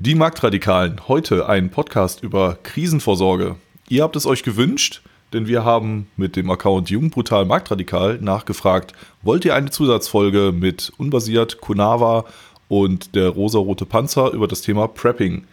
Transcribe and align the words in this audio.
Die 0.00 0.14
Marktradikalen, 0.14 1.08
heute 1.08 1.48
ein 1.48 1.70
Podcast 1.70 2.22
über 2.22 2.56
Krisenvorsorge. 2.62 3.56
Ihr 3.88 4.04
habt 4.04 4.14
es 4.14 4.26
euch 4.26 4.44
gewünscht, 4.44 5.02
denn 5.32 5.48
wir 5.48 5.64
haben 5.64 6.08
mit 6.16 6.36
dem 6.36 6.48
Account 6.52 6.88
Jungbrutal 6.88 7.44
Marktradikal 7.46 8.18
nachgefragt, 8.20 8.92
wollt 9.22 9.44
ihr 9.44 9.56
eine 9.56 9.70
Zusatzfolge 9.70 10.52
mit 10.52 10.92
Unbasiert, 10.98 11.60
Kunava 11.60 12.26
und 12.68 13.16
der 13.16 13.30
rosarote 13.30 13.86
Panzer 13.86 14.30
über 14.30 14.46
das 14.46 14.60
Thema 14.60 14.86
Prepping? 14.86 15.48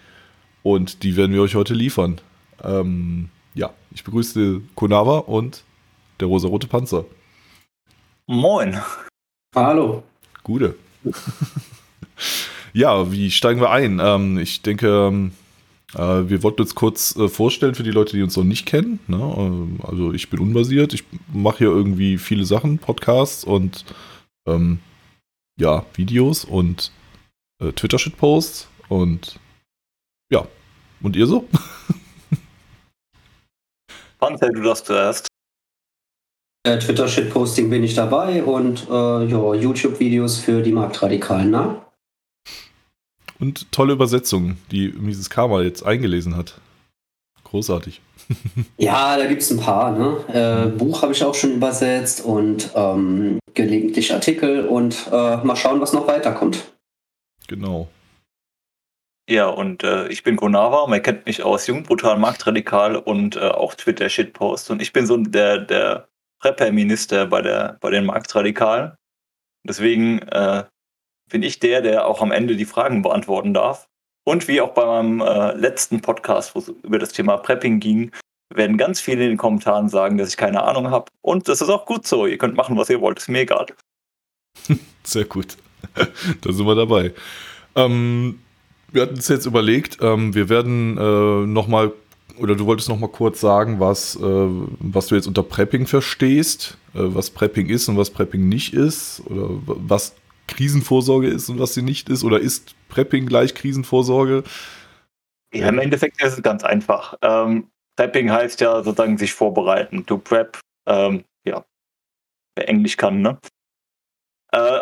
Und 0.62 1.02
die 1.02 1.18
werden 1.18 1.34
wir 1.34 1.42
euch 1.42 1.56
heute 1.56 1.74
liefern. 1.74 2.22
Ähm, 2.64 3.30
ja, 3.56 3.72
ich 3.96 4.04
begrüße 4.04 4.62
Kunava 4.76 5.18
und 5.18 5.64
der 6.20 6.28
rosarote 6.28 6.68
Panzer. 6.68 7.06
Moin. 8.28 8.80
Hallo. 9.56 10.04
Gute. 10.44 10.76
Ja, 12.76 13.10
wie 13.10 13.32
steigen 13.32 13.62
wir 13.62 13.72
ein? 13.72 14.02
Ähm, 14.04 14.38
ich 14.38 14.62
denke, 14.62 14.88
ähm, 14.88 15.32
äh, 15.94 16.30
wir 16.30 16.44
wollten 16.44 16.60
uns 16.62 16.76
kurz 16.76 17.16
äh, 17.16 17.30
vorstellen 17.30 17.74
für 17.74 17.84
die 17.84 17.92
Leute, 17.92 18.18
die 18.18 18.22
uns 18.22 18.36
noch 18.36 18.44
nicht 18.44 18.66
kennen. 18.66 19.00
Ne? 19.08 19.16
Ähm, 19.16 19.80
also 19.82 20.12
ich 20.12 20.30
bin 20.30 20.42
unbasiert, 20.42 20.94
ich 20.94 21.06
mache 21.32 21.60
hier 21.60 21.68
irgendwie 21.68 22.18
viele 22.18 22.44
Sachen, 22.44 22.78
Podcasts 22.78 23.46
und 23.46 23.86
ähm, 24.46 24.80
ja, 25.58 25.86
Videos 25.94 26.44
und 26.44 26.92
äh, 27.62 27.72
Twitter-Shit-Posts 27.72 28.68
und 28.90 29.40
ja. 30.30 30.46
Und 31.02 31.16
ihr 31.16 31.28
so? 31.28 31.48
Panzer, 34.20 34.50
du 34.50 34.62
darfst 34.62 34.88
zuerst. 34.88 35.28
Äh, 36.68 36.78
Twitter-Shitposting 36.80 37.70
bin 37.70 37.86
ich 37.86 37.94
dabei 37.94 38.44
und 38.44 38.86
äh, 38.90 39.24
YouTube-Videos 39.24 40.40
für 40.40 40.62
die 40.62 40.74
Marktradikalen, 40.74 41.52
ne? 41.52 41.85
Und 43.40 43.72
tolle 43.72 43.94
Übersetzung, 43.94 44.58
die 44.72 44.90
Mises 44.90 45.30
Karma 45.30 45.62
jetzt 45.62 45.84
eingelesen 45.84 46.36
hat. 46.36 46.60
Großartig. 47.44 48.02
ja, 48.78 49.18
da 49.18 49.26
gibt 49.26 49.42
es 49.42 49.52
ein 49.52 49.60
paar. 49.60 49.92
Ne? 49.92 50.72
Äh, 50.74 50.78
Buch 50.78 51.02
habe 51.02 51.12
ich 51.12 51.24
auch 51.24 51.36
schon 51.36 51.54
übersetzt 51.54 52.24
und 52.24 52.72
ähm, 52.76 53.40
gelegentlich 53.54 54.14
Artikel 54.14 54.68
und 54.68 55.08
äh, 55.12 55.38
mal 55.38 55.56
schauen, 55.56 55.82
was 55.82 55.94
noch 55.94 56.08
weiterkommt. 56.08 56.72
Genau. 57.48 57.88
Ja, 59.28 59.48
und 59.48 59.84
äh, 59.84 60.08
ich 60.10 60.24
bin 60.24 60.36
Konava, 60.36 60.86
man 60.88 61.02
kennt 61.02 61.26
mich 61.26 61.44
aus 61.44 61.66
Jung, 61.66 61.84
Brutal, 61.84 62.18
Marktradikal 62.20 62.96
und 62.96 63.36
äh, 63.36 63.40
auch 63.40 63.74
Twitter 63.74 64.08
Shitpost. 64.08 64.70
Und 64.70 64.82
ich 64.82 64.94
bin 64.94 65.08
so 65.08 65.18
der, 65.18 65.60
der 65.60 66.08
Prepper-Minister 66.42 67.26
bei, 67.26 67.42
bei 67.80 67.90
den 67.90 68.06
Marktradikalen. 68.06 68.94
Deswegen 69.68 70.20
äh, 70.20 70.66
bin 71.30 71.44
ich 71.44 71.60
der, 71.60 71.82
der 71.82 72.08
auch 72.08 72.22
am 72.22 72.32
Ende 72.32 72.56
die 72.56 72.66
Fragen 72.66 73.02
beantworten 73.02 73.54
darf. 73.54 73.88
Und 74.24 74.48
wie 74.48 74.62
auch 74.62 74.74
bei 74.74 74.86
meinem 74.86 75.22
äh, 75.22 75.54
letzten 75.54 76.02
Podcast, 76.02 76.56
wo 76.56 76.60
es 76.60 76.70
über 76.84 76.98
das 76.98 77.12
Thema 77.12 77.38
Prepping 77.38 77.80
ging, 77.80 78.12
werden 78.54 78.78
ganz 78.78 79.00
viele 79.00 79.24
in 79.24 79.30
den 79.30 79.38
Kommentaren 79.38 79.90
sagen, 79.90 80.18
dass 80.18 80.30
ich 80.30 80.38
keine 80.38 80.64
Ahnung 80.64 80.90
habe. 80.90 81.12
Und 81.22 81.48
das 81.48 81.62
ist 81.62 81.70
auch 81.70 81.86
gut 81.86 82.08
so. 82.08 82.26
Ihr 82.26 82.38
könnt 82.38 82.56
machen, 82.56 82.78
was 82.78 82.90
ihr 82.90 83.02
wollt. 83.02 83.20
Ist 83.20 83.30
mir 83.30 83.42
egal. 83.42 83.68
Sehr 85.04 85.26
gut. 85.26 85.58
da 86.42 86.52
sind 86.52 86.66
wir 86.66 86.76
dabei. 86.76 87.14
Ähm, 87.76 88.40
wir 88.92 89.04
hatten 89.04 89.16
uns 89.16 89.28
jetzt 89.28 89.46
überlegt, 89.46 89.98
ähm, 90.02 90.34
wir 90.34 90.50
werden 90.50 90.98
äh, 90.98 91.46
nochmal, 91.46 91.92
oder 92.38 92.56
du 92.56 92.66
wolltest 92.66 92.90
nochmal 92.90 93.10
kurz 93.10 93.42
sagen, 93.42 93.80
was, 93.80 94.16
äh, 94.16 94.20
was 94.22 95.08
du 95.08 95.16
jetzt 95.16 95.28
unter 95.28 95.44
Prepping 95.44 95.86
verstehst, 95.86 96.78
äh, 96.94 97.00
was 97.00 97.30
Prepping 97.30 97.68
ist 97.68 97.88
und 97.90 97.98
was 97.98 98.10
Prepping 98.10 98.48
nicht 98.48 98.74
ist, 98.74 99.22
oder 99.26 99.50
was 99.66 100.16
Krisenvorsorge 100.48 101.28
ist 101.28 101.50
und 101.50 101.60
was 101.60 101.74
sie 101.74 101.82
nicht 101.82 102.10
ist? 102.10 102.24
Oder 102.24 102.40
ist 102.40 102.76
Prepping 102.90 103.26
gleich 103.26 103.56
Krisenvorsorge? 103.56 104.44
Ja, 105.54 105.70
im 105.70 105.80
Endeffekt 105.80 106.22
ist 106.22 106.34
es 106.34 106.44
ganz 106.44 106.64
einfach. 106.64 107.18
Ähm, 107.22 107.70
Prepping 107.96 108.32
heißt 108.32 108.62
ja 108.62 108.84
sozusagen 108.84 109.18
sich 109.18 109.34
vorbereiten. 109.34 110.06
To 110.06 110.18
prep, 110.18 110.60
ähm, 110.88 111.24
ja, 111.46 111.66
wer 112.56 112.70
Englisch 112.70 112.98
kann, 112.98 113.22
ne? 113.22 113.38
Äh, 114.52 114.80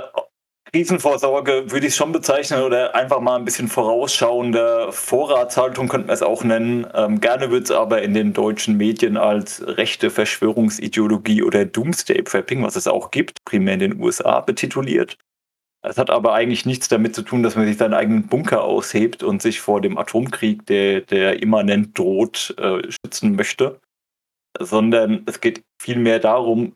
Krisenvorsorge 0.72 1.72
würde 1.72 1.86
ich 1.86 1.96
schon 1.96 2.12
bezeichnen 2.12 2.64
oder 2.64 2.96
einfach 2.96 3.20
mal 3.20 3.36
ein 3.36 3.46
bisschen 3.46 3.68
vorausschauende 3.68 4.88
Vorratshaltung 4.92 5.88
könnte 5.88 6.08
man 6.08 6.14
es 6.16 6.24
auch 6.24 6.44
nennen. 6.44 6.88
Ähm, 6.96 7.22
gerne 7.22 7.52
wird 7.52 7.66
es 7.66 7.72
aber 7.72 8.02
in 8.02 8.16
den 8.16 8.34
deutschen 8.34 8.78
Medien 8.78 9.16
als 9.16 9.62
rechte 9.68 10.10
Verschwörungsideologie 10.10 11.44
oder 11.44 11.66
Doomsday 11.66 12.24
Prepping, 12.24 12.64
was 12.64 12.76
es 12.76 12.88
auch 12.88 13.12
gibt, 13.12 13.38
primär 13.46 13.76
in 13.76 13.82
den 13.82 14.02
USA 14.02 14.42
betituliert. 14.42 15.20
Es 15.86 15.98
hat 15.98 16.10
aber 16.10 16.34
eigentlich 16.34 16.66
nichts 16.66 16.88
damit 16.88 17.14
zu 17.14 17.24
tun, 17.24 17.44
dass 17.44 17.58
man 17.58 17.66
sich 17.68 17.78
seinen 17.78 17.94
eigenen 17.94 18.28
Bunker 18.28 18.64
aushebt 18.64 19.22
und 19.22 19.42
sich 19.42 19.60
vor 19.60 19.82
dem 19.82 19.98
Atomkrieg, 19.98 20.66
der, 20.66 21.02
der 21.02 21.44
immanent 21.44 21.98
droht, 21.98 22.56
äh, 22.58 22.90
schützen 22.90 23.36
möchte, 23.36 23.82
sondern 24.58 25.24
es 25.26 25.42
geht 25.42 25.64
vielmehr 25.82 26.20
darum, 26.20 26.76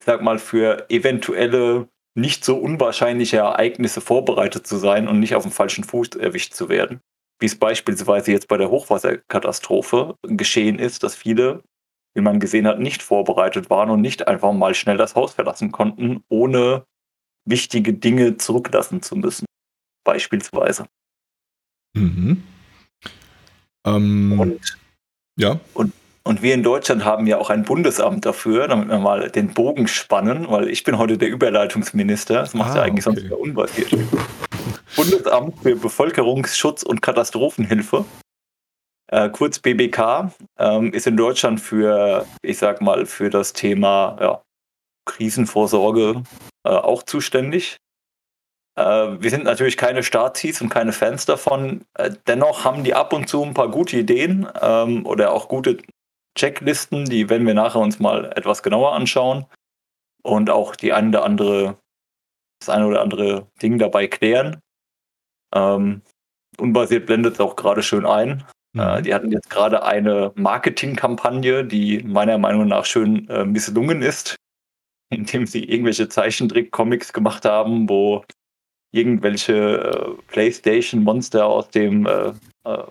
ich 0.00 0.06
sag 0.06 0.22
mal, 0.22 0.38
für 0.38 0.88
eventuelle 0.88 1.88
nicht 2.14 2.44
so 2.44 2.56
unwahrscheinliche 2.56 3.38
Ereignisse 3.38 4.00
vorbereitet 4.00 4.66
zu 4.66 4.76
sein 4.76 5.08
und 5.08 5.18
nicht 5.18 5.34
auf 5.34 5.42
dem 5.42 5.52
falschen 5.52 5.82
Fuß 5.82 6.10
erwischt 6.10 6.54
zu 6.54 6.68
werden. 6.68 7.00
Wie 7.40 7.46
es 7.46 7.58
beispielsweise 7.58 8.30
jetzt 8.30 8.46
bei 8.46 8.56
der 8.56 8.70
Hochwasserkatastrophe 8.70 10.16
geschehen 10.22 10.78
ist, 10.78 11.02
dass 11.02 11.16
viele, 11.16 11.62
wie 12.14 12.20
man 12.20 12.38
gesehen 12.38 12.68
hat, 12.68 12.78
nicht 12.78 13.02
vorbereitet 13.02 13.68
waren 13.68 13.90
und 13.90 14.00
nicht 14.00 14.28
einfach 14.28 14.52
mal 14.52 14.74
schnell 14.74 14.96
das 14.96 15.16
Haus 15.16 15.34
verlassen 15.34 15.72
konnten, 15.72 16.22
ohne 16.28 16.84
wichtige 17.44 17.92
Dinge 17.92 18.36
zurücklassen 18.36 19.02
zu 19.02 19.16
müssen. 19.16 19.46
Beispielsweise. 20.04 20.86
Mhm. 21.94 22.42
Ähm, 23.86 24.40
und, 24.40 24.78
ja. 25.36 25.60
Und, 25.74 25.92
und 26.24 26.42
wir 26.42 26.54
in 26.54 26.62
Deutschland 26.62 27.04
haben 27.04 27.26
ja 27.26 27.38
auch 27.38 27.50
ein 27.50 27.64
Bundesamt 27.64 28.24
dafür, 28.24 28.68
damit 28.68 28.88
wir 28.88 28.98
mal 28.98 29.30
den 29.30 29.54
Bogen 29.54 29.88
spannen, 29.88 30.48
weil 30.48 30.68
ich 30.68 30.84
bin 30.84 30.98
heute 30.98 31.18
der 31.18 31.28
Überleitungsminister. 31.28 32.34
Das 32.34 32.54
macht 32.54 32.72
ah, 32.72 32.76
ja 32.76 32.82
eigentlich 32.82 33.06
okay. 33.06 33.16
sonst 33.16 33.24
wieder 33.24 33.38
unbasiert. 33.38 33.90
Bundesamt 34.96 35.58
für 35.60 35.76
Bevölkerungsschutz 35.76 36.82
und 36.82 37.02
Katastrophenhilfe, 37.02 38.04
äh, 39.08 39.30
kurz 39.30 39.58
BBK, 39.58 40.32
ähm, 40.58 40.92
ist 40.92 41.06
in 41.06 41.16
Deutschland 41.16 41.60
für, 41.60 42.26
ich 42.42 42.58
sag 42.58 42.80
mal, 42.80 43.06
für 43.06 43.30
das 43.30 43.52
Thema 43.52 44.16
ja, 44.20 44.42
Krisenvorsorge 45.04 46.22
äh, 46.64 46.70
auch 46.70 47.02
zuständig. 47.02 47.78
Äh, 48.76 48.82
wir 49.20 49.30
sind 49.30 49.44
natürlich 49.44 49.76
keine 49.76 50.02
Staatsies 50.02 50.60
und 50.60 50.68
keine 50.68 50.92
Fans 50.92 51.26
davon. 51.26 51.84
Äh, 51.94 52.12
dennoch 52.26 52.64
haben 52.64 52.84
die 52.84 52.94
ab 52.94 53.12
und 53.12 53.28
zu 53.28 53.42
ein 53.42 53.54
paar 53.54 53.70
gute 53.70 53.96
Ideen 53.98 54.48
ähm, 54.60 55.06
oder 55.06 55.32
auch 55.32 55.48
gute 55.48 55.78
Checklisten, 56.38 57.04
die 57.04 57.28
werden 57.28 57.46
wir 57.46 57.54
nachher 57.54 57.80
uns 57.80 57.98
mal 57.98 58.32
etwas 58.36 58.62
genauer 58.62 58.94
anschauen 58.94 59.44
und 60.22 60.48
auch 60.48 60.76
die 60.76 60.92
eine 60.92 61.08
oder 61.08 61.24
andere, 61.24 61.76
das 62.60 62.70
eine 62.70 62.86
oder 62.86 63.02
andere 63.02 63.46
Ding 63.60 63.78
dabei 63.78 64.06
klären. 64.06 64.60
Ähm, 65.54 66.00
unbasiert 66.56 67.04
blendet 67.04 67.34
es 67.34 67.40
auch 67.40 67.56
gerade 67.56 67.82
schön 67.82 68.06
ein. 68.06 68.44
Mhm. 68.72 68.80
Äh, 68.80 69.02
die 69.02 69.14
hatten 69.14 69.30
jetzt 69.30 69.50
gerade 69.50 69.82
eine 69.82 70.32
Marketingkampagne, 70.34 71.66
die 71.66 72.02
meiner 72.02 72.38
Meinung 72.38 72.66
nach 72.66 72.86
schön 72.86 73.28
äh, 73.28 73.44
misslungen 73.44 74.00
ist 74.00 74.36
indem 75.12 75.46
sie 75.46 75.64
irgendwelche 75.64 76.08
Zeichentrick-Comics 76.08 77.12
gemacht 77.12 77.44
haben, 77.44 77.88
wo 77.88 78.24
irgendwelche 78.92 79.54
äh, 79.54 80.22
PlayStation-Monster 80.32 81.46
aus 81.46 81.68
dem 81.70 82.06
äh, 82.06 82.32
äh, 82.64 82.84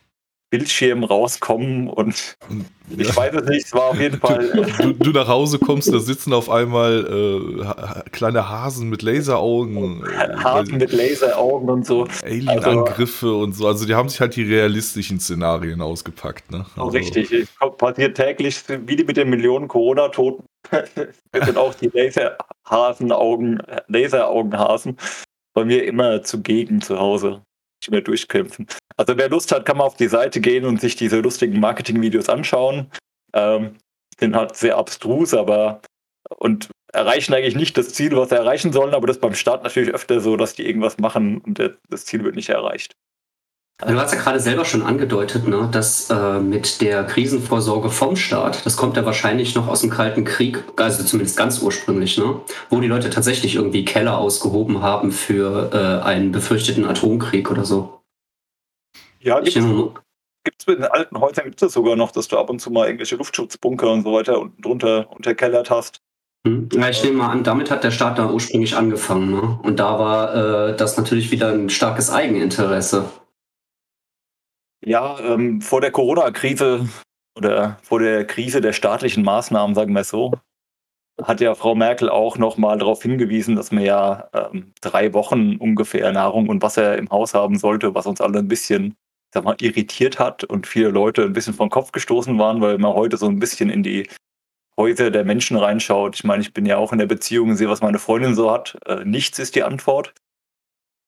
Bildschirm 0.51 1.05
rauskommen 1.05 1.87
und 1.87 2.35
ich 2.89 3.07
ja. 3.07 3.15
weiß 3.15 3.33
es 3.35 3.47
nicht, 3.47 3.65
es 3.67 3.73
war 3.73 3.91
auf 3.91 3.99
jeden 3.99 4.19
Fall. 4.19 4.67
Du, 4.81 4.91
du, 4.91 5.11
nach 5.11 5.29
Hause 5.29 5.59
kommst, 5.59 5.93
da 5.93 5.99
sitzen 5.99 6.33
auf 6.33 6.49
einmal 6.49 7.07
äh, 7.07 8.09
kleine 8.09 8.49
Hasen 8.49 8.89
mit 8.89 9.01
Laseraugen. 9.01 10.03
Hasen 10.43 10.77
mit 10.77 10.91
Laseraugen 10.91 11.69
und 11.69 11.85
so. 11.85 12.05
Alien-Angriffe 12.25 13.27
also, 13.27 13.39
und 13.39 13.53
so. 13.55 13.65
Also 13.65 13.85
die 13.85 13.95
haben 13.95 14.09
sich 14.09 14.19
halt 14.19 14.35
die 14.35 14.43
realistischen 14.43 15.21
Szenarien 15.21 15.79
ausgepackt. 15.79 16.51
Ne? 16.51 16.65
Also, 16.75 16.89
richtig, 16.89 17.31
es 17.31 17.47
passiert 17.77 18.17
täglich, 18.17 18.61
wie 18.67 18.97
die 18.97 19.05
mit 19.05 19.15
den 19.15 19.29
Millionen 19.29 19.69
Corona-Toten, 19.69 20.43
das 20.69 21.45
sind 21.45 21.57
auch 21.57 21.73
die 21.73 21.89
Laserhasenaugen, 21.93 23.61
Laseraugenhasen 23.87 24.97
bei 25.53 25.65
mir 25.65 25.83
immer 25.85 26.23
zugegen 26.23 26.81
zu 26.81 26.99
Hause. 26.99 27.41
Nicht 27.81 27.91
mehr 27.91 28.01
durchkämpfen. 28.01 28.67
Also 28.95 29.17
wer 29.17 29.29
Lust 29.29 29.51
hat, 29.51 29.65
kann 29.65 29.77
mal 29.77 29.85
auf 29.85 29.97
die 29.97 30.07
Seite 30.07 30.39
gehen 30.39 30.65
und 30.65 30.79
sich 30.79 30.95
diese 30.95 31.19
lustigen 31.19 31.59
Marketing-Videos 31.59 32.29
anschauen. 32.29 32.91
Ähm, 33.33 33.77
sind 34.19 34.35
halt 34.35 34.55
sehr 34.55 34.77
abstrus, 34.77 35.33
aber 35.33 35.81
und 36.37 36.69
erreichen 36.93 37.33
eigentlich 37.33 37.55
nicht 37.55 37.77
das 37.77 37.93
Ziel, 37.93 38.15
was 38.15 38.29
sie 38.29 38.35
erreichen 38.35 38.71
sollen, 38.71 38.93
aber 38.93 39.07
das 39.07 39.17
ist 39.17 39.21
beim 39.21 39.33
Start 39.33 39.63
natürlich 39.63 39.93
öfter 39.93 40.19
so, 40.19 40.37
dass 40.37 40.53
die 40.53 40.65
irgendwas 40.67 40.97
machen 40.97 41.39
und 41.39 41.59
das 41.89 42.05
Ziel 42.05 42.23
wird 42.23 42.35
nicht 42.35 42.49
erreicht. 42.49 42.93
Du 43.87 43.99
hast 43.99 44.13
ja 44.13 44.19
gerade 44.19 44.39
selber 44.39 44.63
schon 44.63 44.83
angedeutet, 44.83 45.47
ne, 45.47 45.67
dass 45.71 46.09
äh, 46.09 46.39
mit 46.39 46.81
der 46.81 47.03
Krisenvorsorge 47.03 47.89
vom 47.89 48.15
Staat, 48.15 48.63
das 48.65 48.77
kommt 48.77 48.95
ja 48.95 49.05
wahrscheinlich 49.05 49.55
noch 49.55 49.67
aus 49.67 49.81
dem 49.81 49.89
Kalten 49.89 50.23
Krieg, 50.23 50.63
also 50.75 51.03
zumindest 51.03 51.35
ganz 51.35 51.61
ursprünglich, 51.61 52.17
ne, 52.17 52.41
wo 52.69 52.79
die 52.79 52.87
Leute 52.87 53.09
tatsächlich 53.09 53.55
irgendwie 53.55 53.83
Keller 53.83 54.19
ausgehoben 54.19 54.83
haben 54.83 55.11
für 55.11 55.71
äh, 55.73 56.05
einen 56.05 56.31
befürchteten 56.31 56.85
Atomkrieg 56.85 57.49
oder 57.49 57.65
so. 57.65 58.01
Ja, 59.19 59.39
gibt 60.43 60.61
es 60.61 60.67
mit 60.67 60.79
den 60.79 60.85
alten 60.85 61.19
Häusern 61.19 61.45
gibt 61.45 61.61
es 61.61 61.73
sogar 61.73 61.95
noch, 61.95 62.11
dass 62.11 62.27
du 62.27 62.37
ab 62.37 62.49
und 62.49 62.59
zu 62.59 62.71
mal 62.71 62.85
irgendwelche 62.85 63.15
Luftschutzbunker 63.15 63.91
und 63.91 64.03
so 64.03 64.13
weiter 64.13 64.39
unten 64.39 64.61
drunter 64.61 65.11
unterkellert 65.11 65.69
hast. 65.69 66.01
Hm. 66.47 66.69
Ja, 66.73 66.89
ich 66.89 67.03
nehme 67.03 67.17
mal 67.17 67.29
an, 67.29 67.43
damit 67.43 67.69
hat 67.69 67.83
der 67.83 67.91
Staat 67.91 68.17
da 68.17 68.29
ursprünglich 68.29 68.75
angefangen. 68.75 69.31
Ne? 69.31 69.59
Und 69.61 69.79
da 69.79 69.99
war 69.99 70.69
äh, 70.69 70.75
das 70.75 70.97
natürlich 70.97 71.31
wieder 71.31 71.51
ein 71.51 71.69
starkes 71.69 72.09
Eigeninteresse. 72.09 73.05
Ja, 74.83 75.19
ähm, 75.19 75.61
vor 75.61 75.81
der 75.81 75.91
Corona-Krise 75.91 76.89
oder 77.37 77.77
vor 77.83 77.99
der 77.99 78.25
Krise 78.25 78.61
der 78.61 78.73
staatlichen 78.73 79.23
Maßnahmen, 79.23 79.75
sagen 79.75 79.93
wir 79.93 80.01
es 80.01 80.09
so, 80.09 80.33
hat 81.21 81.39
ja 81.39 81.53
Frau 81.55 81.75
Merkel 81.75 82.09
auch 82.09 82.37
nochmal 82.37 82.77
darauf 82.77 83.03
hingewiesen, 83.03 83.55
dass 83.55 83.71
man 83.71 83.83
ja 83.83 84.29
ähm, 84.33 84.73
drei 84.81 85.13
Wochen 85.13 85.57
ungefähr 85.57 86.11
Nahrung 86.11 86.49
und 86.49 86.61
Wasser 86.63 86.97
im 86.97 87.09
Haus 87.09 87.33
haben 87.33 87.57
sollte, 87.57 87.93
was 87.93 88.07
uns 88.07 88.21
alle 88.21 88.39
ein 88.39 88.47
bisschen 88.47 88.95
sag 89.33 89.43
mal, 89.43 89.55
irritiert 89.59 90.19
hat 90.19 90.43
und 90.43 90.67
viele 90.67 90.89
Leute 90.89 91.23
ein 91.23 91.33
bisschen 91.33 91.53
vom 91.53 91.69
Kopf 91.69 91.91
gestoßen 91.91 92.37
waren, 92.37 92.61
weil 92.61 92.77
man 92.77 92.93
heute 92.93 93.17
so 93.17 93.27
ein 93.27 93.39
bisschen 93.39 93.69
in 93.69 93.83
die 93.83 94.09
Häuser 94.77 95.11
der 95.11 95.23
Menschen 95.23 95.57
reinschaut. 95.57 96.15
Ich 96.15 96.23
meine, 96.23 96.41
ich 96.41 96.53
bin 96.53 96.65
ja 96.65 96.77
auch 96.77 96.91
in 96.91 96.99
der 96.99 97.05
Beziehung 97.05 97.55
sehe, 97.55 97.69
was 97.69 97.81
meine 97.81 97.99
Freundin 97.99 98.35
so 98.35 98.51
hat. 98.51 98.77
Äh, 98.85 99.05
nichts 99.05 99.39
ist 99.39 99.55
die 99.55 99.63
Antwort. 99.63 100.13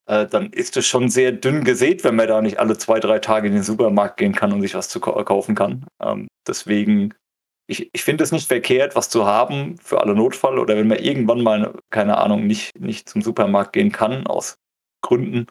Äh, 0.06 0.28
dann 0.28 0.52
ist 0.52 0.76
es 0.76 0.86
schon 0.86 1.10
sehr 1.10 1.32
dünn 1.32 1.64
gesät, 1.64 2.04
wenn 2.04 2.16
man 2.16 2.28
da 2.28 2.42
nicht 2.42 2.60
alle 2.60 2.78
zwei, 2.78 3.00
drei 3.00 3.20
Tage 3.20 3.48
in 3.48 3.54
den 3.54 3.64
Supermarkt 3.64 4.18
gehen 4.18 4.34
kann 4.34 4.52
und 4.52 4.62
sich 4.62 4.76
was 4.76 4.90
zu 4.90 5.00
kaufen 5.00 5.56
kann. 5.56 5.86
Ähm, 6.02 6.28
deswegen, 6.46 7.14
ich, 7.68 7.90
ich 7.94 8.04
finde 8.04 8.24
es 8.24 8.32
nicht 8.34 8.48
verkehrt, 8.48 8.96
was 8.96 9.10
zu 9.10 9.26
haben 9.26 9.78
für 9.78 10.02
alle 10.02 10.14
Notfall 10.14 10.60
oder 10.60 10.76
wenn 10.76 10.88
man 10.88 11.00
irgendwann 11.00 11.42
mal, 11.42 11.74
keine 11.90 12.18
Ahnung, 12.18 12.48
nicht, 12.48 12.78
nicht 12.80 13.08
zum 13.08 13.22
Supermarkt 13.22 13.74
gehen 13.74 13.92
kann, 13.92 14.28
aus 14.28 14.58
Gründen, 15.02 15.48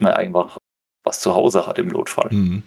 man 0.00 0.12
einfach 0.12 0.58
was 1.04 1.20
zu 1.20 1.34
Hause 1.34 1.66
hat 1.66 1.78
im 1.78 1.88
Notfall. 1.88 2.28
Mhm. 2.32 2.62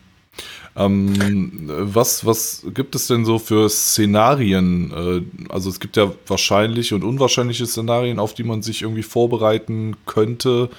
Ähm, 0.78 1.66
was, 1.68 2.26
was 2.26 2.66
gibt 2.74 2.96
es 2.96 3.08
denn 3.08 3.26
so 3.26 3.40
für 3.40 3.70
Szenarien? 3.70 4.92
Äh, 4.92 5.52
also 5.52 5.70
es 5.70 5.82
gibt 5.82 5.98
ja 5.98 6.14
wahrscheinliche 6.28 6.96
und 6.96 7.04
unwahrscheinliche 7.04 7.66
Szenarien, 7.66 8.20
auf 8.20 8.34
die 8.34 8.44
man 8.44 8.62
sich 8.62 8.82
irgendwie 8.84 9.04
vorbereiten 9.04 9.98
könnte. 10.06 10.70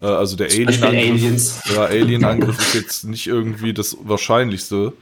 Äh, 0.00 0.06
also 0.06 0.36
der 0.36 0.48
Alien-Angriff 0.48 1.62
ja, 1.74 1.84
Alien 1.84 2.50
ist 2.50 2.74
jetzt 2.74 3.04
nicht 3.04 3.26
irgendwie 3.26 3.72
das 3.74 3.96
Wahrscheinlichste. 4.02 4.92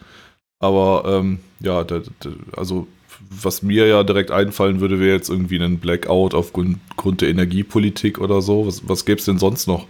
Aber 0.60 1.04
ähm, 1.06 1.40
ja, 1.60 1.84
der, 1.84 2.02
der, 2.22 2.32
also 2.56 2.88
was 3.30 3.62
mir 3.62 3.86
ja 3.86 4.02
direkt 4.04 4.30
einfallen 4.30 4.80
würde, 4.80 5.00
wäre 5.00 5.14
jetzt 5.14 5.28
irgendwie 5.28 5.58
ein 5.58 5.78
Blackout 5.78 6.34
aufgrund 6.34 6.80
der 7.20 7.28
Energiepolitik 7.28 8.18
oder 8.18 8.42
so. 8.42 8.66
Was, 8.66 8.88
was 8.88 9.04
gäbe 9.04 9.18
es 9.18 9.24
denn 9.24 9.38
sonst 9.38 9.66
noch? 9.66 9.86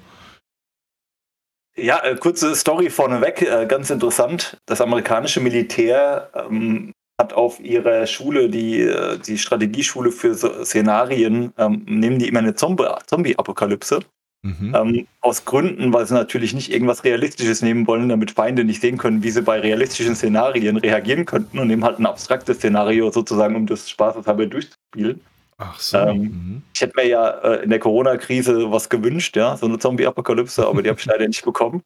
Ja, 1.76 2.02
äh, 2.02 2.16
kurze 2.16 2.56
Story 2.56 2.90
vorneweg, 2.90 3.42
äh, 3.42 3.66
ganz 3.66 3.90
interessant. 3.90 4.56
Das 4.66 4.80
amerikanische 4.80 5.40
Militär 5.40 6.30
ähm, 6.34 6.92
hat 7.20 7.32
auf 7.32 7.60
ihrer 7.60 8.06
Schule, 8.06 8.48
die, 8.48 8.80
äh, 8.80 9.18
die 9.18 9.38
Strategieschule 9.38 10.10
für 10.10 10.34
so 10.34 10.64
Szenarien, 10.64 11.52
ähm, 11.56 11.84
nehmen 11.86 12.18
die 12.18 12.26
immer 12.26 12.40
eine 12.40 12.54
Zombie-Apokalypse. 12.54 14.00
Mhm. 14.42 14.74
Ähm, 14.74 15.06
aus 15.20 15.44
Gründen, 15.44 15.92
weil 15.92 16.06
sie 16.06 16.14
natürlich 16.14 16.54
nicht 16.54 16.72
irgendwas 16.72 17.02
Realistisches 17.02 17.60
nehmen 17.60 17.86
wollen, 17.88 18.08
damit 18.08 18.30
Feinde 18.30 18.64
nicht 18.64 18.80
sehen 18.80 18.96
können, 18.96 19.22
wie 19.22 19.30
sie 19.30 19.42
bei 19.42 19.58
realistischen 19.58 20.14
Szenarien 20.14 20.76
reagieren 20.76 21.26
könnten 21.26 21.58
und 21.58 21.66
nehmen 21.66 21.84
halt 21.84 21.98
ein 21.98 22.06
abstraktes 22.06 22.58
Szenario 22.58 23.10
sozusagen, 23.10 23.56
um 23.56 23.66
das 23.66 23.90
Spaßeshalber 23.90 24.46
durchzuspielen. 24.46 25.20
Ach 25.58 25.78
so. 25.80 25.98
Ähm, 25.98 26.20
mhm. 26.20 26.62
Ich 26.72 26.80
hätte 26.80 26.92
mir 26.96 27.08
ja 27.08 27.30
äh, 27.30 27.64
in 27.64 27.70
der 27.70 27.80
Corona-Krise 27.80 28.70
was 28.70 28.88
gewünscht, 28.88 29.36
ja, 29.36 29.56
so 29.56 29.66
eine 29.66 29.78
Zombie-Apokalypse, 29.78 30.64
aber 30.66 30.82
die 30.82 30.88
habe 30.88 31.00
ich 31.00 31.06
leider 31.06 31.26
nicht 31.26 31.44
bekommen. 31.44 31.82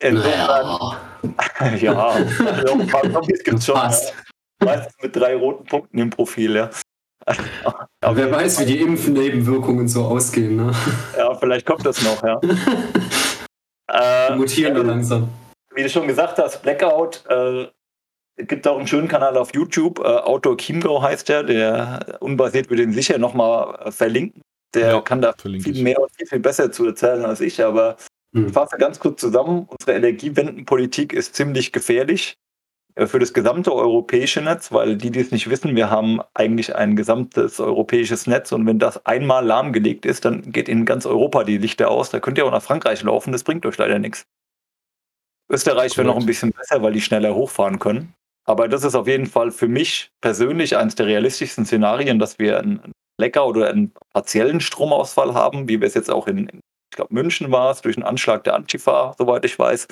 Insofern, 0.00 0.96
ja, 1.80 1.94
also 1.94 2.72
ein 2.72 2.86
paar 2.88 3.02
Zombies 3.12 3.44
gibt 3.44 3.58
es 3.58 3.66
schon. 3.66 3.76
Ja. 3.76 3.92
Meistens 4.62 4.94
mit 5.02 5.14
drei 5.14 5.36
roten 5.36 5.64
Punkten 5.66 5.98
im 5.98 6.10
Profil, 6.10 6.56
ja. 6.56 6.70
Aber 7.26 8.16
wer 8.16 8.30
weiß, 8.30 8.60
wie 8.60 8.64
die 8.66 8.80
Impfnebenwirkungen 8.80 9.88
so 9.88 10.04
ausgehen, 10.04 10.56
ne? 10.56 10.72
Ja, 11.16 11.34
vielleicht 11.34 11.66
kommt 11.66 11.84
das 11.84 12.02
noch, 12.02 12.22
ja. 12.22 12.40
äh, 14.30 14.36
mutieren 14.36 14.76
ja, 14.76 14.82
langsam. 14.82 15.28
Wie 15.74 15.82
du 15.82 15.88
schon 15.88 16.08
gesagt 16.08 16.38
hast, 16.38 16.62
Blackout 16.62 17.24
äh, 17.28 17.66
gibt 18.44 18.66
auch 18.66 18.78
einen 18.78 18.86
schönen 18.86 19.08
Kanal 19.08 19.36
auf 19.36 19.54
YouTube, 19.54 20.00
äh, 20.00 20.02
Outdoor 20.02 20.56
Chiemgau 20.56 21.02
heißt 21.02 21.28
der, 21.28 21.42
der 21.42 22.18
unbasiert 22.20 22.70
wird 22.70 22.80
den 22.80 22.92
sicher 22.92 23.18
nochmal 23.18 23.78
äh, 23.84 23.90
verlinken. 23.92 24.42
Der 24.74 24.92
ja, 24.92 25.00
kann 25.00 25.20
da 25.20 25.32
viel 25.32 25.56
ich. 25.56 25.82
mehr 25.82 26.00
und 26.00 26.10
viel, 26.16 26.26
viel 26.26 26.38
besser 26.38 26.70
zu 26.70 26.86
erzählen 26.86 27.24
als 27.24 27.40
ich, 27.40 27.62
aber 27.62 27.96
hm. 28.34 28.46
ich 28.46 28.52
fasse 28.52 28.76
ganz 28.78 29.00
kurz 29.00 29.20
zusammen. 29.20 29.68
Unsere 29.68 29.96
Energiewendenpolitik 29.96 31.12
ist 31.12 31.34
ziemlich 31.34 31.72
gefährlich 31.72 32.34
äh, 32.34 32.49
für 32.96 33.18
das 33.18 33.32
gesamte 33.32 33.74
europäische 33.74 34.40
Netz, 34.40 34.72
weil 34.72 34.96
die, 34.96 35.10
die 35.10 35.20
es 35.20 35.30
nicht 35.30 35.48
wissen, 35.50 35.76
wir 35.76 35.90
haben 35.90 36.20
eigentlich 36.34 36.74
ein 36.74 36.96
gesamtes 36.96 37.60
europäisches 37.60 38.26
Netz 38.26 38.52
und 38.52 38.66
wenn 38.66 38.78
das 38.78 39.04
einmal 39.06 39.44
lahmgelegt 39.44 40.06
ist, 40.06 40.24
dann 40.24 40.52
geht 40.52 40.68
in 40.68 40.84
ganz 40.84 41.06
Europa 41.06 41.44
die 41.44 41.58
Lichter 41.58 41.90
aus. 41.90 42.10
Da 42.10 42.20
könnt 42.20 42.38
ihr 42.38 42.46
auch 42.46 42.50
nach 42.50 42.62
Frankreich 42.62 43.02
laufen, 43.02 43.32
das 43.32 43.44
bringt 43.44 43.64
euch 43.66 43.78
leider 43.78 43.98
nichts. 43.98 44.26
Österreich 45.50 45.96
wäre 45.96 46.06
noch 46.06 46.16
ein 46.16 46.26
bisschen 46.26 46.52
besser, 46.52 46.82
weil 46.82 46.92
die 46.92 47.00
schneller 47.00 47.34
hochfahren 47.34 47.78
können. 47.78 48.14
Aber 48.44 48.68
das 48.68 48.84
ist 48.84 48.94
auf 48.94 49.06
jeden 49.06 49.26
Fall 49.26 49.50
für 49.50 49.68
mich 49.68 50.10
persönlich 50.20 50.76
eines 50.76 50.94
der 50.94 51.06
realistischsten 51.06 51.66
Szenarien, 51.66 52.18
dass 52.18 52.38
wir 52.38 52.58
einen 52.58 52.92
Lecker 53.18 53.46
oder 53.46 53.68
einen 53.68 53.92
partiellen 54.12 54.60
Stromausfall 54.60 55.34
haben, 55.34 55.68
wie 55.68 55.80
wir 55.80 55.86
es 55.86 55.94
jetzt 55.94 56.10
auch 56.10 56.26
in, 56.26 56.48
ich 56.48 56.96
glaube, 56.96 57.14
München 57.14 57.52
war 57.52 57.70
es, 57.70 57.82
durch 57.82 57.96
einen 57.96 58.06
Anschlag 58.06 58.44
der 58.44 58.54
Antifa, 58.54 59.14
soweit 59.18 59.44
ich 59.44 59.58
weiß, 59.58 59.86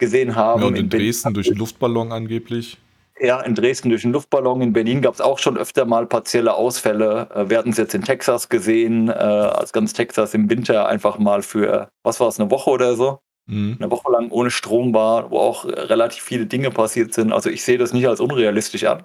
gesehen 0.00 0.34
haben. 0.34 0.62
Ja, 0.62 0.66
und 0.66 0.74
in, 0.74 0.84
in 0.84 0.90
Dresden 0.90 1.32
durch 1.32 1.48
einen 1.48 1.58
Luftballon 1.58 2.10
angeblich. 2.10 2.78
Ja, 3.20 3.40
in 3.42 3.54
Dresden 3.54 3.90
durch 3.90 4.02
einen 4.04 4.14
Luftballon. 4.14 4.62
In 4.62 4.72
Berlin 4.72 5.02
gab 5.02 5.14
es 5.14 5.20
auch 5.20 5.38
schon 5.38 5.58
öfter 5.58 5.84
mal 5.84 6.06
partielle 6.06 6.54
Ausfälle. 6.54 7.28
Äh, 7.34 7.50
wir 7.50 7.58
hatten 7.58 7.70
es 7.70 7.76
jetzt 7.76 7.94
in 7.94 8.02
Texas 8.02 8.48
gesehen, 8.48 9.08
äh, 9.08 9.12
als 9.12 9.72
ganz 9.72 9.92
Texas 9.92 10.34
im 10.34 10.48
Winter 10.48 10.88
einfach 10.88 11.18
mal 11.18 11.42
für, 11.42 11.88
was 12.02 12.18
war 12.18 12.28
es, 12.28 12.40
eine 12.40 12.50
Woche 12.50 12.70
oder 12.70 12.96
so, 12.96 13.20
mhm. 13.46 13.76
eine 13.78 13.90
Woche 13.90 14.10
lang 14.10 14.30
ohne 14.30 14.50
Strom 14.50 14.94
war, 14.94 15.30
wo 15.30 15.38
auch 15.38 15.66
relativ 15.66 16.22
viele 16.22 16.46
Dinge 16.46 16.70
passiert 16.70 17.12
sind. 17.12 17.32
Also 17.32 17.50
ich 17.50 17.62
sehe 17.62 17.78
das 17.78 17.92
nicht 17.92 18.08
als 18.08 18.20
unrealistisch 18.20 18.84
an. 18.84 19.04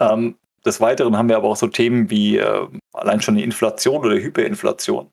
Ähm, 0.00 0.36
des 0.64 0.80
Weiteren 0.80 1.16
haben 1.18 1.28
wir 1.28 1.36
aber 1.36 1.48
auch 1.48 1.56
so 1.56 1.66
Themen 1.66 2.08
wie 2.08 2.38
äh, 2.38 2.66
allein 2.94 3.20
schon 3.20 3.36
die 3.36 3.44
Inflation 3.44 3.98
oder 4.04 4.14
Hyperinflation. 4.14 5.10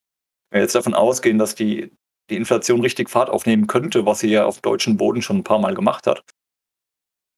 Wenn 0.49 0.59
wir 0.59 0.61
jetzt 0.61 0.75
davon 0.75 0.93
ausgehen, 0.93 1.37
dass 1.37 1.55
die, 1.55 1.91
die 2.29 2.37
Inflation 2.37 2.81
richtig 2.81 3.09
Fahrt 3.09 3.29
aufnehmen 3.29 3.67
könnte, 3.67 4.05
was 4.05 4.19
sie 4.19 4.29
ja 4.29 4.45
auf 4.45 4.61
deutschem 4.61 4.97
Boden 4.97 5.21
schon 5.21 5.37
ein 5.37 5.43
paar 5.43 5.59
Mal 5.59 5.75
gemacht 5.75 6.07
hat, 6.07 6.23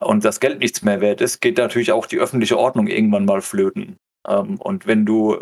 und 0.04 0.26
das 0.26 0.40
Geld 0.40 0.60
nichts 0.60 0.82
mehr 0.84 1.02
wert 1.02 1.22
ist, 1.22 1.40
geht 1.42 1.58
natürlich 1.58 1.92
auch 1.92 2.06
die 2.06 2.20
öffentliche 2.20 2.58
Ordnung 2.58 2.88
irgendwann 2.88 3.26
mal 3.26 3.42
flöten. 3.42 3.98
Ähm, 4.28 4.60
und 4.60 4.86
wenn 4.86 5.06
du 5.06 5.40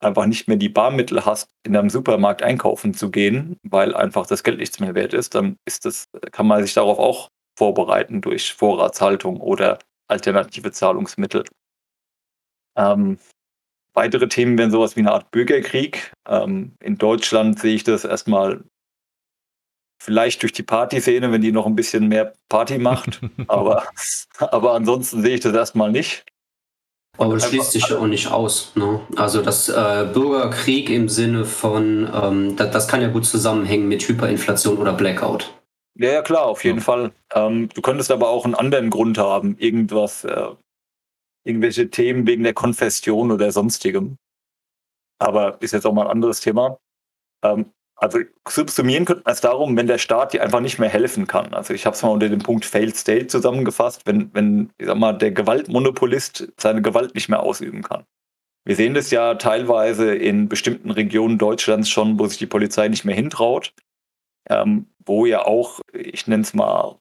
einfach 0.00 0.26
nicht 0.26 0.46
mehr 0.48 0.56
die 0.56 0.68
Barmittel 0.68 1.24
hast, 1.24 1.50
in 1.64 1.76
einem 1.76 1.90
Supermarkt 1.90 2.42
einkaufen 2.42 2.94
zu 2.94 3.10
gehen, 3.10 3.56
weil 3.62 3.94
einfach 3.94 4.26
das 4.26 4.44
Geld 4.44 4.58
nichts 4.58 4.78
mehr 4.80 4.94
wert 4.94 5.14
ist, 5.14 5.34
dann 5.34 5.56
ist 5.66 5.84
das, 5.84 6.04
kann 6.30 6.46
man 6.46 6.62
sich 6.62 6.74
darauf 6.74 6.98
auch 6.98 7.28
vorbereiten 7.58 8.20
durch 8.20 8.54
Vorratshaltung 8.54 9.40
oder 9.40 9.78
alternative 10.08 10.70
Zahlungsmittel. 10.70 11.44
Ähm, 12.76 13.18
weitere 13.98 14.28
Themen 14.28 14.56
wären 14.56 14.70
sowas 14.70 14.94
wie 14.94 15.00
eine 15.00 15.10
Art 15.10 15.32
Bürgerkrieg. 15.32 16.12
Ähm, 16.28 16.72
in 16.80 16.98
Deutschland 16.98 17.58
sehe 17.58 17.74
ich 17.74 17.82
das 17.82 18.04
erstmal 18.04 18.62
vielleicht 20.00 20.42
durch 20.42 20.52
die 20.52 20.62
Partyszene, 20.62 21.32
wenn 21.32 21.42
die 21.42 21.50
noch 21.50 21.66
ein 21.66 21.74
bisschen 21.74 22.06
mehr 22.06 22.32
Party 22.48 22.78
macht. 22.78 23.20
aber, 23.48 23.82
aber 24.38 24.74
ansonsten 24.74 25.20
sehe 25.22 25.34
ich 25.34 25.40
das 25.40 25.52
erstmal 25.52 25.90
nicht. 25.90 26.24
Aber 27.16 27.34
das 27.34 27.48
schließt 27.48 27.72
sich 27.72 27.88
ja 27.88 27.98
auch 27.98 28.06
nicht 28.06 28.28
aus. 28.28 28.70
Ne? 28.76 29.00
Also 29.16 29.42
das 29.42 29.68
äh, 29.68 30.06
Bürgerkrieg 30.14 30.88
im 30.90 31.08
Sinne 31.08 31.44
von, 31.44 32.08
ähm, 32.14 32.54
das, 32.54 32.70
das, 32.70 32.86
kann 32.86 33.02
ja 33.02 33.08
gut 33.08 33.26
zusammenhängen 33.26 33.88
mit 33.88 34.06
Hyperinflation 34.06 34.78
oder 34.78 34.92
Blackout. 34.92 35.52
Ja, 35.96 36.12
ja 36.12 36.22
klar, 36.22 36.44
auf 36.44 36.62
jeden 36.62 36.78
ja. 36.78 36.84
Fall. 36.84 37.10
Ähm, 37.34 37.68
du 37.74 37.82
könntest 37.82 38.12
aber 38.12 38.28
auch 38.28 38.44
einen 38.44 38.54
anderen 38.54 38.90
Grund 38.90 39.18
haben, 39.18 39.56
irgendwas, 39.58 40.22
äh, 40.22 40.50
irgendwelche 41.44 41.90
Themen 41.90 42.26
wegen 42.26 42.42
der 42.42 42.54
Konfession 42.54 43.30
oder 43.30 43.50
sonstigem. 43.52 44.16
Aber 45.18 45.60
ist 45.60 45.72
jetzt 45.72 45.86
auch 45.86 45.92
mal 45.92 46.06
ein 46.06 46.10
anderes 46.10 46.40
Thema. 46.40 46.78
Ähm, 47.42 47.72
also 48.00 48.20
subsumieren 48.48 49.04
könnte 49.04 49.22
man 49.24 49.32
es 49.32 49.40
darum, 49.40 49.76
wenn 49.76 49.88
der 49.88 49.98
Staat 49.98 50.32
dir 50.32 50.42
einfach 50.42 50.60
nicht 50.60 50.78
mehr 50.78 50.88
helfen 50.88 51.26
kann. 51.26 51.52
Also 51.52 51.74
ich 51.74 51.84
habe 51.84 51.96
es 51.96 52.02
mal 52.02 52.10
unter 52.10 52.28
dem 52.28 52.38
Punkt 52.38 52.64
Failed 52.64 52.96
State 52.96 53.26
zusammengefasst, 53.26 54.02
wenn, 54.06 54.32
wenn 54.34 54.70
ich 54.78 54.86
sag 54.86 54.96
mal, 54.96 55.14
der 55.14 55.32
Gewaltmonopolist 55.32 56.52
seine 56.58 56.80
Gewalt 56.80 57.16
nicht 57.16 57.28
mehr 57.28 57.42
ausüben 57.42 57.82
kann. 57.82 58.04
Wir 58.64 58.76
sehen 58.76 58.94
das 58.94 59.10
ja 59.10 59.34
teilweise 59.34 60.14
in 60.14 60.48
bestimmten 60.48 60.90
Regionen 60.90 61.38
Deutschlands 61.38 61.88
schon, 61.88 62.18
wo 62.20 62.26
sich 62.26 62.38
die 62.38 62.46
Polizei 62.46 62.86
nicht 62.88 63.04
mehr 63.04 63.16
hintraut, 63.16 63.72
ähm, 64.48 64.86
wo 65.04 65.26
ja 65.26 65.44
auch, 65.44 65.80
ich 65.92 66.26
nenne 66.28 66.42
es 66.42 66.54
mal, 66.54 67.00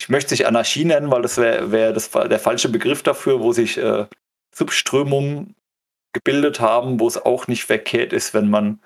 ich 0.00 0.08
möchte 0.08 0.26
es 0.26 0.38
nicht 0.38 0.46
Anarchie 0.46 0.84
nennen, 0.84 1.10
weil 1.10 1.22
das 1.22 1.38
wäre 1.38 1.72
wär 1.72 1.92
der 1.92 2.38
falsche 2.38 2.68
Begriff 2.68 3.02
dafür, 3.02 3.40
wo 3.40 3.52
sich 3.52 3.78
äh, 3.78 4.06
Subströmungen 4.54 5.54
gebildet 6.12 6.60
haben, 6.60 7.00
wo 7.00 7.06
es 7.06 7.18
auch 7.18 7.48
nicht 7.48 7.64
verkehrt 7.64 8.12
ist, 8.12 8.34
wenn 8.34 8.48
man 8.48 8.80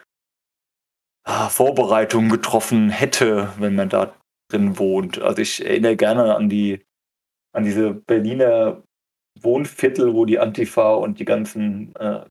ah, 1.24 1.48
Vorbereitungen 1.48 2.30
getroffen 2.30 2.90
hätte, 2.90 3.52
wenn 3.58 3.74
man 3.74 3.88
da 3.88 4.14
drin 4.50 4.78
wohnt. 4.78 5.20
Also 5.20 5.42
ich 5.42 5.64
erinnere 5.64 5.96
gerne 5.96 6.34
an 6.34 6.48
die 6.48 6.84
an 7.54 7.64
diese 7.64 7.92
Berliner 7.92 8.82
Wohnviertel, 9.40 10.14
wo 10.14 10.24
die 10.24 10.38
Antifa 10.38 10.94
und 10.94 11.18
die 11.18 11.24
ganzen 11.24 11.94
äh, 11.96 12.24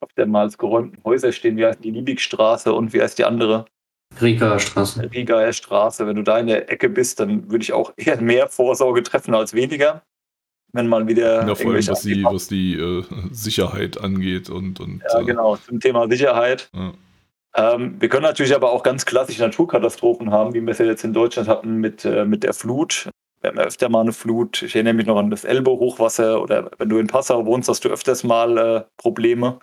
öftermals 0.00 0.58
geräumten 0.58 1.02
Häuser 1.04 1.32
stehen. 1.32 1.56
Wie 1.56 1.64
heißt 1.64 1.82
die 1.82 1.90
Liebigstraße 1.90 2.72
und 2.72 2.92
wie 2.92 3.00
heißt 3.00 3.18
die 3.18 3.24
andere? 3.24 3.66
Rigaer 4.20 4.58
Straße. 4.58 5.10
Rigaer 5.12 5.52
Straße. 5.52 6.06
Wenn 6.06 6.16
du 6.16 6.22
da 6.22 6.38
in 6.38 6.46
der 6.46 6.70
Ecke 6.70 6.88
bist, 6.88 7.20
dann 7.20 7.50
würde 7.50 7.62
ich 7.62 7.72
auch 7.72 7.92
eher 7.96 8.20
mehr 8.20 8.48
Vorsorge 8.48 9.02
treffen 9.02 9.34
als 9.34 9.54
weniger. 9.54 10.02
Wenn 10.72 10.86
mal 10.86 11.08
wieder. 11.08 11.46
Ja, 11.46 11.54
vor 11.54 11.72
allem, 11.72 11.86
was 11.86 12.02
die, 12.02 12.22
was 12.22 12.46
die 12.46 12.74
äh, 12.74 13.04
Sicherheit 13.32 14.00
angeht 14.00 14.50
und. 14.50 14.78
und 14.78 15.02
ja, 15.12 15.20
äh, 15.20 15.24
genau, 15.24 15.56
zum 15.56 15.80
Thema 15.80 16.08
Sicherheit. 16.08 16.70
Ja. 16.72 16.92
Ähm, 17.56 17.96
wir 18.00 18.08
können 18.08 18.22
natürlich 18.22 18.54
aber 18.54 18.70
auch 18.70 18.84
ganz 18.84 19.04
klassische 19.04 19.42
Naturkatastrophen 19.42 20.30
haben, 20.30 20.54
wie 20.54 20.60
wir 20.60 20.70
es 20.70 20.78
ja 20.78 20.84
jetzt 20.84 21.02
in 21.02 21.12
Deutschland 21.12 21.48
hatten 21.48 21.76
mit, 21.76 22.04
äh, 22.04 22.24
mit 22.24 22.44
der 22.44 22.54
Flut. 22.54 23.10
Wir 23.40 23.50
haben 23.50 23.56
ja 23.58 23.64
öfter 23.64 23.88
mal 23.88 24.02
eine 24.02 24.12
Flut. 24.12 24.62
Ich 24.62 24.74
erinnere 24.74 24.94
mich 24.94 25.06
noch 25.06 25.16
an 25.16 25.30
das 25.30 25.44
Elbe-Hochwasser 25.44 26.40
oder 26.40 26.70
wenn 26.78 26.88
du 26.88 26.98
in 26.98 27.06
Passau 27.06 27.46
wohnst, 27.46 27.68
hast 27.68 27.84
du 27.84 27.88
öfters 27.88 28.22
mal 28.22 28.58
äh, 28.58 28.84
Probleme. 28.98 29.58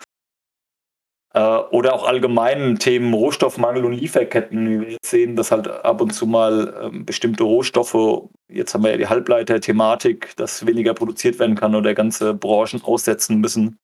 Äh, 1.34 1.40
oder 1.40 1.94
auch 1.94 2.06
allgemeinen 2.06 2.78
Themen 2.78 3.12
Rohstoffmangel 3.12 3.84
und 3.84 3.92
Lieferketten. 3.92 4.68
Wie 4.68 4.80
wir 4.80 4.90
jetzt 4.92 5.10
sehen, 5.10 5.36
dass 5.36 5.50
halt 5.50 5.68
ab 5.68 6.00
und 6.00 6.10
zu 6.10 6.26
mal 6.26 6.74
ähm, 6.82 7.04
bestimmte 7.04 7.44
Rohstoffe, 7.44 8.28
jetzt 8.50 8.74
haben 8.74 8.84
wir 8.84 8.92
ja 8.92 8.96
die 8.96 9.08
Halbleiter-Thematik, 9.08 10.36
dass 10.36 10.66
weniger 10.66 10.94
produziert 10.94 11.38
werden 11.38 11.54
kann 11.56 11.74
oder 11.74 11.94
ganze 11.94 12.34
Branchen 12.34 12.82
aussetzen 12.82 13.40
müssen. 13.40 13.78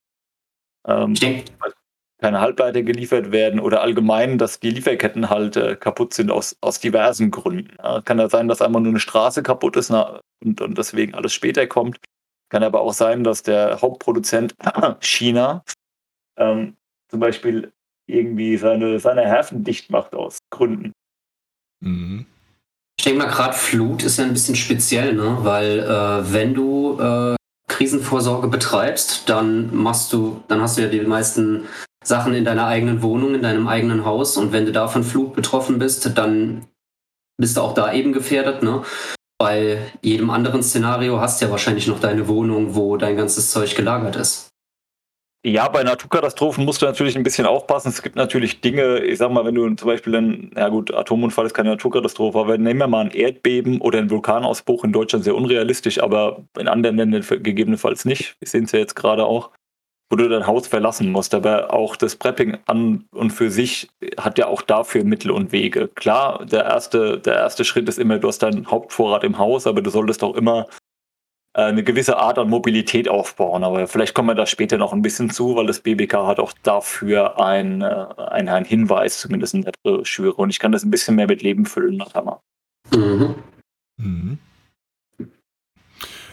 Ähm, 0.87 1.15
keine 2.21 2.41
Halbleiter 2.41 2.83
geliefert 2.83 3.33
werden 3.33 3.61
oder 3.61 3.83
allgemein, 3.83 4.39
dass 4.39 4.59
die 4.59 4.71
Lieferketten 4.71 5.29
halt 5.29 5.57
äh, 5.57 5.77
kaputt 5.77 6.15
sind 6.15 6.31
aus, 6.31 6.57
aus 6.63 6.81
diversen 6.81 7.31
Gründen. 7.31 7.77
Ja, 7.83 8.01
kann 8.01 8.19
ja 8.19 8.31
sein, 8.31 8.49
dass 8.49 8.63
einmal 8.63 8.81
nur 8.81 8.93
eine 8.93 9.01
Straße 9.01 9.43
kaputt 9.43 9.77
ist 9.77 9.91
und, 9.91 10.61
und 10.61 10.79
deswegen 10.79 11.15
alles 11.15 11.35
später 11.35 11.67
kommt. 11.67 11.99
Kann 12.49 12.63
aber 12.63 12.81
auch 12.81 12.95
sein, 12.95 13.25
dass 13.25 13.43
der 13.43 13.83
Hauptproduzent 13.83 14.55
China 15.01 15.65
ähm, 16.39 16.77
zum 17.15 17.21
Beispiel 17.21 17.71
irgendwie 18.09 18.57
seine, 18.57 18.99
seine 18.99 19.23
Häfen 19.23 19.63
dicht 19.63 19.89
macht 19.89 20.17
aus 20.17 20.39
Gründen. 20.51 20.93
Mhm. 21.81 22.27
Ich 22.99 23.05
denke 23.05 23.21
mal, 23.21 23.31
gerade 23.31 23.55
Flut 23.55 24.03
ist 24.03 24.19
ja 24.19 24.25
ein 24.25 24.33
bisschen 24.33 24.57
speziell, 24.57 25.15
ne? 25.15 25.39
weil 25.43 25.79
äh, 25.79 26.33
wenn 26.33 26.55
du 26.55 26.99
äh, 27.01 27.37
Krisenvorsorge 27.69 28.49
betreibst, 28.49 29.29
dann 29.29 29.73
machst 29.77 30.13
du, 30.13 30.43
dann 30.49 30.61
hast 30.61 30.77
du 30.77 30.83
ja 30.83 30.89
die 30.89 31.03
meisten 31.03 31.69
Sachen 32.05 32.35
in 32.35 32.45
deiner 32.45 32.67
eigenen 32.67 33.01
Wohnung, 33.03 33.37
in 33.37 33.43
deinem 33.43 33.69
eigenen 33.69 34.05
Haus. 34.05 34.37
Und 34.37 34.51
wenn 34.51 34.67
du 34.67 34.73
da 34.73 34.89
von 34.89 35.05
Flut 35.05 35.37
betroffen 35.37 35.79
bist, 35.79 36.19
dann 36.19 36.67
bist 37.37 37.57
du 37.57 37.61
auch 37.61 37.75
da 37.75 37.93
eben 37.93 38.13
gefährdet. 38.13 38.65
Ne? 38.65 38.83
Bei 39.39 39.79
jedem 40.03 40.31
anderen 40.31 40.65
Szenario 40.65 41.21
hast 41.21 41.41
du 41.41 41.45
ja 41.45 41.53
wahrscheinlich 41.53 41.87
noch 41.87 42.01
deine 42.01 42.27
Wohnung, 42.27 42.75
wo 42.75 42.97
dein 42.97 43.17
ganzes 43.17 43.53
Zeug 43.53 43.77
gelagert 43.77 44.17
ist. 44.17 44.49
Ja, 45.47 45.69
bei 45.69 45.83
Naturkatastrophen 45.83 46.65
musst 46.65 46.81
du 46.81 46.87
natürlich 46.87 47.17
ein 47.17 47.23
bisschen 47.23 47.45
aufpassen. 47.45 47.91
Es 47.91 48.01
gibt 48.01 48.17
natürlich 48.17 48.63
Dinge, 48.63 49.01
ich 49.01 49.19
sag 49.19 49.31
mal, 49.31 49.45
wenn 49.45 49.55
du 49.55 49.75
zum 49.75 49.89
Beispiel 49.89 50.15
ein, 50.15 50.51
ja 50.57 50.71
gut, 50.71 50.93
Atomunfall 50.95 51.45
ist 51.45 51.53
keine 51.53 51.69
Naturkatastrophe, 51.69 52.39
aber 52.39 52.57
nehmen 52.57 52.81
wir 52.81 52.87
mal 52.87 53.05
ein 53.05 53.11
Erdbeben 53.11 53.83
oder 53.83 53.99
ein 53.99 54.09
Vulkanausbruch 54.09 54.85
in 54.85 54.93
Deutschland 54.93 55.23
sehr 55.23 55.35
unrealistisch, 55.35 56.03
aber 56.03 56.43
in 56.59 56.67
anderen 56.67 56.97
Ländern 56.97 57.23
gegebenenfalls 57.43 58.07
nicht. 58.07 58.37
Wir 58.41 58.49
sehen 58.49 58.65
es 58.65 58.73
ja 58.73 58.79
jetzt 58.79 58.97
gerade 58.97 59.27
auch 59.27 59.51
wo 60.11 60.17
du 60.17 60.29
dein 60.29 60.47
Haus 60.47 60.69
verlassen 60.69 61.11
musst. 61.11 61.35
Aber 61.35 61.73
auch 61.73 61.97
das 61.97 62.15
Prepping 62.15 62.59
an 62.67 63.05
und 63.11 63.31
für 63.31 63.51
sich 63.51 63.89
hat 64.19 64.39
ja 64.39 64.47
auch 64.47 64.63
dafür 64.63 65.03
Mittel 65.03 65.31
und 65.31 65.51
Wege. 65.51 65.89
Klar, 65.89 66.45
der 66.45 66.65
erste, 66.65 67.19
der 67.19 67.35
erste 67.35 67.65
Schritt 67.65 67.89
ist 67.89 67.99
immer, 67.99 68.19
du 68.19 68.29
hast 68.29 68.43
deinen 68.43 68.71
Hauptvorrat 68.71 69.25
im 69.25 69.39
Haus, 69.39 69.67
aber 69.67 69.83
du 69.83 69.91
solltest 69.91 70.23
auch 70.23 70.37
immer 70.37 70.67
eine 71.55 71.85
gewisse 71.85 72.17
Art 72.17 72.39
an 72.39 72.51
Mobilität 72.51 73.09
aufbauen. 73.09 73.65
Aber 73.65 73.87
vielleicht 73.87 74.15
kommen 74.15 74.29
wir 74.29 74.35
da 74.35 74.47
später 74.47 74.77
noch 74.77 74.93
ein 74.93 75.03
bisschen 75.03 75.31
zu, 75.31 75.55
weil 75.57 75.67
das 75.67 75.81
BBK 75.81 76.27
hat 76.27 76.41
auch 76.41 76.53
dafür 76.63 77.41
ein, 77.41 77.83
äh, 77.83 78.07
ein, 78.17 78.49
ein 78.49 78.65
Hinweis, 78.65 79.21
zumindest 79.21 79.55
in 79.55 79.63
der 79.63 79.73
Broschüre. 79.83 80.35
Und 80.35 80.51
ich 80.51 80.59
kann 80.59 80.73
das 80.73 80.85
ein 80.85 80.91
bisschen 80.91 81.17
mehr 81.17 81.29
mit 81.29 81.43
Leben 81.43 81.67
füllen, 81.67 81.97
nachher 81.97 82.41
Mhm. 82.93 83.35
Mhm. 83.97 84.39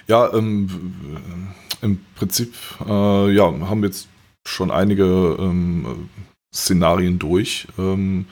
Ja, 0.07 0.33
ähm, 0.33 1.49
im 1.81 2.03
Prinzip 2.15 2.53
äh, 2.85 3.31
ja, 3.31 3.45
haben 3.45 3.81
wir 3.81 3.89
jetzt 3.89 4.09
schon 4.45 4.71
einige 4.71 5.37
ähm, 5.39 6.09
Szenarien 6.53 7.19
durch. 7.19 7.67
Ähm, 7.77 8.25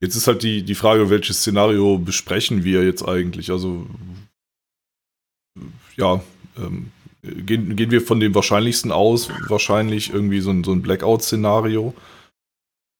jetzt 0.00 0.16
ist 0.16 0.26
halt 0.26 0.42
die, 0.42 0.62
die 0.62 0.74
Frage, 0.74 1.10
welches 1.10 1.40
Szenario 1.40 1.98
besprechen 1.98 2.64
wir 2.64 2.84
jetzt 2.84 3.06
eigentlich? 3.06 3.50
Also, 3.50 3.86
ja, 5.96 6.20
ähm, 6.58 6.90
gehen, 7.22 7.76
gehen 7.76 7.90
wir 7.90 8.00
von 8.00 8.20
dem 8.20 8.34
wahrscheinlichsten 8.34 8.92
aus, 8.92 9.30
wahrscheinlich 9.48 10.12
irgendwie 10.12 10.40
so 10.40 10.50
ein, 10.50 10.64
so 10.64 10.72
ein 10.72 10.82
Blackout-Szenario. 10.82 11.94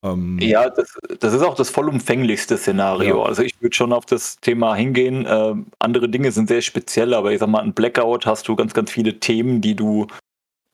Ähm, 0.05 0.39
ja, 0.41 0.69
das, 0.69 0.99
das, 1.21 1.33
ist 1.33 1.43
auch 1.43 1.55
das 1.55 1.71
vollumfänglichste 1.71 2.59
Szenario. 2.59 3.19
Ja. 3.19 3.25
Also 3.25 3.43
ich 3.43 3.61
würde 3.61 3.75
schon 3.75 3.93
auf 3.93 4.05
das 4.05 4.37
Thema 4.37 4.75
hingehen. 4.75 5.25
Äh, 5.25 5.55
andere 5.79 6.09
Dinge 6.09 6.31
sind 6.31 6.49
sehr 6.49 6.61
speziell, 6.61 7.15
aber 7.15 7.33
ich 7.33 7.41
sag 7.41 7.49
mal, 7.49 7.63
ein 7.63 7.73
Blackout 7.73 8.27
hast 8.27 8.47
du 8.49 8.57
ganz, 8.57 8.75
ganz 8.75 8.91
viele 8.91 9.19
Themen, 9.19 9.61
die 9.61 9.75
du 9.75 10.07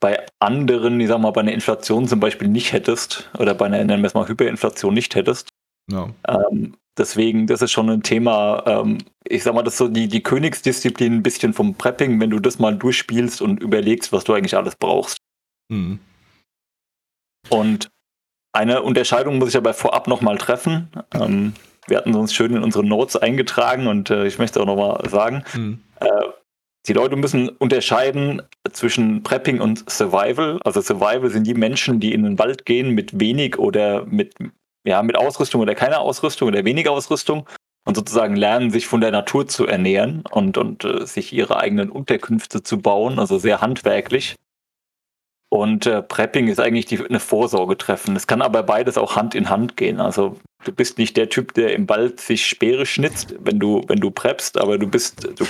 bei 0.00 0.26
anderen, 0.40 0.98
ich 1.00 1.08
sag 1.08 1.20
mal, 1.20 1.30
bei 1.30 1.42
einer 1.42 1.52
Inflation 1.52 2.08
zum 2.08 2.20
Beispiel 2.20 2.48
nicht 2.48 2.72
hättest 2.72 3.30
oder 3.38 3.54
bei 3.54 3.66
einer, 3.66 3.84
nennen 3.84 4.02
wir 4.02 4.08
es 4.08 4.14
mal, 4.14 4.26
Hyperinflation 4.26 4.94
nicht 4.94 5.14
hättest. 5.14 5.48
Ja. 5.90 6.10
Ähm, 6.28 6.76
deswegen, 6.96 7.46
das 7.46 7.62
ist 7.62 7.72
schon 7.72 7.90
ein 7.90 8.02
Thema, 8.02 8.64
ähm, 8.66 8.98
ich 9.28 9.42
sag 9.42 9.54
mal, 9.54 9.62
das 9.62 9.74
ist 9.74 9.78
so 9.78 9.88
die, 9.88 10.08
die 10.08 10.22
Königsdisziplin 10.22 11.14
ein 11.14 11.22
bisschen 11.22 11.52
vom 11.52 11.74
Prepping, 11.74 12.20
wenn 12.20 12.30
du 12.30 12.38
das 12.38 12.58
mal 12.58 12.76
durchspielst 12.76 13.42
und 13.42 13.62
überlegst, 13.62 14.12
was 14.12 14.24
du 14.24 14.34
eigentlich 14.34 14.56
alles 14.56 14.76
brauchst. 14.76 15.18
Mhm. 15.70 15.98
Und 17.48 17.90
eine 18.52 18.82
Unterscheidung 18.82 19.38
muss 19.38 19.50
ich 19.50 19.56
aber 19.56 19.74
vorab 19.74 20.08
nochmal 20.08 20.38
treffen. 20.38 20.88
Ähm, 21.14 21.54
wir 21.86 21.96
hatten 21.96 22.14
uns 22.14 22.34
schön 22.34 22.54
in 22.54 22.62
unsere 22.62 22.84
Notes 22.84 23.16
eingetragen 23.16 23.86
und 23.86 24.10
äh, 24.10 24.26
ich 24.26 24.38
möchte 24.38 24.60
auch 24.60 24.66
nochmal 24.66 25.08
sagen, 25.08 25.44
mhm. 25.54 25.80
äh, 26.00 26.06
die 26.86 26.92
Leute 26.94 27.16
müssen 27.16 27.48
unterscheiden 27.48 28.42
zwischen 28.72 29.22
Prepping 29.22 29.60
und 29.60 29.88
Survival. 29.90 30.58
Also 30.64 30.80
Survival 30.80 31.30
sind 31.30 31.46
die 31.46 31.54
Menschen, 31.54 32.00
die 32.00 32.14
in 32.14 32.22
den 32.22 32.38
Wald 32.38 32.64
gehen 32.64 32.90
mit 32.90 33.20
wenig 33.20 33.58
oder 33.58 34.06
mit, 34.06 34.34
ja, 34.84 35.02
mit 35.02 35.16
Ausrüstung 35.16 35.60
oder 35.60 35.74
keiner 35.74 36.00
Ausrüstung 36.00 36.48
oder 36.48 36.64
weniger 36.64 36.92
Ausrüstung 36.92 37.48
und 37.84 37.96
sozusagen 37.96 38.36
lernen, 38.36 38.70
sich 38.70 38.86
von 38.86 39.00
der 39.00 39.10
Natur 39.10 39.46
zu 39.48 39.66
ernähren 39.66 40.24
und, 40.30 40.58
und 40.58 40.84
äh, 40.84 41.06
sich 41.06 41.32
ihre 41.32 41.58
eigenen 41.58 41.90
Unterkünfte 41.90 42.62
zu 42.62 42.78
bauen, 42.78 43.18
also 43.18 43.38
sehr 43.38 43.60
handwerklich. 43.60 44.36
Und 45.52 45.86
äh, 45.86 46.00
Prepping 46.00 46.46
ist 46.46 46.60
eigentlich 46.60 46.86
die, 46.86 47.04
eine 47.04 47.18
Vorsorge 47.18 47.76
treffen. 47.76 48.14
Es 48.14 48.28
kann 48.28 48.40
aber 48.40 48.62
beides 48.62 48.96
auch 48.96 49.16
Hand 49.16 49.34
in 49.34 49.50
Hand 49.50 49.76
gehen. 49.76 50.00
Also 50.00 50.36
du 50.64 50.72
bist 50.72 50.98
nicht 50.98 51.16
der 51.16 51.28
Typ, 51.28 51.54
der 51.54 51.74
im 51.74 51.88
Wald 51.88 52.20
sich 52.20 52.46
Speere 52.46 52.86
schnitzt, 52.86 53.34
wenn 53.40 53.58
du, 53.58 53.82
wenn 53.88 53.98
du 53.98 54.12
preppst, 54.12 54.58
aber 54.58 54.78
du 54.78 54.86
bist, 54.86 55.24
du 55.24 55.44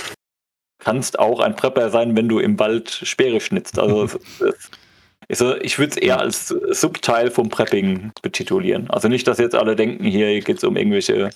kannst 0.79 1.19
auch 1.19 1.39
ein 1.39 1.55
Prepper 1.55 1.91
sein, 1.91 2.17
wenn 2.17 2.27
du 2.27 2.39
im 2.39 2.57
Wald 2.57 2.89
Speere 2.89 3.39
schnitzt. 3.39 3.77
Also, 3.77 4.17
also 5.31 5.55
ich 5.57 5.79
würde 5.79 5.91
es 5.91 5.97
eher 5.97 6.19
als 6.19 6.47
Subteil 6.47 7.31
vom 7.31 7.49
Prepping 7.49 8.11
betitulieren. 8.21 8.89
Also 8.89 9.07
nicht, 9.07 9.27
dass 9.27 9.39
jetzt 9.39 9.55
alle 9.55 9.75
denken, 9.75 10.05
hier 10.05 10.39
geht 10.41 10.57
es 10.57 10.63
um 10.63 10.77
irgendwelche 10.77 11.31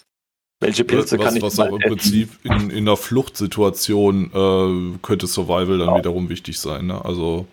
welche 0.62 0.86
Pilze 0.86 1.18
was, 1.18 1.26
kann 1.26 1.36
ich 1.36 1.44
Was 1.44 1.60
auch 1.60 1.68
im 1.68 1.82
essen? 1.82 1.90
Prinzip 1.90 2.30
in, 2.44 2.70
in 2.70 2.88
einer 2.88 2.96
Fluchtsituation 2.96 4.32
äh, 4.34 4.98
könnte 5.02 5.28
Survival 5.28 5.80
dann 5.80 5.90
ja. 5.90 5.98
wiederum 5.98 6.30
wichtig 6.30 6.60
sein. 6.60 6.88
Ne? 6.88 7.04
Also 7.04 7.46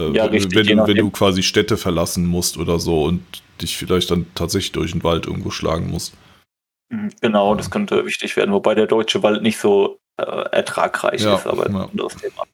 äh, 0.00 0.10
ja, 0.10 0.24
richtig, 0.24 0.54
wenn, 0.54 0.76
du, 0.76 0.86
wenn 0.86 0.96
du 0.96 1.10
quasi 1.10 1.42
Städte 1.42 1.76
verlassen 1.76 2.26
musst 2.26 2.58
oder 2.58 2.80
so 2.80 3.04
und 3.04 3.22
dich 3.60 3.76
vielleicht 3.76 4.10
dann 4.10 4.26
tatsächlich 4.34 4.72
durch 4.72 4.92
den 4.92 5.04
Wald 5.04 5.26
irgendwo 5.26 5.50
schlagen 5.50 5.90
musst. 5.90 6.14
Mhm, 6.92 7.10
genau, 7.20 7.54
das 7.54 7.70
könnte 7.70 8.04
wichtig 8.04 8.36
werden, 8.36 8.52
wobei 8.52 8.74
der 8.74 8.86
deutsche 8.86 9.22
Wald 9.22 9.42
nicht 9.42 9.58
so 9.58 10.00
äh, 10.16 10.24
ertragreich 10.24 11.22
ja, 11.22 11.36
ist, 11.36 11.46
aber 11.46 11.70
ja. 11.70 11.84
ein 11.84 11.90
anderes 11.90 12.16
Thema. 12.16 12.44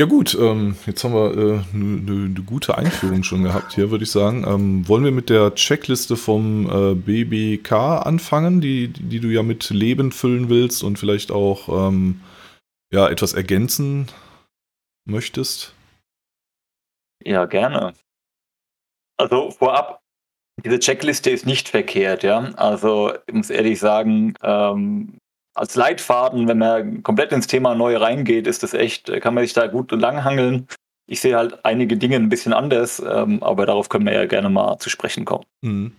Ja 0.00 0.06
gut, 0.06 0.34
ähm, 0.40 0.76
jetzt 0.86 1.04
haben 1.04 1.12
wir 1.12 1.30
eine 1.30 1.42
äh, 1.42 1.76
ne, 1.76 2.28
ne 2.30 2.42
gute 2.46 2.78
Einführung 2.78 3.22
schon 3.22 3.42
gehabt 3.42 3.74
hier, 3.74 3.90
würde 3.90 4.04
ich 4.04 4.10
sagen. 4.10 4.46
Ähm, 4.48 4.88
wollen 4.88 5.04
wir 5.04 5.12
mit 5.12 5.28
der 5.28 5.54
Checkliste 5.54 6.16
vom 6.16 6.70
äh, 6.70 6.94
BBK 6.94 8.00
anfangen, 8.06 8.62
die, 8.62 8.88
die 8.88 9.20
du 9.20 9.28
ja 9.28 9.42
mit 9.42 9.68
Leben 9.68 10.10
füllen 10.10 10.48
willst 10.48 10.82
und 10.82 10.98
vielleicht 10.98 11.30
auch 11.30 11.68
ähm, 11.68 12.22
ja, 12.90 13.10
etwas 13.10 13.34
ergänzen 13.34 14.06
möchtest? 15.04 15.74
Ja, 17.22 17.44
gerne. 17.44 17.92
Also 19.18 19.50
vorab, 19.50 20.00
diese 20.64 20.78
Checkliste 20.78 21.28
ist 21.28 21.44
nicht 21.44 21.68
verkehrt, 21.68 22.22
ja. 22.22 22.38
Also 22.54 23.12
ich 23.26 23.34
muss 23.34 23.50
ehrlich 23.50 23.78
sagen, 23.78 24.32
ähm, 24.42 25.18
als 25.60 25.74
Leitfaden, 25.74 26.48
wenn 26.48 26.56
man 26.56 27.02
komplett 27.02 27.32
ins 27.32 27.46
Thema 27.46 27.74
neu 27.74 27.98
reingeht, 27.98 28.46
ist 28.46 28.62
das 28.62 28.72
echt, 28.72 29.12
kann 29.20 29.34
man 29.34 29.44
sich 29.44 29.52
da 29.52 29.66
gut 29.66 29.92
langhangeln. 29.92 30.66
ich 31.06 31.20
sehe 31.20 31.36
halt 31.36 31.66
einige 31.66 31.98
Dinge 31.98 32.16
ein 32.16 32.30
bisschen 32.30 32.54
anders, 32.54 33.02
ähm, 33.06 33.42
aber 33.42 33.66
darauf 33.66 33.90
können 33.90 34.06
wir 34.06 34.14
ja 34.14 34.24
gerne 34.24 34.48
mal 34.48 34.78
zu 34.78 34.88
sprechen 34.88 35.26
kommen. 35.26 35.44
Mhm. 35.60 35.92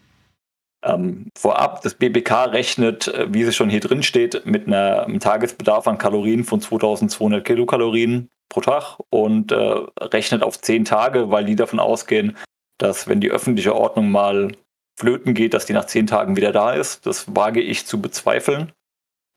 Ähm, 0.84 1.28
vorab, 1.38 1.84
das 1.84 1.94
BBK 1.94 2.46
rechnet, 2.46 3.08
äh, 3.10 3.32
wie 3.32 3.44
es 3.44 3.56
schon 3.56 3.70
hier 3.70 3.82
drin 3.82 4.02
steht, 4.02 4.48
mit 4.48 4.66
einer, 4.66 5.04
einem 5.04 5.20
Tagesbedarf 5.20 5.88
an 5.88 6.00
Kalorien 6.00 6.44
von 6.44 6.60
2200 6.60 7.46
Kilokalorien 7.46 8.30
pro 8.50 8.62
Tag 8.62 8.98
und 9.12 9.52
äh, 9.52 9.76
rechnet 10.00 10.42
auf 10.42 10.60
10 10.60 10.86
Tage, 10.86 11.30
weil 11.30 11.46
die 11.46 11.56
davon 11.56 11.80
ausgehen, 11.80 12.36
dass 12.80 13.08
wenn 13.08 13.22
die 13.22 13.30
öffentliche 13.30 13.76
Ordnung 13.76 14.10
mal 14.10 14.54
flöten 15.00 15.36
geht, 15.36 15.54
dass 15.54 15.68
die 15.68 15.74
nach 15.74 15.86
10 15.86 16.08
Tagen 16.08 16.36
wieder 16.36 16.52
da 16.52 16.74
ist. 16.74 17.06
Das 17.06 17.36
wage 17.36 17.62
ich 17.62 17.86
zu 17.86 18.02
bezweifeln, 18.02 18.72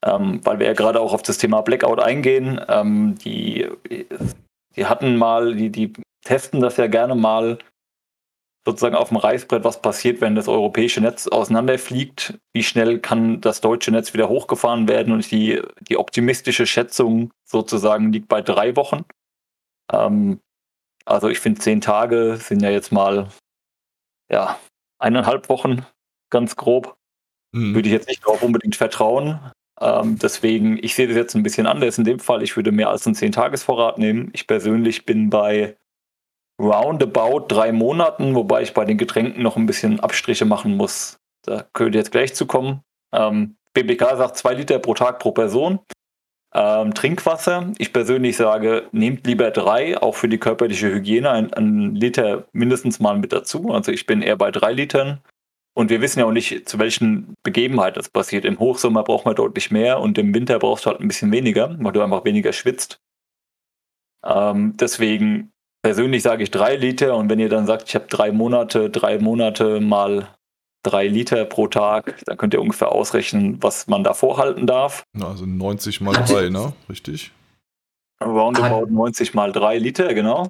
ähm, 0.04 0.40
weil 0.44 0.58
wir 0.58 0.66
ja 0.66 0.75
gerade 0.75 1.00
auch 1.00 1.12
auf 1.12 1.23
das 1.23 1.38
Thema 1.38 1.62
Blackout 1.62 2.00
eingehen. 2.00 2.61
Ähm, 2.68 3.16
die, 3.18 3.68
die 4.76 4.87
hatten 4.87 5.16
mal, 5.16 5.54
die, 5.54 5.70
die 5.70 5.92
testen 6.25 6.61
das 6.61 6.76
ja 6.76 6.87
gerne 6.87 7.14
mal 7.14 7.58
sozusagen 8.66 8.94
auf 8.94 9.08
dem 9.08 9.18
Reißbrett, 9.18 9.64
was 9.64 9.82
passiert, 9.82 10.20
wenn 10.20 10.34
das 10.34 10.49
europäische 10.49 11.00
Netz 11.00 11.26
auseinanderfliegt, 11.26 12.38
wie 12.54 12.62
schnell 12.62 12.99
kann 12.99 13.40
das 13.40 13.61
deutsche 13.61 13.90
Netz 13.90 14.14
wieder 14.14 14.28
hochgefahren 14.28 14.88
werden 14.88 15.12
und 15.12 15.30
die, 15.30 15.61
die 15.88 15.99
optimistische 15.99 16.66
Schätzung 16.66 17.30
sozusagen 17.44 18.12
liegt 18.12 18.28
bei 18.28 18.40
drei 18.40 18.75
Wochen. 18.76 19.04
Ähm, 19.92 20.40
also 21.04 21.28
ich 21.28 21.40
finde, 21.40 21.61
zehn 21.61 21.82
Tage 21.82 22.37
sind 22.37 22.62
ja 22.62 22.70
jetzt 22.70 22.90
mal 22.90 23.28
ja, 24.30 24.58
eineinhalb 24.99 25.50
Wochen, 25.50 25.84
ganz 26.30 26.56
grob. 26.56 26.96
Mhm. 27.52 27.75
Würde 27.75 27.88
ich 27.88 27.92
jetzt 27.92 28.08
nicht 28.08 28.25
darauf 28.25 28.42
unbedingt 28.42 28.76
vertrauen. 28.76 29.38
Ähm, 29.81 30.19
deswegen, 30.19 30.78
ich 30.83 30.95
sehe 30.95 31.09
das 31.09 31.16
jetzt 31.16 31.35
ein 31.35 31.43
bisschen 31.43 31.66
anders. 31.66 31.99
In 31.99 32.04
dem 32.04 32.19
Fall, 32.19 32.43
ich 32.43 32.57
würde 32.57 32.73
mehr 32.73 32.90
als 32.90 33.07
einen 33.07 33.14
zehn 33.14 33.33
Tagesvorrat 33.33 33.99
nehmen. 33.99 34.31
Ich 34.33 34.47
persönlich 34.47 35.04
bin 35.04 35.31
bei 35.31 35.76
roundabout 36.61 37.47
drei 37.49 37.73
Monaten, 37.73 38.35
wobei 38.35 38.62
ich 38.62 38.75
bei 38.75 38.85
den 38.85 38.99
Getränken 38.99 39.43
noch 39.43 39.57
ein 39.57 39.66
bisschen 39.66 40.00
Abstriche 40.00 40.45
machen 40.45 40.76
muss. 40.76 41.19
Da 41.43 41.66
könnte 41.73 41.99
jetzt 41.99 42.12
gleich 42.12 42.35
zu 42.35 42.47
kommen. 42.47 42.83
Ähm, 43.12 43.57
BBK 43.75 44.16
sagt 44.16 44.37
zwei 44.37 44.54
Liter 44.54 44.78
pro 44.78 44.95
Tag 44.95 45.19
pro 45.19 45.33
Person. 45.33 45.81
Ähm, 46.54 46.95
Trinkwasser. 46.95 47.73
Ich 47.78 47.93
persönlich 47.93 48.37
sage, 48.37 48.85
nehmt 48.93 49.26
lieber 49.26 49.50
drei, 49.50 50.00
auch 50.00 50.14
für 50.14 50.28
die 50.28 50.38
körperliche 50.38 50.88
Hygiene, 50.95 51.28
ein, 51.31 51.52
ein, 51.52 51.97
Liter 51.97 52.47
mindestens 52.52 53.00
mal 53.00 53.19
mit 53.19 53.33
dazu. 53.33 53.73
Also 53.73 53.90
ich 53.90 54.07
bin 54.07 54.23
eher 54.23 54.37
bei 54.37 54.52
drei 54.52 54.73
Litern. 54.73 55.21
Und 55.76 55.90
wir 55.90 56.00
wissen 56.00 56.21
ja 56.21 56.26
auch 56.26 56.33
nicht, 56.33 56.69
zu 56.69 56.78
welchen 56.78 57.35
Begebenheiten 57.43 57.97
das 57.97 58.09
passiert. 58.09 58.45
Im 58.45 58.61
Hochsommer 58.61 59.02
braucht 59.02 59.25
man 59.25 59.35
deutlich 59.35 59.73
mehr 59.73 60.00
und 60.00 60.16
im 60.19 60.33
Winter 60.33 60.59
brauchst 60.61 60.87
du 60.87 60.90
halt 60.90 61.00
ein 61.00 61.09
bisschen 61.09 61.33
weniger, 61.33 61.76
weil 61.81 61.93
du 61.93 62.00
einfach 62.00 62.25
weniger 62.25 62.52
schwitzt. 62.52 63.00
Ähm, 64.25 64.76
deswegen 64.76 65.50
persönlich 65.83 66.23
sage 66.23 66.45
ich 66.45 66.50
drei 66.50 66.76
Liter 66.76 67.16
und 67.16 67.28
wenn 67.28 67.40
ihr 67.40 67.49
dann 67.49 67.66
sagt, 67.66 67.88
ich 67.88 67.95
habe 67.97 68.07
drei 68.09 68.31
Monate, 68.31 68.88
drei 68.88 69.19
Monate 69.19 69.81
mal 69.81 70.28
drei 70.85 71.09
Liter 71.09 71.45
pro 71.45 71.66
Tag, 71.66 72.23
dann 72.26 72.37
könnt 72.37 72.54
ihr 72.54 72.61
ungefähr 72.61 72.93
ausrechnen, 72.93 73.62
was 73.62 73.88
man 73.88 74.04
da 74.04 74.14
vorhalten 74.14 74.66
darf. 74.66 75.02
Also 75.21 75.45
90 75.45 76.00
mal 76.00 76.12
drei, 76.12 76.50
ne? 76.50 76.73
Richtig? 76.88 77.33
Roundabout 78.23 78.87
90 78.87 79.35
mal 79.35 79.52
drei 79.52 79.78
Liter, 79.78 80.14
genau. 80.14 80.49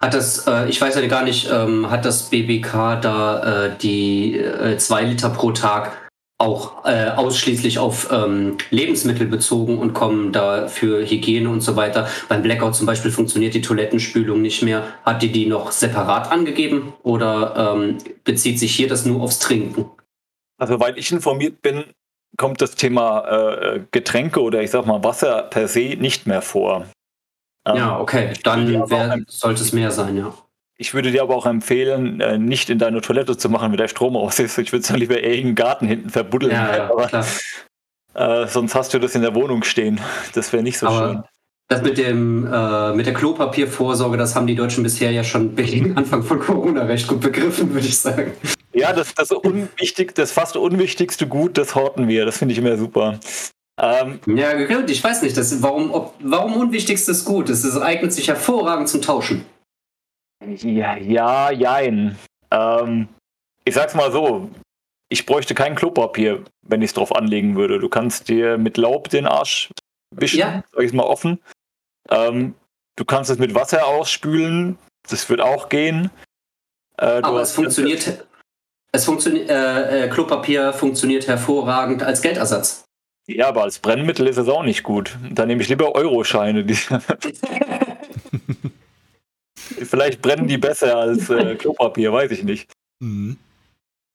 Hat 0.00 0.14
das, 0.14 0.46
äh, 0.46 0.68
ich 0.68 0.80
weiß 0.80 0.94
ja 0.94 1.06
gar 1.06 1.24
nicht, 1.24 1.48
ähm, 1.50 1.90
hat 1.90 2.04
das 2.04 2.30
BBK 2.30 3.00
da 3.00 3.66
äh, 3.66 3.70
die 3.80 4.38
äh, 4.38 4.76
zwei 4.78 5.02
Liter 5.02 5.30
pro 5.30 5.52
Tag 5.52 6.06
auch 6.38 6.84
äh, 6.84 7.08
ausschließlich 7.08 7.78
auf 7.78 8.12
ähm, 8.12 8.58
Lebensmittel 8.70 9.26
bezogen 9.26 9.78
und 9.78 9.94
kommen 9.94 10.32
da 10.32 10.68
für 10.68 11.08
Hygiene 11.08 11.48
und 11.48 11.62
so 11.62 11.76
weiter. 11.76 12.08
Beim 12.28 12.42
Blackout 12.42 12.74
zum 12.74 12.84
Beispiel 12.86 13.10
funktioniert 13.10 13.54
die 13.54 13.62
Toilettenspülung 13.62 14.42
nicht 14.42 14.62
mehr. 14.62 14.84
Hat 15.02 15.22
die 15.22 15.32
die 15.32 15.46
noch 15.46 15.72
separat 15.72 16.30
angegeben 16.30 16.92
oder 17.02 17.74
ähm, 17.74 17.98
bezieht 18.24 18.58
sich 18.58 18.74
hier 18.76 18.88
das 18.88 19.06
nur 19.06 19.22
aufs 19.22 19.38
Trinken? 19.38 19.86
Also, 20.58 20.78
weil 20.78 20.98
ich 20.98 21.10
informiert 21.10 21.62
bin, 21.62 21.84
kommt 22.36 22.60
das 22.60 22.74
Thema 22.74 23.24
äh, 23.28 23.80
Getränke 23.90 24.42
oder 24.42 24.62
ich 24.62 24.70
sag 24.70 24.84
mal 24.84 25.02
Wasser 25.02 25.42
per 25.44 25.68
se 25.68 25.96
nicht 25.98 26.26
mehr 26.26 26.42
vor. 26.42 26.86
Ähm, 27.66 27.76
ja, 27.76 27.98
okay, 27.98 28.32
dann 28.44 28.88
wär, 28.88 29.18
sollte 29.26 29.62
es 29.62 29.72
mehr 29.72 29.90
sein, 29.90 30.16
ja. 30.16 30.32
Ich 30.78 30.94
würde 30.94 31.10
dir 31.10 31.22
aber 31.22 31.34
auch 31.34 31.46
empfehlen, 31.46 32.20
äh, 32.20 32.38
nicht 32.38 32.68
in 32.68 32.78
deine 32.78 33.00
Toilette 33.00 33.36
zu 33.36 33.48
machen, 33.48 33.72
wenn 33.72 33.78
der 33.78 33.88
Strom 33.88 34.16
aus 34.16 34.38
ist. 34.38 34.58
Ich 34.58 34.72
würde 34.72 34.82
es 34.82 34.88
dann 34.88 34.98
lieber 34.98 35.18
eher 35.20 35.34
in 35.34 35.48
den 35.48 35.54
Garten 35.54 35.86
hinten 35.86 36.10
verbuddeln. 36.10 36.52
Ja, 36.52 36.76
ja, 36.76 36.90
aber, 36.90 37.08
äh, 38.14 38.46
sonst 38.46 38.74
hast 38.74 38.92
du 38.94 38.98
das 38.98 39.14
in 39.14 39.22
der 39.22 39.34
Wohnung 39.34 39.64
stehen. 39.64 40.00
Das 40.34 40.52
wäre 40.52 40.62
nicht 40.62 40.78
so 40.78 40.86
aber 40.86 41.08
schön. 41.08 41.22
Das 41.68 41.82
mit, 41.82 41.98
dem, 41.98 42.46
äh, 42.46 42.92
mit 42.92 43.06
der 43.06 43.14
Klopapiervorsorge, 43.14 44.16
das 44.16 44.36
haben 44.36 44.46
die 44.46 44.54
Deutschen 44.54 44.84
bisher 44.84 45.10
ja 45.10 45.24
schon 45.24 45.56
gegen 45.56 45.96
Anfang 45.96 46.22
von 46.22 46.38
Corona 46.38 46.84
recht 46.84 47.08
gut 47.08 47.20
begriffen, 47.20 47.74
würde 47.74 47.86
ich 47.86 47.98
sagen. 47.98 48.32
Ja, 48.72 48.92
das, 48.92 49.14
das, 49.14 49.32
unwichtig, 49.32 50.14
das 50.14 50.30
fast 50.30 50.56
unwichtigste 50.56 51.26
Gut, 51.26 51.58
das 51.58 51.74
horten 51.74 52.06
wir. 52.06 52.26
Das 52.26 52.38
finde 52.38 52.52
ich 52.52 52.58
immer 52.58 52.76
super. 52.76 53.18
Ähm, 53.78 54.20
ja, 54.26 54.64
gut, 54.64 54.90
ich 54.90 55.04
weiß 55.04 55.22
nicht, 55.22 55.36
das, 55.36 55.62
warum, 55.62 55.92
ob, 55.92 56.14
warum 56.20 56.56
unwichtigstes 56.56 57.24
Gut? 57.24 57.50
Es 57.50 57.78
eignet 57.78 58.12
sich 58.12 58.28
hervorragend 58.28 58.88
zum 58.88 59.02
Tauschen. 59.02 59.44
Ja, 60.44 60.96
ja, 60.96 61.50
jein. 61.50 62.16
Ähm, 62.50 63.08
ich 63.64 63.74
sag's 63.74 63.94
mal 63.94 64.12
so, 64.12 64.50
ich 65.08 65.26
bräuchte 65.26 65.54
kein 65.54 65.74
Klopapier, 65.74 66.44
wenn 66.62 66.82
ich 66.82 66.90
es 66.90 66.94
drauf 66.94 67.14
anlegen 67.14 67.56
würde. 67.56 67.78
Du 67.78 67.88
kannst 67.88 68.28
dir 68.28 68.58
mit 68.58 68.76
Laub 68.76 69.08
den 69.10 69.26
Arsch 69.26 69.70
wischen, 70.14 70.38
ja. 70.38 70.64
sag 70.72 70.82
ich 70.82 70.92
mal 70.92 71.04
offen. 71.04 71.40
Ähm, 72.08 72.54
du 72.96 73.04
kannst 73.04 73.30
es 73.30 73.38
mit 73.38 73.54
Wasser 73.54 73.86
ausspülen, 73.86 74.78
das 75.08 75.28
wird 75.28 75.40
auch 75.40 75.68
gehen. 75.68 76.10
Äh, 76.98 77.20
Aber 77.22 77.42
es 77.42 77.52
funktioniert, 77.52 78.26
es 78.92 79.04
funktioniert, 79.04 79.50
äh, 79.50 80.04
äh, 80.04 80.08
Klopapier 80.08 80.72
funktioniert 80.72 81.26
hervorragend 81.26 82.02
als 82.02 82.22
Geldersatz. 82.22 82.85
Ja, 83.26 83.48
aber 83.48 83.62
als 83.62 83.80
Brennmittel 83.80 84.26
ist 84.28 84.36
es 84.36 84.48
auch 84.48 84.62
nicht 84.62 84.82
gut. 84.84 85.16
Da 85.30 85.46
nehme 85.46 85.62
ich 85.62 85.68
lieber 85.68 85.94
Euroscheine. 85.94 86.64
Vielleicht 89.54 90.22
brennen 90.22 90.46
die 90.46 90.58
besser 90.58 90.96
als 90.96 91.28
äh, 91.28 91.56
Klopapier, 91.56 92.12
weiß 92.12 92.30
ich 92.30 92.44
nicht. 92.44 92.70
Mhm. 93.00 93.36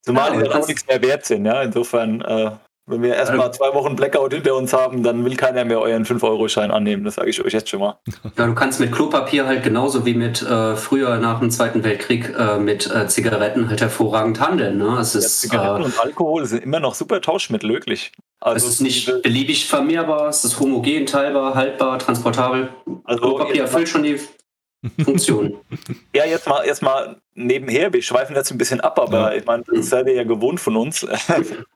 Zumal 0.04 0.34
ja, 0.34 0.44
die 0.44 0.50
auch 0.50 0.68
nichts 0.68 0.88
mehr 0.88 1.02
wert 1.02 1.26
sind, 1.26 1.46
ja. 1.46 1.62
Insofern, 1.62 2.22
äh, 2.22 2.52
wenn 2.92 3.02
wir 3.02 3.16
erstmal 3.16 3.54
zwei 3.54 3.74
Wochen 3.74 3.96
Blackout 3.96 4.34
hinter 4.34 4.56
uns 4.56 4.74
haben, 4.74 5.04
dann 5.04 5.24
will 5.26 5.36
keiner 5.36 5.66
mehr 5.66 5.80
euren 5.80 6.06
5-Euro-Schein 6.06 6.72
annehmen. 6.72 7.04
Das 7.04 7.16
sage 7.16 7.30
ich 7.30 7.44
euch 7.44 7.54
jetzt 7.54 7.70
schon 7.70 7.80
mal. 7.80 8.00
Ja, 8.38 8.46
du 8.46 8.54
kannst 8.54 8.80
mit 8.80 8.92
Klopapier 8.92 9.48
halt 9.48 9.64
genauso 9.64 10.06
wie 10.06 10.14
mit 10.14 10.42
äh, 10.42 10.76
früher 10.76 11.18
nach 11.18 11.40
dem 11.40 11.50
Zweiten 11.50 11.84
Weltkrieg 11.84 12.34
äh, 12.38 12.58
mit 12.58 12.94
äh, 12.94 13.08
Zigaretten 13.08 13.70
halt 13.70 13.82
hervorragend 13.82 14.40
handeln. 14.40 14.78
Ne? 14.78 14.98
Es 15.00 15.16
ist, 15.16 15.44
ja, 15.44 15.50
Zigaretten 15.50 15.84
äh, 15.84 15.86
und 15.86 16.00
Alkohol 16.00 16.46
sind 16.46 16.64
immer 16.64 16.80
noch 16.80 16.94
super 16.94 17.22
Tauschmittel, 17.22 17.72
wirklich. 17.72 18.12
Also 18.40 18.68
es 18.68 18.74
ist 18.74 18.82
nicht 18.82 19.22
beliebig 19.22 19.68
vermehrbar, 19.68 20.28
es 20.30 20.44
ist 20.44 20.60
homogen, 20.60 21.06
teilbar, 21.06 21.56
haltbar, 21.56 22.00
transportabel. 22.00 22.70
Also 23.04 23.22
Klopapier 23.22 23.64
erfüllt 23.64 23.88
schon 23.88 24.04
die 24.04 24.20
Funktion. 25.04 25.58
ja, 26.16 26.26
jetzt 26.26 26.48
mal, 26.48 26.66
jetzt 26.66 26.82
mal 26.82 27.18
nebenher, 27.36 27.94
wir 27.94 28.02
schweifen 28.02 28.36
jetzt 28.36 28.52
ein 28.52 28.58
bisschen 28.58 28.82
ab, 28.82 29.00
aber 29.00 29.32
ja. 29.32 29.38
ich 29.38 29.46
meine, 29.46 29.64
das 29.72 29.90
seid 29.90 30.08
ihr 30.08 30.16
ja 30.16 30.24
gewohnt 30.24 30.60
von 30.60 30.76
uns. 30.76 31.06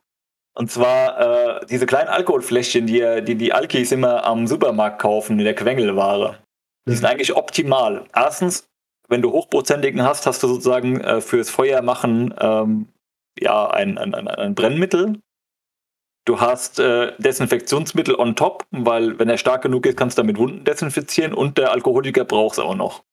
Und 0.58 0.72
zwar 0.72 1.60
äh, 1.62 1.66
diese 1.66 1.86
kleinen 1.86 2.10
Alkoholfläschchen, 2.10 2.88
die 2.88 3.22
die, 3.24 3.36
die 3.36 3.54
Alkis 3.54 3.92
immer 3.92 4.24
am 4.24 4.48
Supermarkt 4.48 5.02
kaufen, 5.02 5.38
in 5.38 5.46
der 5.46 5.56
Quengelware. 5.56 6.40
Die 6.88 6.94
sind 6.94 7.06
eigentlich 7.06 7.36
optimal. 7.36 8.06
Erstens, 8.16 8.68
wenn 9.10 9.22
du 9.22 9.32
hochprozentigen 9.32 10.04
hast, 10.04 10.26
hast 10.26 10.42
du 10.44 10.48
sozusagen 10.48 11.02
äh, 11.02 11.20
fürs 11.20 11.50
Feuer 11.50 11.82
machen 11.82 12.34
ähm, 12.40 12.88
ja, 13.38 13.70
ein, 13.70 13.98
ein, 13.98 14.16
ein, 14.16 14.28
ein 14.30 14.56
Brennmittel, 14.56 15.20
Du 16.26 16.40
hast 16.42 16.80
äh, 16.80 17.14
Desinfektionsmittel 17.20 18.16
on 18.16 18.36
top, 18.36 18.66
weil 18.72 19.18
wenn 19.20 19.30
er 19.30 19.38
stark 19.38 19.62
genug 19.62 19.86
ist, 19.86 19.96
kannst 19.96 20.18
du 20.18 20.24
damit 20.24 20.38
Wunden 20.38 20.64
desinfizieren 20.64 21.36
und 21.36 21.60
der 21.60 21.72
Alkoholiker 21.72 22.26
braucht 22.26 22.54
es 22.54 22.60
auch 22.60 22.76
noch. 22.76 23.04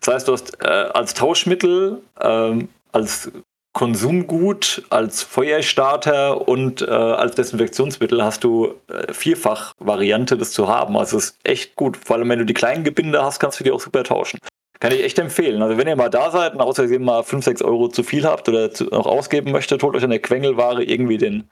Das 0.00 0.14
heißt, 0.14 0.28
du 0.28 0.32
hast 0.32 0.62
äh, 0.62 0.68
als 0.68 1.14
Tauschmittel, 1.14 2.00
ähm, 2.20 2.68
als 2.92 3.32
Konsumgut, 3.74 4.84
als 4.88 5.24
Feuerstarter 5.24 6.46
und 6.48 6.80
äh, 6.80 6.86
als 6.86 7.34
Desinfektionsmittel 7.34 8.22
hast 8.24 8.44
du 8.44 8.74
äh, 8.88 9.12
vierfach 9.12 9.72
Variante, 9.78 10.38
das 10.38 10.52
zu 10.52 10.68
haben. 10.68 10.96
Also 10.96 11.18
ist 11.18 11.38
echt 11.42 11.74
gut. 11.74 11.96
Vor 11.96 12.16
allem, 12.16 12.28
wenn 12.28 12.38
du 12.38 12.46
die 12.46 12.54
kleinen 12.54 12.84
Gebinde 12.84 13.22
hast, 13.22 13.40
kannst 13.40 13.58
du 13.58 13.64
die 13.64 13.72
auch 13.72 13.80
super 13.80 14.04
tauschen. 14.04 14.38
Kann 14.78 14.92
ich 14.92 15.02
echt 15.02 15.18
empfehlen. 15.18 15.60
Also 15.60 15.76
wenn 15.76 15.88
ihr 15.88 15.96
mal 15.96 16.08
da 16.08 16.30
seid 16.30 16.54
und 16.54 16.60
außer 16.60 16.84
ihr 16.84 17.00
mal 17.00 17.24
5, 17.24 17.44
6 17.44 17.62
Euro 17.62 17.88
zu 17.88 18.04
viel 18.04 18.24
habt 18.24 18.48
oder 18.48 18.70
zu, 18.70 18.84
noch 18.84 19.06
ausgeben 19.06 19.50
möchtet, 19.50 19.82
holt 19.82 19.96
euch 19.96 20.04
an 20.04 20.10
der 20.10 20.22
Quengelware 20.22 20.84
irgendwie 20.84 21.18
den 21.18 21.50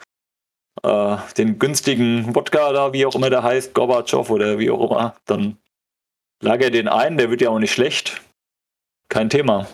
äh, 0.83 1.17
den 1.37 1.59
günstigen 1.59 2.35
Wodka 2.35 2.73
da, 2.73 2.93
wie 2.93 3.05
auch 3.05 3.15
immer 3.15 3.31
der 3.31 3.43
heißt, 3.43 3.75
Gorbatschow 3.75 4.31
oder 4.31 4.59
wie 4.59 4.71
auch 4.71 4.91
immer, 4.91 5.17
dann 5.27 5.59
lager 6.41 6.71
den 6.71 6.89
ein, 6.89 7.19
der 7.19 7.31
wird 7.31 7.41
ja 7.41 7.51
auch 7.51 7.59
nicht 7.59 7.73
schlecht. 7.73 8.21
Kein 9.09 9.29
Thema. 9.29 9.67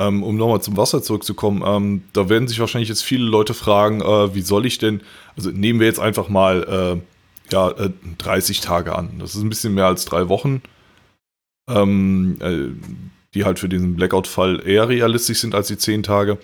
Ähm, 0.00 0.22
um 0.22 0.36
nochmal 0.36 0.62
zum 0.62 0.78
Wasser 0.78 1.02
zurückzukommen, 1.02 1.62
ähm, 1.66 2.02
da 2.14 2.30
werden 2.30 2.48
sich 2.48 2.58
wahrscheinlich 2.58 2.88
jetzt 2.88 3.02
viele 3.04 3.26
Leute 3.26 3.52
fragen, 3.52 4.00
äh, 4.00 4.34
wie 4.34 4.40
soll 4.40 4.64
ich 4.64 4.78
denn, 4.78 5.02
also 5.36 5.50
nehmen 5.50 5.78
wir 5.78 5.86
jetzt 5.86 6.00
einfach 6.00 6.30
mal 6.30 7.02
äh, 7.02 7.52
ja, 7.52 7.74
30 8.16 8.58
äh, 8.58 8.62
Tage 8.62 8.96
an. 8.96 9.18
Das 9.18 9.34
ist 9.34 9.42
ein 9.42 9.50
bisschen 9.50 9.74
mehr 9.74 9.86
als 9.86 10.06
drei 10.06 10.30
Wochen. 10.30 10.62
ähm, 11.68 12.38
äh, 12.40 12.68
die 13.34 13.44
halt 13.44 13.58
für 13.58 13.68
diesen 13.68 13.94
Blackout-Fall 13.94 14.66
eher 14.66 14.88
realistisch 14.88 15.38
sind 15.38 15.54
als 15.54 15.68
die 15.68 15.78
10 15.78 16.02
Tage, 16.02 16.38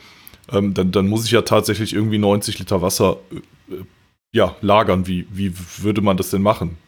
ähm, 0.53 0.75
dann, 0.75 0.93
dann 0.93 1.09
muss 1.09 1.25
ich 1.25 1.33
ja 1.33 1.43
tatsächlich 1.43 1.95
irgendwie 1.95 2.19
90 2.19 2.59
Liter 2.59 2.83
Wasser 2.83 3.17
äh, 3.71 3.77
ja, 4.33 4.55
lagern. 4.61 5.07
Wie, 5.07 5.27
wie 5.31 5.53
würde 5.79 6.01
man 6.03 6.17
das 6.17 6.31
denn 6.31 6.43
machen? 6.43 6.79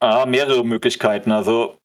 Ah, 0.00 0.26
mehrere 0.26 0.64
Möglichkeiten. 0.64 1.32
Also 1.32 1.79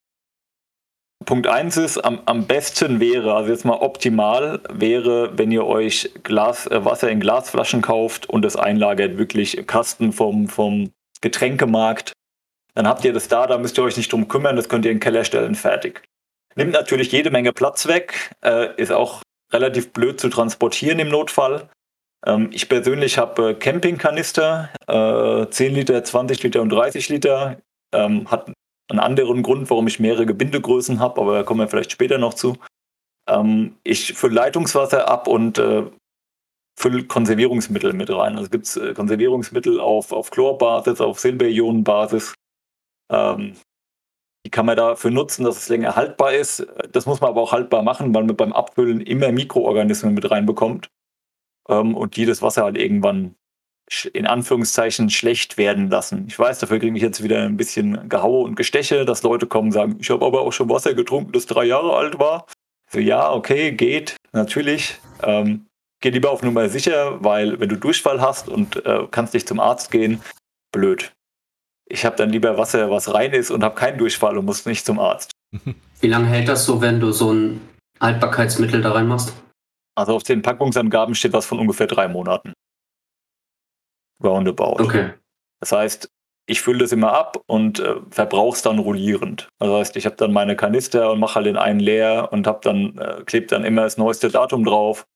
Punkt 1.26 1.48
1 1.48 1.78
ist, 1.78 1.98
am, 1.98 2.22
am 2.26 2.46
besten 2.46 3.00
wäre, 3.00 3.34
also 3.34 3.52
jetzt 3.52 3.66
mal 3.66 3.78
optimal, 3.78 4.62
wäre, 4.70 5.38
wenn 5.38 5.52
ihr 5.52 5.66
euch 5.66 6.12
Glas, 6.24 6.68
äh, 6.68 6.86
Wasser 6.86 7.10
in 7.10 7.20
Glasflaschen 7.20 7.82
kauft 7.82 8.30
und 8.30 8.46
es 8.46 8.56
einlagert, 8.56 9.18
wirklich 9.18 9.66
Kasten 9.68 10.14
vom, 10.14 10.48
vom 10.48 10.92
Getränkemarkt. 11.22 12.14
Dann 12.76 12.88
habt 12.88 13.06
ihr 13.06 13.14
das 13.14 13.28
da, 13.28 13.48
da 13.48 13.58
müsst 13.58 13.78
ihr 13.78 13.84
euch 13.84 13.98
nicht 13.98 14.12
drum 14.12 14.28
kümmern, 14.28 14.56
das 14.56 14.70
könnt 14.70 14.86
ihr 14.86 14.92
in 14.92 14.98
den 14.98 15.04
Keller 15.04 15.24
stellen, 15.24 15.56
fertig. 15.56 16.04
Nimmt 16.56 16.74
natürlich 16.74 17.12
jede 17.12 17.32
Menge 17.32 17.54
Platz 17.54 17.88
weg, 17.88 18.32
äh, 18.44 18.76
ist 18.78 18.92
auch 18.92 19.22
relativ 19.52 19.94
blöd 19.94 20.20
zu 20.20 20.30
transportieren 20.30 21.00
im 21.00 21.10
Notfall. 21.10 21.70
Ähm, 22.26 22.50
ich 22.52 22.70
persönlich 22.70 23.18
habe 23.18 23.52
äh, 23.52 23.54
Campingkanister, 23.54 24.70
äh, 24.88 25.50
10 25.50 25.74
Liter, 25.74 26.04
20 26.04 26.44
Liter 26.44 26.62
und 26.62 26.70
30 26.70 27.10
Liter. 27.10 27.58
Ähm, 27.94 28.30
hat 28.30 28.52
einen 28.90 29.00
anderen 29.00 29.44
Grund, 29.44 29.70
warum 29.70 29.88
ich 29.88 30.00
mehrere 30.00 30.26
Gebindegrößen 30.26 31.00
habe, 31.00 31.22
aber 31.22 31.36
da 31.36 31.44
kommen 31.44 31.60
wir 31.60 31.68
vielleicht 31.68 31.92
später 31.92 32.18
noch 32.18 32.34
zu. 32.34 32.58
Ähm, 33.28 33.78
ich 33.84 34.14
fülle 34.14 34.36
Leitungswasser 34.36 35.08
ab 35.08 35.28
und 35.28 35.58
äh, 35.58 35.84
fülle 36.78 37.06
Konservierungsmittel 37.06 37.94
mit 37.94 38.10
rein. 38.10 38.38
Also 38.38 38.50
gibt 38.50 38.66
es 38.66 38.78
äh, 38.78 38.94
Konservierungsmittel 38.94 39.80
auf, 39.80 40.12
auf 40.12 40.30
Chlorbasis, 40.30 41.02
auf 41.02 41.20
Silberionenbasis. 41.20 42.36
Ähm, 43.12 43.56
die 44.46 44.52
kann 44.52 44.68
man 44.68 44.78
dafür 44.78 45.10
nutzen, 45.10 45.44
dass 45.44 45.58
es 45.58 45.70
länger 45.70 45.96
haltbar 45.96 46.34
ist. 46.34 46.68
Das 46.92 47.08
muss 47.08 47.20
man 47.20 47.32
aber 47.32 47.42
auch 47.42 47.52
haltbar 47.52 47.82
machen, 47.82 48.14
weil 48.14 48.26
man 48.26 48.36
beim 48.36 48.54
Abfüllen 48.54 49.02
immer 49.02 49.32
Mikroorganismen 49.32 50.14
mit 50.14 50.30
reinbekommt 50.30 50.90
ähm, 51.68 51.96
und 51.96 52.16
die 52.16 52.26
das 52.26 52.44
Wasser 52.44 52.64
halt 52.64 52.78
irgendwann 52.78 53.36
in 54.14 54.26
Anführungszeichen 54.26 55.10
schlecht 55.10 55.58
werden 55.58 55.90
lassen. 55.90 56.26
Ich 56.28 56.38
weiß, 56.38 56.60
dafür 56.60 56.80
kriege 56.80 56.96
ich 56.96 57.04
jetzt 57.04 57.24
wieder 57.24 57.44
ein 57.44 57.58
bisschen 57.58 58.10
Gehaue 58.10 58.44
und 58.44 58.56
Gesteche, 58.56 59.06
dass 59.06 59.24
Leute 59.24 59.46
kommen 59.46 59.68
und 59.68 59.74
sagen, 59.74 59.98
ich 60.00 60.10
habe 60.10 60.26
aber 60.26 60.42
auch 60.42 60.52
schon 60.52 60.70
Wasser 60.70 60.94
getrunken, 60.94 61.32
das 61.32 61.46
drei 61.46 61.66
Jahre 61.66 61.96
alt 61.96 62.18
war. 62.18 62.48
So, 62.92 63.00
ja, 63.00 63.32
okay, 63.32 63.72
geht, 63.72 64.16
natürlich. 64.32 65.00
Ähm, 65.22 65.68
geh 66.02 66.10
lieber 66.10 66.32
auf 66.32 66.42
Nummer 66.42 66.68
sicher, 66.70 67.24
weil 67.24 67.60
wenn 67.60 67.70
du 67.70 67.78
Durchfall 67.78 68.22
hast 68.22 68.50
und 68.50 68.84
äh, 68.86 69.08
kannst 69.12 69.34
nicht 69.34 69.48
zum 69.48 69.60
Arzt 69.60 69.92
gehen, 69.92 70.22
blöd. 70.72 71.12
Ich 71.88 72.06
habe 72.06 72.16
dann 72.16 72.32
lieber 72.32 72.58
Wasser, 72.58 72.90
was 72.90 73.14
rein 73.14 73.34
ist 73.34 73.52
und 73.52 73.64
habe 73.64 73.76
keinen 73.76 74.00
Durchfall 74.00 74.38
und 74.38 74.46
muss 74.46 74.66
nicht 74.66 74.86
zum 74.86 75.00
Arzt. 75.00 75.32
Wie 76.02 76.08
lange 76.08 76.28
hält 76.28 76.48
das 76.48 76.66
so, 76.66 76.82
wenn 76.82 77.00
du 77.00 77.12
so 77.12 77.32
ein 77.32 77.62
Haltbarkeitsmittel 78.02 78.82
da 78.82 78.94
reinmachst? 78.94 79.34
Also 79.96 80.16
auf 80.16 80.24
den 80.24 80.42
Packungsangaben 80.42 81.14
steht 81.14 81.34
was 81.34 81.46
von 81.46 81.60
ungefähr 81.60 81.88
drei 81.88 82.08
Monaten 82.08 82.54
roundabout. 84.24 84.84
Okay. 84.84 85.14
Das 85.60 85.72
heißt, 85.72 86.10
ich 86.48 86.62
fülle 86.62 86.80
das 86.80 86.92
immer 86.92 87.14
ab 87.14 87.42
und 87.48 87.80
äh, 87.80 87.96
verbrauche 88.12 88.56
es 88.56 88.62
dann 88.62 88.80
rollierend. 88.80 89.50
Das 89.60 89.70
heißt, 89.70 89.98
ich 89.98 90.06
habe 90.06 90.16
dann 90.16 90.32
meine 90.32 90.56
Kanister 90.56 91.12
und 91.12 91.20
mache 91.20 91.36
halt 91.36 91.48
den 91.48 91.58
einen 91.58 91.80
leer 91.80 92.30
und 92.32 92.46
habe 92.46 92.60
dann 92.62 92.98
äh, 92.98 93.24
klebt 93.26 93.52
dann 93.52 93.66
immer 93.66 93.82
das 93.82 93.98
neueste 93.98 94.30
Datum 94.30 94.64
drauf, 94.64 95.08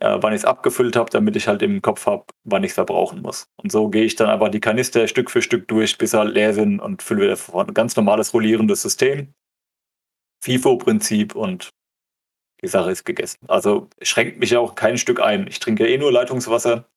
äh, 0.00 0.18
wann 0.20 0.32
ich 0.32 0.40
es 0.40 0.44
abgefüllt 0.44 0.96
habe, 0.96 1.10
damit 1.10 1.36
ich 1.36 1.46
halt 1.46 1.62
im 1.62 1.82
Kopf 1.82 2.06
habe, 2.06 2.24
wann 2.44 2.64
ich 2.64 2.70
es 2.70 2.74
verbrauchen 2.74 3.22
muss. 3.22 3.46
Und 3.62 3.70
so 3.70 3.88
gehe 3.88 4.04
ich 4.04 4.16
dann 4.16 4.28
einfach 4.28 4.48
die 4.48 4.60
Kanister 4.60 5.06
Stück 5.06 5.30
für 5.30 5.42
Stück 5.42 5.68
durch, 5.68 5.98
bis 5.98 6.10
sie 6.10 6.18
halt 6.18 6.34
leer 6.34 6.52
sind 6.52 6.80
und 6.80 7.02
fülle 7.02 7.22
wieder 7.22 7.36
vor. 7.36 7.66
Ein 7.66 7.74
ganz 7.74 7.94
normales 7.94 8.34
rollierendes 8.34 8.82
System. 8.82 9.32
FIFO-Prinzip 10.42 11.36
und 11.36 11.70
die 12.62 12.68
Sache 12.68 12.90
ist 12.90 13.04
gegessen. 13.04 13.38
Also 13.46 13.88
schränkt 14.02 14.38
mich 14.38 14.56
auch 14.56 14.74
kein 14.74 14.98
Stück 14.98 15.20
ein. 15.20 15.46
Ich 15.46 15.60
trinke 15.60 15.86
eh 15.86 15.96
nur 15.96 16.12
Leitungswasser 16.12 16.89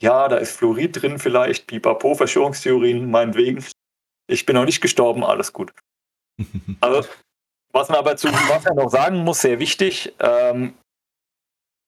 ja, 0.00 0.28
da 0.28 0.36
ist 0.36 0.56
Fluorid 0.56 1.00
drin 1.00 1.18
vielleicht, 1.18 1.66
pipapo, 1.66 2.14
Verschwörungstheorien, 2.14 3.10
meinetwegen. 3.10 3.64
Ich 4.26 4.46
bin 4.46 4.56
noch 4.56 4.64
nicht 4.64 4.80
gestorben, 4.80 5.24
alles 5.24 5.52
gut. 5.52 5.72
Also, 6.80 7.06
was 7.72 7.88
man 7.88 7.98
aber 7.98 8.16
zu 8.16 8.28
Wasser 8.28 8.74
noch 8.74 8.90
sagen 8.90 9.18
muss, 9.18 9.42
sehr 9.42 9.60
wichtig, 9.60 10.14
ähm, 10.18 10.74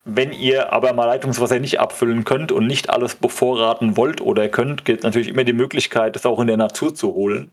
wenn 0.05 0.33
ihr 0.33 0.73
aber 0.73 0.93
mal 0.93 1.07
Leitungswasser 1.07 1.59
nicht 1.59 1.81
abfüllen 1.81 2.25
könnt 2.25 2.53
und 2.53 2.67
nicht 2.67 2.91
alles 2.91 3.15
bevorraten 3.15 3.97
wollt 3.97 4.21
oder 4.21 4.49
könnt, 4.49 4.85
gilt 4.85 5.05
natürlich 5.05 5.29
immer 5.29 5.45
die 5.45 5.53
Möglichkeit, 5.53 6.17
das 6.17 6.27
auch 6.27 6.41
in 6.41 6.49
der 6.49 6.57
Natur 6.57 6.95
zu 6.95 7.15
holen. 7.15 7.53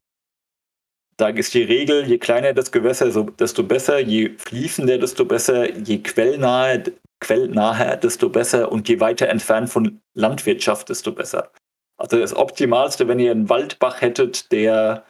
Da 1.17 1.29
ist 1.29 1.53
die 1.53 1.63
Regel, 1.63 2.07
je 2.07 2.17
kleiner 2.17 2.53
das 2.53 2.71
Gewässer, 2.71 3.09
desto 3.23 3.63
besser, 3.63 3.99
je 3.99 4.37
fließender, 4.37 4.97
desto 4.97 5.25
besser, 5.25 5.71
je 5.77 5.99
quellnahe, 5.99 6.83
quellnaher, 7.19 7.97
desto 7.97 8.29
besser 8.29 8.71
und 8.71 8.87
je 8.87 8.99
weiter 8.99 9.27
entfernt 9.29 9.69
von 9.69 10.01
Landwirtschaft, 10.13 10.89
desto 10.89 11.11
besser. 11.11 11.51
Also 11.97 12.17
das 12.17 12.35
Optimalste, 12.35 13.07
wenn 13.07 13.19
ihr 13.19 13.31
einen 13.31 13.49
Waldbach 13.49 14.01
hättet, 14.01 14.51
der 14.51 15.05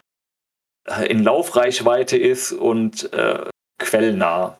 äh, 0.87 1.05
in 1.05 1.23
Laufreichweite 1.23 2.17
ist 2.17 2.51
und 2.51 3.13
äh, 3.13 3.47
quellnah, 3.79 4.59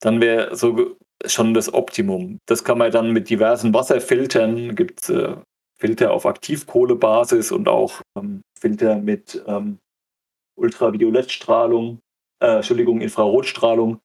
dann 0.00 0.20
wäre 0.20 0.56
so 0.56 0.96
schon 1.24 1.54
das 1.54 1.72
Optimum. 1.72 2.38
Das 2.46 2.64
kann 2.64 2.78
man 2.78 2.90
dann 2.90 3.12
mit 3.12 3.30
diversen 3.30 3.72
Wasserfiltern, 3.72 4.74
gibt 4.74 5.02
es 5.02 5.08
äh, 5.10 5.36
Filter 5.78 6.12
auf 6.12 6.26
Aktivkohlebasis 6.26 7.52
und 7.52 7.68
auch 7.68 8.00
ähm, 8.16 8.42
Filter 8.58 8.96
mit 8.96 9.42
ähm, 9.46 9.78
Ultraviolettstrahlung, 10.56 12.00
äh, 12.40 12.56
Entschuldigung, 12.56 13.00
Infrarotstrahlung, 13.00 14.00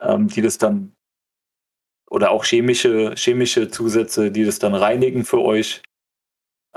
ähm, 0.00 0.28
die 0.28 0.42
das 0.42 0.58
dann 0.58 0.92
oder 2.12 2.30
auch 2.30 2.44
chemische, 2.44 3.14
chemische 3.16 3.70
Zusätze, 3.70 4.30
die 4.30 4.44
das 4.44 4.58
dann 4.58 4.74
reinigen 4.74 5.24
für 5.24 5.40
euch, 5.40 5.82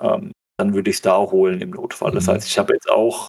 ähm, 0.02 0.32
dann 0.58 0.74
würde 0.74 0.89
ich 0.89 0.98
es 0.98 1.02
da 1.02 1.17
holen 1.17 1.60
im 1.60 1.71
Notfall. 1.71 2.12
Mhm. 2.12 2.15
Das 2.15 2.28
heißt, 2.30 2.48
ich 2.48 2.58
habe 2.58 2.74
jetzt 2.74 2.89
auch 2.89 3.28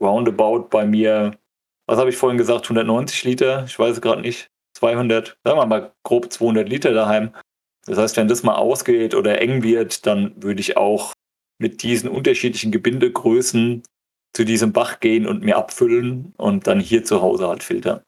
roundabout 0.00 0.68
bei 0.70 0.84
mir, 0.84 1.38
was 1.86 1.98
habe 1.98 2.10
ich 2.10 2.16
vorhin 2.16 2.38
gesagt, 2.38 2.64
190 2.64 3.22
Liter, 3.22 3.64
ich 3.66 3.78
weiß 3.78 3.92
es 3.92 4.00
gerade 4.00 4.20
nicht, 4.20 4.48
200, 4.76 5.38
sagen 5.44 5.58
wir 5.58 5.66
mal 5.66 5.92
grob 6.02 6.32
200 6.32 6.68
Liter 6.68 6.92
daheim. 6.92 7.32
Das 7.86 7.98
heißt, 7.98 8.16
wenn 8.16 8.26
das 8.26 8.42
mal 8.42 8.56
ausgeht 8.56 9.14
oder 9.14 9.40
eng 9.40 9.62
wird, 9.62 10.06
dann 10.06 10.34
würde 10.42 10.60
ich 10.60 10.76
auch 10.76 11.12
mit 11.60 11.84
diesen 11.84 12.08
unterschiedlichen 12.08 12.72
Gebindegrößen 12.72 13.84
zu 14.32 14.44
diesem 14.44 14.72
Bach 14.72 14.98
gehen 14.98 15.28
und 15.28 15.44
mir 15.44 15.56
abfüllen 15.56 16.34
und 16.36 16.66
dann 16.66 16.80
hier 16.80 17.04
zu 17.04 17.22
Hause 17.22 17.46
halt 17.46 17.62
filtern. 17.62 18.02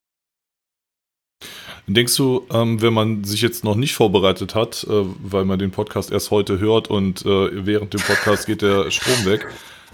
Denkst 1.88 2.16
du, 2.16 2.44
ähm, 2.52 2.82
wenn 2.82 2.92
man 2.92 3.22
sich 3.22 3.42
jetzt 3.42 3.62
noch 3.62 3.76
nicht 3.76 3.94
vorbereitet 3.94 4.56
hat, 4.56 4.84
äh, 4.84 4.90
weil 4.90 5.44
man 5.44 5.58
den 5.58 5.70
Podcast 5.70 6.10
erst 6.10 6.32
heute 6.32 6.58
hört 6.58 6.88
und 6.88 7.24
äh, 7.24 7.64
während 7.64 7.94
dem 7.94 8.00
Podcast 8.00 8.46
geht 8.46 8.62
der 8.62 8.90
Strom 8.90 9.24
weg, 9.24 9.46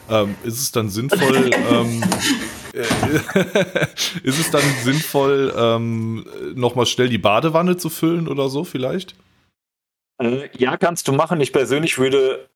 ähm, 0.08 0.34
ist 0.42 0.58
es 0.58 0.72
dann 0.72 0.88
sinnvoll, 0.88 1.50
ähm, 1.70 2.02
äh, 2.72 2.80
ist 4.22 4.40
es 4.40 4.50
dann 4.50 4.62
sinnvoll, 4.82 5.52
ähm, 5.56 6.26
nochmal 6.54 6.86
schnell 6.86 7.10
die 7.10 7.18
Badewanne 7.18 7.76
zu 7.76 7.90
füllen 7.90 8.26
oder 8.26 8.48
so 8.48 8.64
vielleicht? 8.64 9.14
Äh, 10.18 10.48
ja, 10.56 10.78
kannst 10.78 11.08
du 11.08 11.12
machen. 11.12 11.40
Ich 11.42 11.52
persönlich 11.52 11.98
würde 11.98 12.48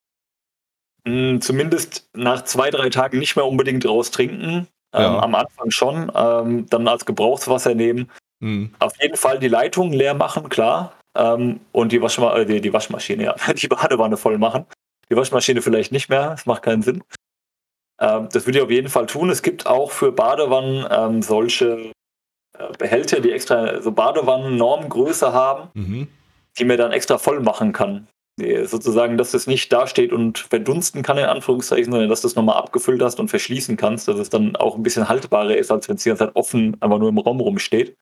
mh, 1.04 1.12
hm, 1.12 1.40
zumindest 1.42 2.08
nach 2.14 2.44
zwei, 2.44 2.70
drei 2.70 2.88
Tagen 2.88 3.18
nicht 3.18 3.36
mehr 3.36 3.44
unbedingt 3.46 3.86
raus 3.86 4.10
trinken. 4.10 4.66
Ähm, 4.94 5.02
ja. 5.02 5.18
Am 5.18 5.34
Anfang 5.34 5.70
schon, 5.70 6.10
ähm, 6.14 6.66
dann 6.70 6.88
als 6.88 7.04
Gebrauchswasser 7.04 7.74
nehmen. 7.74 8.10
Mhm. 8.40 8.74
Auf 8.78 8.92
jeden 9.00 9.16
Fall 9.16 9.38
die 9.38 9.48
Leitung 9.48 9.92
leer 9.92 10.14
machen, 10.14 10.48
klar. 10.48 10.92
Ähm, 11.16 11.60
und 11.72 11.92
die, 11.92 12.02
Waschma 12.02 12.36
äh, 12.36 12.46
die, 12.46 12.60
die, 12.60 12.72
Waschmaschine, 12.72 13.24
ja, 13.24 13.34
die 13.54 13.68
Badewanne 13.68 14.16
voll 14.16 14.38
machen. 14.38 14.66
Die 15.10 15.16
Waschmaschine 15.16 15.62
vielleicht 15.62 15.92
nicht 15.92 16.08
mehr, 16.08 16.30
das 16.30 16.46
macht 16.46 16.62
keinen 16.62 16.82
Sinn. 16.82 17.02
Ähm, 18.00 18.28
das 18.32 18.46
würde 18.46 18.58
ich 18.58 18.64
auf 18.64 18.70
jeden 18.70 18.88
Fall 18.88 19.06
tun. 19.06 19.30
Es 19.30 19.42
gibt 19.42 19.66
auch 19.66 19.90
für 19.90 20.12
Badewannen 20.12 20.86
ähm, 20.90 21.22
solche 21.22 21.92
äh, 22.58 22.72
Behälter, 22.78 23.20
die 23.20 23.32
extra 23.32 23.80
so 23.80 23.92
Badewannen-Normgröße 23.92 25.32
haben, 25.32 25.70
mhm. 25.74 26.08
die 26.58 26.64
man 26.64 26.76
dann 26.76 26.92
extra 26.92 27.18
voll 27.18 27.40
machen 27.40 27.72
kann. 27.72 28.08
Die, 28.38 28.66
sozusagen, 28.66 29.16
dass 29.16 29.32
es 29.32 29.46
nicht 29.46 29.72
dasteht 29.72 30.12
und 30.12 30.38
verdunsten 30.38 31.02
kann, 31.02 31.16
in 31.16 31.24
Anführungszeichen, 31.24 31.90
sondern 31.90 32.10
dass 32.10 32.20
du 32.20 32.28
es 32.28 32.36
nochmal 32.36 32.58
abgefüllt 32.58 33.02
hast 33.02 33.18
und 33.18 33.28
verschließen 33.28 33.78
kannst, 33.78 34.08
dass 34.08 34.18
es 34.18 34.28
dann 34.28 34.56
auch 34.56 34.76
ein 34.76 34.82
bisschen 34.82 35.08
haltbarer 35.08 35.56
ist, 35.56 35.70
als 35.70 35.88
wenn 35.88 35.96
es 35.96 36.02
die 36.02 36.10
ganze 36.10 36.26
Zeit 36.26 36.36
offen 36.36 36.76
einfach 36.80 36.98
nur 36.98 37.08
im 37.08 37.18
Raum 37.18 37.40
rumsteht. 37.40 37.96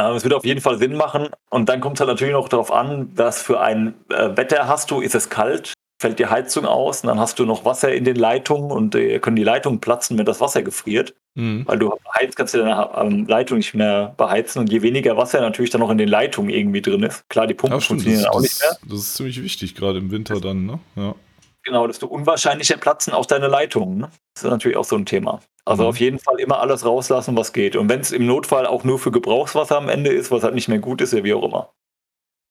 Ähm, 0.00 0.16
es 0.16 0.24
wird 0.24 0.34
auf 0.34 0.44
jeden 0.44 0.60
Fall 0.60 0.78
Sinn 0.78 0.94
machen. 0.94 1.28
Und 1.50 1.68
dann 1.68 1.80
kommt 1.80 1.96
es 1.96 2.00
halt 2.00 2.08
natürlich 2.08 2.34
noch 2.34 2.48
darauf 2.48 2.72
an, 2.72 3.10
was 3.14 3.42
für 3.42 3.60
ein 3.60 3.94
äh, 4.08 4.36
Wetter 4.36 4.66
hast 4.66 4.90
du. 4.90 5.00
Ist 5.00 5.14
es 5.14 5.30
kalt? 5.30 5.74
Fällt 6.00 6.18
die 6.18 6.26
Heizung 6.26 6.64
aus? 6.64 7.02
Und 7.02 7.08
dann 7.08 7.20
hast 7.20 7.38
du 7.38 7.44
noch 7.44 7.64
Wasser 7.64 7.92
in 7.92 8.04
den 8.04 8.16
Leitungen 8.16 8.70
und 8.70 8.94
äh, 8.94 9.18
können 9.18 9.36
die 9.36 9.44
Leitungen 9.44 9.80
platzen, 9.80 10.16
wenn 10.16 10.24
das 10.24 10.40
Wasser 10.40 10.62
gefriert. 10.62 11.14
Mhm. 11.34 11.64
Weil 11.66 11.78
du 11.78 11.92
heizt, 12.18 12.36
kannst 12.36 12.54
du 12.54 12.58
deine 12.58 12.90
ähm, 12.96 13.26
Leitung 13.26 13.58
nicht 13.58 13.74
mehr 13.74 14.14
beheizen. 14.16 14.60
Und 14.60 14.72
je 14.72 14.82
weniger 14.82 15.16
Wasser 15.16 15.40
natürlich 15.40 15.70
dann 15.70 15.80
noch 15.80 15.90
in 15.90 15.98
den 15.98 16.08
Leitungen 16.08 16.50
irgendwie 16.50 16.80
drin 16.80 17.02
ist. 17.02 17.28
Klar, 17.28 17.46
die 17.46 17.54
Pumpen 17.54 17.78
ja, 17.78 17.84
funktionieren 17.84 18.24
das, 18.24 18.32
auch 18.32 18.40
nicht 18.40 18.60
mehr. 18.60 18.76
Das 18.88 18.98
ist 18.98 19.14
ziemlich 19.14 19.42
wichtig, 19.42 19.74
gerade 19.74 19.98
im 19.98 20.10
Winter 20.10 20.40
dann, 20.40 20.66
ne? 20.66 20.78
Ja. 20.96 21.14
Genau, 21.62 21.86
desto 21.86 22.06
unwahrscheinlicher 22.06 22.78
platzen 22.78 23.12
auch 23.12 23.26
deine 23.26 23.48
Leitungen. 23.48 23.98
Ne? 23.98 24.10
Das 24.34 24.44
ist 24.44 24.50
natürlich 24.50 24.78
auch 24.78 24.84
so 24.84 24.96
ein 24.96 25.04
Thema. 25.04 25.40
Also 25.70 25.84
mhm. 25.84 25.88
auf 25.88 26.00
jeden 26.00 26.18
Fall 26.18 26.40
immer 26.40 26.58
alles 26.58 26.84
rauslassen, 26.84 27.36
was 27.36 27.52
geht. 27.52 27.76
Und 27.76 27.88
wenn 27.88 28.00
es 28.00 28.10
im 28.10 28.26
Notfall 28.26 28.66
auch 28.66 28.82
nur 28.82 28.98
für 28.98 29.12
Gebrauchswasser 29.12 29.76
am 29.76 29.88
Ende 29.88 30.10
ist, 30.10 30.32
was 30.32 30.42
halt 30.42 30.56
nicht 30.56 30.66
mehr 30.66 30.80
gut 30.80 31.00
ist, 31.00 31.12
ja 31.12 31.22
wie 31.22 31.32
auch 31.32 31.44
immer. 31.44 31.72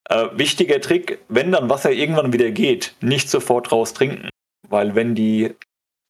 Äh, 0.09 0.27
wichtiger 0.37 0.79
Trick, 0.79 1.19
wenn 1.27 1.51
dann 1.51 1.69
Wasser 1.69 1.91
irgendwann 1.91 2.31
wieder 2.31 2.49
geht, 2.51 2.95
nicht 3.01 3.29
sofort 3.29 3.73
raus 3.73 3.93
trinken. 3.93 4.29
Weil 4.69 4.95
wenn 4.95 5.15
die 5.15 5.53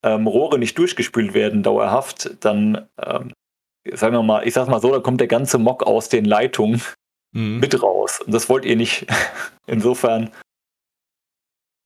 ähm, 0.04 0.28
Rohre 0.28 0.60
nicht 0.60 0.78
durchgespült 0.78 1.34
werden 1.34 1.64
dauerhaft, 1.64 2.30
dann, 2.42 2.88
ähm, 3.04 3.34
sagen 3.92 4.14
wir 4.14 4.22
mal, 4.22 4.48
ich 4.48 4.54
sag 4.54 4.68
mal 4.68 4.80
so, 4.80 4.92
da 4.92 5.00
kommt 5.00 5.20
der 5.20 5.28
ganze 5.28 5.58
Mock 5.58 5.82
aus 5.82 6.10
den 6.10 6.26
Leitungen 6.26 6.80
mhm. 7.32 7.60
mit 7.60 7.82
raus. 7.82 8.22
Und 8.22 8.36
das 8.36 8.50
wollt 8.50 8.66
ihr 8.66 8.76
nicht. 8.76 9.08
Insofern 9.66 10.30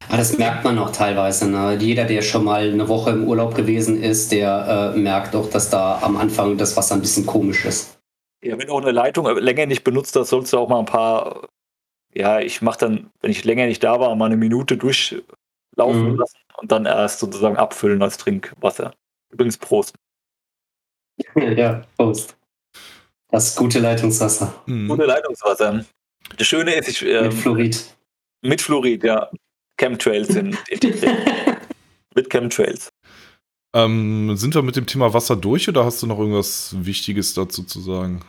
Ah, 0.10 0.18
das 0.18 0.38
merkt 0.38 0.64
man 0.64 0.78
auch 0.80 0.92
teilweise. 0.92 1.50
Ne? 1.50 1.78
Jeder, 1.80 2.06
der 2.06 2.22
schon 2.22 2.44
mal 2.44 2.70
eine 2.70 2.88
Woche 2.88 3.12
im 3.12 3.28
Urlaub 3.28 3.56
gewesen 3.56 4.02
ist, 4.02 4.32
der 4.32 4.94
äh, 4.96 5.00
merkt 5.00 5.36
auch, 5.36 5.50
dass 5.50 5.70
da 5.70 6.00
am 6.02 6.18
Anfang 6.18 6.58
das 6.58 6.76
Wasser 6.78 6.96
ein 6.96 7.02
bisschen 7.02 7.26
komisch 7.26 7.66
ist. 7.66 8.00
Ja, 8.44 8.58
wenn 8.58 8.68
du 8.68 8.74
auch 8.74 8.82
eine 8.82 8.92
Leitung 8.92 9.26
länger 9.38 9.66
nicht 9.66 9.84
benutzt 9.84 10.16
hast, 10.16 10.30
sollst 10.30 10.52
du 10.52 10.58
auch 10.58 10.68
mal 10.68 10.80
ein 10.80 10.86
paar, 10.86 11.48
ja, 12.14 12.40
ich 12.40 12.62
mache 12.62 12.80
dann, 12.80 13.10
wenn 13.22 13.32
ich 13.32 13.46
länger 13.46 13.66
nicht 13.66 13.84
da 13.84 14.00
war, 14.00 14.16
mal 14.16 14.26
eine 14.26 14.38
Minute 14.38 14.76
durchlaufen 14.76 15.24
mhm. 16.12 16.16
lassen 16.18 16.38
und 16.58 16.72
dann 16.72 16.86
erst 16.86 17.20
sozusagen 17.20 17.56
abfüllen 17.56 18.02
als 18.02 18.18
Trinkwasser. 18.18 18.94
Übrigens 19.32 19.58
Prost. 19.58 19.96
ja, 21.36 21.84
Prost. 21.98 22.36
Das 23.30 23.48
ist 23.48 23.58
gute 23.58 23.80
Leitungswasser. 23.80 24.54
Mhm. 24.66 24.90
Gute 24.90 25.06
Leitungswasser. 25.06 25.86
Das 26.38 26.48
Schöne 26.48 26.76
ist, 26.76 26.90
ich. 26.90 27.02
Ähm, 27.04 27.24
mit 27.24 27.34
Fluorid. 27.34 27.96
Mit 28.42 28.62
Fluorid, 28.62 29.04
ja. 29.04 29.32
Chemtrails 29.78 30.28
sind 30.30 30.58
mit 32.16 32.30
Chemtrails. 32.30 32.90
Ähm, 33.76 34.36
sind 34.36 34.54
wir 34.54 34.62
mit 34.62 34.76
dem 34.76 34.86
Thema 34.86 35.14
Wasser 35.14 35.36
durch 35.36 35.68
oder 35.68 35.84
hast 35.84 36.04
du 36.04 36.08
noch 36.08 36.20
irgendwas 36.20 36.76
Wichtiges 36.78 37.34
dazu 37.34 37.64
zu 37.64 37.80
sagen? 37.82 38.22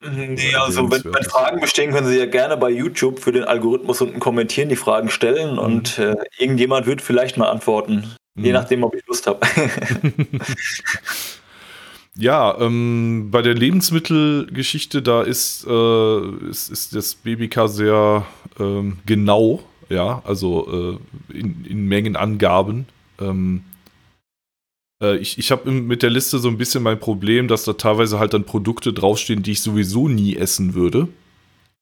Nee, 0.00 0.54
also 0.54 0.90
wenn, 0.90 1.04
wenn, 1.04 1.24
Fragen 1.24 1.60
bestehen, 1.60 1.90
können 1.92 2.06
Sie 2.06 2.18
ja 2.18 2.26
gerne 2.26 2.56
bei 2.56 2.70
YouTube 2.70 3.20
für 3.20 3.32
den 3.32 3.44
Algorithmus 3.44 4.00
unten 4.00 4.20
kommentieren, 4.20 4.68
die 4.68 4.76
Fragen 4.76 5.08
stellen 5.08 5.52
mhm. 5.52 5.58
und 5.58 5.98
äh, 5.98 6.14
irgendjemand 6.38 6.86
wird 6.86 7.00
vielleicht 7.00 7.36
mal 7.36 7.48
antworten. 7.48 8.14
Mhm. 8.34 8.44
Je 8.44 8.52
nachdem, 8.52 8.84
ob 8.84 8.94
ich 8.94 9.06
Lust 9.06 9.26
habe. 9.26 9.40
ja, 12.16 12.56
ähm, 12.60 13.28
bei 13.30 13.40
der 13.40 13.54
Lebensmittelgeschichte, 13.54 15.00
da 15.00 15.22
ist, 15.22 15.66
äh, 15.66 16.48
ist, 16.48 16.70
ist 16.70 16.94
das 16.94 17.14
BBK 17.14 17.68
sehr 17.68 18.26
ähm, 18.60 18.98
genau 19.06 19.62
ja, 19.88 20.22
also 20.24 20.98
äh, 21.30 21.38
in, 21.38 21.64
in 21.64 21.86
Mengenangaben. 21.86 22.86
Ähm, 23.20 23.64
äh, 25.02 25.16
ich 25.18 25.38
ich 25.38 25.50
habe 25.50 25.70
mit 25.70 26.02
der 26.02 26.10
Liste 26.10 26.38
so 26.38 26.48
ein 26.48 26.58
bisschen 26.58 26.82
mein 26.82 27.00
Problem, 27.00 27.48
dass 27.48 27.64
da 27.64 27.74
teilweise 27.74 28.18
halt 28.18 28.34
dann 28.34 28.44
Produkte 28.44 28.92
draufstehen, 28.92 29.42
die 29.42 29.52
ich 29.52 29.62
sowieso 29.62 30.08
nie 30.08 30.36
essen 30.36 30.74
würde. 30.74 31.08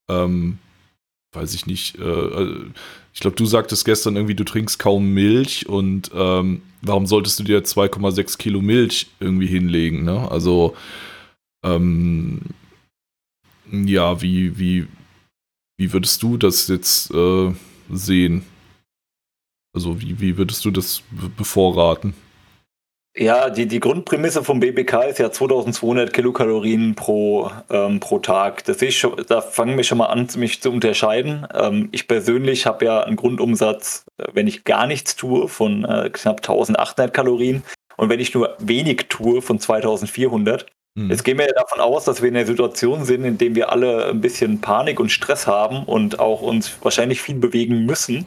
Ähm, 0.09 0.59
weiß 1.33 1.55
ich 1.55 1.67
nicht. 1.67 1.99
Äh, 1.99 2.03
äh 2.03 2.65
ich 3.15 3.21
glaube, 3.21 3.37
du 3.37 3.45
sagtest 3.45 3.85
gestern 3.85 4.17
irgendwie, 4.17 4.35
du 4.35 4.45
trinkst 4.45 4.79
kaum 4.79 5.13
Milch 5.13 5.69
und 5.69 6.11
ähm, 6.15 6.63
warum 6.81 7.07
solltest 7.07 7.39
du 7.39 7.45
dir 7.45 7.63
2,6 7.63 8.39
Kilo 8.39 8.63
Milch 8.63 9.09
irgendwie 9.21 9.47
hinlegen? 9.47 10.03
Ne? 10.05 10.31
Also, 10.31 10.75
ähm, 11.63 12.41
ja, 13.71 14.23
wie, 14.23 14.59
wie, 14.59 14.87
wie 15.77 15.93
würdest 15.93 16.23
du 16.23 16.39
das 16.39 16.69
jetzt 16.69 17.11
äh, 17.13 17.53
sehen? 17.91 18.45
Also 19.75 20.01
wie, 20.01 20.21
wie 20.21 20.37
würdest 20.37 20.65
du 20.65 20.71
das 20.71 21.03
bevorraten? 21.37 22.15
Ja, 23.15 23.51
die, 23.51 23.67
die 23.67 23.81
Grundprämisse 23.81 24.43
vom 24.43 24.59
BBK 24.61 25.05
ist 25.11 25.19
ja 25.19 25.31
2200 25.31 26.15
Kilokalorien 26.15 26.95
pro, 26.95 27.51
ähm, 27.69 28.01
pro 28.01 28.19
Tag. 28.21 28.65
Das 28.65 28.81
ist 28.81 28.95
schon, 28.95 29.23
da 29.29 29.43
fangen 29.43 29.77
wir 29.77 29.85
schon 29.85 29.99
mal 29.99 30.07
an, 30.07 30.29
mich 30.37 30.63
zu 30.63 30.71
unterscheiden. 30.71 31.47
Ähm, 31.53 31.91
ich 31.93 32.09
persönlich 32.09 32.65
habe 32.65 32.87
ja 32.87 33.03
einen 33.03 33.17
Grundumsatz, 33.17 34.07
äh, 34.17 34.29
wenn 34.33 34.47
ich 34.47 34.65
gar 34.65 34.87
nichts 34.87 35.15
tue, 35.15 35.49
von 35.49 35.85
äh, 35.85 36.09
knapp 36.11 36.39
1800 36.39 37.13
Kalorien. 37.13 37.63
Und 37.99 38.09
wenn 38.09 38.19
ich 38.19 38.33
nur 38.33 38.57
wenig 38.59 39.07
tue, 39.11 39.43
von 39.43 39.59
2400. 39.59 40.65
Jetzt 40.95 41.25
gehen 41.25 41.39
wir 41.39 41.47
ja 41.47 41.53
davon 41.55 41.81
aus, 41.81 42.05
dass 42.05 42.21
wir 42.21 42.29
in 42.29 42.37
einer 42.37 42.47
Situation 42.47 43.05
sind, 43.05 43.25
in 43.25 43.39
der 43.39 43.55
wir 43.55 43.73
alle 43.73 44.11
ein 44.11 44.21
bisschen 44.21 44.61
Panik 44.61 45.01
und 45.01 45.11
Stress 45.11 45.47
haben 45.47 45.85
und 45.85 46.21
auch 46.21 46.43
uns 46.43 46.77
wahrscheinlich 46.83 47.23
viel 47.23 47.37
bewegen 47.37 47.87
müssen. 47.87 48.27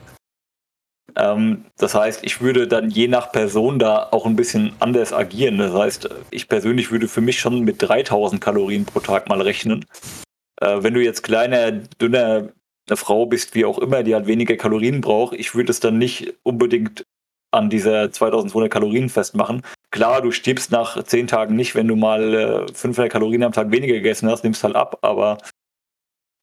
Ähm, 1.15 1.65
das 1.77 1.93
heißt, 1.93 2.23
ich 2.23 2.41
würde 2.41 2.67
dann 2.67 2.89
je 2.89 3.07
nach 3.07 3.31
Person 3.31 3.77
da 3.77 4.07
auch 4.11 4.25
ein 4.25 4.35
bisschen 4.35 4.73
anders 4.79 5.13
agieren. 5.13 5.59
Das 5.59 5.73
heißt, 5.73 6.09
ich 6.31 6.49
persönlich 6.49 6.91
würde 6.91 7.07
für 7.07 7.21
mich 7.21 7.39
schon 7.39 7.61
mit 7.61 7.81
3000 7.81 8.41
Kalorien 8.41 8.85
pro 8.85 8.99
Tag 8.99 9.29
mal 9.29 9.41
rechnen. 9.41 9.85
Äh, 10.59 10.81
wenn 10.81 10.95
du 10.95 11.03
jetzt 11.03 11.21
kleiner, 11.21 11.71
dünner, 11.71 12.49
eine 12.87 12.97
Frau 12.97 13.25
bist, 13.25 13.55
wie 13.55 13.65
auch 13.65 13.79
immer, 13.79 14.03
die 14.03 14.13
halt 14.13 14.27
weniger 14.27 14.57
Kalorien 14.57 15.01
braucht, 15.01 15.35
ich 15.35 15.55
würde 15.55 15.71
es 15.71 15.79
dann 15.79 15.97
nicht 15.97 16.33
unbedingt 16.43 17.03
an 17.55 17.69
dieser 17.69 18.11
2200 18.11 18.71
Kalorien 18.71 19.09
festmachen. 19.09 19.63
Klar, 19.91 20.21
du 20.21 20.31
stirbst 20.31 20.71
nach 20.71 21.01
10 21.01 21.27
Tagen 21.27 21.55
nicht, 21.55 21.75
wenn 21.75 21.87
du 21.87 21.95
mal 21.95 22.33
äh, 22.69 22.73
500 22.73 23.11
Kalorien 23.11 23.43
am 23.43 23.51
Tag 23.51 23.71
weniger 23.71 23.93
gegessen 23.93 24.29
hast, 24.29 24.43
nimmst 24.43 24.63
halt 24.63 24.75
ab, 24.75 24.99
aber 25.01 25.37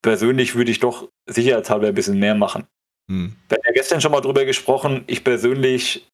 persönlich 0.03 0.55
würde 0.55 0.71
ich 0.71 0.81
doch 0.81 1.09
sicherheitshalber 1.27 1.89
ein 1.89 1.95
bisschen 1.95 2.19
mehr 2.19 2.35
machen. 2.35 2.67
Hm. 3.09 3.37
Wir 3.49 3.57
hatten 3.57 3.67
ja 3.67 3.73
gestern 3.73 4.01
schon 4.01 4.13
mal 4.13 4.21
drüber 4.21 4.45
gesprochen. 4.45 5.05
Ich 5.07 5.25
persönlich 5.25 6.09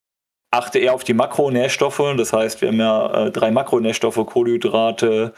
achte 0.50 0.78
eher 0.78 0.94
auf 0.94 1.04
die 1.04 1.14
Makronährstoffe. 1.14 2.02
Das 2.16 2.32
heißt, 2.32 2.60
wir 2.60 2.68
haben 2.68 2.80
ja 2.80 3.26
äh, 3.26 3.30
drei 3.30 3.50
Makronährstoffe: 3.50 4.24
Kohlenhydrate, 4.26 5.34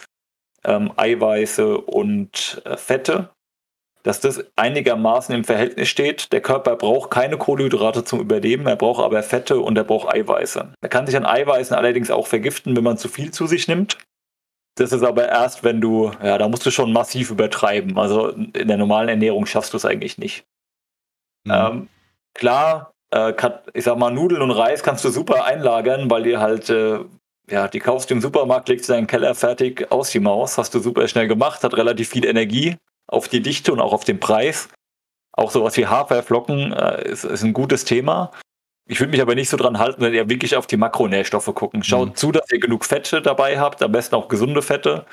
ähm, 0.64 0.92
Eiweiße 0.96 1.78
und 1.78 2.62
äh, 2.64 2.76
Fette 2.76 3.30
dass 4.02 4.20
das 4.20 4.44
einigermaßen 4.56 5.34
im 5.34 5.44
Verhältnis 5.44 5.88
steht. 5.88 6.32
Der 6.32 6.40
Körper 6.40 6.76
braucht 6.76 7.10
keine 7.10 7.36
Kohlenhydrate 7.36 8.04
zum 8.04 8.20
Überleben, 8.20 8.66
er 8.66 8.76
braucht 8.76 9.02
aber 9.02 9.22
Fette 9.22 9.60
und 9.60 9.76
er 9.76 9.84
braucht 9.84 10.12
Eiweiße. 10.12 10.72
Er 10.80 10.88
kann 10.88 11.06
sich 11.06 11.16
an 11.16 11.26
Eiweißen 11.26 11.76
allerdings 11.76 12.10
auch 12.10 12.26
vergiften, 12.26 12.76
wenn 12.76 12.84
man 12.84 12.98
zu 12.98 13.08
viel 13.08 13.30
zu 13.30 13.46
sich 13.46 13.68
nimmt. 13.68 13.98
Das 14.76 14.92
ist 14.92 15.02
aber 15.02 15.28
erst, 15.28 15.64
wenn 15.64 15.80
du, 15.80 16.10
ja, 16.22 16.38
da 16.38 16.48
musst 16.48 16.64
du 16.64 16.70
schon 16.70 16.92
massiv 16.92 17.30
übertreiben. 17.30 17.98
Also 17.98 18.28
in 18.28 18.68
der 18.68 18.76
normalen 18.76 19.08
Ernährung 19.08 19.44
schaffst 19.46 19.72
du 19.72 19.76
es 19.76 19.84
eigentlich 19.84 20.16
nicht. 20.16 20.44
Mhm. 21.44 21.52
Ähm, 21.52 21.88
klar, 22.34 22.92
äh, 23.10 23.32
kann, 23.32 23.54
ich 23.74 23.84
sag 23.84 23.98
mal, 23.98 24.10
Nudeln 24.10 24.42
und 24.42 24.50
Reis 24.50 24.82
kannst 24.82 25.04
du 25.04 25.10
super 25.10 25.44
einlagern, 25.44 26.10
weil 26.10 26.22
dir 26.22 26.40
halt, 26.40 26.70
äh, 26.70 27.00
ja, 27.50 27.68
die 27.68 27.80
kaufst 27.80 28.10
du 28.10 28.14
im 28.14 28.20
Supermarkt, 28.20 28.68
legst 28.68 28.88
du 28.88 28.92
deinen 28.92 29.06
Keller 29.06 29.34
fertig 29.34 29.90
aus 29.90 30.10
die 30.10 30.20
Maus, 30.20 30.56
hast 30.56 30.74
du 30.74 30.78
super 30.78 31.06
schnell 31.08 31.26
gemacht, 31.26 31.64
hat 31.64 31.76
relativ 31.76 32.08
viel 32.08 32.24
Energie, 32.24 32.76
auf 33.10 33.28
die 33.28 33.42
Dichte 33.42 33.72
und 33.72 33.80
auch 33.80 33.92
auf 33.92 34.04
den 34.04 34.20
Preis. 34.20 34.68
Auch 35.32 35.50
sowas 35.50 35.76
wie 35.76 35.86
Haferflocken 35.86 36.72
äh, 36.72 37.08
ist, 37.08 37.24
ist, 37.24 37.42
ein 37.42 37.52
gutes 37.52 37.84
Thema. 37.84 38.32
Ich 38.88 39.00
würde 39.00 39.10
mich 39.12 39.22
aber 39.22 39.34
nicht 39.34 39.48
so 39.48 39.56
dran 39.56 39.78
halten, 39.78 40.00
wenn 40.00 40.14
ihr 40.14 40.28
wirklich 40.28 40.56
auf 40.56 40.66
die 40.66 40.76
Makronährstoffe 40.76 41.54
gucken. 41.54 41.82
Schaut 41.82 42.08
mhm. 42.10 42.14
zu, 42.16 42.32
dass 42.32 42.50
ihr 42.50 42.58
genug 42.58 42.84
Fette 42.84 43.22
dabei 43.22 43.58
habt, 43.58 43.82
am 43.82 43.92
besten 43.92 44.16
auch 44.16 44.28
gesunde 44.28 44.62
Fette. 44.62 45.06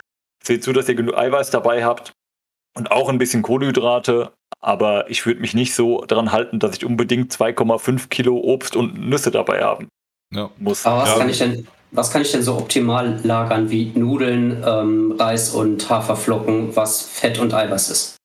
Seht 0.43 0.63
zu, 0.63 0.73
dass 0.73 0.89
ihr 0.89 0.95
genug 0.95 1.17
Eiweiß 1.17 1.51
dabei 1.51 1.83
habt 1.85 2.13
und 2.75 2.91
auch 2.91 3.09
ein 3.09 3.17
bisschen 3.17 3.43
Kohlenhydrate. 3.43 4.31
Aber 4.59 5.09
ich 5.09 5.25
würde 5.25 5.41
mich 5.41 5.53
nicht 5.53 5.75
so 5.75 6.03
dran 6.05 6.31
halten, 6.31 6.59
dass 6.59 6.77
ich 6.77 6.85
unbedingt 6.85 7.31
2,5 7.31 8.09
Kilo 8.09 8.37
Obst 8.37 8.75
und 8.75 8.97
Nüsse 8.97 9.29
dabei 9.29 9.63
haben 9.63 9.87
ja. 10.33 10.49
muss. 10.57 10.85
Aber 10.85 11.01
was 11.01 11.09
ja. 11.09 11.17
kann 11.17 11.29
ich 11.29 11.37
denn 11.37 11.67
was 11.91 12.11
kann 12.11 12.21
ich 12.21 12.31
denn 12.31 12.43
so 12.43 12.57
optimal 12.57 13.19
lagern 13.23 13.69
wie 13.69 13.91
Nudeln, 13.95 14.63
ähm, 14.65 15.15
Reis 15.17 15.51
und 15.51 15.89
Haferflocken, 15.89 16.75
was 16.75 17.01
Fett 17.01 17.39
und 17.39 17.53
Eiweiß 17.53 17.89
ist? 17.89 18.17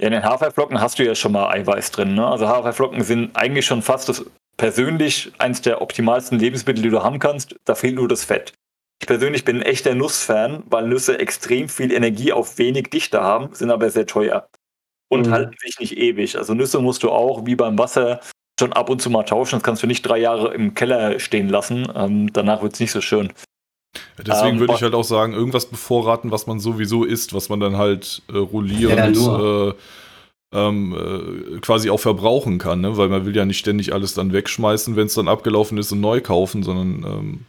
Ja, 0.00 0.06
in 0.06 0.12
den 0.12 0.24
Haferflocken 0.24 0.80
hast 0.80 0.98
du 0.98 1.04
ja 1.04 1.14
schon 1.14 1.32
mal 1.32 1.50
Eiweiß 1.50 1.90
drin. 1.90 2.14
Ne? 2.14 2.26
Also 2.26 2.46
Haferflocken 2.46 3.02
sind 3.02 3.34
eigentlich 3.36 3.66
schon 3.66 3.82
fast 3.82 4.08
das 4.08 4.24
persönlich 4.56 5.32
eins 5.38 5.60
der 5.60 5.82
optimalsten 5.82 6.38
Lebensmittel, 6.38 6.82
die 6.82 6.90
du 6.90 7.02
haben 7.02 7.18
kannst. 7.18 7.56
Da 7.64 7.74
fehlt 7.74 7.96
nur 7.96 8.08
das 8.08 8.24
Fett. 8.24 8.52
Ich 9.00 9.06
persönlich 9.06 9.44
bin 9.44 9.56
ein 9.56 9.62
echter 9.62 9.94
Nussfan, 9.94 10.62
weil 10.66 10.86
Nüsse 10.86 11.18
extrem 11.18 11.68
viel 11.68 11.92
Energie 11.92 12.32
auf 12.32 12.58
wenig 12.58 12.90
Dichte 12.90 13.20
haben, 13.20 13.54
sind 13.54 13.70
aber 13.70 13.90
sehr 13.90 14.06
teuer 14.06 14.48
und 15.08 15.26
mhm. 15.26 15.32
halten 15.32 15.56
sich 15.58 15.78
nicht 15.78 15.96
ewig. 15.96 16.36
Also 16.36 16.54
Nüsse 16.54 16.80
musst 16.80 17.02
du 17.02 17.10
auch 17.10 17.46
wie 17.46 17.54
beim 17.54 17.78
Wasser 17.78 18.20
schon 18.58 18.72
ab 18.72 18.90
und 18.90 19.00
zu 19.00 19.10
mal 19.10 19.24
tauschen. 19.24 19.56
Das 19.56 19.62
kannst 19.62 19.82
du 19.82 19.86
nicht 19.86 20.02
drei 20.02 20.18
Jahre 20.18 20.54
im 20.54 20.74
Keller 20.74 21.20
stehen 21.20 21.48
lassen. 21.48 21.88
Ähm, 21.94 22.32
danach 22.32 22.62
wird 22.62 22.74
es 22.74 22.80
nicht 22.80 22.92
so 22.92 23.00
schön. 23.00 23.32
deswegen 24.18 24.56
ähm, 24.56 24.60
würde 24.60 24.74
ich 24.74 24.82
halt 24.82 24.94
auch 24.94 25.04
sagen, 25.04 25.32
irgendwas 25.32 25.66
bevorraten, 25.66 26.30
was 26.30 26.46
man 26.46 26.60
sowieso 26.60 27.04
isst, 27.04 27.34
was 27.34 27.48
man 27.48 27.60
dann 27.60 27.76
halt 27.76 28.22
äh, 28.32 28.36
rollierend 28.36 29.16
ja, 29.16 29.68
äh, 29.68 29.74
ähm, 30.52 30.94
äh, 30.94 31.60
quasi 31.60 31.90
auch 31.90 32.00
verbrauchen 32.00 32.58
kann, 32.58 32.80
ne? 32.80 32.96
weil 32.96 33.08
man 33.08 33.26
will 33.26 33.36
ja 33.36 33.44
nicht 33.44 33.58
ständig 33.58 33.92
alles 33.92 34.14
dann 34.14 34.32
wegschmeißen, 34.32 34.96
wenn 34.96 35.06
es 35.06 35.14
dann 35.14 35.28
abgelaufen 35.28 35.76
ist 35.78 35.92
und 35.92 36.00
neu 36.00 36.20
kaufen, 36.20 36.62
sondern 36.62 37.04
ähm, 37.04 37.40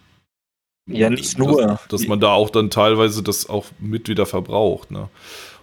ja 0.85 1.09
nicht 1.09 1.37
nur, 1.37 1.61
dass, 1.61 1.87
dass, 1.87 2.07
man 2.07 2.19
da 2.19 2.33
auch 2.33 2.49
dann 2.49 2.69
teilweise 2.69 3.23
das 3.23 3.47
auch 3.47 3.67
mit 3.79 4.09
wieder 4.09 4.25
verbraucht. 4.25 4.91
Ne? 4.91 5.07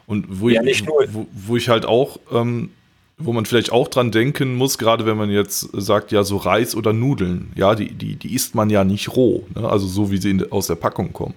Und 0.06 0.40
wo, 0.40 0.48
ja, 0.48 0.62
ich, 0.62 0.86
wo, 0.86 1.26
wo, 1.32 1.56
ich 1.56 1.68
halt 1.68 1.84
auch 1.84 2.18
ähm, 2.32 2.70
Wo 3.18 3.32
man 3.32 3.46
vielleicht 3.46 3.72
auch 3.72 3.88
dran 3.88 4.10
denken 4.10 4.56
muss, 4.56 4.76
gerade 4.76 5.06
wenn 5.06 5.16
man 5.16 5.30
jetzt 5.30 5.60
sagt, 5.72 6.12
ja, 6.12 6.22
so 6.22 6.36
Reis 6.36 6.74
oder 6.74 6.92
Nudeln, 6.92 7.50
ja, 7.56 7.74
die, 7.74 7.94
die, 7.94 8.16
die 8.16 8.34
isst 8.34 8.54
man 8.54 8.68
ja 8.68 8.84
nicht 8.84 9.16
roh, 9.16 9.46
ne? 9.54 9.66
also 9.66 9.86
so 9.86 10.10
wie 10.10 10.18
sie 10.18 10.30
in, 10.32 10.52
aus 10.52 10.66
der 10.66 10.74
Packung 10.74 11.14
kommen. 11.14 11.34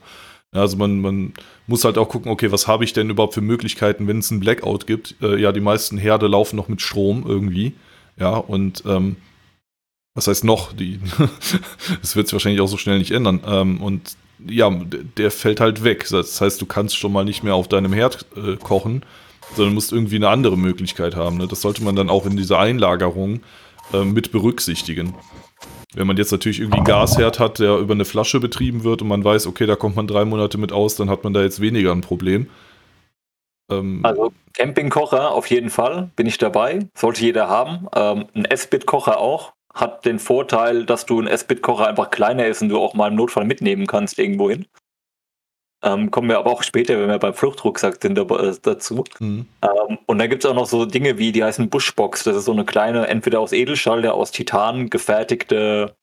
Also 0.51 0.77
man, 0.77 0.99
man 0.99 1.33
muss 1.67 1.85
halt 1.85 1.97
auch 1.97 2.09
gucken, 2.09 2.31
okay, 2.31 2.51
was 2.51 2.67
habe 2.67 2.83
ich 2.83 2.93
denn 2.93 3.09
überhaupt 3.09 3.35
für 3.35 3.41
Möglichkeiten, 3.41 4.07
wenn 4.07 4.19
es 4.19 4.31
einen 4.31 4.39
Blackout 4.39 4.87
gibt? 4.87 5.15
Äh, 5.21 5.39
ja, 5.39 5.51
die 5.51 5.59
meisten 5.61 5.97
Herde 5.97 6.27
laufen 6.27 6.55
noch 6.55 6.67
mit 6.67 6.81
Strom 6.81 7.23
irgendwie. 7.27 7.73
Ja, 8.17 8.35
und 8.35 8.83
ähm, 8.85 9.15
was 10.15 10.27
heißt 10.27 10.43
noch? 10.43 10.73
Die, 10.73 10.99
das 12.01 12.15
wird 12.15 12.27
sich 12.27 12.33
wahrscheinlich 12.33 12.61
auch 12.61 12.67
so 12.67 12.77
schnell 12.77 12.97
nicht 12.97 13.11
ändern. 13.11 13.41
Ähm, 13.45 13.81
und 13.81 14.17
ja, 14.47 14.69
der 15.17 15.31
fällt 15.31 15.59
halt 15.59 15.83
weg. 15.83 16.07
Das 16.09 16.41
heißt, 16.41 16.59
du 16.59 16.65
kannst 16.65 16.97
schon 16.97 17.13
mal 17.13 17.25
nicht 17.25 17.43
mehr 17.43 17.55
auf 17.55 17.67
deinem 17.67 17.93
Herd 17.93 18.25
äh, 18.35 18.55
kochen, 18.55 19.03
sondern 19.55 19.73
musst 19.73 19.91
irgendwie 19.91 20.17
eine 20.17 20.29
andere 20.29 20.57
Möglichkeit 20.57 21.15
haben. 21.15 21.37
Ne? 21.37 21.47
Das 21.47 21.61
sollte 21.61 21.83
man 21.83 21.95
dann 21.95 22.09
auch 22.09 22.25
in 22.25 22.37
dieser 22.37 22.59
Einlagerung 22.59 23.41
äh, 23.93 24.03
mit 24.03 24.31
berücksichtigen. 24.31 25.15
Wenn 25.95 26.05
man 26.05 26.17
jetzt 26.17 26.31
natürlich 26.31 26.59
irgendwie 26.59 26.77
einen 26.77 26.85
Gasherd 26.85 27.39
hat, 27.39 27.59
der 27.59 27.77
über 27.77 27.93
eine 27.93 28.05
Flasche 28.05 28.39
betrieben 28.39 28.83
wird 28.83 29.01
und 29.01 29.07
man 29.07 29.23
weiß, 29.23 29.47
okay, 29.47 29.65
da 29.65 29.75
kommt 29.75 29.95
man 29.95 30.05
drei 30.05 30.23
Monate 30.23 30.57
mit 30.57 30.71
aus, 30.71 30.95
dann 30.95 31.09
hat 31.09 31.23
man 31.23 31.33
da 31.33 31.41
jetzt 31.41 31.61
weniger 31.61 31.91
ein 31.91 32.01
Problem. 32.01 32.47
Ähm 33.71 34.01
also 34.03 34.31
Campingkocher 34.53 35.31
auf 35.31 35.47
jeden 35.47 35.69
Fall, 35.69 36.11
bin 36.15 36.27
ich 36.27 36.37
dabei. 36.37 36.87
Sollte 36.95 37.23
jeder 37.23 37.49
haben. 37.49 37.87
Ähm, 37.95 38.27
ein 38.33 38.45
S-Bit-Kocher 38.45 39.19
auch. 39.19 39.53
Hat 39.73 40.05
den 40.05 40.19
Vorteil, 40.19 40.85
dass 40.85 41.05
du 41.05 41.19
ein 41.19 41.27
S-Bit-Kocher 41.27 41.87
einfach 41.87 42.11
kleiner 42.11 42.45
ist 42.45 42.61
und 42.61 42.69
du 42.69 42.77
auch 42.77 42.93
mal 42.93 43.07
im 43.07 43.15
Notfall 43.15 43.45
mitnehmen 43.45 43.87
kannst 43.87 44.19
irgendwo 44.19 44.49
hin. 44.49 44.65
Ähm, 45.81 46.11
kommen 46.11 46.27
wir 46.27 46.37
aber 46.37 46.51
auch 46.51 46.63
später, 46.63 46.99
wenn 46.99 47.07
wir 47.07 47.19
beim 47.19 47.33
Fluchtrucksack 47.33 48.01
sind, 48.01 48.17
äh, 48.17 48.53
dazu. 48.61 49.03
Mhm. 49.19 49.47
Ähm, 49.61 49.97
und 50.05 50.19
dann 50.19 50.29
gibt 50.29 50.43
es 50.43 50.49
auch 50.49 50.55
noch 50.55 50.65
so 50.65 50.85
Dinge 50.85 51.17
wie, 51.17 51.31
die 51.31 51.43
heißen 51.43 51.69
Bushbox. 51.69 52.25
Das 52.25 52.35
ist 52.35 52.45
so 52.45 52.51
eine 52.51 52.65
kleine, 52.65 53.07
entweder 53.07 53.39
aus 53.39 53.53
Edelstahl 53.53 53.99
oder 53.99 54.13
aus 54.13 54.31
Titan 54.31 54.89
gefertigte 54.89 55.95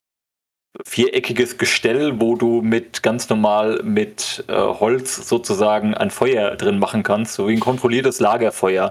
viereckiges 0.85 1.59
Gestell, 1.59 2.21
wo 2.21 2.37
du 2.37 2.61
mit 2.62 3.03
ganz 3.03 3.29
normal 3.29 3.81
mit 3.83 4.45
äh, 4.49 4.55
Holz 4.55 5.29
sozusagen 5.29 5.95
ein 5.95 6.11
Feuer 6.11 6.57
drin 6.57 6.79
machen 6.79 7.03
kannst, 7.03 7.35
so 7.35 7.49
wie 7.49 7.55
ein 7.55 7.61
kontrolliertes 7.61 8.21
Lagerfeuer, 8.21 8.91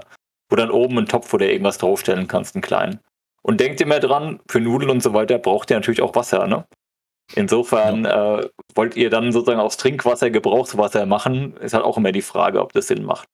wo 0.50 0.56
dann 0.56 0.70
oben 0.70 0.98
einen 0.98 1.06
Topf 1.06 1.32
oder 1.32 1.48
irgendwas 1.48 1.78
draufstellen 1.78 2.28
kannst, 2.28 2.54
einen 2.54 2.62
kleinen. 2.62 3.00
Und 3.42 3.60
denkt 3.60 3.80
immer 3.80 4.00
dran, 4.00 4.40
für 4.48 4.60
Nudeln 4.60 4.90
und 4.90 5.02
so 5.02 5.14
weiter 5.14 5.38
braucht 5.38 5.70
ihr 5.70 5.76
natürlich 5.76 6.02
auch 6.02 6.14
Wasser, 6.14 6.46
ne? 6.46 6.64
Insofern 7.34 8.04
ja. 8.04 8.40
äh, 8.40 8.48
wollt 8.74 8.96
ihr 8.96 9.10
dann 9.10 9.32
sozusagen 9.32 9.60
aus 9.60 9.76
Trinkwasser 9.76 10.30
Gebrauchswasser 10.30 11.06
machen, 11.06 11.56
ist 11.56 11.74
halt 11.74 11.84
auch 11.84 11.96
immer 11.96 12.12
die 12.12 12.22
Frage, 12.22 12.60
ob 12.60 12.72
das 12.72 12.86
Sinn 12.86 13.04
macht. 13.04 13.28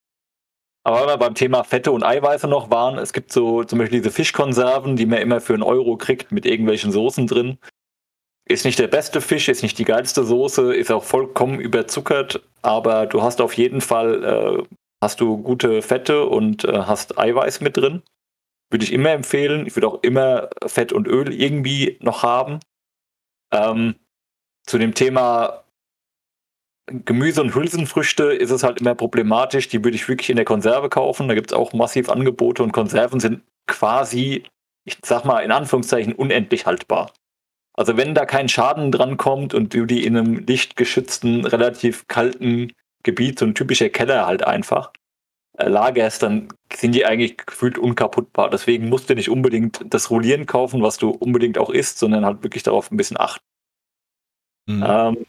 Aber 0.84 1.00
wenn 1.00 1.08
wir 1.08 1.16
beim 1.18 1.34
Thema 1.34 1.62
Fette 1.62 1.92
und 1.92 2.02
Eiweiße 2.02 2.48
noch 2.48 2.70
waren, 2.70 2.98
es 2.98 3.12
gibt 3.12 3.32
so 3.32 3.62
zum 3.62 3.78
Beispiel 3.78 4.00
diese 4.00 4.10
Fischkonserven, 4.10 4.96
die 4.96 5.06
man 5.06 5.20
immer 5.20 5.40
für 5.40 5.54
einen 5.54 5.62
Euro 5.62 5.96
kriegt 5.96 6.32
mit 6.32 6.44
irgendwelchen 6.44 6.90
Soßen 6.90 7.26
drin. 7.26 7.58
Ist 8.48 8.64
nicht 8.64 8.80
der 8.80 8.88
beste 8.88 9.20
Fisch, 9.20 9.48
ist 9.48 9.62
nicht 9.62 9.78
die 9.78 9.84
geilste 9.84 10.24
Soße, 10.24 10.74
ist 10.74 10.90
auch 10.90 11.04
vollkommen 11.04 11.60
überzuckert, 11.60 12.42
aber 12.62 13.06
du 13.06 13.22
hast 13.22 13.40
auf 13.40 13.52
jeden 13.56 13.80
Fall 13.80 14.24
äh, 14.24 14.76
hast 15.00 15.20
du 15.20 15.38
gute 15.38 15.82
Fette 15.82 16.26
und 16.26 16.64
äh, 16.64 16.72
hast 16.72 17.18
Eiweiß 17.18 17.60
mit 17.60 17.76
drin. 17.76 18.02
Würde 18.70 18.84
ich 18.84 18.92
immer 18.92 19.10
empfehlen. 19.10 19.66
Ich 19.66 19.76
würde 19.76 19.88
auch 19.88 20.02
immer 20.02 20.48
Fett 20.66 20.92
und 20.92 21.06
Öl 21.06 21.32
irgendwie 21.32 21.98
noch 22.00 22.22
haben. 22.22 22.58
Ähm, 23.52 23.94
zu 24.64 24.78
dem 24.78 24.94
Thema 24.94 25.64
Gemüse 26.86 27.40
und 27.40 27.54
Hülsenfrüchte 27.54 28.24
ist 28.32 28.50
es 28.50 28.62
halt 28.62 28.80
immer 28.80 28.94
problematisch. 28.94 29.68
Die 29.68 29.84
würde 29.84 29.96
ich 29.96 30.08
wirklich 30.08 30.30
in 30.30 30.36
der 30.36 30.44
Konserve 30.44 30.88
kaufen. 30.88 31.28
Da 31.28 31.34
gibt 31.34 31.52
es 31.52 31.56
auch 31.56 31.72
massiv 31.72 32.08
Angebote 32.08 32.62
und 32.62 32.72
Konserven 32.72 33.20
sind 33.20 33.42
quasi, 33.66 34.44
ich 34.84 34.98
sag 35.04 35.24
mal 35.24 35.40
in 35.40 35.52
Anführungszeichen, 35.52 36.12
unendlich 36.14 36.66
haltbar. 36.66 37.12
Also 37.74 37.96
wenn 37.96 38.14
da 38.14 38.26
kein 38.26 38.48
Schaden 38.48 38.92
dran 38.92 39.16
kommt 39.16 39.54
und 39.54 39.72
du 39.74 39.86
die 39.86 40.04
in 40.04 40.16
einem 40.16 40.44
lichtgeschützten, 40.46 41.46
relativ 41.46 42.06
kalten 42.08 42.72
Gebiet, 43.02 43.38
so 43.38 43.46
ein 43.46 43.54
typischer 43.54 43.88
Keller 43.88 44.26
halt 44.26 44.44
einfach, 44.44 44.92
äh, 45.58 45.68
lagerst, 45.68 46.22
dann 46.22 46.48
sind 46.76 46.94
die 46.94 47.06
eigentlich 47.06 47.36
gefühlt 47.36 47.78
unkaputtbar. 47.78 48.50
Deswegen 48.50 48.88
musst 48.88 49.10
du 49.10 49.14
nicht 49.14 49.30
unbedingt 49.30 49.84
das 49.86 50.10
Rollieren 50.10 50.46
kaufen, 50.46 50.82
was 50.82 50.98
du 50.98 51.10
unbedingt 51.10 51.58
auch 51.58 51.70
isst, 51.70 51.98
sondern 51.98 52.24
halt 52.24 52.42
wirklich 52.42 52.62
darauf 52.62 52.90
ein 52.90 52.96
bisschen 52.96 53.18
achten. 53.18 53.44
Mhm. 54.66 54.84
Ähm, 54.86 55.26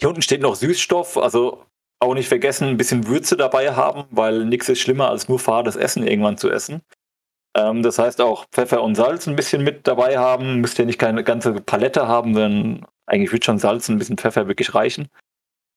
hier 0.00 0.08
unten 0.08 0.22
steht 0.22 0.40
noch 0.40 0.56
Süßstoff, 0.56 1.16
also 1.16 1.64
auch 2.00 2.14
nicht 2.14 2.28
vergessen, 2.28 2.68
ein 2.68 2.76
bisschen 2.76 3.06
Würze 3.06 3.36
dabei 3.36 3.74
haben, 3.74 4.04
weil 4.10 4.44
nichts 4.44 4.68
ist 4.68 4.80
schlimmer 4.80 5.08
als 5.08 5.28
nur 5.28 5.38
fades 5.38 5.76
Essen 5.76 6.06
irgendwann 6.06 6.36
zu 6.36 6.50
essen. 6.50 6.82
Ähm, 7.56 7.82
das 7.82 7.98
heißt 7.98 8.20
auch 8.20 8.46
Pfeffer 8.50 8.82
und 8.82 8.96
Salz 8.96 9.26
ein 9.26 9.36
bisschen 9.36 9.62
mit 9.62 9.86
dabei 9.86 10.18
haben. 10.18 10.60
Müsst 10.60 10.78
ihr 10.78 10.86
nicht 10.86 10.98
keine 10.98 11.24
ganze 11.24 11.54
Palette 11.54 12.08
haben, 12.08 12.34
denn 12.34 12.84
eigentlich 13.06 13.32
wird 13.32 13.44
schon 13.44 13.58
Salz 13.58 13.88
und 13.88 13.96
ein 13.96 13.98
bisschen 13.98 14.18
Pfeffer 14.18 14.48
wirklich 14.48 14.74
reichen. 14.74 15.08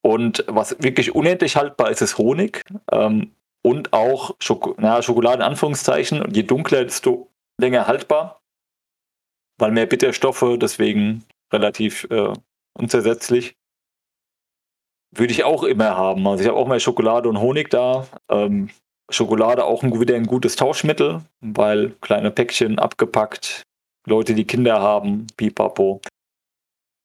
Und 0.02 0.44
was 0.48 0.82
wirklich 0.82 1.16
unendlich 1.16 1.56
haltbar 1.56 1.92
ist, 1.92 2.02
ist 2.02 2.18
Honig. 2.18 2.64
Ähm, 2.92 3.32
und 3.64 3.94
auch 3.94 4.36
Schoko 4.40 4.76
na, 4.78 5.02
Schokolade 5.02 5.38
in 5.38 5.50
Anführungszeichen. 5.50 6.22
Und 6.22 6.36
je 6.36 6.44
dunkler, 6.44 6.84
desto 6.84 7.30
länger 7.60 7.88
haltbar. 7.88 8.42
Weil 9.60 9.72
mehr 9.72 9.86
Bitterstoffe, 9.86 10.58
deswegen 10.58 11.26
relativ 11.52 12.08
äh, 12.10 12.34
unzersetzlich. 12.78 13.56
Würde 15.16 15.34
ich 15.34 15.44
auch 15.44 15.64
immer 15.64 15.96
haben. 15.98 16.28
Also 16.28 16.44
ich 16.44 16.50
habe 16.50 16.60
auch 16.60 16.68
mehr 16.68 16.80
Schokolade 16.80 17.30
und 17.30 17.40
Honig 17.40 17.70
da. 17.70 18.08
Ähm, 18.30 18.70
Schokolade 19.10 19.64
auch 19.64 19.84
ein, 19.84 20.00
wieder 20.00 20.16
ein 20.16 20.28
gutes 20.28 20.58
Tauschmittel, 20.58 21.22
weil 21.40 21.92
kleine 22.02 22.30
Päckchen 22.30 22.78
abgepackt, 22.78 23.64
Leute, 24.06 24.34
die 24.34 24.46
Kinder 24.46 24.82
haben, 24.82 25.28
pipapo. 25.38 26.02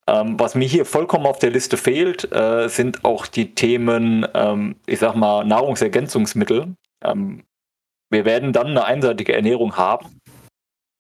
Ähm, 0.09 0.39
was 0.39 0.55
mir 0.55 0.67
hier 0.67 0.85
vollkommen 0.85 1.27
auf 1.27 1.39
der 1.39 1.51
Liste 1.51 1.77
fehlt, 1.77 2.31
äh, 2.33 2.69
sind 2.69 3.05
auch 3.05 3.27
die 3.27 3.55
Themen, 3.55 4.27
ähm, 4.35 4.77
ich 4.87 4.99
sag 4.99 5.15
mal, 5.15 5.45
Nahrungsergänzungsmittel. 5.45 6.75
Ähm, 7.05 7.45
wir 8.11 8.25
werden 8.25 8.53
dann 8.53 8.69
eine 8.69 8.85
einseitige 8.85 9.35
Ernährung 9.35 9.77
haben. 9.77 10.21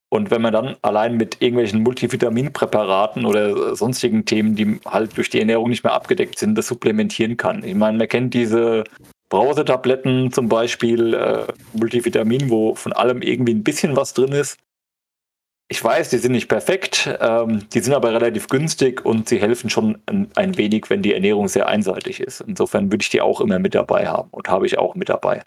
Und 0.08 0.30
wenn 0.30 0.42
man 0.42 0.52
dann 0.52 0.76
allein 0.82 1.16
mit 1.16 1.40
irgendwelchen 1.40 1.82
Multivitaminpräparaten 1.82 3.24
oder 3.24 3.74
sonstigen 3.74 4.24
Themen, 4.26 4.54
die 4.54 4.78
halt 4.84 5.16
durch 5.16 5.30
die 5.30 5.40
Ernährung 5.40 5.70
nicht 5.70 5.84
mehr 5.84 5.94
abgedeckt 5.94 6.38
sind, 6.38 6.54
das 6.54 6.66
supplementieren 6.66 7.38
kann. 7.38 7.64
Ich 7.64 7.74
meine, 7.74 7.96
man 7.96 8.08
kennt 8.08 8.34
diese 8.34 8.84
Brausetabletten 9.30 10.30
zum 10.30 10.50
Beispiel, 10.50 11.14
äh, 11.14 11.46
Multivitamin, 11.72 12.50
wo 12.50 12.74
von 12.74 12.92
allem 12.92 13.22
irgendwie 13.22 13.54
ein 13.54 13.64
bisschen 13.64 13.96
was 13.96 14.12
drin 14.12 14.32
ist. 14.32 14.58
Ich 15.72 15.82
weiß, 15.82 16.10
die 16.10 16.18
sind 16.18 16.32
nicht 16.32 16.48
perfekt, 16.48 17.08
ähm, 17.18 17.66
die 17.70 17.80
sind 17.80 17.94
aber 17.94 18.12
relativ 18.12 18.48
günstig 18.48 19.06
und 19.06 19.26
sie 19.26 19.40
helfen 19.40 19.70
schon 19.70 20.02
ein, 20.04 20.30
ein, 20.34 20.58
wenig, 20.58 20.90
wenn 20.90 21.00
die 21.00 21.14
Ernährung 21.14 21.48
sehr 21.48 21.66
einseitig 21.66 22.20
ist. 22.20 22.42
Insofern 22.42 22.92
würde 22.92 23.00
ich 23.00 23.08
die 23.08 23.22
auch 23.22 23.40
immer 23.40 23.58
mit 23.58 23.74
dabei 23.74 24.06
haben 24.06 24.28
und 24.32 24.50
habe 24.50 24.66
ich 24.66 24.76
auch 24.76 24.94
mit 24.96 25.08
dabei. 25.08 25.42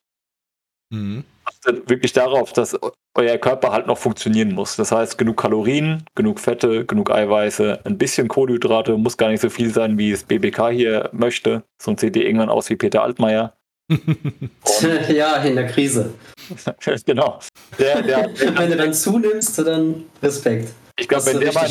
Mhm. 0.92 1.26
Achtet 1.44 1.88
wirklich 1.92 2.12
darauf, 2.12 2.54
dass 2.54 2.76
euer 3.14 3.38
Körper 3.38 3.72
halt 3.72 3.86
noch 3.86 4.00
funktionieren 4.00 4.56
muss. 4.56 4.76
Das 4.78 4.92
heißt, 4.92 5.20
genug 5.20 5.38
Kalorien, 5.38 6.04
genug 6.16 6.40
Fette, 6.40 6.86
genug 6.86 7.12
Eiweiße, 7.12 7.82
ein 7.84 8.00
bisschen 8.00 8.28
Kohlenhydrate, 8.28 8.98
muss 8.98 9.18
gar 9.18 9.30
nicht 9.30 9.42
so 9.42 9.52
viel 9.52 9.72
sein, 9.72 10.00
wie 10.00 10.10
es 10.10 10.24
BBK 10.24 10.70
hier 10.72 11.10
möchte. 11.14 11.62
Sonst 11.80 12.02
seht 12.02 12.16
ihr 12.16 12.26
irgendwann 12.26 12.50
aus 12.50 12.68
wie 12.72 12.78
Peter 12.78 13.04
Altmaier. 13.04 13.54
ja, 15.10 15.38
in 15.44 15.56
der 15.56 15.68
Krise. 15.68 16.14
genau. 17.06 17.40
Der, 17.78 18.02
der, 18.02 18.30
wenn 18.58 18.72
du 18.72 18.78
dann 18.78 18.94
zunimmst, 18.94 19.58
dann 19.60 20.06
Respekt. 20.22 20.70
Ich 20.98 21.08
glaube, 21.08 21.26
wenn, 21.28 21.40
der 21.40 21.54
mal, 21.54 21.70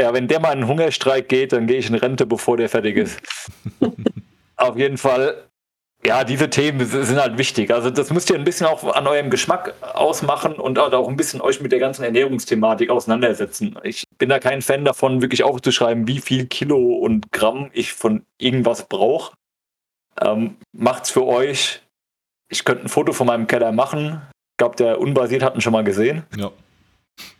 ja, 0.00 0.14
wenn 0.14 0.26
der 0.26 0.40
mal 0.40 0.52
in 0.52 0.60
einen 0.60 0.68
Hungerstreik 0.68 1.28
geht, 1.28 1.52
dann 1.52 1.66
gehe 1.66 1.78
ich 1.78 1.88
in 1.88 1.94
Rente, 1.94 2.26
bevor 2.26 2.56
der 2.56 2.68
fertig 2.68 2.96
ist. 2.96 3.20
Auf 4.56 4.76
jeden 4.78 4.96
Fall, 4.96 5.44
ja, 6.04 6.24
diese 6.24 6.48
Themen 6.48 6.84
sind 6.86 7.20
halt 7.20 7.36
wichtig. 7.38 7.70
Also 7.70 7.90
das 7.90 8.10
müsst 8.10 8.30
ihr 8.30 8.36
ein 8.36 8.44
bisschen 8.44 8.66
auch 8.66 8.82
an 8.94 9.06
eurem 9.06 9.28
Geschmack 9.28 9.74
ausmachen 9.94 10.54
und 10.54 10.78
auch 10.78 11.08
ein 11.08 11.16
bisschen 11.16 11.40
euch 11.40 11.60
mit 11.60 11.72
der 11.72 11.78
ganzen 11.78 12.04
Ernährungsthematik 12.04 12.90
auseinandersetzen. 12.90 13.76
Ich 13.82 14.04
bin 14.18 14.30
da 14.30 14.38
kein 14.38 14.62
Fan 14.62 14.84
davon, 14.84 15.20
wirklich 15.20 15.44
aufzuschreiben, 15.44 16.08
wie 16.08 16.20
viel 16.20 16.46
Kilo 16.46 16.78
und 16.78 17.30
Gramm 17.32 17.70
ich 17.72 17.92
von 17.92 18.24
irgendwas 18.38 18.88
brauche. 18.88 19.34
Ähm, 20.20 20.56
macht's 20.72 21.10
für 21.10 21.24
euch. 21.24 21.82
Ich 22.48 22.64
könnte 22.64 22.84
ein 22.84 22.88
Foto 22.88 23.12
von 23.12 23.26
meinem 23.26 23.46
Keller 23.46 23.72
machen. 23.72 24.22
Ich 24.52 24.58
glaube, 24.58 24.76
der 24.76 25.00
unbasiert 25.00 25.42
hat 25.42 25.54
ihn 25.54 25.60
schon 25.60 25.72
mal 25.72 25.84
gesehen. 25.84 26.24
Ja. 26.36 26.50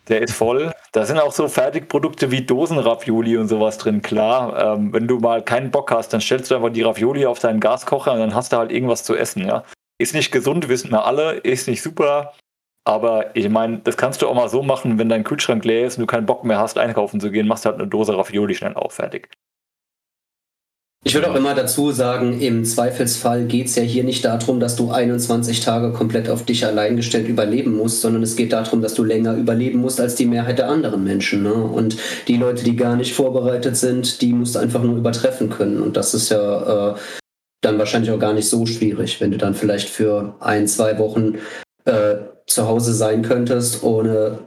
Der 0.09 0.23
ist 0.23 0.35
voll. 0.35 0.73
Da 0.93 1.07
sind 1.07 1.18
auch 1.18 1.33
so 1.33 1.49
Fertigprodukte 1.49 2.31
wie 2.31 2.43
Dosenravioli 2.43 3.37
und 3.37 3.49
sowas 3.49 3.79
drin, 3.79 4.03
klar. 4.03 4.77
Ähm, 4.77 4.93
wenn 4.93 5.07
du 5.07 5.18
mal 5.18 5.43
keinen 5.43 5.70
Bock 5.70 5.91
hast, 5.91 6.12
dann 6.12 6.20
stellst 6.20 6.51
du 6.51 6.57
einfach 6.57 6.73
die 6.73 6.83
Ravioli 6.83 7.27
auf 7.27 7.39
deinen 7.39 7.61
Gaskocher 7.61 8.12
und 8.12 8.18
dann 8.18 8.35
hast 8.35 8.53
du 8.53 8.57
halt 8.57 8.73
irgendwas 8.73 9.05
zu 9.05 9.14
essen, 9.14 9.47
ja. 9.47 9.64
Ist 9.99 10.14
nicht 10.14 10.33
gesund, 10.33 10.68
wissen 10.68 10.91
wir 10.91 11.05
alle, 11.05 11.35
ist 11.35 11.68
nicht 11.68 11.83
super. 11.83 12.33
Aber 12.85 13.37
ich 13.37 13.49
meine, 13.49 13.79
das 13.79 13.97
kannst 13.97 14.23
du 14.23 14.29
auch 14.29 14.35
mal 14.35 14.49
so 14.49 14.62
machen, 14.62 14.99
wenn 14.99 15.09
dein 15.09 15.23
Kühlschrank 15.23 15.64
leer 15.64 15.87
ist 15.87 15.99
und 15.99 16.03
du 16.03 16.07
keinen 16.07 16.27
Bock 16.27 16.43
mehr 16.43 16.59
hast, 16.59 16.79
einkaufen 16.79 17.20
zu 17.20 17.31
gehen, 17.31 17.47
machst 17.47 17.64
du 17.64 17.70
halt 17.70 17.79
eine 17.79 17.89
Dose 17.89 18.16
Ravioli 18.16 18.55
schnell 18.55 18.75
auf, 18.75 18.95
fertig. 18.95 19.29
Ich 21.05 21.15
würde 21.15 21.29
auch 21.29 21.35
immer 21.35 21.55
dazu 21.57 21.91
sagen, 21.91 22.41
im 22.41 22.65
Zweifelsfall 22.65 23.47
geht 23.47 23.67
es 23.67 23.75
ja 23.75 23.83
hier 23.83 24.05
nicht 24.05 24.25
darum, 24.25 24.61
dass 24.61 24.77
du 24.77 24.93
21 24.93 25.59
Tage 25.59 25.93
komplett 25.93 26.31
auf 26.31 26.45
dich 26.45 26.65
allein 26.65 26.95
gestellt 26.95 27.27
überleben 27.27 27.77
musst, 27.77 28.03
sondern 28.03 28.23
es 28.23 28.37
geht 28.37 28.53
darum, 28.53 28.83
dass 28.83 28.95
du 28.95 29.03
länger 29.03 29.35
überleben 29.35 29.81
musst 29.81 30.01
als 30.01 30.15
die 30.15 30.27
Mehrheit 30.27 30.59
der 30.59 30.69
anderen 30.69 31.03
Menschen. 31.03 31.43
Ne? 31.43 31.55
Und 31.55 31.97
die 32.29 32.37
Leute, 32.37 32.63
die 32.63 32.77
gar 32.77 32.95
nicht 32.95 33.15
vorbereitet 33.15 33.77
sind, 33.77 34.23
die 34.23 34.33
musst 34.33 34.55
du 34.55 34.61
einfach 34.61 34.81
nur 34.81 34.97
übertreffen 34.97 35.51
können. 35.51 35.83
Und 35.83 35.97
das 35.97 36.15
ist 36.15 36.29
ja 36.29 36.93
äh, 36.93 36.95
dann 37.63 37.79
wahrscheinlich 37.79 38.13
auch 38.13 38.21
gar 38.21 38.33
nicht 38.33 38.49
so 38.49 38.65
schwierig, 38.65 39.21
wenn 39.21 39.33
du 39.33 39.39
dann 39.39 39.55
vielleicht 39.55 39.89
für 39.89 40.37
ein, 40.39 40.69
zwei 40.69 40.99
Wochen 40.99 41.35
äh, 41.85 42.15
zu 42.47 42.69
Hause 42.69 42.95
sein 42.95 43.23
könntest, 43.23 43.83
ohne 43.83 44.39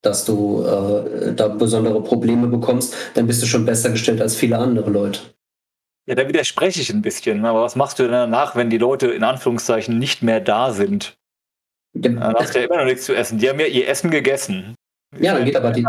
dass 0.00 0.24
du 0.24 0.64
äh, 0.64 1.34
da 1.34 1.48
besondere 1.48 2.02
Probleme 2.02 2.46
bekommst, 2.46 2.94
dann 3.14 3.26
bist 3.26 3.42
du 3.42 3.46
schon 3.46 3.66
besser 3.66 3.90
gestellt 3.90 4.22
als 4.22 4.34
viele 4.34 4.56
andere 4.56 4.90
Leute. 4.90 5.20
Ja, 6.06 6.14
da 6.14 6.26
widerspreche 6.26 6.80
ich 6.80 6.90
ein 6.90 7.02
bisschen. 7.02 7.44
Aber 7.44 7.62
was 7.62 7.76
machst 7.76 7.98
du 7.98 8.04
denn 8.04 8.12
danach, 8.12 8.56
wenn 8.56 8.70
die 8.70 8.78
Leute 8.78 9.08
in 9.08 9.22
Anführungszeichen 9.22 9.98
nicht 9.98 10.22
mehr 10.22 10.40
da 10.40 10.72
sind? 10.72 11.16
Dann 11.94 12.20
hast 12.22 12.54
du 12.54 12.58
ja 12.58 12.66
immer 12.66 12.78
noch 12.78 12.84
nichts 12.84 13.04
zu 13.04 13.14
essen. 13.14 13.38
Die 13.38 13.48
haben 13.48 13.60
ja 13.60 13.66
ihr 13.66 13.86
Essen 13.86 14.10
gegessen. 14.10 14.74
Ja, 15.18 15.34
dann 15.34 15.44
geht 15.44 15.56
aber 15.56 15.70
die. 15.72 15.86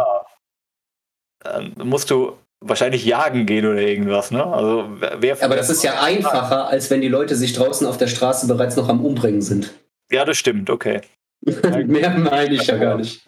Dann 1.40 1.74
musst 1.84 2.10
du 2.12 2.38
wahrscheinlich 2.60 3.06
jagen 3.06 3.46
gehen 3.46 3.66
oder 3.66 3.82
irgendwas, 3.82 4.32
ne? 4.32 4.46
Also 4.46 4.88
wer 5.00 5.42
Aber 5.44 5.56
das 5.56 5.70
ist 5.70 5.84
ja 5.84 6.02
einfacher, 6.02 6.68
als 6.68 6.90
wenn 6.90 7.02
die 7.02 7.08
Leute 7.08 7.36
sich 7.36 7.54
draußen 7.54 7.88
auf 7.88 7.98
der 7.98 8.08
Straße 8.08 8.48
bereits 8.48 8.76
noch 8.76 8.90
am 8.90 9.04
Umbringen 9.04 9.42
sind. 9.42 9.74
Ja, 10.12 10.26
das 10.26 10.38
stimmt, 10.38 10.70
okay. 10.70 11.02
Mehr 11.42 12.18
meine 12.18 12.54
ich 12.54 12.68
ja 12.68 12.78
gar 12.78 12.98
nicht. 12.98 13.28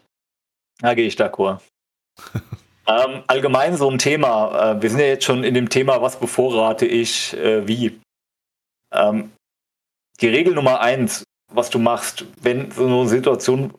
Da 0.79 0.93
gehe 0.93 1.07
ich 1.07 1.15
d'accord. 1.15 1.59
Ähm, 2.87 3.23
allgemein 3.27 3.75
so 3.77 3.89
ein 3.89 3.97
Thema. 3.97 4.73
Äh, 4.73 4.81
wir 4.81 4.89
sind 4.89 4.99
ja 4.99 5.07
jetzt 5.07 5.25
schon 5.25 5.43
in 5.43 5.53
dem 5.53 5.69
Thema, 5.69 6.01
was 6.01 6.19
bevorrate 6.19 6.85
ich 6.85 7.33
äh, 7.33 7.67
wie. 7.67 7.99
Ähm, 8.91 9.31
die 10.21 10.27
Regel 10.27 10.53
Nummer 10.53 10.79
eins, 10.81 11.23
was 11.51 11.69
du 11.69 11.79
machst, 11.79 12.25
wenn 12.41 12.71
so 12.71 12.85
eine 12.85 13.07
Situation 13.07 13.73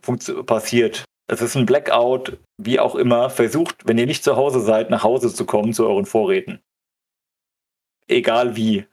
passiert, 0.45 1.05
es 1.29 1.43
ist 1.43 1.57
ein 1.57 1.67
Blackout, 1.67 2.39
wie 2.57 2.79
auch 2.79 2.95
immer, 2.95 3.31
versucht, 3.31 3.87
wenn 3.87 3.99
ihr 3.99 4.07
nicht 4.07 4.23
zu 4.23 4.37
Hause 4.37 4.61
seid, 4.61 4.91
nach 4.91 5.03
Hause 5.03 5.33
zu 5.33 5.45
kommen 5.45 5.73
zu 5.73 5.87
euren 5.87 6.07
Vorräten. 6.07 6.61
Egal 8.09 8.57
wie. 8.57 8.87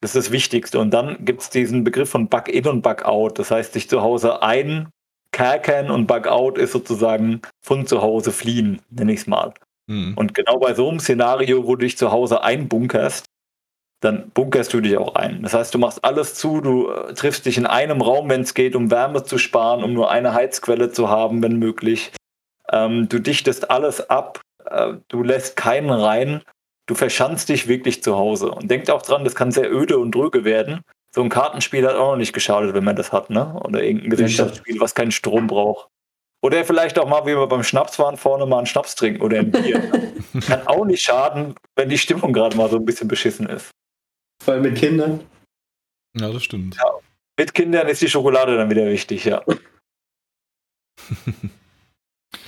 Das 0.00 0.14
ist 0.14 0.26
das 0.26 0.32
Wichtigste. 0.32 0.78
Und 0.78 0.90
dann 0.90 1.24
gibt 1.24 1.42
es 1.42 1.50
diesen 1.50 1.84
Begriff 1.84 2.08
von 2.08 2.28
Bug-in 2.28 2.66
und 2.66 2.82
Bug-out. 2.82 3.38
Das 3.38 3.50
heißt, 3.50 3.72
sich 3.74 3.88
zu 3.88 4.00
Hause 4.00 4.42
ein 4.42 4.90
Kerkern 5.32 5.90
und 5.90 6.06
Bugout 6.06 6.58
ist 6.58 6.72
sozusagen 6.72 7.42
von 7.60 7.86
zu 7.86 8.02
Hause 8.02 8.32
fliehen, 8.32 8.80
nenne 8.90 9.12
ich 9.12 9.20
es 9.20 9.26
mal. 9.26 9.52
Mhm. 9.86 10.14
Und 10.16 10.34
genau 10.34 10.58
bei 10.58 10.74
so 10.74 10.88
einem 10.88 11.00
Szenario, 11.00 11.66
wo 11.66 11.76
du 11.76 11.84
dich 11.84 11.98
zu 11.98 12.12
Hause 12.12 12.42
einbunkerst, 12.42 13.26
dann 14.00 14.30
bunkerst 14.30 14.72
du 14.72 14.80
dich 14.80 14.96
auch 14.96 15.16
ein. 15.16 15.42
Das 15.42 15.54
heißt, 15.54 15.74
du 15.74 15.78
machst 15.78 16.04
alles 16.04 16.34
zu, 16.34 16.60
du 16.60 16.90
äh, 16.90 17.14
triffst 17.14 17.46
dich 17.46 17.58
in 17.58 17.66
einem 17.66 18.00
Raum, 18.00 18.28
wenn 18.30 18.42
es 18.42 18.54
geht, 18.54 18.76
um 18.76 18.90
Wärme 18.90 19.24
zu 19.24 19.38
sparen, 19.38 19.82
um 19.82 19.92
nur 19.92 20.10
eine 20.10 20.34
Heizquelle 20.34 20.92
zu 20.92 21.08
haben, 21.08 21.42
wenn 21.42 21.58
möglich. 21.58 22.12
Ähm, 22.70 23.08
du 23.08 23.18
dichtest 23.18 23.70
alles 23.70 24.08
ab, 24.08 24.40
äh, 24.66 24.94
du 25.08 25.22
lässt 25.22 25.56
keinen 25.56 25.90
rein, 25.90 26.42
du 26.86 26.94
verschanzt 26.94 27.48
dich 27.48 27.66
wirklich 27.66 28.02
zu 28.02 28.16
Hause. 28.16 28.52
Und 28.52 28.70
denk 28.70 28.88
auch 28.88 29.02
dran, 29.02 29.24
das 29.24 29.34
kann 29.34 29.50
sehr 29.50 29.72
öde 29.72 29.98
und 29.98 30.14
dröge 30.14 30.44
werden 30.44 30.82
so 31.18 31.24
ein 31.24 31.30
Kartenspiel 31.30 31.84
hat 31.84 31.96
auch 31.96 32.12
noch 32.12 32.16
nicht 32.16 32.32
geschadet, 32.32 32.74
wenn 32.74 32.84
man 32.84 32.94
das 32.94 33.10
hat, 33.10 33.28
ne? 33.28 33.60
Oder 33.64 33.82
irgendein 33.82 34.10
Gesellschaftsspiel, 34.10 34.78
was 34.78 34.94
keinen 34.94 35.10
Strom 35.10 35.48
braucht. 35.48 35.88
Oder 36.42 36.64
vielleicht 36.64 36.96
auch 36.96 37.08
mal, 37.08 37.26
wie 37.26 37.36
wir 37.36 37.48
beim 37.48 37.64
Schnaps 37.64 37.98
waren, 37.98 38.16
vorne 38.16 38.46
mal 38.46 38.58
einen 38.58 38.66
Schnaps 38.66 38.94
trinken 38.94 39.20
oder 39.22 39.40
ein 39.40 39.50
Bier. 39.50 39.80
Kann 40.46 40.64
auch 40.68 40.84
nicht 40.84 41.02
schaden, 41.02 41.56
wenn 41.74 41.88
die 41.88 41.98
Stimmung 41.98 42.32
gerade 42.32 42.56
mal 42.56 42.70
so 42.70 42.76
ein 42.76 42.84
bisschen 42.84 43.08
beschissen 43.08 43.48
ist. 43.48 43.72
Vor 44.44 44.54
allem 44.54 44.62
mit 44.62 44.76
Kindern. 44.76 45.26
Ja, 46.16 46.30
das 46.30 46.44
stimmt. 46.44 46.76
Ja, 46.76 46.88
mit 47.36 47.52
Kindern 47.52 47.88
ist 47.88 48.00
die 48.00 48.08
Schokolade 48.08 48.56
dann 48.56 48.70
wieder 48.70 48.86
wichtig, 48.86 49.24
ja. 49.24 49.42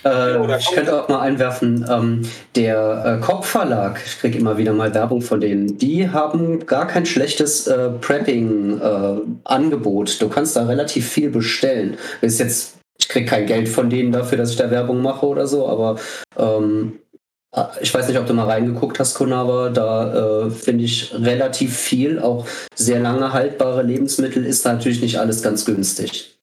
Äh, 0.04 0.58
ich 0.58 0.70
könnte 0.70 1.00
auch 1.00 1.08
mal 1.08 1.20
einwerfen, 1.20 1.86
ähm, 1.88 2.22
der 2.56 3.20
äh, 3.20 3.24
Koch 3.24 3.44
Verlag, 3.44 4.00
ich 4.04 4.18
kriege 4.18 4.38
immer 4.38 4.58
wieder 4.58 4.72
mal 4.72 4.92
Werbung 4.94 5.22
von 5.22 5.40
denen, 5.40 5.78
die 5.78 6.08
haben 6.08 6.66
gar 6.66 6.86
kein 6.86 7.06
schlechtes 7.06 7.66
äh, 7.66 7.90
Prepping-Angebot. 7.90 10.14
Äh, 10.14 10.18
du 10.18 10.28
kannst 10.28 10.56
da 10.56 10.66
relativ 10.66 11.08
viel 11.08 11.30
bestellen. 11.30 11.96
Ist 12.20 12.40
jetzt, 12.40 12.74
ich 12.98 13.08
kriege 13.08 13.26
kein 13.26 13.46
Geld 13.46 13.68
von 13.68 13.90
denen 13.90 14.12
dafür, 14.12 14.38
dass 14.38 14.50
ich 14.50 14.56
da 14.56 14.70
Werbung 14.70 15.02
mache 15.02 15.26
oder 15.26 15.46
so, 15.46 15.68
aber 15.68 15.96
ähm, 16.38 17.00
äh, 17.54 17.64
ich 17.80 17.92
weiß 17.92 18.08
nicht, 18.08 18.18
ob 18.18 18.26
du 18.26 18.34
mal 18.34 18.46
reingeguckt 18.46 18.98
hast, 18.98 19.14
Konava. 19.14 19.70
Da 19.70 20.46
äh, 20.46 20.50
finde 20.50 20.84
ich 20.84 21.12
relativ 21.14 21.76
viel, 21.76 22.18
auch 22.18 22.46
sehr 22.74 23.00
lange 23.00 23.32
haltbare 23.32 23.82
Lebensmittel 23.82 24.44
ist 24.44 24.64
natürlich 24.64 25.02
nicht 25.02 25.18
alles 25.18 25.42
ganz 25.42 25.64
günstig. 25.64 26.39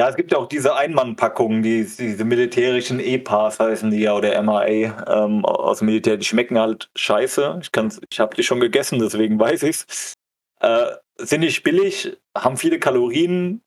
Ja, 0.00 0.08
es 0.08 0.16
gibt 0.16 0.32
ja 0.32 0.38
auch 0.38 0.46
diese 0.46 0.76
Einmannpackungen, 0.76 1.62
die, 1.62 1.84
diese 1.84 2.24
militärischen 2.24 3.00
E-Pass 3.00 3.60
heißen 3.60 3.90
die 3.90 4.00
ja 4.00 4.14
oder 4.14 4.40
MAA 4.40 4.64
ähm, 4.66 5.44
aus 5.44 5.80
dem 5.80 5.88
Militär, 5.88 6.16
die 6.16 6.24
schmecken 6.24 6.58
halt 6.58 6.88
scheiße. 6.96 7.60
Ich, 7.60 7.68
ich 8.08 8.18
habe 8.18 8.34
die 8.34 8.42
schon 8.42 8.60
gegessen, 8.60 8.98
deswegen 8.98 9.38
weiß 9.38 9.62
ich's. 9.64 10.14
Äh, 10.60 10.86
sind 11.18 11.40
nicht 11.40 11.62
billig, 11.64 12.16
haben 12.34 12.56
viele 12.56 12.78
Kalorien. 12.78 13.60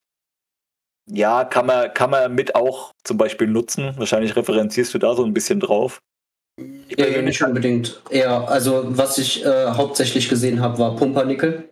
Ja, 1.07 1.45
kann 1.45 1.67
man, 1.67 1.93
kann 1.93 2.09
man 2.09 2.33
mit 2.33 2.55
auch 2.55 2.93
zum 3.03 3.17
Beispiel 3.19 3.45
nutzen. 3.45 3.93
Wahrscheinlich 3.97 4.35
referenzierst 4.35 4.91
du 4.95 4.97
da 4.97 5.13
so 5.13 5.23
ein 5.23 5.35
bisschen 5.35 5.59
drauf. 5.59 6.01
Ich 6.87 6.97
ja, 6.97 7.21
nicht 7.21 7.43
unbedingt. 7.43 8.01
Ja, 8.09 8.43
also 8.45 8.85
was 8.87 9.19
ich 9.19 9.45
äh, 9.45 9.67
hauptsächlich 9.67 10.29
gesehen 10.29 10.61
habe, 10.61 10.79
war 10.79 10.95
Pumpernickel. 10.95 11.69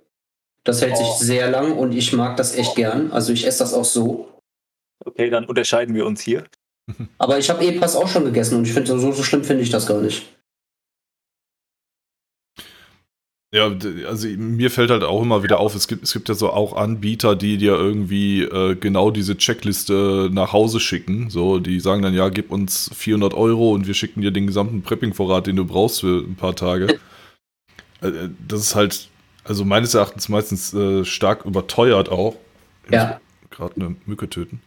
Das 0.63 0.83
hält 0.83 0.93
oh. 0.93 0.97
sich 0.97 1.13
sehr 1.13 1.49
lang 1.49 1.75
und 1.75 1.93
ich 1.93 2.13
mag 2.13 2.37
das 2.37 2.55
echt 2.55 2.75
gern. 2.75 3.11
Also 3.11 3.33
ich 3.33 3.47
esse 3.47 3.57
das 3.63 3.73
auch 3.73 3.85
so. 3.85 4.27
Okay, 5.05 5.29
dann 5.29 5.45
unterscheiden 5.45 5.95
wir 5.95 6.05
uns 6.05 6.21
hier. 6.21 6.45
Aber 7.17 7.37
ich 7.37 7.49
habe 7.49 7.63
E-Pass 7.63 7.95
auch 7.95 8.07
schon 8.07 8.25
gegessen 8.25 8.57
und 8.57 8.67
ich 8.67 8.73
finde, 8.73 8.99
so, 8.99 9.11
so 9.11 9.23
schlimm 9.23 9.43
finde 9.43 9.63
ich 9.63 9.69
das 9.69 9.87
gar 9.87 10.01
nicht. 10.01 10.25
Ja, 13.53 13.69
also 14.07 14.29
mir 14.29 14.71
fällt 14.71 14.91
halt 14.91 15.03
auch 15.03 15.21
immer 15.21 15.43
wieder 15.43 15.59
auf, 15.59 15.75
es 15.75 15.89
gibt, 15.89 16.03
es 16.03 16.13
gibt 16.13 16.29
ja 16.29 16.35
so 16.35 16.51
auch 16.51 16.73
Anbieter, 16.73 17.35
die 17.35 17.57
dir 17.57 17.73
irgendwie 17.73 18.43
äh, 18.43 18.75
genau 18.75 19.11
diese 19.11 19.35
Checkliste 19.35 20.29
nach 20.31 20.53
Hause 20.53 20.79
schicken. 20.79 21.29
So, 21.29 21.59
die 21.59 21.81
sagen 21.81 22.01
dann, 22.01 22.13
ja, 22.13 22.29
gib 22.29 22.49
uns 22.49 22.89
400 22.95 23.33
Euro 23.33 23.73
und 23.73 23.87
wir 23.87 23.93
schicken 23.93 24.21
dir 24.21 24.31
den 24.31 24.47
gesamten 24.47 24.83
Prepping-Vorrat, 24.83 25.47
den 25.47 25.57
du 25.57 25.65
brauchst 25.65 25.99
für 25.99 26.23
ein 26.23 26.35
paar 26.35 26.55
Tage. 26.55 26.97
äh, 28.01 28.29
das 28.47 28.61
ist 28.61 28.75
halt, 28.75 29.09
also 29.43 29.65
meines 29.65 29.95
Erachtens 29.95 30.29
meistens 30.29 30.73
äh, 30.73 31.03
stark 31.03 31.43
überteuert 31.43 32.07
auch. 32.07 32.37
Ja. 32.89 33.19
Gerade 33.49 33.75
eine 33.75 33.95
Mücke 34.05 34.29
töten. 34.29 34.61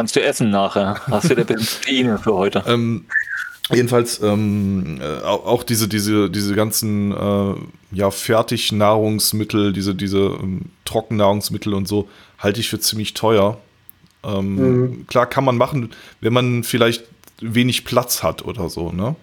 Kannst 0.00 0.16
du 0.16 0.22
essen 0.22 0.48
nachher? 0.48 0.98
Hast 1.08 1.28
du 1.28 1.34
der 1.34 1.44
Proteine 1.44 2.16
für 2.16 2.32
heute? 2.32 2.64
Ähm, 2.66 3.04
jedenfalls 3.70 4.18
ähm, 4.22 4.98
äh, 4.98 5.22
auch 5.22 5.62
diese, 5.62 5.88
diese, 5.88 6.30
diese 6.30 6.54
ganzen 6.54 7.12
äh, 7.12 7.54
ja, 7.92 8.10
Fertignahrungsmittel, 8.10 9.74
diese, 9.74 9.94
diese 9.94 10.38
ähm, 10.40 10.70
Trockennahrungsmittel 10.86 11.74
und 11.74 11.86
so, 11.86 12.08
halte 12.38 12.60
ich 12.60 12.70
für 12.70 12.80
ziemlich 12.80 13.12
teuer. 13.12 13.58
Ähm, 14.24 14.54
mhm. 14.54 15.06
Klar 15.06 15.26
kann 15.26 15.44
man 15.44 15.58
machen, 15.58 15.90
wenn 16.22 16.32
man 16.32 16.64
vielleicht 16.64 17.04
wenig 17.42 17.84
Platz 17.84 18.22
hat 18.22 18.42
oder 18.42 18.70
so, 18.70 18.92
ne? 18.92 19.16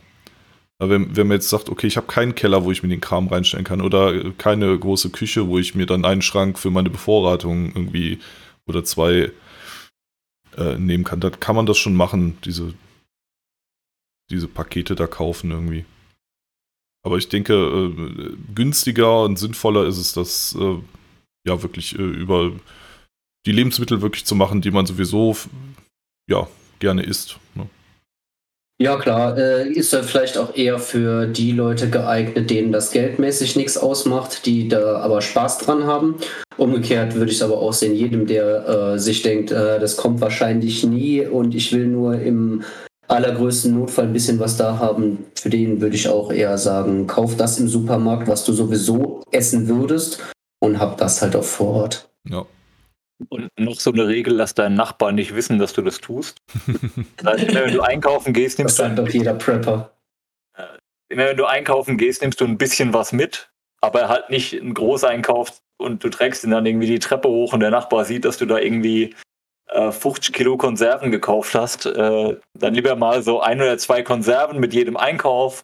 Wenn, 0.78 1.17
wenn 1.17 1.25
man 1.25 1.38
jetzt 1.38 1.49
sagt, 1.49 1.69
okay, 1.69 1.88
ich 1.88 1.97
habe 1.97 2.05
keinen 2.05 2.36
Keller, 2.36 2.63
wo 2.65 2.71
ich 2.71 2.84
mir 2.84 2.89
den 2.89 3.01
Kram 3.01 3.30
reinstellen 3.30 3.65
kann 3.65 3.82
oder 3.82 4.13
keine 4.38 4.78
große 4.78 5.09
Küche, 5.09 5.47
wo 5.47 5.57
ich 5.57 5.73
mir 5.73 5.88
dann 5.88 6.05
einen 6.05 6.21
Schrank 6.21 6.59
für 6.59 6.69
meine 6.69 6.91
Bevorratung 6.91 7.71
irgendwie 7.73 8.19
oder 8.67 8.84
zwei 8.84 9.32
äh, 10.57 10.77
nehmen 10.77 11.03
kann. 11.03 11.19
Da 11.19 11.29
kann 11.29 11.55
man 11.55 11.65
das 11.65 11.77
schon 11.77 11.95
machen, 11.95 12.37
diese, 12.43 12.73
diese 14.29 14.47
Pakete 14.47 14.95
da 14.95 15.07
kaufen 15.07 15.51
irgendwie. 15.51 15.85
Aber 17.03 17.17
ich 17.17 17.29
denke, 17.29 17.53
äh, 17.53 18.35
günstiger 18.53 19.23
und 19.23 19.37
sinnvoller 19.37 19.85
ist 19.85 19.97
es, 19.97 20.13
das 20.13 20.57
äh, 20.59 20.77
ja 21.45 21.61
wirklich 21.61 21.97
äh, 21.97 22.01
über 22.01 22.51
die 23.45 23.51
Lebensmittel 23.53 24.01
wirklich 24.01 24.25
zu 24.25 24.35
machen, 24.35 24.61
die 24.61 24.71
man 24.71 24.85
sowieso 24.85 25.37
ja 26.29 26.47
gerne 26.79 27.03
isst. 27.03 27.39
Ne? 27.55 27.69
Ja, 28.80 28.97
klar. 28.97 29.36
Äh, 29.38 29.69
ist 29.69 29.93
er 29.93 30.03
vielleicht 30.03 30.38
auch 30.38 30.55
eher 30.55 30.78
für 30.78 31.25
die 31.25 31.51
Leute 31.51 31.89
geeignet, 31.89 32.49
denen 32.49 32.71
das 32.71 32.91
geldmäßig 32.91 33.55
nichts 33.55 33.78
ausmacht, 33.78 34.45
die 34.45 34.67
da 34.67 34.97
aber 34.97 35.21
Spaß 35.21 35.57
dran 35.59 35.86
haben. 35.86 36.15
Umgekehrt 36.57 37.15
würde 37.15 37.32
ich 37.32 37.38
es 37.38 37.41
aber 37.41 37.57
auch 37.57 37.73
sehen, 37.73 37.95
jedem, 37.95 38.28
der 38.28 38.67
äh, 38.67 38.99
sich 38.99 39.23
denkt, 39.23 39.51
äh, 39.51 39.80
das 39.80 39.97
kommt 39.97 40.21
wahrscheinlich 40.21 40.84
nie 40.84 41.25
und 41.25 41.55
ich 41.55 41.73
will 41.73 41.88
nur 41.88 42.19
im 42.19 42.63
allergrößten 43.07 43.73
Notfall 43.73 44.05
ein 44.05 44.13
bisschen 44.13 44.39
was 44.39 44.57
da 44.57 44.78
haben, 44.78 45.25
für 45.36 45.49
den 45.49 45.82
würde 45.82 45.95
ich 45.95 46.09
auch 46.09 46.32
eher 46.32 46.57
sagen, 46.57 47.07
kauf 47.07 47.36
das 47.36 47.59
im 47.59 47.67
Supermarkt, 47.67 48.28
was 48.28 48.43
du 48.45 48.53
sowieso 48.53 49.23
essen 49.32 49.67
würdest 49.67 50.19
und 50.59 50.80
hab 50.80 50.97
das 50.97 51.21
halt 51.21 51.36
auf 51.36 51.49
Vorrat. 51.49 52.09
Ja. 52.30 52.45
Und 53.30 53.49
noch 53.57 53.80
so 53.80 53.91
eine 53.91 54.07
Regel, 54.07 54.34
lass 54.34 54.53
deinen 54.53 54.76
Nachbarn 54.76 55.15
nicht 55.15 55.36
wissen, 55.36 55.57
dass 55.57 55.74
du 55.74 55.82
das 55.82 55.99
tust. 55.99 56.39
das 57.18 57.41
heißt, 57.41 57.55
wenn 57.55 57.74
du 57.74 57.82
einkaufen 57.82 58.34
gehst, 58.34 58.59
nimmst 58.59 58.78
das 58.78 58.88
sagt 58.88 58.99
doch 58.99 59.09
jeder 59.09 59.34
Prepper. 59.34 59.91
immer 61.09 61.26
wenn 61.26 61.38
du 61.38 61.45
einkaufen 61.45 61.97
gehst, 61.97 62.22
nimmst 62.22 62.39
du 62.39 62.45
ein 62.45 62.57
bisschen 62.57 62.93
was 62.93 63.11
mit, 63.13 63.49
aber 63.82 64.07
halt 64.07 64.30
nicht 64.30 64.53
einen 64.59 64.74
Großeinkauf 64.74 65.61
und 65.78 66.03
du 66.03 66.09
trägst 66.09 66.43
ihn 66.43 66.51
dann 66.51 66.65
irgendwie 66.65 66.88
die 66.88 66.99
Treppe 66.99 67.28
hoch 67.28 67.53
und 67.53 67.59
der 67.61 67.72
Nachbar 67.72 68.05
sieht, 68.05 68.26
dass 68.26 68.38
du 68.38 68.45
da 68.45 68.59
irgendwie 68.59 69.15
äh, 69.70 69.91
50 69.91 70.34
Kilo 70.34 70.57
Konserven 70.57 71.11
gekauft 71.11 71.55
hast. 71.55 71.86
Äh, 71.86 72.38
dann 72.53 72.74
lieber 72.74 72.95
mal 72.95 73.24
so 73.24 73.41
ein 73.41 73.59
oder 73.59 73.78
zwei 73.78 74.03
Konserven 74.03 74.59
mit 74.59 74.74
jedem 74.74 74.97
Einkauf, 74.97 75.63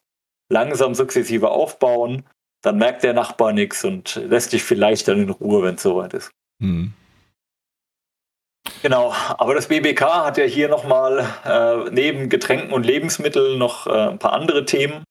langsam 0.49 0.95
sukzessive 0.95 1.49
aufbauen. 1.49 2.23
Dann 2.61 2.77
merkt 2.77 3.03
der 3.03 3.13
Nachbar 3.13 3.53
nichts 3.53 3.83
und 3.83 4.15
lässt 4.15 4.53
dich 4.53 4.63
vielleicht 4.63 5.07
dann 5.07 5.21
in 5.21 5.29
Ruhe, 5.29 5.63
wenn 5.63 5.75
es 5.75 5.83
soweit 5.83 6.13
ist. 6.13 6.31
Hm. 6.61 6.93
Genau, 8.81 9.13
aber 9.37 9.55
das 9.55 9.67
BBK 9.67 10.25
hat 10.25 10.37
ja 10.37 10.45
hier 10.45 10.69
nochmal 10.69 11.25
äh, 11.45 11.89
neben 11.91 12.29
Getränken 12.29 12.71
und 12.71 12.85
Lebensmitteln 12.85 13.57
noch 13.57 13.87
äh, 13.87 14.09
ein 14.09 14.19
paar 14.19 14.33
andere 14.33 14.65
Themen, 14.65 15.03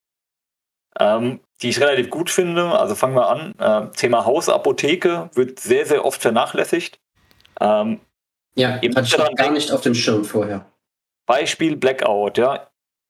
ähm, 0.98 1.40
die 1.61 1.68
ich 1.68 1.80
relativ 1.80 2.11
gut 2.11 2.30
finde. 2.30 2.78
Also 2.78 2.94
fangen 2.94 3.14
wir 3.14 3.28
an. 3.28 3.55
Äh, 3.59 3.94
Thema 3.94 4.24
Hausapotheke 4.24 5.30
wird 5.34 5.61
sehr, 5.61 5.84
sehr 5.86 6.05
oft 6.05 6.22
vernachlässigt. 6.22 6.98
Ähm, 7.61 8.00
ja, 8.55 8.80
hatte 8.80 9.00
ich 9.03 9.36
gar 9.36 9.50
nicht 9.50 9.70
auf 9.70 9.82
dem 9.82 9.94
Schirm 9.94 10.24
vorher. 10.24 10.66
Beispiel 11.26 11.76
Blackout, 11.76 12.38
ja. 12.38 12.68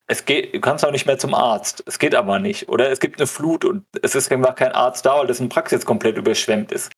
Es 0.08 0.24
geht, 0.24 0.54
du 0.54 0.60
kannst 0.60 0.84
auch 0.84 0.90
nicht 0.90 1.06
mehr 1.06 1.18
zum 1.18 1.34
Arzt. 1.34 1.82
Es 1.86 1.98
geht 1.98 2.14
aber 2.14 2.38
nicht. 2.38 2.68
Oder 2.68 2.90
es 2.90 3.00
gibt 3.00 3.18
eine 3.18 3.26
Flut 3.26 3.64
und 3.64 3.84
es 4.02 4.14
ist 4.14 4.30
einfach 4.30 4.56
kein 4.56 4.72
Arzt 4.72 5.06
da, 5.06 5.18
weil 5.18 5.26
das 5.26 5.40
in 5.40 5.48
Praxis 5.48 5.86
komplett 5.86 6.16
überschwemmt 6.16 6.72
ist. 6.72 6.92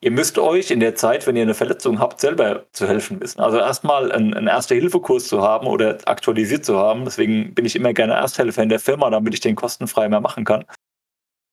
Ihr 0.00 0.10
müsst 0.10 0.38
euch 0.38 0.70
in 0.70 0.80
der 0.80 0.94
Zeit, 0.94 1.26
wenn 1.26 1.36
ihr 1.36 1.42
eine 1.42 1.54
Verletzung 1.54 1.98
habt, 1.98 2.20
selber 2.20 2.66
zu 2.72 2.86
helfen 2.86 3.20
wissen. 3.20 3.40
Also 3.40 3.58
erstmal 3.58 4.12
einen, 4.12 4.34
einen 4.34 4.48
Erste-Hilfe-Kurs 4.48 5.28
zu 5.28 5.40
haben 5.40 5.66
oder 5.66 5.96
aktualisiert 6.04 6.64
zu 6.64 6.78
haben. 6.78 7.04
Deswegen 7.04 7.54
bin 7.54 7.64
ich 7.64 7.74
immer 7.74 7.94
gerne 7.94 8.12
Ersthelfer 8.14 8.62
in 8.62 8.68
der 8.68 8.80
Firma, 8.80 9.08
damit 9.08 9.32
ich 9.32 9.40
den 9.40 9.56
kostenfrei 9.56 10.08
mehr 10.08 10.20
machen 10.20 10.44
kann. 10.44 10.64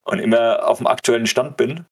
Und 0.03 0.19
immer 0.19 0.67
auf 0.67 0.79
dem 0.79 0.87
aktuellen 0.87 1.27
Stand 1.27 1.55
bin, 1.55 1.85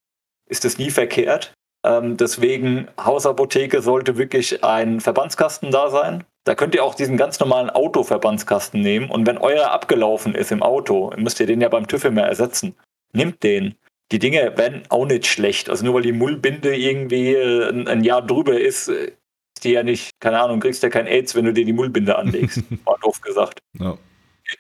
ist 0.50 0.66
das 0.66 0.78
nie 0.78 0.90
verkehrt. 0.90 1.54
Ähm, 1.86 2.18
deswegen, 2.18 2.90
Hausapotheke 3.00 3.82
sollte 3.82 4.18
wirklich 4.18 4.64
ein 4.64 5.00
Verbandskasten 5.00 5.72
da 5.72 5.90
sein. 5.90 6.26
Da 6.44 6.56
könnt 6.56 6.76
ihr 6.76 6.84
auch 6.84 6.96
diesen 6.96 7.16
ganz 7.16 7.40
normalen 7.40 7.70
Autoverbandskasten 7.70 8.82
nehmen. 8.82 9.10
Und 9.10 9.26
wenn 9.28 9.38
euer 9.38 9.72
abgelaufen 9.72 10.36
ist 10.36 10.52
im 10.52 10.64
Auto, 10.64 11.14
müsst 11.16 11.40
ihr 11.40 11.46
den 11.46 11.62
ja 11.62 11.70
beim 11.70 11.88
TÜV 11.88 12.06
immer 12.06 12.24
ersetzen. 12.24 12.76
Nimmt 13.14 13.44
den 13.44 13.76
die 14.12 14.20
Dinge 14.20 14.58
werden 14.58 14.84
auch 14.90 15.06
nicht 15.06 15.28
schlecht. 15.28 15.70
Also 15.70 15.86
nur 15.86 15.96
weil 15.96 16.02
die 16.02 16.12
Mullbinde 16.12 16.76
irgendwie 16.76 17.34
äh, 17.34 17.70
ein, 17.70 17.88
ein 17.88 18.04
Jahr 18.04 18.22
drüber 18.22 18.60
ist, 18.60 18.88
äh, 18.88 19.12
ist 19.56 19.64
die 19.64 19.72
ja 19.72 19.84
nicht, 19.84 20.12
keine 20.20 20.40
Ahnung, 20.40 20.60
kriegst 20.60 20.84
ja 20.84 20.90
kein 20.90 21.08
AIDS, 21.08 21.36
wenn 21.36 21.46
du 21.46 21.54
dir 21.54 21.66
die 21.66 21.74
Mullbinde 21.74 22.18
anlegst. 22.18 22.64
War 22.86 22.98
doof 23.02 23.22
gesagt. 23.22 23.60
Ja. 23.80 23.98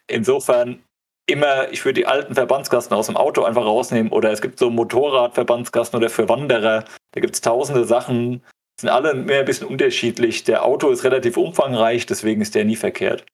Insofern 0.07 0.83
immer, 1.25 1.71
ich 1.71 1.83
würde 1.85 2.01
die 2.01 2.05
alten 2.05 2.35
Verbandskasten 2.35 2.95
aus 2.95 3.07
dem 3.07 3.17
Auto 3.17 3.43
einfach 3.43 3.65
rausnehmen 3.65 4.11
oder 4.11 4.31
es 4.31 4.41
gibt 4.41 4.59
so 4.59 4.69
Motorradverbandskasten 4.69 5.97
oder 5.97 6.09
für 6.09 6.27
Wanderer. 6.27 6.85
Da 7.11 7.21
gibt 7.21 7.35
es 7.35 7.41
tausende 7.41 7.85
Sachen, 7.85 8.43
sind 8.79 8.89
alle 8.89 9.13
mehr 9.13 9.39
ein 9.39 9.45
bisschen 9.45 9.67
unterschiedlich. 9.67 10.43
Der 10.43 10.65
Auto 10.65 10.89
ist 10.89 11.03
relativ 11.03 11.37
umfangreich, 11.37 12.05
deswegen 12.05 12.41
ist 12.41 12.55
der 12.55 12.65
nie 12.65 12.75
verkehrt. 12.75 13.25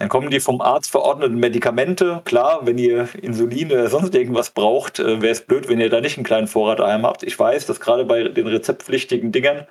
Dann 0.00 0.08
kommen 0.08 0.30
die 0.30 0.40
vom 0.40 0.62
Arzt 0.62 0.90
verordneten 0.90 1.36
Medikamente. 1.36 2.22
Klar, 2.24 2.64
wenn 2.64 2.78
ihr 2.78 3.10
Insulin 3.20 3.70
oder 3.70 3.90
sonst 3.90 4.14
irgendwas 4.14 4.48
braucht, 4.50 4.98
äh, 4.98 5.20
wäre 5.20 5.32
es 5.32 5.44
blöd, 5.44 5.68
wenn 5.68 5.78
ihr 5.78 5.90
da 5.90 6.00
nicht 6.00 6.16
einen 6.16 6.24
kleinen 6.24 6.46
Vorrat 6.46 6.78
daheim 6.78 7.04
habt. 7.04 7.22
Ich 7.22 7.38
weiß, 7.38 7.66
dass 7.66 7.80
gerade 7.80 8.06
bei 8.06 8.24
den 8.24 8.46
rezeptpflichtigen 8.46 9.30
Dingern 9.30 9.66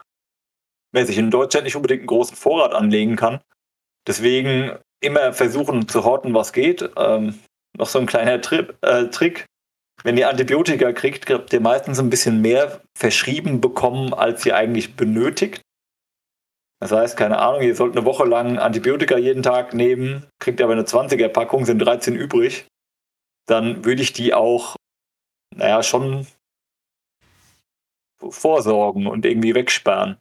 man 0.91 1.07
sich 1.07 1.17
in 1.17 1.31
Deutschland 1.31 1.63
nicht 1.63 1.75
unbedingt 1.75 2.01
einen 2.01 2.07
großen 2.07 2.37
Vorrat 2.37 2.73
anlegen 2.73 3.15
kann. 3.15 3.39
Deswegen 4.07 4.77
immer 5.01 5.33
versuchen 5.33 5.87
zu 5.87 6.03
horten, 6.03 6.35
was 6.35 6.53
geht. 6.53 6.87
Ähm, 6.95 7.39
noch 7.75 7.87
so 7.87 7.97
ein 7.97 8.05
kleiner 8.05 8.39
Tri 8.39 8.67
äh, 8.81 9.05
Trick. 9.05 9.45
Wenn 10.03 10.15
ihr 10.15 10.29
Antibiotika 10.29 10.93
kriegt, 10.93 11.27
habt 11.31 11.51
ihr 11.53 11.59
meistens 11.59 11.99
ein 11.99 12.11
bisschen 12.11 12.39
mehr 12.41 12.81
verschrieben 12.95 13.61
bekommen, 13.61 14.13
als 14.13 14.45
ihr 14.45 14.55
eigentlich 14.55 14.95
benötigt. 14.95 15.61
Das 16.79 16.91
heißt, 16.91 17.17
keine 17.17 17.39
Ahnung, 17.39 17.61
ihr 17.61 17.75
sollt 17.75 17.95
eine 17.95 18.05
Woche 18.05 18.25
lang 18.25 18.57
Antibiotika 18.57 19.17
jeden 19.17 19.43
Tag 19.43 19.73
nehmen, 19.73 20.25
kriegt 20.39 20.61
aber 20.61 20.73
eine 20.73 20.83
20er-Packung, 20.83 21.65
sind 21.65 21.79
13 21.79 22.15
übrig. 22.15 22.67
Dann 23.47 23.83
würde 23.83 24.01
ich 24.01 24.13
die 24.13 24.33
auch, 24.33 24.75
naja, 25.53 25.83
schon 25.83 26.25
vorsorgen 28.21 29.07
und 29.07 29.25
irgendwie 29.25 29.55
wegsperren. 29.55 30.17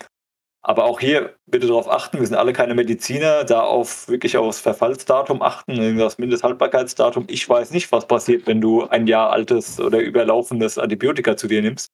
Aber 0.63 0.85
auch 0.85 0.99
hier 1.01 1.37
bitte 1.47 1.69
darauf 1.69 1.89
achten, 1.89 2.19
wir 2.19 2.27
sind 2.27 2.37
alle 2.37 2.53
keine 2.53 2.75
Mediziner, 2.75 3.45
da 3.45 3.63
auf 3.63 4.09
wirklich 4.09 4.37
aufs 4.37 4.61
Verfallsdatum 4.61 5.41
achten, 5.41 5.97
das 5.99 6.19
Mindesthaltbarkeitsdatum. 6.19 7.27
Ich 7.29 7.49
weiß 7.49 7.71
nicht, 7.71 7.91
was 7.93 8.07
passiert, 8.07 8.47
wenn 8.47 8.61
du 8.61 8.87
ein 8.89 9.07
Jahr 9.07 9.31
altes 9.31 9.81
oder 9.81 10.01
überlaufendes 10.01 10.77
Antibiotika 10.77 11.37
zu 11.37 11.47
dir 11.47 11.63
nimmst. 11.63 11.89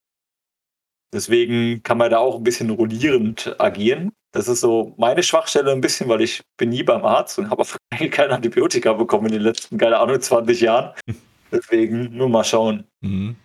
Deswegen 1.14 1.80
kann 1.84 1.96
man 1.96 2.10
da 2.10 2.18
auch 2.18 2.36
ein 2.36 2.42
bisschen 2.42 2.70
rollierend 2.70 3.54
agieren. 3.60 4.10
Das 4.32 4.48
ist 4.48 4.60
so 4.60 4.94
meine 4.98 5.22
Schwachstelle 5.22 5.70
ein 5.70 5.80
bisschen, 5.80 6.08
weil 6.08 6.20
ich 6.20 6.42
bin 6.56 6.70
nie 6.70 6.82
beim 6.82 7.04
Arzt 7.04 7.38
und 7.38 7.50
habe 7.50 7.64
keine 8.10 8.34
Antibiotika 8.34 8.92
bekommen 8.92 9.26
in 9.26 9.34
den 9.34 9.42
letzten, 9.42 9.78
keine 9.78 9.98
Ahnung, 9.98 10.20
20 10.20 10.60
Jahren. 10.60 10.92
Deswegen 11.52 12.16
nur 12.16 12.28
mal 12.28 12.42
schauen. 12.42 12.84
Mhm. 13.00 13.36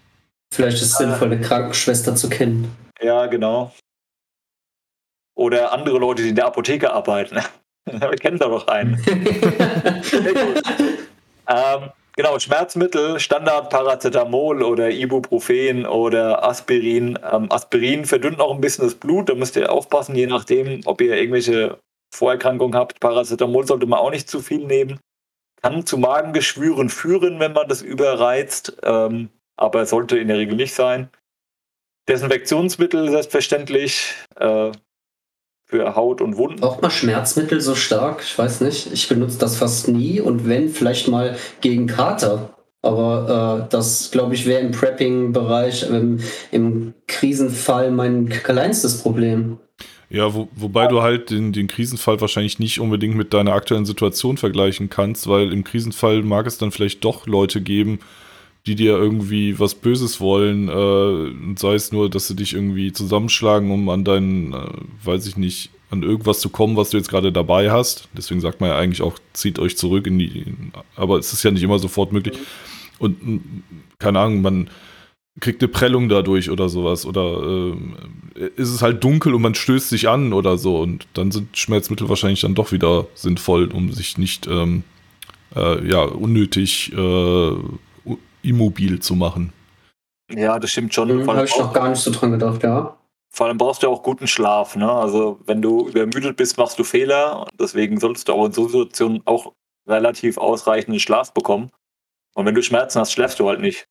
Vielleicht 0.51 0.77
ist 0.77 0.93
es 0.93 0.97
sinnvoll, 0.97 1.31
eine 1.31 1.41
Krankenschwester 1.41 2.15
zu 2.15 2.27
kennen. 2.27 2.75
Ja, 2.99 3.27
genau. 3.27 3.71
Oder 5.35 5.71
andere 5.71 5.99
Leute, 5.99 6.23
die 6.23 6.29
in 6.29 6.35
der 6.35 6.47
Apotheke 6.47 6.91
arbeiten. 6.91 7.37
Wir 7.85 8.09
kennen 8.17 8.39
da 8.39 8.47
doch 8.47 8.67
einen. 8.67 8.99
ähm, 11.47 11.91
Genau, 12.19 12.37
Schmerzmittel, 12.37 13.17
Standard 13.17 13.69
Paracetamol 13.69 14.61
oder 14.61 14.91
Ibuprofen 14.91 15.85
oder 15.85 16.43
Aspirin. 16.43 17.17
Ähm, 17.23 17.49
Aspirin 17.49 18.03
verdünnt 18.03 18.41
auch 18.41 18.53
ein 18.53 18.59
bisschen 18.59 18.83
das 18.83 18.95
Blut, 18.95 19.29
da 19.29 19.35
müsst 19.35 19.55
ihr 19.55 19.71
aufpassen, 19.71 20.15
je 20.15 20.27
nachdem, 20.27 20.81
ob 20.83 20.99
ihr 20.99 21.15
irgendwelche 21.15 21.79
Vorerkrankungen 22.13 22.77
habt. 22.77 22.99
Paracetamol 22.99 23.65
sollte 23.65 23.85
man 23.85 23.99
auch 23.99 24.11
nicht 24.11 24.29
zu 24.29 24.41
viel 24.41 24.65
nehmen. 24.65 24.99
Kann 25.61 25.85
zu 25.85 25.97
Magengeschwüren 25.97 26.89
führen, 26.89 27.39
wenn 27.39 27.53
man 27.53 27.69
das 27.69 27.81
überreizt, 27.81 28.75
ähm, 28.83 29.29
aber 29.55 29.85
sollte 29.85 30.17
in 30.17 30.27
der 30.27 30.39
Regel 30.39 30.57
nicht 30.57 30.73
sein. 30.73 31.09
Desinfektionsmittel 32.09 33.11
selbstverständlich. 33.11 34.13
Äh, 34.35 34.73
für 35.69 35.95
Haut 35.95 36.19
und 36.19 36.35
Wunden. 36.37 36.61
Braucht 36.61 36.81
man 36.81 36.89
Schmerzmittel 36.89 37.61
so 37.61 37.75
stark? 37.75 38.21
Ich 38.23 38.37
weiß 38.37 38.61
nicht. 38.61 38.91
Ich 38.91 39.07
benutze 39.07 39.37
das 39.37 39.55
fast 39.55 39.87
nie 39.87 40.19
und 40.19 40.49
wenn, 40.49 40.69
vielleicht 40.69 41.07
mal 41.07 41.37
gegen 41.61 41.85
Kater. 41.85 42.55
Aber 42.81 43.65
äh, 43.67 43.69
das, 43.71 44.09
glaube 44.09 44.33
ich, 44.33 44.45
wäre 44.47 44.61
im 44.61 44.71
Prepping-Bereich, 44.71 45.85
ähm, 45.91 46.19
im 46.51 46.93
Krisenfall 47.07 47.91
mein 47.91 48.29
kleinstes 48.29 49.03
Problem. 49.03 49.59
Ja, 50.09 50.33
wo, 50.33 50.47
wobei 50.55 50.87
du 50.87 51.03
halt 51.03 51.29
den, 51.29 51.53
den 51.53 51.67
Krisenfall 51.67 52.19
wahrscheinlich 52.19 52.57
nicht 52.57 52.79
unbedingt 52.79 53.15
mit 53.15 53.33
deiner 53.33 53.53
aktuellen 53.53 53.85
Situation 53.85 54.37
vergleichen 54.37 54.89
kannst, 54.89 55.27
weil 55.27 55.53
im 55.53 55.63
Krisenfall 55.63 56.23
mag 56.23 56.47
es 56.47 56.57
dann 56.57 56.71
vielleicht 56.71 57.03
doch 57.03 57.27
Leute 57.27 57.61
geben, 57.61 57.99
die 58.65 58.75
dir 58.75 58.97
irgendwie 58.97 59.59
was 59.59 59.75
Böses 59.75 60.19
wollen, 60.19 60.69
äh, 60.69 61.57
sei 61.57 61.75
es 61.75 61.91
nur, 61.91 62.09
dass 62.09 62.27
sie 62.27 62.35
dich 62.35 62.53
irgendwie 62.53 62.91
zusammenschlagen, 62.91 63.71
um 63.71 63.89
an 63.89 64.03
deinen, 64.03 64.53
äh, 64.53 64.67
weiß 65.03 65.27
ich 65.27 65.37
nicht, 65.37 65.71
an 65.89 66.03
irgendwas 66.03 66.39
zu 66.39 66.49
kommen, 66.49 66.77
was 66.77 66.91
du 66.91 66.97
jetzt 66.97 67.09
gerade 67.09 67.31
dabei 67.31 67.71
hast. 67.71 68.09
Deswegen 68.15 68.41
sagt 68.41 68.61
man 68.61 68.69
ja 68.69 68.77
eigentlich 68.77 69.01
auch, 69.01 69.17
zieht 69.33 69.57
euch 69.57 69.75
zurück 69.75 70.05
in 70.05 70.19
die, 70.19 70.45
aber 70.95 71.17
es 71.17 71.33
ist 71.33 71.43
ja 71.43 71.51
nicht 71.51 71.63
immer 71.63 71.79
sofort 71.79 72.11
möglich. 72.11 72.37
Und 72.99 73.53
keine 73.97 74.19
Ahnung, 74.19 74.41
man 74.41 74.69
kriegt 75.39 75.61
eine 75.61 75.69
Prellung 75.69 76.09
dadurch 76.09 76.49
oder 76.49 76.69
sowas. 76.69 77.05
Oder 77.05 77.73
äh, 78.35 78.49
ist 78.55 78.69
es 78.69 78.81
halt 78.81 79.03
dunkel 79.03 79.33
und 79.33 79.41
man 79.41 79.55
stößt 79.55 79.89
sich 79.89 80.09
an 80.09 80.33
oder 80.33 80.57
so. 80.57 80.79
Und 80.79 81.07
dann 81.13 81.31
sind 81.31 81.57
Schmerzmittel 81.57 82.09
wahrscheinlich 82.09 82.41
dann 82.41 82.55
doch 82.55 82.71
wieder 82.71 83.07
sinnvoll, 83.15 83.69
um 83.71 83.91
sich 83.91 84.17
nicht 84.17 84.47
ähm, 84.47 84.83
äh, 85.55 85.87
ja, 85.89 86.03
unnötig 86.03 86.93
äh, 86.93 87.51
immobil 88.41 88.99
zu 88.99 89.15
machen. 89.15 89.53
Ja, 90.31 90.59
das 90.59 90.71
stimmt 90.71 90.93
schon. 90.93 91.09
Mhm, 91.09 91.29
Habe 91.29 91.45
ich 91.45 91.57
noch 91.57 91.73
gar 91.73 91.89
nicht 91.89 91.99
so 91.99 92.11
dran 92.11 92.31
gedacht, 92.31 92.63
ja. 92.63 92.95
Vor 93.31 93.47
allem 93.47 93.57
brauchst 93.57 93.83
du 93.83 93.87
auch 93.87 94.03
guten 94.03 94.27
Schlaf. 94.27 94.75
Ne? 94.75 94.91
Also 94.91 95.39
wenn 95.45 95.61
du 95.61 95.87
übermüdet 95.87 96.35
bist, 96.35 96.57
machst 96.57 96.79
du 96.79 96.83
Fehler. 96.83 97.47
Deswegen 97.59 97.99
solltest 97.99 98.27
du 98.27 98.33
auch 98.33 98.45
in 98.45 98.51
so 98.51 98.67
Situationen 98.67 99.21
auch 99.25 99.53
relativ 99.87 100.37
ausreichenden 100.37 100.99
Schlaf 100.99 101.33
bekommen. 101.33 101.71
Und 102.33 102.45
wenn 102.45 102.55
du 102.55 102.63
Schmerzen 102.63 102.99
hast, 102.99 103.11
schläfst 103.11 103.39
du 103.39 103.47
halt 103.47 103.59
nicht. 103.59 103.87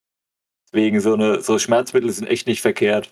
Deswegen 0.65 0.99
so, 0.99 1.13
eine, 1.13 1.41
so 1.41 1.57
Schmerzmittel 1.57 2.09
sind 2.11 2.27
echt 2.27 2.47
nicht 2.47 2.61
verkehrt. 2.61 3.09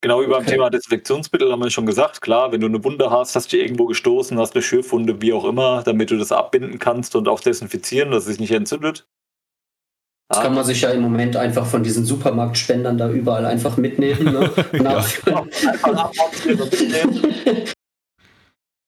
Genau 0.00 0.20
wie 0.20 0.26
beim 0.26 0.42
okay. 0.42 0.52
Thema 0.52 0.68
Desinfektionsmittel 0.68 1.52
haben 1.52 1.62
wir 1.62 1.70
schon 1.70 1.86
gesagt. 1.86 2.20
Klar, 2.20 2.50
wenn 2.50 2.60
du 2.60 2.66
eine 2.66 2.82
Wunde 2.82 3.10
hast, 3.10 3.36
hast 3.36 3.52
du 3.52 3.56
irgendwo 3.56 3.86
gestoßen, 3.86 4.36
hast 4.38 4.54
eine 4.54 4.62
Schürfwunde, 4.62 5.22
wie 5.22 5.32
auch 5.32 5.44
immer, 5.44 5.84
damit 5.84 6.10
du 6.10 6.18
das 6.18 6.32
abbinden 6.32 6.80
kannst 6.80 7.14
und 7.14 7.28
auch 7.28 7.38
desinfizieren, 7.38 8.10
dass 8.10 8.24
es 8.24 8.30
sich 8.30 8.40
nicht 8.40 8.50
entzündet. 8.50 9.06
Das 10.28 10.40
kann 10.40 10.54
man 10.54 10.64
sich 10.64 10.80
ja 10.80 10.90
im 10.90 11.02
Moment 11.02 11.36
einfach 11.36 11.66
von 11.66 11.82
diesen 11.82 12.06
Supermarktspendern 12.06 12.96
da 12.96 13.10
überall 13.10 13.44
einfach 13.44 13.76
mitnehmen. 13.76 14.32
Ne? 14.32 14.50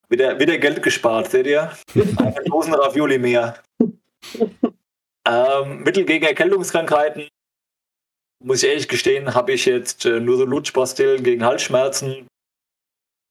wieder, 0.09 0.41
wieder 0.41 0.59
Geld 0.59 0.82
gespart, 0.82 1.30
seht 1.30 1.47
ihr? 1.47 1.70
Eine 1.95 2.35
Dosen 2.47 2.74
Ravioli 2.74 3.18
mehr. 3.18 3.62
ähm, 5.28 5.82
Mittel 5.82 6.07
gegen 6.07 6.24
Erkältungskrankheiten, 6.24 7.28
muss 8.43 8.62
ich 8.62 8.68
ehrlich 8.68 8.89
gestehen, 8.89 9.35
habe 9.35 9.53
ich 9.53 9.64
jetzt 9.64 10.05
äh, 10.05 10.20
nur 10.20 10.37
so 10.37 10.45
Lutschpastillen 10.45 11.22
gegen 11.22 11.45
Halsschmerzen. 11.45 12.26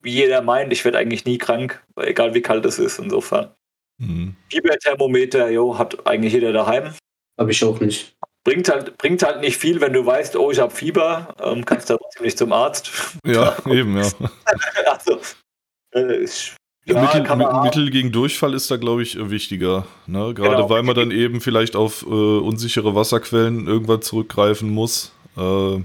Wie 0.01 0.12
jeder 0.12 0.41
meint, 0.41 0.74
ich 0.74 0.84
werde 0.84 0.97
eigentlich 0.97 1.26
nie 1.26 1.38
krank, 1.38 1.84
egal 1.97 2.34
wie 2.34 2.41
kalt 2.41 2.66
es 2.66 2.80
ist, 2.80 2.99
insofern. 2.99 3.54
Mhm. 3.99 4.36
Fieberthermometer, 4.49 5.49
jo, 5.49 5.78
hat 5.78 6.06
eigentlich 6.06 6.34
jeder 6.34 6.51
daheim. 6.51 6.93
Habe 7.38 7.51
ich 7.51 7.63
auch 7.63 7.79
nicht. 7.79 8.15
Bringt 8.43 8.69
halt, 8.69 8.97
bringt 8.97 9.23
halt 9.23 9.41
nicht 9.41 9.57
viel, 9.57 9.79
wenn 9.79 9.93
du 9.93 10.05
weißt, 10.05 10.36
oh, 10.36 10.51
ich 10.51 10.59
habe 10.59 10.73
Fieber, 10.73 11.34
ähm, 11.41 11.63
kannst 11.65 11.89
du 11.89 11.97
trotzdem 11.97 12.23
nicht 12.23 12.38
zum 12.38 12.51
Arzt. 12.51 12.91
Ja, 13.25 13.55
eben, 13.65 13.97
ja. 13.97 14.09
also, 14.86 15.19
äh, 15.93 16.17
ich, 16.17 16.53
ja, 16.86 17.01
Mittel, 17.01 17.61
Mittel, 17.63 17.89
gegen 17.91 18.11
Durchfall 18.11 18.53
ist 18.53 18.69
da, 18.69 18.75
glaube 18.75 19.03
ich, 19.03 19.17
wichtiger. 19.29 19.88
Ne? 20.05 20.34
Gerade 20.34 20.55
genau. 20.55 20.69
weil 20.69 20.84
man 20.84 20.95
dann 20.95 21.11
eben 21.11 21.39
vielleicht 21.39 21.77
auf 21.77 22.03
äh, 22.03 22.09
unsichere 22.09 22.93
Wasserquellen 22.93 23.67
irgendwann 23.67 24.01
zurückgreifen 24.01 24.69
muss. 24.69 25.13
Äh, 25.38 25.75
ja, 25.75 25.84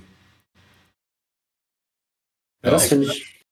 das 2.63 2.89
finde 2.89 3.07
ich, 3.07 3.45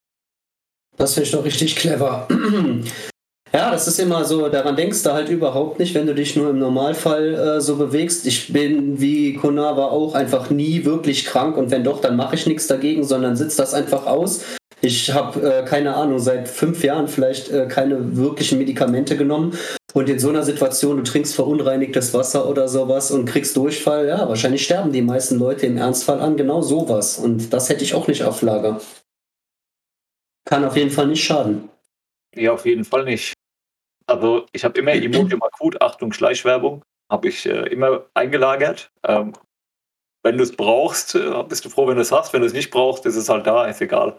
das 0.97 1.15
finde 1.15 1.27
ich 1.27 1.33
doch 1.33 1.45
richtig 1.45 1.77
clever. 1.77 2.27
Ja, 3.57 3.71
das 3.71 3.89
ist 3.89 3.99
immer 3.99 4.23
so, 4.27 4.51
daran 4.51 4.77
denkst 4.77 5.03
du 5.03 5.15
halt 5.15 5.31
überhaupt 5.31 5.79
nicht, 5.79 5.95
wenn 5.95 6.07
du 6.07 6.15
dich 6.15 6.37
nur 6.37 6.51
im 6.51 6.59
Normalfall 6.59 7.35
äh, 7.35 7.61
so 7.63 7.77
bewegst. 7.77 8.27
Ich 8.27 8.53
bin 8.53 9.01
wie 9.01 9.33
Konava 9.33 9.87
auch 9.87 10.15
einfach 10.15 10.51
nie 10.51 10.85
wirklich 10.85 11.25
krank 11.25 11.57
und 11.57 11.71
wenn 11.71 11.83
doch, 11.83 12.03
dann 12.03 12.17
mache 12.17 12.35
ich 12.35 12.47
nichts 12.47 12.67
dagegen, 12.67 13.03
sondern 13.03 13.35
sitze 13.35 13.57
das 13.57 13.73
einfach 13.73 14.05
aus. 14.05 14.45
Ich 14.83 15.11
habe, 15.15 15.41
äh, 15.41 15.65
keine 15.65 15.95
Ahnung, 15.95 16.19
seit 16.19 16.51
fünf 16.51 16.85
Jahren 16.85 17.09
vielleicht 17.09 17.51
äh, 17.51 17.67
keine 17.67 18.19
wirklichen 18.19 18.59
Medikamente 18.59 19.17
genommen. 19.17 19.57
Und 19.95 20.11
in 20.11 20.19
so 20.19 20.29
einer 20.29 20.43
Situation, 20.43 20.99
du 20.99 21.03
trinkst 21.03 21.35
verunreinigtes 21.35 22.13
Wasser 22.13 22.51
oder 22.51 22.69
sowas 22.69 23.11
und 23.11 23.25
kriegst 23.25 23.57
Durchfall, 23.57 24.07
ja, 24.07 24.29
wahrscheinlich 24.29 24.65
sterben 24.65 24.93
die 24.93 25.01
meisten 25.01 25.39
Leute 25.39 25.65
im 25.65 25.79
Ernstfall 25.79 26.21
an 26.21 26.37
genau 26.37 26.61
sowas. 26.61 27.17
Und 27.17 27.55
das 27.55 27.71
hätte 27.71 27.85
ich 27.85 27.95
auch 27.95 28.07
nicht 28.07 28.23
auf 28.23 28.43
Lager. 28.43 28.83
Kann 30.45 30.63
auf 30.63 30.77
jeden 30.77 30.91
Fall 30.91 31.07
nicht 31.07 31.25
schaden. 31.25 31.71
Ja, 32.35 32.53
auf 32.53 32.67
jeden 32.67 32.85
Fall 32.85 33.05
nicht. 33.05 33.36
Also 34.07 34.47
ich 34.53 34.65
habe 34.65 34.79
immer 34.79 34.93
Imodium 34.93 35.43
akut, 35.43 35.81
Achtung, 35.83 36.13
Schleichwerbung, 36.13 36.83
habe 37.11 37.29
ich 37.29 37.47
äh, 37.47 37.69
immer 37.69 38.07
eingelagert. 38.15 38.91
Ähm, 39.05 39.33
wenn 40.23 40.37
du 40.37 40.43
es 40.43 40.57
brauchst, 40.57 41.15
äh, 41.15 41.43
bist 41.49 41.65
du 41.65 41.69
froh, 41.69 41.87
wenn 41.87 41.97
du 41.97 42.03
es 42.03 42.13
hast. 42.13 42.33
Wenn 42.33 42.41
du 42.41 42.47
es 42.47 42.53
nicht 42.53 42.71
brauchst, 42.71 43.07
ist 43.07 43.17
es 43.17 43.29
halt 43.29 43.47
da, 43.47 43.67
ist 43.67 43.81
egal. 43.81 44.19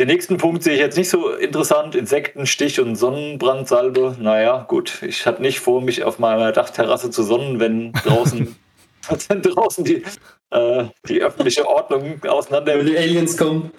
Den 0.00 0.08
nächsten 0.08 0.38
Punkt 0.38 0.64
sehe 0.64 0.74
ich 0.74 0.80
jetzt 0.80 0.96
nicht 0.96 1.08
so 1.08 1.30
interessant. 1.30 1.94
Insektenstich 1.94 2.80
und 2.80 2.96
Sonnenbrandsalbe. 2.96 4.16
Naja, 4.18 4.64
gut. 4.68 5.02
Ich 5.02 5.24
hatte 5.24 5.40
nicht 5.40 5.60
vor, 5.60 5.80
mich 5.80 6.02
auf 6.02 6.18
meiner 6.18 6.50
Dachterrasse 6.50 7.10
zu 7.10 7.22
sonnen, 7.22 7.60
wenn 7.60 7.92
draußen, 7.92 8.56
wenn 9.28 9.42
draußen 9.42 9.84
die, 9.84 10.04
äh, 10.50 10.86
die 11.08 11.22
öffentliche 11.22 11.68
Ordnung 11.68 12.20
auseinander. 12.24 12.76
Wenn 12.76 12.86
die 12.86 12.98
Aliens 12.98 13.36
kommen. 13.36 13.70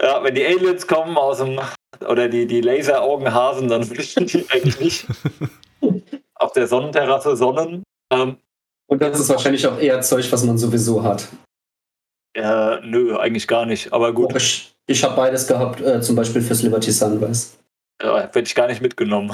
Ja, 0.00 0.22
wenn 0.24 0.34
die 0.34 0.44
Aliens 0.44 0.86
kommen 0.86 1.16
aus 1.18 1.38
dem 1.38 1.60
oder 2.08 2.28
die, 2.28 2.46
die 2.46 2.60
Laseraugenhasen, 2.60 3.68
dann 3.68 3.82
ich 3.92 4.14
die 4.14 4.46
eigentlich 4.50 4.78
nicht 4.80 5.06
auf 6.34 6.52
der 6.52 6.66
Sonnenterrasse 6.66 7.36
sonnen. 7.36 7.82
Ähm, 8.10 8.36
Und 8.86 9.02
das 9.02 9.18
ist 9.18 9.28
wahrscheinlich 9.28 9.66
auch 9.66 9.78
eher 9.78 10.00
Zeug, 10.00 10.30
was 10.30 10.44
man 10.44 10.58
sowieso 10.58 11.02
hat. 11.02 11.28
Äh, 12.36 12.80
nö, 12.82 13.16
eigentlich 13.16 13.46
gar 13.46 13.64
nicht, 13.64 13.92
aber 13.92 14.12
gut. 14.12 14.32
Oh, 14.32 14.36
ich, 14.36 14.74
ich 14.86 15.04
habe 15.04 15.14
beides 15.16 15.46
gehabt, 15.46 15.80
äh, 15.80 16.00
zum 16.00 16.16
Beispiel 16.16 16.42
fürs 16.42 16.62
Liberty 16.62 16.90
Sunrise. 16.90 17.52
Ja, 18.02 18.20
hätte 18.20 18.40
ich 18.40 18.54
gar 18.54 18.66
nicht 18.66 18.82
mitgenommen. 18.82 19.30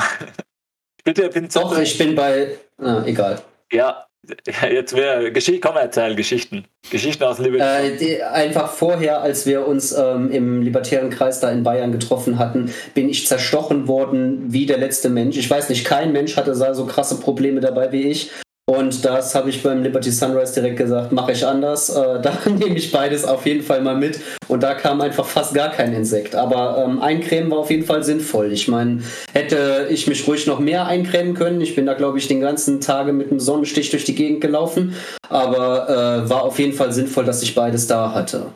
Bitte, 1.04 1.28
bin 1.30 1.48
Doch, 1.48 1.78
ich 1.78 1.96
bin 1.96 2.14
bei. 2.14 2.58
Ah, 2.76 3.02
egal. 3.06 3.40
Ja, 3.72 4.06
Jetzt 4.46 4.94
wäre 4.94 5.32
Geschichte, 5.32 5.60
komm 5.66 5.76
erzähl 5.76 6.14
Geschichten. 6.14 6.64
Geschichten 6.90 7.24
aus 7.24 7.38
Libertären. 7.38 7.98
Äh, 7.98 8.22
einfach 8.22 8.70
vorher, 8.70 9.22
als 9.22 9.46
wir 9.46 9.66
uns 9.66 9.92
ähm, 9.92 10.30
im 10.30 10.62
libertären 10.62 11.08
Kreis 11.08 11.40
da 11.40 11.50
in 11.50 11.62
Bayern 11.62 11.90
getroffen 11.90 12.38
hatten, 12.38 12.72
bin 12.94 13.08
ich 13.08 13.26
zerstochen 13.26 13.88
worden 13.88 14.52
wie 14.52 14.66
der 14.66 14.78
letzte 14.78 15.08
Mensch. 15.08 15.38
Ich 15.38 15.48
weiß 15.48 15.70
nicht, 15.70 15.86
kein 15.86 16.12
Mensch 16.12 16.36
hatte 16.36 16.54
so 16.54 16.84
krasse 16.86 17.18
Probleme 17.18 17.60
dabei 17.60 17.92
wie 17.92 18.02
ich. 18.02 18.30
Und 18.70 19.04
das 19.04 19.34
habe 19.34 19.50
ich 19.50 19.64
beim 19.64 19.82
Liberty 19.82 20.12
Sunrise 20.12 20.54
direkt 20.54 20.76
gesagt, 20.76 21.10
mache 21.10 21.32
ich 21.32 21.44
anders. 21.44 21.90
Äh, 21.90 22.20
da 22.22 22.38
nehme 22.46 22.76
ich 22.76 22.92
beides 22.92 23.24
auf 23.24 23.44
jeden 23.44 23.64
Fall 23.64 23.82
mal 23.82 23.96
mit. 23.96 24.20
Und 24.46 24.62
da 24.62 24.74
kam 24.74 25.00
einfach 25.00 25.26
fast 25.26 25.54
gar 25.54 25.72
kein 25.72 25.92
Insekt. 25.92 26.36
Aber 26.36 26.84
ähm, 26.86 27.02
eincremen 27.02 27.50
war 27.50 27.58
auf 27.58 27.70
jeden 27.72 27.84
Fall 27.84 28.04
sinnvoll. 28.04 28.52
Ich 28.52 28.68
meine, 28.68 29.02
hätte 29.32 29.88
ich 29.90 30.06
mich 30.06 30.24
ruhig 30.28 30.46
noch 30.46 30.60
mehr 30.60 30.86
eincremen 30.86 31.34
können. 31.34 31.60
Ich 31.60 31.74
bin 31.74 31.84
da, 31.84 31.94
glaube 31.94 32.18
ich, 32.18 32.28
den 32.28 32.40
ganzen 32.40 32.80
Tage 32.80 33.12
mit 33.12 33.32
einem 33.32 33.40
Sonnenstich 33.40 33.90
durch 33.90 34.04
die 34.04 34.14
Gegend 34.14 34.40
gelaufen. 34.40 34.94
Aber 35.28 35.88
äh, 35.88 36.30
war 36.30 36.44
auf 36.44 36.60
jeden 36.60 36.72
Fall 36.72 36.92
sinnvoll, 36.92 37.24
dass 37.24 37.42
ich 37.42 37.56
beides 37.56 37.88
da 37.88 38.14
hatte. 38.14 38.52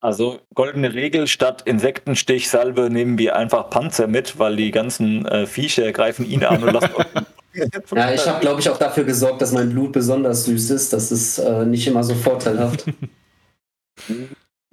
Also 0.00 0.38
goldene 0.54 0.94
Regel, 0.94 1.26
statt 1.26 1.62
Insektenstich, 1.64 2.48
Salbe 2.48 2.88
nehmen 2.88 3.18
wir 3.18 3.34
einfach 3.34 3.68
Panzer 3.68 4.06
mit, 4.06 4.38
weil 4.38 4.54
die 4.54 4.70
ganzen 4.70 5.26
äh, 5.26 5.46
Viecher 5.46 5.90
greifen 5.92 6.24
ihn 6.24 6.44
an 6.44 6.62
und 6.62 6.72
lassen 6.72 6.90
ja, 7.96 8.12
ich 8.12 8.26
habe, 8.28 8.40
glaube 8.40 8.60
ich, 8.60 8.70
auch 8.70 8.78
dafür 8.78 9.02
gesorgt, 9.02 9.42
dass 9.42 9.50
mein 9.50 9.70
Blut 9.70 9.92
besonders 9.92 10.44
süß 10.44 10.70
ist. 10.70 10.92
Das 10.92 11.10
ist 11.10 11.38
äh, 11.38 11.64
nicht 11.64 11.86
immer 11.86 12.04
so 12.04 12.14
vorteilhaft. 12.14 12.84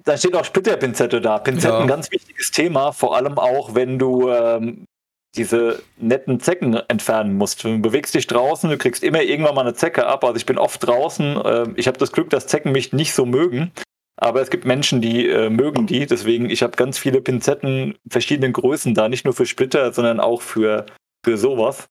Da 0.06 0.16
steht 0.18 0.36
auch 0.36 0.46
Splitterpinzette 0.46 1.20
da. 1.20 1.40
Pinzetten, 1.40 1.80
ja. 1.80 1.86
ganz 1.88 2.12
wichtiges 2.12 2.52
Thema, 2.52 2.92
vor 2.92 3.16
allem 3.16 3.40
auch, 3.40 3.74
wenn 3.74 3.98
du 3.98 4.30
ähm, 4.30 4.86
diese 5.36 5.82
netten 5.98 6.40
Zecken 6.40 6.76
entfernen 6.88 7.38
musst. 7.38 7.64
Du 7.64 7.82
bewegst 7.82 8.14
dich 8.14 8.28
draußen, 8.28 8.70
du 8.70 8.78
kriegst 8.78 9.04
immer 9.04 9.24
irgendwann 9.24 9.56
mal 9.56 9.62
eine 9.62 9.74
Zecke 9.74 10.06
ab. 10.06 10.24
Also 10.24 10.38
ich 10.38 10.46
bin 10.46 10.60
oft 10.60 10.86
draußen. 10.86 11.38
Äh, 11.44 11.66
ich 11.76 11.88
habe 11.88 11.98
das 11.98 12.12
Glück, 12.12 12.30
dass 12.30 12.46
Zecken 12.46 12.72
mich 12.72 12.94
nicht 12.94 13.16
so 13.16 13.26
mögen. 13.26 13.72
Aber 14.18 14.42
es 14.42 14.50
gibt 14.50 14.66
Menschen, 14.66 15.02
die 15.02 15.28
äh, 15.28 15.50
mögen 15.50 15.88
die. 15.88 16.06
Deswegen, 16.06 16.50
ich 16.50 16.64
habe 16.64 16.78
ganz 16.78 16.98
viele 16.98 17.22
Pinzetten 17.22 17.98
verschiedenen 18.10 18.54
Größen 18.54 18.94
da. 18.94 19.10
Nicht 19.10 19.26
nur 19.26 19.34
für 19.34 19.46
Splitter, 19.46 19.92
sondern 19.92 20.20
auch 20.20 20.42
für, 20.42 20.86
für 21.24 21.38
sowas. 21.38 21.88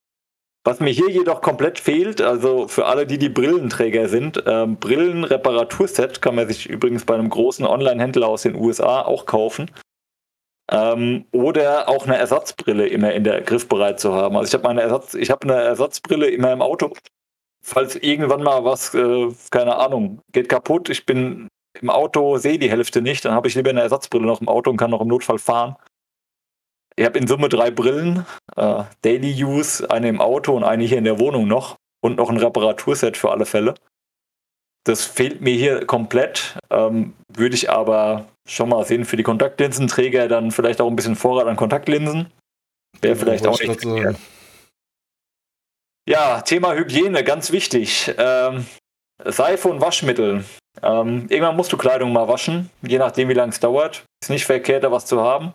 Was 0.67 0.81
mir 0.81 0.91
hier 0.91 1.11
jedoch 1.11 1.43
komplett 1.43 1.79
fehlt, 1.79 2.23
also 2.23 2.69
für 2.69 2.87
alle, 2.87 3.07
die 3.07 3.19
die 3.19 3.29
Brillenträger 3.29 4.09
sind, 4.09 4.43
ähm, 4.47 4.77
Brillenreparaturset 4.77 6.23
kann 6.23 6.37
man 6.37 6.49
sich 6.49 6.71
übrigens 6.71 7.05
bei 7.05 7.15
einem 7.15 7.29
großen 7.29 7.67
Online-Händler 7.67 8.27
aus 8.27 8.43
den 8.43 8.55
USA 8.55 9.03
auch 9.03 9.27
kaufen. 9.27 9.71
Ähm, 10.71 11.27
oder 11.33 11.91
auch 11.91 12.07
eine 12.07 12.17
Ersatzbrille 12.17 12.87
immer 12.87 13.13
in 13.13 13.25
der 13.25 13.43
Griffbereit 13.43 14.01
zu 14.01 14.15
haben. 14.15 14.39
Also 14.39 14.57
ich 14.57 14.65
habe 14.65 14.81
Ersatz, 14.81 15.15
habe 15.15 15.43
eine 15.43 15.63
Ersatzbrille 15.63 16.29
immer 16.29 16.51
im 16.55 16.63
Auto, 16.63 16.95
falls 17.63 17.97
irgendwann 17.97 18.43
mal 18.43 18.65
was, 18.65 18.95
äh, 18.95 19.29
keine 19.51 19.77
Ahnung, 19.77 20.23
geht 20.33 20.49
kaputt. 20.49 20.89
Ich 20.89 21.05
bin 21.05 21.49
im 21.81 21.91
Auto, 21.91 22.39
sehe 22.39 22.59
die 22.59 22.71
Hälfte 22.71 23.03
nicht, 23.03 23.25
dann 23.25 23.35
habe 23.35 23.49
ich 23.49 23.55
lieber 23.55 23.71
eine 23.71 23.83
Ersatzbrille 23.83 24.27
noch 24.27 24.41
im 24.41 24.49
Auto 24.49 24.71
und 24.71 24.77
kann 24.77 24.91
noch 24.91 25.01
im 25.01 25.09
Notfall 25.09 25.39
fahren. 25.39 25.77
Ich 26.97 27.05
habe 27.05 27.19
in 27.19 27.27
Summe 27.27 27.49
drei 27.49 27.71
Brillen, 27.71 28.25
äh, 28.57 28.85
Daily 29.03 29.45
Use, 29.45 29.91
eine 29.91 30.09
im 30.09 30.21
Auto 30.21 30.55
und 30.57 30.65
eine 30.65 30.85
hier 30.85 30.99
in 30.99 31.05
der 31.05 31.19
Wohnung 31.19 31.49
noch 31.49 31.77
und 32.01 32.17
noch 32.17 32.31
ein 32.31 32.37
Reparaturset 32.37 33.17
für 33.17 33.33
alle 33.33 33.47
Fälle. 33.47 33.75
Das 34.85 35.05
fehlt 35.05 35.41
mir 35.41 35.55
hier 35.55 35.87
komplett. 35.87 36.59
Ähm, 36.71 37.15
würde 37.29 37.57
ich 37.57 37.71
aber 37.71 38.27
schon 38.47 38.69
mal 38.69 38.85
sehen 38.85 39.05
für 39.07 39.17
die 39.17 39.23
Kontaktlinsenträger 39.23 40.29
dann 40.29 40.51
vielleicht 40.51 40.81
auch 40.81 40.89
ein 40.89 40.97
bisschen 40.97 41.17
Vorrat 41.17 41.47
an 41.47 41.57
Kontaktlinsen. 41.57 42.31
Wäre 43.01 43.17
vielleicht 43.17 43.47
auch 43.47 43.59
nicht. 43.59 43.85
Ja, 46.07 46.43
Thema 46.43 46.75
Hygiene, 46.75 47.25
ganz 47.25 47.51
wichtig. 47.51 48.13
Ähm, 48.19 48.67
Seife 49.23 49.69
und 49.69 49.81
Waschmittel. 49.81 50.45
Ähm, 50.83 51.27
irgendwann 51.29 51.57
musst 51.57 51.73
du 51.73 51.77
Kleidung 51.77 52.13
mal 52.13 52.29
waschen, 52.29 52.71
je 52.83 52.99
nachdem 52.99 53.29
wie 53.29 53.35
lange 53.35 53.53
es 53.53 53.61
dauert. 53.61 54.05
Ist 54.23 54.31
nicht 54.31 54.47
verkehrt, 54.47 54.85
da 54.85 54.91
was 54.91 55.07
zu 55.07 55.21
haben. 55.21 55.53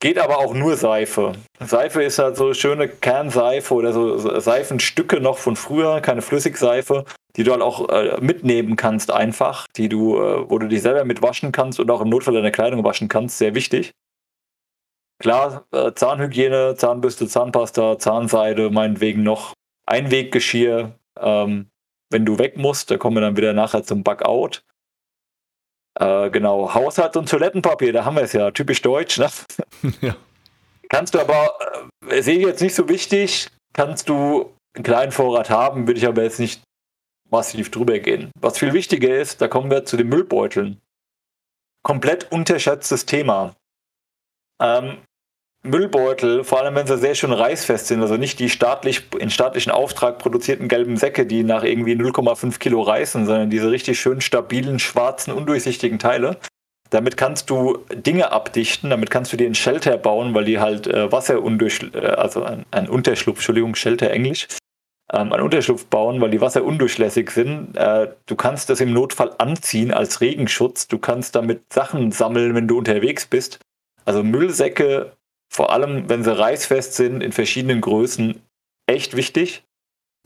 Geht 0.00 0.18
aber 0.18 0.38
auch 0.38 0.54
nur 0.54 0.76
Seife. 0.76 1.32
Seife 1.58 2.02
ist 2.02 2.18
halt 2.18 2.36
so 2.36 2.52
schöne 2.52 2.88
Kernseife 2.88 3.72
oder 3.72 3.92
so 3.92 4.38
Seifenstücke 4.40 5.20
noch 5.20 5.38
von 5.38 5.56
früher, 5.56 6.00
keine 6.00 6.20
Flüssigseife, 6.20 7.04
die 7.36 7.44
du 7.44 7.52
halt 7.52 7.62
auch 7.62 7.88
äh, 7.88 8.20
mitnehmen 8.20 8.76
kannst 8.76 9.10
einfach, 9.10 9.66
die 9.76 9.88
du, 9.88 10.20
äh, 10.20 10.50
wo 10.50 10.58
du 10.58 10.68
dich 10.68 10.82
selber 10.82 11.04
mit 11.04 11.22
waschen 11.22 11.50
kannst 11.50 11.80
und 11.80 11.90
auch 11.90 12.02
im 12.02 12.10
Notfall 12.10 12.34
deine 12.34 12.52
Kleidung 12.52 12.84
waschen 12.84 13.08
kannst, 13.08 13.38
sehr 13.38 13.54
wichtig. 13.54 13.92
Klar, 15.18 15.66
äh, 15.72 15.92
Zahnhygiene, 15.94 16.74
Zahnbürste, 16.76 17.26
Zahnpasta, 17.26 17.98
Zahnseide, 17.98 18.68
meinetwegen 18.68 19.22
noch 19.22 19.54
Einweggeschirr. 19.86 20.92
Ähm, 21.18 21.70
wenn 22.10 22.24
du 22.24 22.38
weg 22.38 22.56
musst, 22.56 22.90
da 22.90 22.98
kommen 22.98 23.16
wir 23.16 23.20
dann 23.20 23.36
wieder 23.36 23.52
nachher 23.52 23.82
zum 23.82 24.02
Bugout. 24.02 24.62
Äh, 25.98 26.30
genau, 26.30 26.74
Haushalt 26.74 27.16
und 27.16 27.28
Toilettenpapier, 27.28 27.92
da 27.92 28.04
haben 28.04 28.16
wir 28.16 28.22
es 28.22 28.32
ja, 28.32 28.50
typisch 28.50 28.82
deutsch. 28.82 29.18
Ne? 29.18 29.30
Ja. 30.00 30.16
Kannst 30.88 31.14
du 31.14 31.20
aber, 31.20 31.58
äh, 32.08 32.22
sehe 32.22 32.38
ich 32.38 32.46
jetzt 32.46 32.62
nicht 32.62 32.74
so 32.74 32.88
wichtig, 32.88 33.48
kannst 33.72 34.08
du 34.08 34.52
einen 34.74 34.84
kleinen 34.84 35.12
Vorrat 35.12 35.50
haben, 35.50 35.86
würde 35.86 35.98
ich 35.98 36.06
aber 36.06 36.22
jetzt 36.22 36.38
nicht 36.38 36.62
massiv 37.30 37.70
drüber 37.70 37.98
gehen. 37.98 38.30
Was 38.38 38.58
viel 38.58 38.72
wichtiger 38.72 39.16
ist, 39.16 39.40
da 39.40 39.48
kommen 39.48 39.70
wir 39.70 39.84
zu 39.84 39.96
den 39.96 40.08
Müllbeuteln. 40.08 40.80
Komplett 41.82 42.30
unterschätztes 42.30 43.06
Thema. 43.06 43.56
Ähm, 44.60 44.98
Müllbeutel, 45.66 46.44
vor 46.44 46.60
allem 46.60 46.74
wenn 46.74 46.86
sie 46.86 46.98
sehr 46.98 47.14
schön 47.14 47.32
reißfest 47.32 47.88
sind, 47.88 48.00
also 48.00 48.16
nicht 48.16 48.38
die 48.38 48.48
staatlich, 48.48 49.02
in 49.18 49.30
staatlichen 49.30 49.70
Auftrag 49.70 50.18
produzierten 50.18 50.68
gelben 50.68 50.96
Säcke, 50.96 51.26
die 51.26 51.42
nach 51.42 51.64
irgendwie 51.64 51.94
0,5 51.94 52.58
Kilo 52.58 52.82
reißen, 52.82 53.26
sondern 53.26 53.50
diese 53.50 53.70
richtig 53.70 54.00
schön 54.00 54.20
stabilen, 54.20 54.78
schwarzen, 54.78 55.32
undurchsichtigen 55.32 55.98
Teile. 55.98 56.38
Damit 56.90 57.16
kannst 57.16 57.50
du 57.50 57.78
Dinge 57.92 58.32
abdichten, 58.32 58.90
damit 58.90 59.10
kannst 59.10 59.32
du 59.32 59.36
dir 59.36 59.46
einen 59.46 59.54
Shelter 59.54 59.96
bauen, 59.98 60.34
weil 60.34 60.44
die 60.44 60.60
halt 60.60 60.86
äh, 60.86 61.10
Wasserundurch, 61.10 61.80
äh, 61.94 61.98
also 61.98 62.44
ein, 62.44 62.64
ein, 62.70 62.88
Unterschlupf, 62.88 63.38
Entschuldigung, 63.38 63.74
Shelter 63.74 64.10
Englisch, 64.10 64.46
ähm, 65.12 65.32
einen 65.32 65.42
Unterschlupf 65.42 65.86
bauen, 65.86 66.20
weil 66.20 66.30
die 66.30 66.40
Wasser 66.40 66.64
undurchlässig 66.64 67.30
sind. 67.30 67.76
Äh, 67.76 68.08
du 68.26 68.36
kannst 68.36 68.70
das 68.70 68.80
im 68.80 68.92
Notfall 68.92 69.32
anziehen 69.38 69.92
als 69.92 70.20
Regenschutz. 70.20 70.86
Du 70.86 70.98
kannst 70.98 71.34
damit 71.34 71.72
Sachen 71.72 72.12
sammeln, 72.12 72.54
wenn 72.54 72.68
du 72.68 72.78
unterwegs 72.78 73.26
bist. 73.26 73.58
Also 74.04 74.22
Müllsäcke 74.22 75.15
vor 75.48 75.70
allem, 75.72 76.08
wenn 76.08 76.24
sie 76.24 76.36
reißfest 76.36 76.94
sind, 76.94 77.22
in 77.22 77.32
verschiedenen 77.32 77.80
Größen, 77.80 78.42
echt 78.86 79.16
wichtig. 79.16 79.64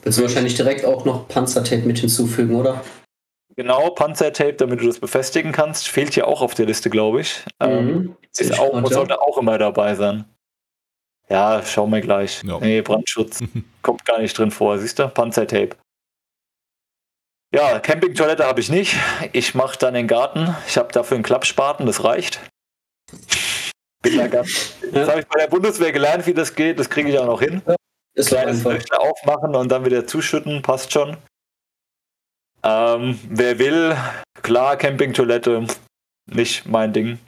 Willst 0.02 0.18
du 0.18 0.22
wahrscheinlich 0.22 0.54
direkt 0.54 0.84
auch 0.84 1.04
noch 1.04 1.28
Panzertape 1.28 1.82
mit 1.82 1.98
hinzufügen, 1.98 2.56
oder? 2.56 2.82
Genau, 3.56 3.90
Panzertape, 3.90 4.54
damit 4.54 4.80
du 4.80 4.86
das 4.86 4.98
befestigen 4.98 5.52
kannst. 5.52 5.88
Fehlt 5.88 6.14
hier 6.14 6.26
auch 6.26 6.40
auf 6.40 6.54
der 6.54 6.66
Liste, 6.66 6.88
glaube 6.88 7.20
ich. 7.20 7.44
Mhm. 7.60 7.68
Ähm, 7.68 8.16
ist 8.36 8.58
auch, 8.58 8.68
spannend, 8.68 8.92
sollte 8.92 9.14
ja. 9.14 9.20
auch 9.20 9.36
immer 9.38 9.58
dabei 9.58 9.94
sein. 9.94 10.24
Ja, 11.28 11.62
schauen 11.62 11.90
wir 11.90 12.00
gleich. 12.00 12.42
Ja. 12.44 12.58
Nee, 12.58 12.80
Brandschutz 12.80 13.40
kommt 13.82 14.04
gar 14.04 14.20
nicht 14.20 14.36
drin 14.36 14.50
vor. 14.50 14.78
Siehst 14.78 14.98
du? 14.98 15.08
Panzertape. 15.08 15.76
Ja, 17.52 17.80
Campingtoilette 17.80 18.44
habe 18.44 18.60
ich 18.60 18.70
nicht. 18.70 18.96
Ich 19.32 19.54
mache 19.54 19.76
dann 19.78 19.94
den 19.94 20.06
Garten. 20.06 20.54
Ich 20.68 20.76
habe 20.76 20.92
dafür 20.92 21.16
einen 21.16 21.24
Klappspaten, 21.24 21.84
das 21.84 22.04
reicht. 22.04 22.40
Das 24.02 25.08
habe 25.08 25.20
ich 25.20 25.26
bei 25.26 25.40
der 25.40 25.48
Bundeswehr 25.48 25.92
gelernt, 25.92 26.26
wie 26.26 26.34
das 26.34 26.54
geht. 26.54 26.78
Das 26.78 26.88
kriege 26.88 27.10
ich 27.10 27.18
auch 27.18 27.26
noch 27.26 27.40
hin. 27.40 27.62
Ja, 27.66 27.76
ist 28.14 28.28
Kleines 28.28 28.64
Löcher 28.64 29.00
aufmachen 29.00 29.54
und 29.54 29.70
dann 29.70 29.84
wieder 29.84 30.06
zuschütten, 30.06 30.62
passt 30.62 30.92
schon. 30.92 31.16
Ähm, 32.62 33.18
wer 33.28 33.58
will, 33.58 33.96
klar, 34.42 34.76
Campingtoilette, 34.76 35.66
nicht 36.26 36.66
mein 36.66 36.92
Ding. 36.92 37.18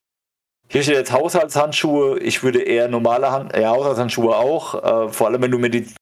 Hier 0.68 0.82
steht 0.82 0.96
jetzt 0.96 1.12
Haushaltshandschuhe. 1.12 2.18
Ich 2.20 2.42
würde 2.42 2.62
eher 2.62 2.88
normale 2.88 3.30
Hand 3.30 3.56
ja, 3.56 3.70
Haushaltshandschuhe 3.70 4.34
auch. 4.34 4.74
Äh, 5.08 5.08
vor 5.12 5.26
allem, 5.26 5.42
wenn 5.42 5.50
du 5.50 5.58
Mediz 5.58 5.94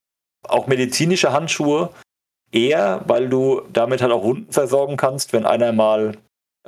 auch 0.49 0.67
medizinische 0.67 1.33
Handschuhe 1.33 1.91
eher, 2.53 3.03
weil 3.07 3.29
du 3.29 3.63
damit 3.73 4.03
halt 4.03 4.13
auch 4.13 4.23
Wunden 4.25 4.53
versorgen 4.53 4.97
kannst, 4.97 5.33
wenn 5.33 5.45
einer 5.45 5.73
mal, 5.73 6.17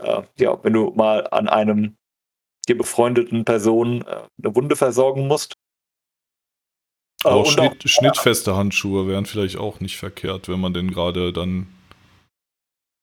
äh, 0.01 0.23
ja, 0.39 0.59
wenn 0.63 0.73
du 0.73 0.93
mal 0.95 1.27
an 1.31 1.49
einem 1.49 1.95
dir 2.69 2.77
befreundeten 2.77 3.45
Person 3.45 4.03
äh, 4.03 4.23
eine 4.43 4.55
Wunde 4.55 4.77
versorgen 4.77 5.27
musst. 5.27 5.55
Äh, 7.25 7.29
auch, 7.29 7.47
Schnitt, 7.47 7.85
auch 7.85 7.89
schnittfeste 7.89 8.57
Handschuhe 8.57 9.07
wären 9.07 9.27
vielleicht 9.27 9.59
auch 9.59 9.81
nicht 9.81 9.97
verkehrt, 9.97 10.49
wenn 10.49 10.61
man 10.61 10.75
denn 10.75 10.91
gerade 10.91 11.33
dann 11.33 11.67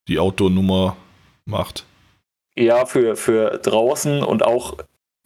die 0.07 0.20
Outdoor-Nummer 0.20 0.97
macht. 1.45 1.86
Ja, 2.55 2.86
für, 2.86 3.16
für 3.16 3.57
draußen 3.60 4.24
und 4.24 4.43
auch, 4.43 4.78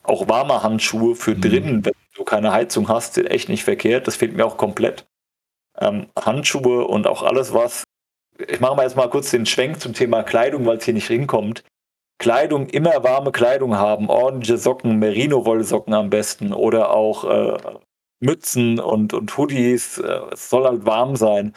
auch 0.04 0.28
warme 0.28 0.62
Handschuhe 0.62 1.16
für 1.16 1.36
mhm. 1.36 1.42
drinnen, 1.42 1.86
wenn 1.86 1.94
du 2.16 2.24
keine 2.24 2.52
Heizung 2.52 2.90
hast, 2.90 3.16
sind 3.16 3.28
echt 3.28 3.50
nicht 3.50 3.64
verkehrt. 3.64 4.08
Das 4.08 4.16
fehlt 4.16 4.36
mir 4.36 4.46
auch 4.46 4.58
komplett. 4.58 5.06
Ähm, 5.80 6.08
Handschuhe 6.20 6.86
und 6.86 7.08
auch 7.08 7.24
alles, 7.24 7.54
was. 7.54 7.84
Ich 8.48 8.60
mache 8.60 8.76
mal 8.76 8.84
jetzt 8.84 8.96
mal 8.96 9.10
kurz 9.10 9.32
den 9.32 9.46
Schwenk 9.46 9.80
zum 9.80 9.94
Thema 9.94 10.24
Kleidung, 10.24 10.66
weil 10.66 10.78
es 10.78 10.86
hier 10.86 10.94
nicht 10.94 11.08
hinkommt. 11.08 11.64
Kleidung, 12.24 12.67
immer 12.67 13.03
warme 13.03 13.34
Kleidung 13.34 13.76
haben, 13.76 14.09
ordentliche 14.09 14.57
Socken, 14.57 14.97
Merino-Wollsocken 14.97 15.93
am 15.93 16.09
besten 16.09 16.53
oder 16.53 16.91
auch 16.91 17.26
äh, 17.30 17.57
Mützen 18.21 18.80
und, 18.80 19.13
und 19.13 19.38
Hoodies. 19.38 19.97
Äh, 19.97 20.21
es 20.32 20.49
soll 20.49 20.63
halt 20.63 20.86
warm 20.86 21.17
sein. 21.17 21.53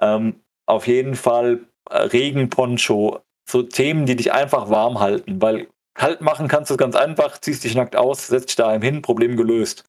Ähm, 0.00 0.36
auf 0.64 0.86
jeden 0.86 1.16
Fall 1.16 1.66
äh, 1.90 2.02
Regenponcho, 2.02 3.18
so 3.50 3.62
Themen, 3.64 4.06
die 4.06 4.14
dich 4.14 4.32
einfach 4.32 4.70
warm 4.70 5.00
halten, 5.00 5.42
weil 5.42 5.66
kalt 5.94 6.20
machen 6.20 6.46
kannst 6.46 6.70
du 6.70 6.76
ganz 6.76 6.94
einfach, 6.94 7.40
ziehst 7.40 7.64
dich 7.64 7.74
nackt 7.74 7.96
aus, 7.96 8.28
setzt 8.28 8.50
dich 8.50 8.56
daheim 8.56 8.82
hin, 8.82 9.02
Problem 9.02 9.36
gelöst. 9.36 9.86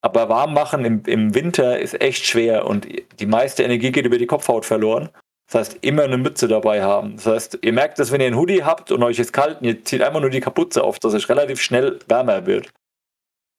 Aber 0.00 0.30
warm 0.30 0.54
machen 0.54 0.86
im, 0.86 1.02
im 1.04 1.34
Winter 1.34 1.78
ist 1.78 2.00
echt 2.00 2.24
schwer 2.24 2.64
und 2.64 2.88
die 3.20 3.26
meiste 3.26 3.64
Energie 3.64 3.92
geht 3.92 4.06
über 4.06 4.16
die 4.16 4.26
Kopfhaut 4.26 4.64
verloren. 4.64 5.10
Das 5.50 5.68
heißt, 5.68 5.78
immer 5.80 6.02
eine 6.02 6.18
Mütze 6.18 6.46
dabei 6.46 6.82
haben. 6.82 7.16
Das 7.16 7.26
heißt, 7.26 7.58
ihr 7.62 7.72
merkt 7.72 7.98
das, 7.98 8.12
wenn 8.12 8.20
ihr 8.20 8.26
einen 8.26 8.36
Hoodie 8.36 8.64
habt 8.64 8.90
und 8.92 9.02
euch 9.02 9.18
ist 9.18 9.32
kalt 9.32 9.60
und 9.60 9.66
ihr 9.66 9.82
zieht 9.82 10.02
einfach 10.02 10.20
nur 10.20 10.30
die 10.30 10.40
Kapuze 10.40 10.84
auf, 10.84 10.98
dass 10.98 11.14
es 11.14 11.28
relativ 11.28 11.60
schnell 11.60 11.98
wärmer 12.06 12.46
wird. 12.46 12.70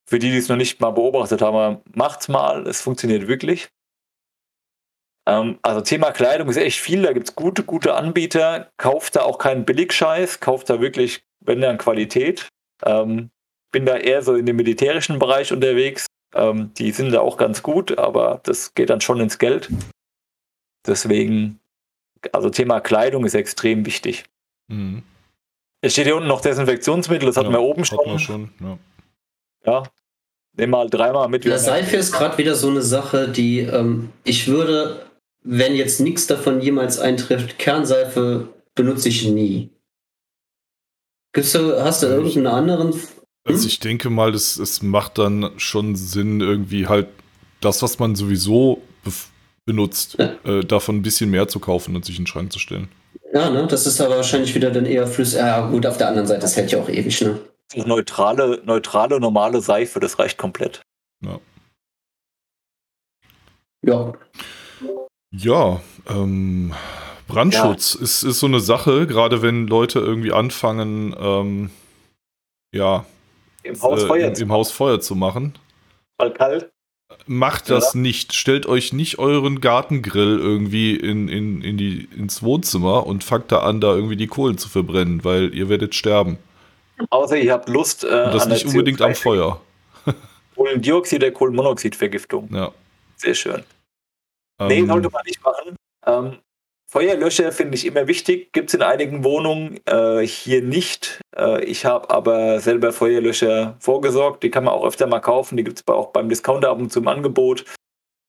Für 0.07 0.19
die, 0.19 0.29
die 0.29 0.37
es 0.37 0.49
noch 0.49 0.55
nicht 0.55 0.79
mal 0.81 0.91
beobachtet 0.91 1.41
haben, 1.41 1.81
macht's 1.93 2.27
mal, 2.27 2.67
es 2.67 2.81
funktioniert 2.81 3.27
wirklich. 3.27 3.69
Ähm, 5.27 5.57
also 5.63 5.81
Thema 5.81 6.11
Kleidung 6.11 6.49
ist 6.49 6.57
echt 6.57 6.79
viel, 6.79 7.01
da 7.01 7.13
gibt 7.13 7.29
es 7.29 7.35
gute, 7.35 7.63
gute 7.63 7.95
Anbieter. 7.95 8.69
Kauft 8.77 9.15
da 9.15 9.21
auch 9.23 9.39
keinen 9.39 9.65
Billigscheiß, 9.65 10.39
kauft 10.39 10.69
da 10.69 10.81
wirklich, 10.81 11.23
wenn 11.39 11.61
dann 11.61 11.77
Qualität. 11.79 12.49
Ähm, 12.85 13.31
bin 13.71 13.85
da 13.85 13.97
eher 13.97 14.21
so 14.21 14.35
in 14.35 14.45
dem 14.45 14.55
militärischen 14.55 15.19
Bereich 15.19 15.51
unterwegs. 15.51 16.05
Ähm, 16.35 16.71
die 16.75 16.91
sind 16.91 17.11
da 17.11 17.21
auch 17.21 17.37
ganz 17.37 17.63
gut, 17.63 17.97
aber 17.97 18.41
das 18.43 18.73
geht 18.75 18.89
dann 18.89 19.01
schon 19.01 19.19
ins 19.19 19.39
Geld. 19.39 19.69
Deswegen 20.85 21.59
also 22.31 22.49
Thema 22.49 22.79
Kleidung 22.79 23.25
ist 23.25 23.33
extrem 23.33 23.85
wichtig. 23.85 24.25
Mhm. 24.67 25.03
Es 25.81 25.93
steht 25.93 26.05
hier 26.05 26.15
unten 26.15 26.27
noch 26.27 26.41
Desinfektionsmittel, 26.41 27.27
das 27.27 27.37
hatten 27.37 27.51
ja, 27.51 27.53
wir 27.53 27.61
oben 27.61 27.85
schon. 27.85 27.99
Wir 28.05 28.19
schon 28.19 28.49
ja. 28.59 28.77
ja. 29.65 29.83
Nehmen 30.57 30.75
halt 30.75 30.93
dreimal 30.93 31.29
mit. 31.29 31.45
Ja, 31.45 31.57
Seife 31.57 31.95
ist 31.95 32.11
gerade 32.11 32.37
wieder 32.37 32.55
so 32.55 32.69
eine 32.69 32.81
Sache, 32.81 33.29
die 33.29 33.59
ähm, 33.59 34.09
ich 34.25 34.47
würde, 34.47 35.05
wenn 35.41 35.75
jetzt 35.75 36.01
nichts 36.01 36.27
davon 36.27 36.59
jemals 36.59 36.99
eintrifft, 36.99 37.57
Kernseife 37.59 38.49
benutze 38.75 39.09
ich 39.09 39.25
nie. 39.25 39.69
Gibt's 41.31 41.53
du, 41.53 41.81
hast 41.81 42.03
du 42.03 42.07
irgendeinen 42.07 42.47
anderen? 42.47 42.93
Hm? 42.93 43.01
Also 43.45 43.67
ich 43.67 43.79
denke 43.79 44.09
mal, 44.09 44.33
es 44.33 44.81
macht 44.81 45.17
dann 45.17 45.51
schon 45.57 45.95
Sinn, 45.95 46.41
irgendwie 46.41 46.87
halt 46.87 47.07
das, 47.61 47.81
was 47.81 47.99
man 47.99 48.15
sowieso 48.15 48.81
benutzt, 49.69 50.17
ja. 50.17 50.33
äh, 50.51 50.65
davon 50.65 50.95
ein 50.95 51.01
bisschen 51.03 51.29
mehr 51.29 51.47
zu 51.47 51.59
kaufen 51.59 51.95
und 51.95 52.03
sich 52.03 52.17
in 52.17 52.23
den 52.23 52.27
Schrank 52.27 52.51
zu 52.51 52.57
stellen. 52.57 52.89
Ja, 53.31 53.51
ne? 53.51 53.67
Das 53.67 53.85
ist 53.85 54.01
aber 54.01 54.15
wahrscheinlich 54.15 54.55
wieder 54.55 54.71
dann 54.71 54.87
eher 54.87 55.05
flüssig. 55.05 55.37
Ja, 55.37 55.69
gut, 55.69 55.85
auf 55.85 55.97
der 55.97 56.07
anderen 56.07 56.27
Seite, 56.27 56.41
das 56.41 56.57
hält 56.57 56.71
ja 56.71 56.79
auch 56.79 56.89
ewig, 56.89 57.21
ne? 57.21 57.39
Neutrale, 57.75 58.63
neutrale, 58.65 59.19
normale 59.19 59.61
Seife, 59.61 59.99
das 59.99 60.17
reicht 60.17 60.39
komplett. 60.39 60.81
Ja. 61.23 61.39
Ja. 63.85 64.13
Ja, 65.31 65.81
ähm, 66.09 66.73
Brandschutz 67.27 67.93
ja. 67.93 68.01
Ist, 68.01 68.23
ist 68.23 68.39
so 68.39 68.47
eine 68.47 68.59
Sache, 68.59 69.05
gerade 69.05 69.43
wenn 69.43 69.67
Leute 69.67 69.99
irgendwie 69.99 70.33
anfangen, 70.33 71.15
ähm, 71.19 71.69
ja, 72.73 73.05
im 73.61 73.79
Haus, 73.79 74.01
äh, 74.01 74.07
Feuer, 74.07 74.27
im, 74.29 74.41
im 74.41 74.51
Haus 74.51 74.71
Feuer 74.71 74.99
zu 74.99 75.13
machen. 75.13 75.53
Weil 76.17 76.33
kalt. 76.33 76.71
Macht 77.25 77.69
das 77.69 77.93
ja. 77.93 77.99
nicht. 77.99 78.33
Stellt 78.33 78.65
euch 78.65 78.93
nicht 78.93 79.19
euren 79.19 79.61
Gartengrill 79.61 80.39
irgendwie 80.39 80.95
in, 80.95 81.27
in, 81.27 81.61
in 81.61 81.77
die, 81.77 82.07
ins 82.15 82.43
Wohnzimmer 82.43 83.05
und 83.05 83.23
fangt 83.23 83.51
da 83.51 83.59
an, 83.59 83.81
da 83.81 83.93
irgendwie 83.93 84.15
die 84.15 84.27
Kohlen 84.27 84.57
zu 84.57 84.69
verbrennen, 84.69 85.23
weil 85.23 85.53
ihr 85.53 85.69
werdet 85.69 85.95
sterben. 85.95 86.37
Außer 87.09 87.37
ihr 87.37 87.53
habt 87.53 87.69
Lust. 87.69 88.03
Äh, 88.03 88.07
und 88.07 88.33
das 88.33 88.47
nicht 88.47 88.65
unbedingt 88.65 89.01
am 89.01 89.15
Feuer. 89.15 89.61
Kohlendioxid 90.55 91.21
der 91.21 91.31
Kohlenmonoxidvergiftung. 91.31 92.49
Ja. 92.53 92.71
Sehr 93.15 93.33
schön. 93.33 93.63
Ähm, 94.59 94.67
nee, 94.67 94.85
sollte 94.85 95.09
man 95.09 95.21
nicht 95.25 95.43
machen. 95.43 95.75
Ähm, 96.05 96.37
Feuerlöscher 96.91 97.51
finde 97.51 97.75
ich 97.75 97.85
immer 97.85 98.07
wichtig, 98.07 98.51
gibt 98.51 98.69
es 98.69 98.73
in 98.73 98.81
einigen 98.81 99.23
Wohnungen, 99.23 99.79
äh, 99.85 100.25
hier 100.25 100.63
nicht. 100.63 101.21
Äh, 101.37 101.63
ich 101.65 101.85
habe 101.85 102.09
aber 102.09 102.59
selber 102.61 102.91
Feuerlöscher 102.91 103.77
vorgesorgt, 103.79 104.41
die 104.41 104.49
kann 104.49 104.63
man 104.63 104.73
auch 104.73 104.83
öfter 104.83 105.05
mal 105.05 105.19
kaufen, 105.19 105.55
die 105.55 105.63
gibt 105.63 105.77
es 105.77 105.87
auch 105.87 106.07
beim 106.07 106.29
Discounter 106.29 106.71
ab 106.71 106.79
und 106.79 106.91
zu 106.91 106.99
im 106.99 107.07
Angebot. 107.07 107.65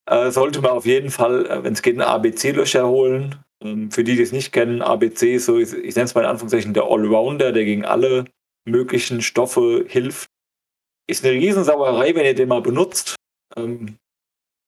Äh, 0.07 0.31
sollte 0.31 0.61
man 0.61 0.73
auf 0.73 0.85
jeden 0.85 1.11
Fall, 1.11 1.47
äh, 1.47 1.65
wenn 1.65 1.73
es 1.73 1.81
geht, 1.81 1.95
einen 1.95 2.03
ABC-Löscher 2.03 2.87
holen. 2.87 3.37
Ähm, 3.65 3.91
für 3.91 4.05
die, 4.05 4.17
die 4.17 4.23
es 4.23 4.33
nicht 4.33 4.53
kennen, 4.53 4.83
ABC 4.83 5.37
ist 5.37 5.47
so, 5.47 5.59
ich, 5.59 5.73
ich 5.73 5.97
nenne 5.97 6.05
es 6.05 6.15
mal 6.15 6.23
in 6.23 6.27
Anführungszeichen 6.27 6.75
der 6.75 6.85
Allrounder, 6.85 7.53
der 7.53 7.65
gegen 7.65 7.87
alle 7.87 8.27
möglichen 8.67 9.23
Stoffe 9.23 9.87
hilft. 9.89 10.29
Ist 11.07 11.25
eine 11.25 11.33
Riesensauerei, 11.33 12.15
wenn 12.15 12.27
ihr 12.27 12.35
den 12.35 12.49
mal 12.49 12.61
benutzt. 12.61 13.17
Ähm, 13.57 13.97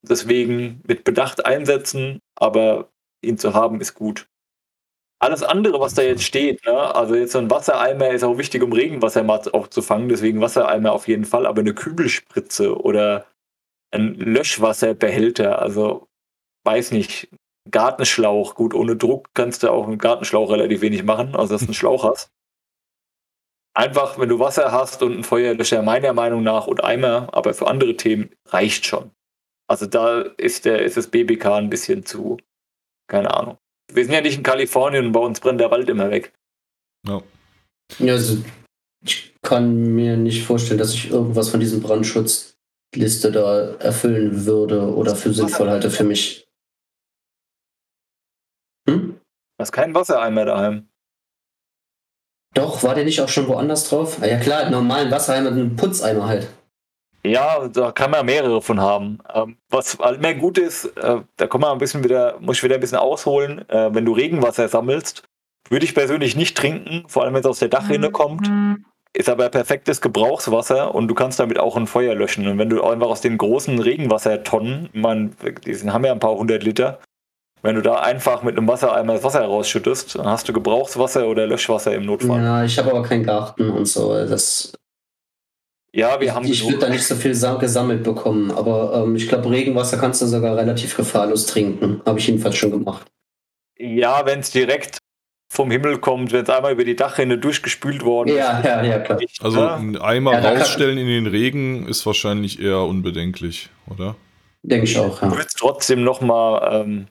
deswegen 0.01 0.81
mit 0.87 1.03
Bedacht 1.03 1.45
einsetzen, 1.45 2.19
aber 2.35 2.89
ihn 3.23 3.37
zu 3.37 3.53
haben, 3.53 3.81
ist 3.81 3.93
gut. 3.93 4.27
Alles 5.19 5.41
andere, 5.41 5.79
was 5.79 5.93
da 5.93 6.01
jetzt 6.01 6.23
steht, 6.23 6.65
ne? 6.65 6.73
also 6.95 7.15
jetzt 7.15 7.31
so 7.31 7.39
ein 7.39 7.49
Wassereimer 7.49 8.09
ist 8.09 8.23
auch 8.23 8.37
wichtig, 8.37 8.61
um 8.61 8.73
Regenwasser 8.73 9.23
mal 9.23 9.41
auch 9.53 9.67
zu 9.67 9.81
fangen, 9.81 10.09
deswegen 10.09 10.41
Wassereimer 10.41 10.91
auf 10.91 11.07
jeden 11.07 11.23
Fall, 11.23 11.45
aber 11.45 11.61
eine 11.61 11.73
Kübelspritze 11.73 12.77
oder 12.77 13.25
ein 13.91 14.15
Löschwasserbehälter, 14.15 15.61
also 15.61 16.07
weiß 16.65 16.91
nicht, 16.91 17.29
Gartenschlauch, 17.71 18.55
gut, 18.55 18.73
ohne 18.73 18.97
Druck 18.97 19.29
kannst 19.33 19.63
du 19.63 19.71
auch 19.71 19.87
einen 19.87 19.97
Gartenschlauch 19.97 20.51
relativ 20.51 20.81
wenig 20.81 21.03
machen, 21.03 21.35
also 21.35 21.53
dass 21.53 21.61
du 21.61 21.67
einen 21.67 21.73
Schlauch 21.75 22.03
hast. 22.03 22.29
Einfach, 23.75 24.19
wenn 24.19 24.29
du 24.29 24.39
Wasser 24.39 24.71
hast 24.71 25.01
und 25.01 25.17
ein 25.17 25.23
Feuerlöscher, 25.23 25.81
meiner 25.81 26.13
Meinung 26.13 26.43
nach, 26.43 26.67
und 26.67 26.83
Eimer, 26.83 27.29
aber 27.31 27.53
für 27.53 27.67
andere 27.67 27.95
Themen 27.95 28.29
reicht 28.47 28.85
schon. 28.85 29.11
Also 29.67 29.85
da 29.85 30.21
ist, 30.21 30.65
der, 30.65 30.83
ist 30.83 30.97
das 30.97 31.07
BBK 31.07 31.45
ein 31.55 31.69
bisschen 31.69 32.05
zu, 32.05 32.37
keine 33.07 33.33
Ahnung. 33.33 33.57
Wir 33.91 34.03
sind 34.05 34.13
ja 34.13 34.21
nicht 34.21 34.37
in 34.37 34.43
Kalifornien 34.43 35.05
und 35.07 35.11
bei 35.11 35.19
uns 35.19 35.39
brennt 35.39 35.59
der 35.59 35.71
Wald 35.71 35.89
immer 35.89 36.09
weg. 36.09 36.33
Ja. 37.07 37.21
ja 37.99 38.13
also 38.13 38.43
ich 39.03 39.35
kann 39.41 39.93
mir 39.93 40.17
nicht 40.17 40.45
vorstellen, 40.45 40.79
dass 40.79 40.93
ich 40.93 41.11
irgendwas 41.11 41.49
von 41.49 41.59
diesem 41.59 41.81
Brandschutzliste 41.81 43.31
da 43.31 43.75
erfüllen 43.75 44.45
würde 44.45 44.93
oder 44.93 45.15
für 45.15 45.33
sinnvoll 45.33 45.69
halte 45.69 45.91
für 45.91 46.05
mich. 46.05 46.47
Hm? 48.89 49.19
Du 49.57 49.61
hast 49.61 49.71
keinen 49.71 49.93
Wassereimer 49.93 50.45
daheim. 50.45 50.89
Doch, 52.53 52.83
war 52.83 52.95
der 52.95 53.03
nicht 53.03 53.19
auch 53.21 53.29
schon 53.29 53.47
woanders 53.47 53.89
drauf? 53.89 54.19
Ah, 54.21 54.27
ja 54.27 54.39
klar, 54.39 54.69
normalen 54.69 55.11
Wassereimer 55.11 55.49
und 55.49 55.59
einen 55.59 55.75
Putzeimer 55.75 56.27
halt. 56.27 56.47
Ja, 57.25 57.67
da 57.69 57.91
kann 57.91 58.11
man 58.11 58.25
mehrere 58.25 58.61
von 58.61 58.81
haben. 58.81 59.19
Ähm, 59.33 59.57
was 59.69 59.97
halt 59.99 60.21
mehr 60.21 60.35
gut 60.35 60.57
ist, 60.57 60.85
äh, 60.97 61.21
da 61.37 61.47
kann 61.47 61.61
man 61.61 61.71
ein 61.71 61.77
bisschen 61.77 62.03
wieder, 62.03 62.35
muss 62.39 62.57
ich 62.57 62.63
wieder 62.63 62.75
ein 62.75 62.81
bisschen 62.81 62.97
ausholen. 62.97 63.67
Äh, 63.69 63.93
wenn 63.93 64.05
du 64.05 64.13
Regenwasser 64.13 64.67
sammelst, 64.67 65.23
würde 65.69 65.85
ich 65.85 65.95
persönlich 65.95 66.35
nicht 66.35 66.57
trinken, 66.57 67.05
vor 67.07 67.23
allem 67.23 67.33
wenn 67.33 67.41
es 67.41 67.47
aus 67.47 67.59
der 67.59 67.69
Dachrinne 67.69 68.09
mhm. 68.09 68.13
kommt. 68.13 68.51
Ist 69.15 69.29
aber 69.29 69.49
perfektes 69.49 70.01
Gebrauchswasser 70.01 70.93
und 70.93 71.07
du 71.07 71.13
kannst 71.13 71.39
damit 71.39 71.59
auch 71.59 71.77
ein 71.77 71.85
Feuer 71.85 72.15
löschen. 72.15 72.47
Und 72.47 72.57
wenn 72.57 72.69
du 72.69 72.83
einfach 72.83 73.07
aus 73.07 73.21
den 73.21 73.37
großen 73.37 73.79
Regenwassertonnen, 73.79 74.89
man, 74.91 75.35
die 75.65 75.75
haben 75.75 76.03
ja 76.03 76.11
ein 76.11 76.19
paar 76.19 76.35
hundert 76.35 76.63
Liter, 76.63 76.99
wenn 77.61 77.75
du 77.75 77.81
da 77.81 77.95
einfach 77.95 78.43
mit 78.43 78.57
einem 78.57 78.67
Wassereimer 78.67 79.13
das 79.13 79.23
Wasser 79.23 79.45
rausschüttest, 79.45 80.15
dann 80.15 80.25
hast 80.27 80.49
du 80.49 80.53
Gebrauchswasser 80.53 81.27
oder 81.27 81.47
Löschwasser 81.47 81.93
im 81.93 82.05
Notfall. 82.05 82.43
Ja, 82.43 82.63
ich 82.63 82.77
habe 82.77 82.89
aber 82.91 83.03
keinen 83.03 83.23
Garten 83.23 83.69
und 83.69 83.85
so. 83.85 84.13
Das 84.13 84.73
ja, 85.93 86.19
wir 86.19 86.33
haben. 86.33 86.45
Ich 86.45 86.65
würde 86.65 86.79
da 86.79 86.89
nicht 86.89 87.05
so 87.05 87.15
viel 87.15 87.31
gesammelt 87.31 88.03
bekommen, 88.03 88.51
aber 88.51 89.03
ähm, 89.03 89.15
ich 89.15 89.27
glaube, 89.27 89.49
Regenwasser 89.49 89.97
kannst 89.97 90.21
du 90.21 90.25
sogar 90.25 90.57
relativ 90.57 90.95
gefahrlos 90.95 91.45
trinken. 91.45 92.01
Habe 92.05 92.19
ich 92.19 92.27
jedenfalls 92.27 92.55
schon 92.55 92.71
gemacht. 92.71 93.05
Ja, 93.77 94.25
wenn 94.25 94.39
es 94.39 94.51
direkt 94.51 94.99
vom 95.49 95.69
Himmel 95.69 95.99
kommt, 95.99 96.31
wenn 96.31 96.43
es 96.43 96.49
einmal 96.49 96.73
über 96.73 96.83
die 96.83 96.95
Dachrinne 96.95 97.37
durchgespült 97.37 98.03
worden 98.03 98.29
ist. 98.29 98.37
Ja, 98.37 98.61
ja, 98.63 98.83
ja, 98.83 98.99
klar. 98.99 99.19
Also 99.41 99.67
einen 99.67 99.97
Eimer 99.97 100.33
ja, 100.33 100.49
rausstellen 100.49 100.97
in 100.97 101.07
den 101.07 101.27
Regen 101.27 101.87
ist 101.87 102.05
wahrscheinlich 102.05 102.59
eher 102.59 102.79
unbedenklich, 102.79 103.69
oder? 103.87 104.15
Denke 104.63 104.85
ich 104.85 104.97
auch, 104.97 105.21
ja. 105.21 105.29
Du 105.29 105.37
willst 105.37 105.57
trotzdem 105.57 106.03
nochmal 106.03 106.85
ähm, 106.85 107.07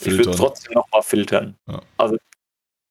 ich 0.00 0.12
würde 0.12 0.30
trotzdem 0.32 0.74
nochmal 0.74 1.02
filtern. 1.02 1.56
Ja. 1.66 1.80
Also 1.96 2.16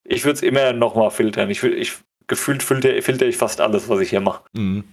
ich 0.03 0.23
würde 0.23 0.35
es 0.37 0.41
immer 0.41 0.73
nochmal 0.73 1.11
filtern. 1.11 1.49
Ich, 1.49 1.63
ich 1.63 1.93
gefühlt 2.27 2.63
filter, 2.63 3.01
filter 3.01 3.25
ich 3.25 3.37
fast 3.37 3.61
alles, 3.61 3.89
was 3.89 3.99
ich 3.99 4.09
hier 4.09 4.21
mache. 4.21 4.43
Mhm. 4.53 4.83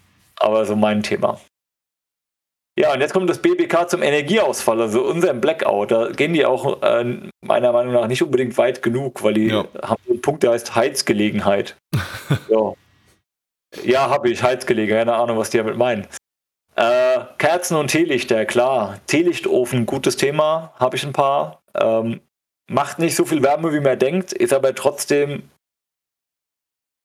Aber 0.43 0.67
so 0.67 0.75
mein 0.75 1.03
Thema. 1.03 1.41
Ja, 2.79 2.95
und 2.95 3.01
jetzt 3.01 3.13
kommt 3.13 3.29
das 3.29 3.41
BBK 3.41 3.89
zum 3.89 4.03
Energieausfall, 4.03 4.81
also 4.81 5.03
unserem 5.05 5.41
Blackout. 5.41 5.91
Da 5.91 6.11
gehen 6.11 6.33
die 6.33 6.47
auch 6.47 6.83
äh, 6.83 7.19
meiner 7.43 7.73
Meinung 7.73 7.93
nach 7.93 8.09
nicht 8.09 8.23
unbedingt 8.23 8.57
weit 8.57 8.83
genug, 8.83 9.23
weil 9.23 9.35
die 9.35 9.49
ja. 9.49 9.67
haben 9.83 10.03
einen 10.09 10.23
Punkt, 10.23 10.43
der 10.43 10.53
heißt 10.53 10.75
Heizgelegenheit. 10.75 11.77
ja, 12.49 12.73
ja 13.85 14.11
habe 14.11 14.31
ich, 14.31 14.43
Heizgelegenheit, 14.43 15.07
keine 15.07 15.17
Ahnung, 15.17 15.37
was 15.37 15.51
die 15.51 15.59
damit 15.59 15.77
meinen. 15.77 16.07
Äh, 16.75 17.21
Kerzen 17.37 17.77
und 17.77 17.89
Teelichter, 17.89 18.47
klar. 18.47 18.99
Teelichtofen, 19.07 19.85
gutes 19.85 20.17
Thema, 20.17 20.73
habe 20.77 20.97
ich 20.97 21.05
ein 21.05 21.13
paar. 21.13 21.63
Ähm, 21.75 22.23
macht 22.71 22.99
nicht 22.99 23.15
so 23.15 23.27
viel 23.27 23.43
Wärme, 23.43 23.75
wie 23.75 23.81
man 23.81 23.99
denkt, 23.99 24.33
ist 24.33 24.55
aber 24.55 24.75
trotzdem, 24.75 25.51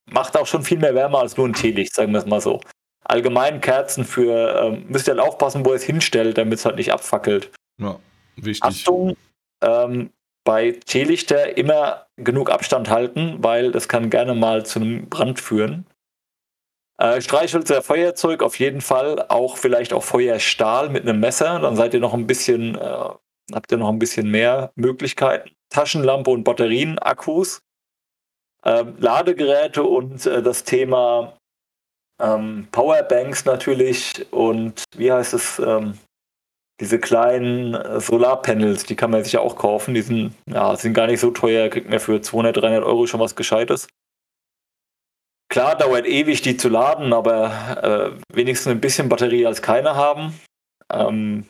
macht 0.09 0.37
auch 0.37 0.47
schon 0.47 0.63
viel 0.63 0.79
mehr 0.79 0.95
Wärme 0.95 1.17
als 1.17 1.35
nur 1.35 1.45
ein 1.45 1.53
Teelicht, 1.53 1.93
sagen 1.93 2.13
wir 2.13 2.19
es 2.19 2.25
mal 2.25 2.39
so. 2.39 2.61
Allgemein 3.07 3.61
Kerzen 3.61 4.05
für, 4.05 4.61
ähm, 4.61 4.85
müsst 4.89 5.07
ihr 5.07 5.15
halt 5.15 5.25
aufpassen, 5.25 5.65
wo 5.65 5.69
ihr 5.69 5.75
es 5.75 5.83
hinstellt, 5.83 6.37
damit 6.37 6.59
es 6.59 6.65
halt 6.65 6.75
nicht 6.75 6.91
abfackelt. 6.91 7.51
Ja, 7.79 7.99
wichtig. 8.35 8.63
Achtung, 8.63 9.15
ähm, 9.63 10.11
bei 10.43 10.71
Teelichter 10.71 11.57
immer 11.57 12.07
genug 12.17 12.49
Abstand 12.49 12.89
halten, 12.89 13.37
weil 13.39 13.71
das 13.71 13.87
kann 13.87 14.09
gerne 14.09 14.33
mal 14.33 14.65
zu 14.65 14.79
einem 14.79 15.09
Brand 15.09 15.39
führen. 15.39 15.85
Äh, 16.99 17.21
Streichhölzer, 17.21 17.81
Feuerzeug 17.81 18.41
auf 18.43 18.59
jeden 18.59 18.81
Fall, 18.81 19.25
auch 19.29 19.57
vielleicht 19.57 19.93
auch 19.93 20.03
Feuerstahl 20.03 20.89
mit 20.89 21.03
einem 21.03 21.19
Messer, 21.19 21.59
dann 21.59 21.75
seid 21.75 21.93
ihr 21.93 21.99
noch 21.99 22.13
ein 22.13 22.27
bisschen 22.27 22.75
äh, 22.75 23.09
habt 23.53 23.71
ihr 23.71 23.77
noch 23.77 23.89
ein 23.89 23.99
bisschen 23.99 24.29
mehr 24.29 24.71
Möglichkeiten. 24.75 25.51
Taschenlampe 25.69 26.31
und 26.31 26.43
Batterien, 26.43 26.99
Akkus, 26.99 27.61
ähm, 28.63 28.95
Ladegeräte 28.99 29.83
und 29.83 30.25
äh, 30.25 30.41
das 30.41 30.63
Thema 30.63 31.37
ähm, 32.21 32.67
Powerbanks 32.71 33.45
natürlich 33.45 34.25
und 34.31 34.83
wie 34.95 35.11
heißt 35.11 35.33
es, 35.33 35.59
ähm, 35.59 35.97
diese 36.79 36.99
kleinen 36.99 37.73
äh, 37.73 37.99
Solarpanels, 37.99 38.85
die 38.85 38.95
kann 38.95 39.11
man 39.11 39.23
sich 39.23 39.33
ja 39.33 39.39
auch 39.39 39.55
kaufen. 39.55 39.93
Die 39.93 40.01
sind, 40.01 40.35
ja, 40.47 40.75
sind 40.75 40.93
gar 40.93 41.07
nicht 41.07 41.19
so 41.19 41.31
teuer, 41.31 41.69
kriegt 41.69 41.89
man 41.89 41.99
für 41.99 42.21
200, 42.21 42.57
300 42.57 42.83
Euro 42.83 43.07
schon 43.07 43.19
was 43.19 43.35
Gescheites. 43.35 43.87
Klar, 45.49 45.75
dauert 45.77 46.05
ewig, 46.05 46.41
die 46.41 46.57
zu 46.57 46.69
laden, 46.69 47.13
aber 47.13 48.19
äh, 48.29 48.35
wenigstens 48.35 48.71
ein 48.71 48.81
bisschen 48.81 49.09
Batterie 49.09 49.45
als 49.45 49.61
keine 49.61 49.95
haben. 49.95 50.39
Ähm, 50.91 51.45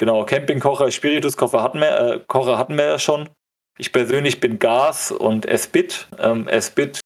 Genau, 0.00 0.24
Campingkocher, 0.24 0.90
Spirituskocher 0.90 1.62
hatten 1.62 1.78
wir, 1.78 2.00
äh, 2.00 2.20
Kocher 2.26 2.56
hatten 2.56 2.78
wir 2.78 2.86
ja 2.86 2.98
schon. 2.98 3.28
Ich 3.76 3.92
persönlich 3.92 4.40
bin 4.40 4.58
Gas 4.58 5.12
und 5.12 5.44
S-Bit. 5.44 6.08
Ähm, 6.18 6.48
S-Bit, 6.48 7.00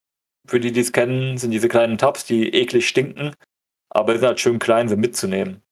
für 0.47 0.61
die, 0.61 0.73
die 0.73 0.81
es 0.81 0.93
kennen, 0.93 1.39
sind 1.39 1.51
diese 1.51 1.69
kleinen 1.69 1.99
Tabs, 1.99 2.25
die 2.25 2.55
eklig 2.55 2.89
stinken, 2.89 3.33
aber 3.91 4.15
sind 4.15 4.27
halt 4.27 4.41
schön 4.41 4.59
klein, 4.59 4.89
sie 4.89 4.97
mitzunehmen. 4.97 5.63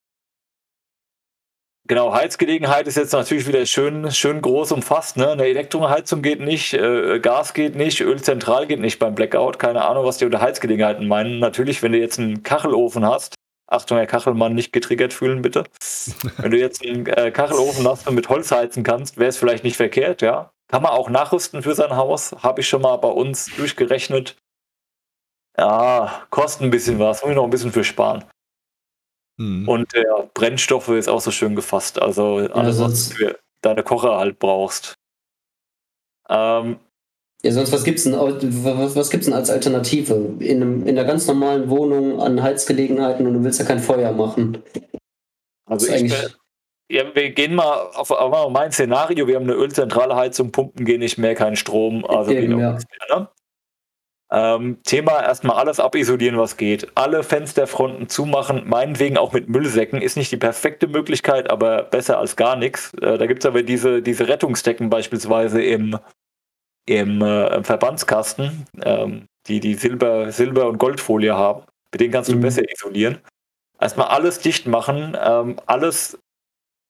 Genau, 1.88 2.14
Heizgelegenheit 2.14 2.86
ist 2.86 2.96
jetzt 2.96 3.12
natürlich 3.12 3.48
wieder 3.48 3.66
schön, 3.66 4.10
schön 4.12 4.40
groß 4.40 4.70
umfasst. 4.70 5.16
Ne? 5.16 5.32
Eine 5.32 5.46
Elektroheizung 5.46 6.22
geht 6.22 6.40
nicht, 6.40 6.74
äh, 6.74 7.18
Gas 7.18 7.54
geht 7.54 7.74
nicht, 7.74 8.00
Ölzentral 8.00 8.68
geht 8.68 8.78
nicht 8.78 9.00
beim 9.00 9.16
Blackout. 9.16 9.58
Keine 9.58 9.84
Ahnung, 9.84 10.04
was 10.04 10.18
die 10.18 10.24
unter 10.24 10.40
Heizgelegenheiten 10.40 11.08
meinen. 11.08 11.40
Natürlich, 11.40 11.82
wenn 11.82 11.90
du 11.90 11.98
jetzt 11.98 12.20
einen 12.20 12.44
Kachelofen 12.44 13.04
hast, 13.04 13.34
Achtung, 13.66 13.98
Herr 13.98 14.06
Kachelmann, 14.06 14.54
nicht 14.54 14.72
getriggert 14.72 15.12
fühlen, 15.12 15.42
bitte. 15.42 15.64
Wenn 16.36 16.50
du 16.50 16.58
jetzt 16.58 16.86
einen 16.86 17.06
äh, 17.06 17.30
Kachelofen 17.30 17.88
hast 17.88 18.06
und 18.06 18.14
mit 18.14 18.28
Holz 18.28 18.50
heizen 18.52 18.84
kannst, 18.84 19.16
wäre 19.16 19.30
es 19.30 19.38
vielleicht 19.38 19.64
nicht 19.64 19.76
verkehrt, 19.76 20.20
ja. 20.20 20.52
Kann 20.68 20.82
man 20.82 20.92
auch 20.92 21.08
nachrüsten 21.08 21.62
für 21.62 21.74
sein 21.74 21.96
Haus. 21.96 22.34
Habe 22.42 22.60
ich 22.60 22.68
schon 22.68 22.82
mal 22.82 22.96
bei 22.96 23.08
uns 23.08 23.46
durchgerechnet. 23.56 24.36
Ja, 25.58 26.26
kostet 26.30 26.62
ein 26.62 26.70
bisschen 26.70 26.98
was. 26.98 27.22
Muss 27.22 27.30
ich 27.30 27.36
noch 27.36 27.44
ein 27.44 27.50
bisschen 27.50 27.72
für 27.72 27.84
sparen. 27.84 28.24
Mhm. 29.38 29.68
Und 29.68 29.94
der 29.94 30.30
Brennstoffe 30.34 30.88
ist 30.88 31.08
auch 31.08 31.20
so 31.20 31.30
schön 31.30 31.54
gefasst. 31.54 32.00
Also 32.00 32.36
alles, 32.52 32.78
ja, 32.78 32.84
was 32.84 33.08
du 33.08 33.14
für 33.14 33.38
deine 33.62 33.82
Kocher 33.82 34.16
halt 34.16 34.38
brauchst. 34.38 34.94
Ähm, 36.28 36.78
ja, 37.44 37.50
sonst 37.50 37.72
was 37.72 37.84
gibt's 37.84 38.04
denn, 38.04 38.14
was, 38.14 38.94
was 38.94 39.10
gibt's 39.10 39.26
denn 39.26 39.34
als 39.34 39.50
Alternative? 39.50 40.14
In, 40.38 40.62
einem, 40.62 40.86
in 40.86 40.96
einer 40.96 41.06
ganz 41.06 41.26
normalen 41.26 41.68
Wohnung 41.68 42.20
an 42.20 42.42
Heizgelegenheiten 42.42 43.26
und 43.26 43.34
du 43.34 43.44
willst 43.44 43.58
ja 43.58 43.66
kein 43.66 43.80
Feuer 43.80 44.12
machen. 44.12 44.62
Also 45.68 45.88
ich, 45.92 46.12
ja, 46.88 47.14
wir 47.14 47.30
gehen 47.30 47.54
mal 47.54 47.90
auf, 47.94 48.10
auf, 48.10 48.52
mein 48.52 48.70
Szenario, 48.70 49.26
wir 49.26 49.36
haben 49.36 49.44
eine 49.44 49.54
ölzentrale 49.54 50.14
Heizung, 50.14 50.52
Pumpen 50.52 50.84
gehen 50.84 51.00
nicht 51.00 51.18
mehr, 51.18 51.34
kein 51.34 51.56
Strom, 51.56 52.04
also 52.04 52.30
Eben, 52.30 52.58
ja. 52.58 52.72
mehr, 52.72 53.18
ne? 53.18 53.28
Ähm, 54.32 54.78
Thema 54.84 55.22
erstmal 55.22 55.56
alles 55.58 55.78
abisolieren, 55.78 56.38
was 56.38 56.56
geht. 56.56 56.90
Alle 56.94 57.22
Fensterfronten 57.22 58.08
zumachen, 58.08 58.62
meinetwegen 58.66 59.18
auch 59.18 59.32
mit 59.32 59.48
Müllsäcken, 59.48 60.00
ist 60.00 60.16
nicht 60.16 60.32
die 60.32 60.38
perfekte 60.38 60.86
Möglichkeit, 60.88 61.50
aber 61.50 61.82
besser 61.82 62.18
als 62.18 62.36
gar 62.36 62.56
nichts. 62.56 62.94
Äh, 62.94 63.18
da 63.18 63.26
gibt 63.26 63.44
es 63.44 63.46
aber 63.46 63.62
diese, 63.62 64.00
diese 64.00 64.28
Rettungsdecken 64.28 64.88
beispielsweise 64.88 65.62
im 65.62 65.98
im 66.86 67.22
äh, 67.22 67.62
Verbandskasten, 67.62 68.66
ähm, 68.82 69.26
die 69.46 69.60
die 69.60 69.74
Silber, 69.74 70.32
Silber- 70.32 70.68
und 70.68 70.78
Goldfolie 70.78 71.34
haben. 71.34 71.64
Mit 71.92 72.00
denen 72.00 72.12
kannst 72.12 72.30
du 72.30 72.36
mhm. 72.36 72.40
besser 72.40 72.62
isolieren. 72.68 73.18
Erstmal 73.80 74.08
alles 74.08 74.40
dicht 74.40 74.66
machen, 74.66 75.16
ähm, 75.20 75.60
alles, 75.66 76.18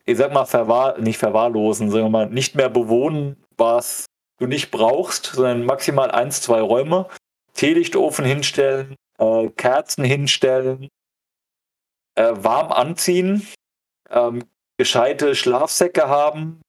ich 0.04 0.18
sag 0.18 0.32
mal, 0.32 0.44
verwahr 0.44 0.98
nicht 0.98 1.18
verwahrlosen, 1.18 1.90
sondern 1.90 2.12
mal 2.12 2.28
nicht 2.28 2.54
mehr 2.54 2.68
bewohnen, 2.68 3.36
was 3.56 4.06
du 4.38 4.46
nicht 4.46 4.70
brauchst, 4.70 5.26
sondern 5.26 5.64
maximal 5.64 6.10
eins, 6.10 6.40
zwei 6.40 6.60
Räume. 6.60 7.06
Teelichtofen 7.54 8.24
hinstellen, 8.24 8.96
äh, 9.18 9.48
Kerzen 9.50 10.04
hinstellen, 10.04 10.88
äh, 12.14 12.32
warm 12.34 12.72
anziehen, 12.72 13.46
ähm, 14.10 14.44
gescheite 14.78 15.34
Schlafsäcke 15.34 16.08
haben, 16.08 16.60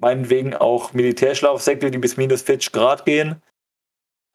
meinetwegen 0.00 0.54
auch 0.54 0.92
Militärschlafsäcke, 0.92 1.90
die 1.90 1.98
bis 1.98 2.16
minus 2.16 2.42
40 2.42 2.72
Grad 2.72 3.04
gehen. 3.04 3.42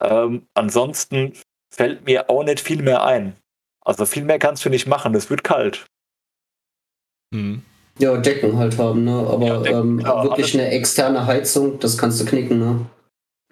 Ähm, 0.02 0.48
ansonsten 0.54 1.34
fällt 1.74 2.06
mir 2.06 2.30
auch 2.30 2.44
nicht 2.44 2.60
viel 2.60 2.82
mehr 2.82 3.04
ein. 3.04 3.36
Also 3.82 4.06
viel 4.06 4.24
mehr 4.24 4.40
kannst 4.40 4.64
du 4.66 4.70
nicht 4.70 4.88
machen, 4.88 5.16
es 5.16 5.30
wird 5.30 5.44
kalt. 5.44 5.86
Mhm. 7.34 7.64
Ja, 8.00 8.18
Decken 8.18 8.58
halt 8.58 8.78
haben, 8.78 9.04
ne? 9.04 9.12
Aber 9.12 9.46
ja, 9.46 9.62
Decken, 9.62 9.80
ähm, 9.80 10.00
klar, 10.00 10.24
wirklich 10.24 10.54
eine 10.54 10.70
externe 10.70 11.26
Heizung, 11.28 11.80
das 11.80 11.98
kannst 11.98 12.20
du 12.22 12.26
knicken, 12.26 12.60
ne? 12.60 12.86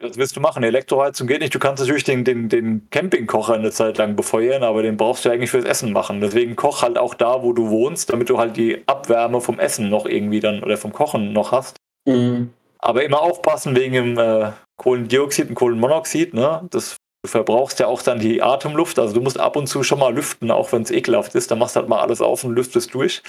Was 0.01 0.17
willst 0.17 0.35
du 0.35 0.41
machen? 0.41 0.63
Elektroheizung 0.63 1.27
geht 1.27 1.41
nicht. 1.41 1.53
Du 1.53 1.59
kannst 1.59 1.81
natürlich 1.81 2.03
den, 2.03 2.23
den, 2.23 2.49
den 2.49 2.87
Campingkocher 2.89 3.53
eine 3.53 3.71
Zeit 3.71 3.97
lang 3.97 4.15
befeuern, 4.15 4.63
aber 4.63 4.81
den 4.81 4.97
brauchst 4.97 5.25
du 5.25 5.29
eigentlich 5.29 5.51
fürs 5.51 5.65
Essen 5.65 5.93
machen. 5.93 6.21
Deswegen 6.21 6.55
koch 6.55 6.81
halt 6.81 6.97
auch 6.97 7.13
da, 7.13 7.43
wo 7.43 7.53
du 7.53 7.69
wohnst, 7.69 8.11
damit 8.11 8.29
du 8.29 8.37
halt 8.37 8.57
die 8.57 8.81
Abwärme 8.87 9.41
vom 9.41 9.59
Essen 9.59 9.89
noch 9.89 10.05
irgendwie 10.05 10.39
dann 10.39 10.63
oder 10.63 10.77
vom 10.77 10.91
Kochen 10.91 11.33
noch 11.33 11.51
hast. 11.51 11.77
Mhm. 12.07 12.51
Aber 12.79 13.03
immer 13.03 13.21
aufpassen 13.21 13.75
wegen 13.75 13.93
dem 13.93 14.17
äh, 14.17 14.51
Kohlendioxid 14.77 15.49
und 15.49 15.55
Kohlenmonoxid. 15.55 16.33
Ne? 16.33 16.67
Das 16.71 16.97
du 17.23 17.29
verbrauchst 17.29 17.79
ja 17.79 17.87
auch 17.87 18.01
dann 18.01 18.19
die 18.19 18.41
Atemluft. 18.41 18.99
Also 18.99 19.13
du 19.13 19.21
musst 19.21 19.39
ab 19.39 19.55
und 19.55 19.67
zu 19.67 19.83
schon 19.83 19.99
mal 19.99 20.13
lüften, 20.13 20.51
auch 20.51 20.71
wenn 20.71 20.81
es 20.81 20.91
ekelhaft 20.91 21.35
ist. 21.35 21.51
Dann 21.51 21.59
machst 21.59 21.75
du 21.75 21.79
halt 21.79 21.89
mal 21.89 21.99
alles 21.99 22.21
auf 22.21 22.43
und 22.43 22.55
lüftest 22.55 22.93
durch. 22.93 23.21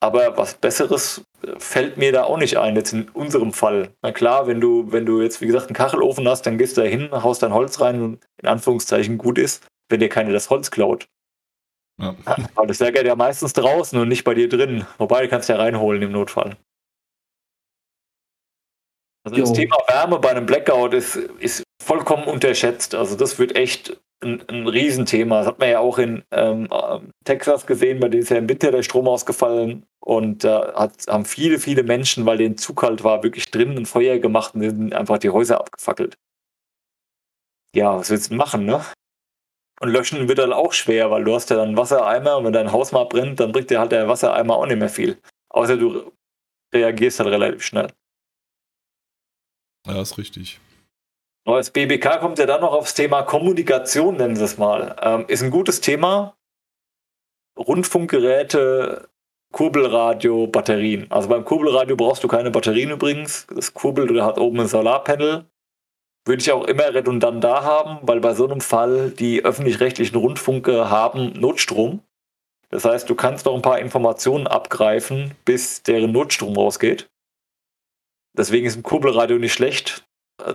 Aber 0.00 0.36
was 0.36 0.54
Besseres 0.54 1.24
äh, 1.42 1.58
fällt 1.58 1.96
mir 1.96 2.12
da 2.12 2.24
auch 2.24 2.36
nicht 2.36 2.58
ein, 2.58 2.76
jetzt 2.76 2.92
in 2.92 3.08
unserem 3.10 3.52
Fall. 3.52 3.94
Na 4.02 4.12
klar, 4.12 4.46
wenn 4.46 4.60
du, 4.60 4.92
wenn 4.92 5.06
du 5.06 5.22
jetzt, 5.22 5.40
wie 5.40 5.46
gesagt, 5.46 5.66
einen 5.66 5.74
Kachelofen 5.74 6.28
hast, 6.28 6.42
dann 6.42 6.58
gehst 6.58 6.76
du 6.76 6.82
da 6.82 6.86
hin, 6.86 7.10
haust 7.10 7.42
dein 7.42 7.54
Holz 7.54 7.80
rein 7.80 8.02
und 8.02 8.26
in 8.42 8.48
Anführungszeichen 8.48 9.18
gut 9.18 9.38
ist, 9.38 9.66
wenn 9.88 10.00
dir 10.00 10.08
keiner 10.08 10.32
das 10.32 10.50
Holz 10.50 10.70
klaut. 10.70 11.08
Ja. 12.00 12.14
Aber 12.54 12.66
das 12.66 12.80
ärgert 12.80 13.06
ja 13.06 13.16
meistens 13.16 13.54
draußen 13.54 13.98
und 13.98 14.08
nicht 14.08 14.24
bei 14.24 14.34
dir 14.34 14.48
drin. 14.48 14.86
Wobei, 14.98 15.22
du 15.22 15.28
kannst 15.28 15.48
ja 15.48 15.56
reinholen 15.56 16.02
im 16.02 16.12
Notfall. 16.12 16.56
Also 19.24 19.36
jo. 19.38 19.44
das 19.44 19.52
Thema 19.54 19.76
Wärme 19.88 20.18
bei 20.18 20.30
einem 20.30 20.46
Blackout 20.46 20.94
ist, 20.94 21.16
ist 21.16 21.62
vollkommen 21.82 22.24
unterschätzt. 22.24 22.94
Also 22.94 23.16
das 23.16 23.38
wird 23.38 23.56
echt 23.56 23.98
ein, 24.22 24.42
ein 24.48 24.66
Riesenthema. 24.66 25.38
Das 25.38 25.46
hat 25.48 25.58
man 25.58 25.70
ja 25.70 25.78
auch 25.80 25.98
in 25.98 26.24
ähm, 26.30 26.68
Texas 27.24 27.66
gesehen, 27.66 28.00
bei 28.00 28.08
denen 28.08 28.22
ist 28.22 28.30
ja 28.30 28.38
im 28.38 28.48
Winter 28.48 28.70
der 28.70 28.82
Strom 28.82 29.08
ausgefallen 29.08 29.86
und 30.00 30.44
da 30.44 30.86
äh, 30.86 30.88
haben 31.08 31.24
viele, 31.24 31.58
viele 31.58 31.82
Menschen, 31.82 32.26
weil 32.26 32.38
denen 32.38 32.56
zu 32.56 32.74
kalt 32.74 33.04
war, 33.04 33.22
wirklich 33.22 33.50
drinnen 33.50 33.78
ein 33.78 33.86
Feuer 33.86 34.18
gemacht 34.18 34.54
und 34.54 34.62
sind 34.62 34.94
einfach 34.94 35.18
die 35.18 35.30
Häuser 35.30 35.60
abgefackelt. 35.60 36.16
Ja, 37.74 37.98
was 37.98 38.10
willst 38.10 38.30
du 38.30 38.36
machen, 38.36 38.64
ne? 38.64 38.82
Und 39.80 39.90
löschen 39.90 40.28
wird 40.28 40.38
dann 40.38 40.54
auch 40.54 40.72
schwer, 40.72 41.10
weil 41.10 41.24
du 41.24 41.34
hast 41.34 41.50
ja 41.50 41.56
dann 41.56 41.76
Wassereimer 41.76 42.38
und 42.38 42.44
wenn 42.44 42.52
dein 42.54 42.72
Haus 42.72 42.92
mal 42.92 43.04
brennt, 43.04 43.40
dann 43.40 43.52
bringt 43.52 43.68
dir 43.68 43.78
halt 43.78 43.92
der 43.92 44.08
Wassereimer 44.08 44.56
auch 44.56 44.66
nicht 44.66 44.78
mehr 44.78 44.88
viel. 44.88 45.20
Außer 45.50 45.76
du 45.76 46.12
reagierst 46.74 47.20
halt 47.20 47.28
relativ 47.28 47.62
schnell. 47.62 47.88
Ja, 49.86 50.00
ist 50.00 50.16
richtig. 50.16 50.60
Als 51.46 51.70
BBK 51.70 52.18
kommt 52.18 52.40
ja 52.40 52.46
dann 52.46 52.60
noch 52.60 52.72
aufs 52.72 52.94
Thema 52.94 53.22
Kommunikation, 53.22 54.16
nennen 54.16 54.34
Sie 54.34 54.42
es 54.42 54.58
mal. 54.58 54.96
Ähm, 55.00 55.26
ist 55.28 55.44
ein 55.44 55.52
gutes 55.52 55.80
Thema. 55.80 56.36
Rundfunkgeräte, 57.56 59.08
Kurbelradio, 59.52 60.48
Batterien. 60.48 61.08
Also 61.08 61.28
beim 61.28 61.44
Kurbelradio 61.44 61.94
brauchst 61.94 62.24
du 62.24 62.28
keine 62.28 62.50
Batterien 62.50 62.90
übrigens. 62.90 63.46
Das 63.54 63.72
Kurbel 63.72 64.24
hat 64.24 64.38
oben 64.38 64.60
ein 64.60 64.66
Solarpanel. 64.66 65.46
Würde 66.24 66.42
ich 66.42 66.50
auch 66.50 66.64
immer 66.64 66.92
redundant 66.92 67.44
da 67.44 67.62
haben, 67.62 68.00
weil 68.02 68.18
bei 68.18 68.34
so 68.34 68.44
einem 68.44 68.60
Fall 68.60 69.10
die 69.10 69.44
öffentlich-rechtlichen 69.44 70.16
Rundfunke 70.16 70.90
haben 70.90 71.32
Notstrom. 71.34 72.00
Das 72.70 72.84
heißt, 72.84 73.08
du 73.08 73.14
kannst 73.14 73.46
noch 73.46 73.54
ein 73.54 73.62
paar 73.62 73.78
Informationen 73.78 74.48
abgreifen, 74.48 75.36
bis 75.44 75.84
deren 75.84 76.10
Notstrom 76.10 76.56
rausgeht. 76.56 77.08
Deswegen 78.36 78.66
ist 78.66 78.76
ein 78.76 78.82
Kurbelradio 78.82 79.38
nicht 79.38 79.52
schlecht. 79.52 80.05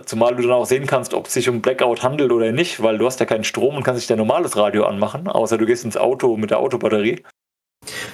Zumal 0.06 0.36
du 0.36 0.42
dann 0.42 0.52
auch 0.52 0.66
sehen 0.66 0.86
kannst, 0.86 1.12
ob 1.12 1.26
es 1.26 1.32
sich 1.32 1.48
um 1.48 1.60
Blackout 1.60 2.02
handelt 2.02 2.30
oder 2.30 2.52
nicht, 2.52 2.82
weil 2.82 2.98
du 2.98 3.06
hast 3.06 3.18
ja 3.18 3.26
keinen 3.26 3.44
Strom 3.44 3.76
und 3.76 3.82
kannst 3.82 3.98
nicht 3.98 4.10
dein 4.10 4.18
normales 4.18 4.56
Radio 4.56 4.84
anmachen, 4.84 5.26
außer 5.26 5.58
du 5.58 5.66
gehst 5.66 5.84
ins 5.84 5.96
Auto 5.96 6.36
mit 6.36 6.50
der 6.50 6.60
Autobatterie. 6.60 7.22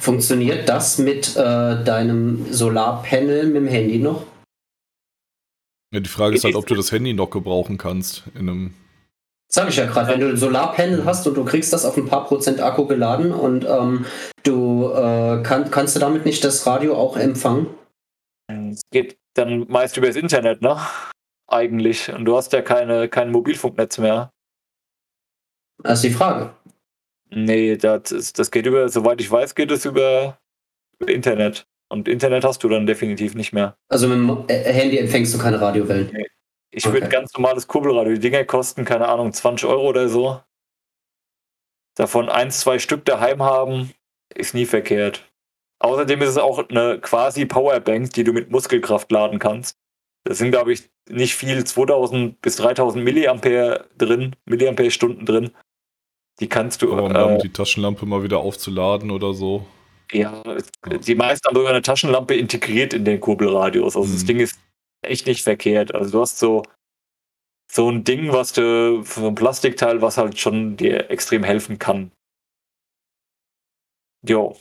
Funktioniert 0.01 0.69
das 0.69 0.99
mit 0.99 1.37
äh, 1.37 1.85
deinem 1.85 2.51
Solarpanel 2.51 3.47
mit 3.47 3.57
dem 3.57 3.67
Handy 3.67 3.99
noch? 3.99 4.25
Ja, 5.93 6.01
die 6.01 6.09
Frage 6.09 6.37
ist 6.37 6.45
halt, 6.45 6.55
ob 6.55 6.67
du 6.67 6.75
das 6.75 6.91
Handy 6.91 7.13
noch 7.13 7.31
gebrauchen 7.31 7.77
kannst 7.77 8.25
in 8.35 8.49
einem. 8.49 8.75
Sag 9.51 9.69
ich 9.69 9.77
ja 9.77 9.87
gerade, 9.87 10.13
wenn 10.13 10.21
du 10.21 10.29
ein 10.29 10.37
Solarpanel 10.37 11.05
hast 11.05 11.27
und 11.27 11.35
du 11.35 11.45
kriegst 11.45 11.73
das 11.73 11.85
auf 11.85 11.97
ein 11.97 12.07
paar 12.07 12.27
Prozent 12.27 12.61
Akku 12.61 12.87
geladen 12.87 13.33
und 13.33 13.67
ähm, 13.67 14.05
du 14.43 14.91
äh, 14.91 15.43
kann, 15.43 15.71
kannst 15.71 15.97
du 15.97 16.01
damit 16.01 16.27
nicht 16.27 16.45
das 16.45 16.67
Radio 16.67 16.97
auch 16.97 17.17
empfangen? 17.17 17.67
Es 18.71 18.83
geht 18.91 19.19
dann 19.35 19.67
meist 19.69 19.97
über 19.97 20.07
das 20.07 20.17
Internet, 20.17 20.61
ne? 20.63 20.79
Eigentlich. 21.49 22.13
Und 22.13 22.25
du 22.25 22.37
hast 22.37 22.53
ja 22.53 22.63
keine, 22.63 23.09
kein 23.09 23.31
Mobilfunknetz 23.31 23.99
mehr. 23.99 24.33
Das 25.83 25.99
ist 25.99 26.05
die 26.05 26.15
Frage. 26.15 26.55
Nee, 27.31 27.77
das, 27.77 28.13
ist, 28.13 28.39
das 28.39 28.51
geht 28.51 28.67
über, 28.67 28.89
soweit 28.89 29.21
ich 29.21 29.31
weiß, 29.31 29.55
geht 29.55 29.71
es 29.71 29.85
über, 29.85 30.39
über 30.99 31.13
Internet. 31.13 31.67
Und 31.91 32.09
Internet 32.09 32.45
hast 32.45 32.63
du 32.63 32.69
dann 32.69 32.87
definitiv 32.87 33.35
nicht 33.35 33.53
mehr. 33.53 33.77
Also 33.89 34.09
mit 34.09 34.19
dem 34.19 34.47
Handy 34.49 34.99
empfängst 34.99 35.35
du 35.35 35.39
keine 35.39 35.61
Radiowellen? 35.61 36.11
Nee. 36.13 36.27
Ich 36.71 36.87
okay. 36.87 36.95
würde 36.95 37.09
ganz 37.09 37.33
normales 37.33 37.67
Kurbelradio. 37.67 38.15
Die 38.15 38.21
Dinger 38.21 38.45
kosten, 38.45 38.85
keine 38.85 39.09
Ahnung, 39.09 39.33
20 39.33 39.69
Euro 39.69 39.89
oder 39.89 40.09
so. 40.09 40.41
Davon 41.97 42.29
eins, 42.29 42.61
zwei 42.61 42.79
Stück 42.79 43.05
daheim 43.07 43.43
haben, 43.43 43.93
ist 44.35 44.55
nie 44.55 44.67
verkehrt. 44.67 45.25
Außerdem 45.81 46.21
ist 46.23 46.31
es 46.31 46.39
auch 46.39 46.69
eine 46.69 47.01
quasi 47.01 47.47
Powerbank, 47.47 48.13
die 48.13 48.25
du 48.25 48.33
mit 48.33 48.51
Muskelkraft 48.51 49.11
laden 49.11 49.39
kannst. 49.39 49.79
Das 50.29 50.37
sind, 50.37 50.51
glaube 50.51 50.75
ich, 50.75 50.83
nicht 51.09 51.35
viel, 51.35 51.65
2000 51.65 52.43
bis 52.43 52.57
3000 52.57 53.03
Milliampere 53.03 53.89
drin, 53.97 54.37
Milliampere-Stunden 54.45 55.25
drin. 55.25 55.53
Die 56.39 56.51
kannst 56.51 56.83
du. 56.83 56.93
Aber 56.93 57.27
um 57.27 57.33
äh, 57.37 57.39
die 57.39 57.49
Taschenlampe 57.49 58.05
mal 58.05 58.23
wieder 58.23 58.41
aufzuladen 58.41 59.11
oder 59.11 59.33
so. 59.33 59.67
Ja, 60.13 60.43
die 60.85 61.15
meisten 61.15 61.49
haben 61.49 61.57
sogar 61.57 61.71
eine 61.71 61.81
Taschenlampe 61.81 62.35
integriert 62.35 62.93
in 62.93 63.07
den 63.07 63.21
Kurbelradius. 63.21 63.97
Also 63.97 64.07
mhm. 64.07 64.13
das 64.13 64.25
Ding 64.27 64.41
ist 64.41 64.61
echt 65.01 65.27
nicht 65.27 65.43
verkehrt. 65.43 65.95
Also 65.95 66.11
du 66.11 66.21
hast 66.21 66.39
so, 66.39 66.63
so 67.73 67.91
ein 67.91 68.05
Ding, 68.05 68.31
was 68.31 68.53
du, 68.53 69.03
so 69.05 69.29
ein 69.29 69.35
Plastikteil, 69.35 70.03
was 70.03 70.19
halt 70.19 70.39
schon 70.39 70.77
dir 70.77 71.11
extrem 71.11 71.43
helfen 71.43 71.79
kann. 71.79 72.13
Jo. 74.27 74.59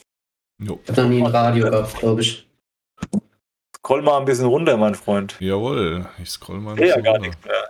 jo. 0.63 0.79
Ich 0.81 0.89
hab 0.89 0.95
noch 0.95 1.09
nie 1.09 1.21
ein 1.21 1.25
Radio 1.27 1.69
gehabt, 1.69 1.99
glaube 1.99 2.21
ich. 2.21 2.47
Scroll 3.77 4.01
mal 4.01 4.17
ein 4.17 4.25
bisschen 4.25 4.47
runter, 4.47 4.75
mein 4.77 4.95
Freund. 4.95 5.37
Jawohl, 5.39 6.07
ich 6.21 6.29
scroll 6.29 6.59
mal 6.59 6.71
ein 6.71 6.77
bisschen 6.77 6.97
ja, 6.97 7.01
gar 7.01 7.13
runter. 7.13 7.27
Nichts 7.27 7.45
mehr. 7.45 7.69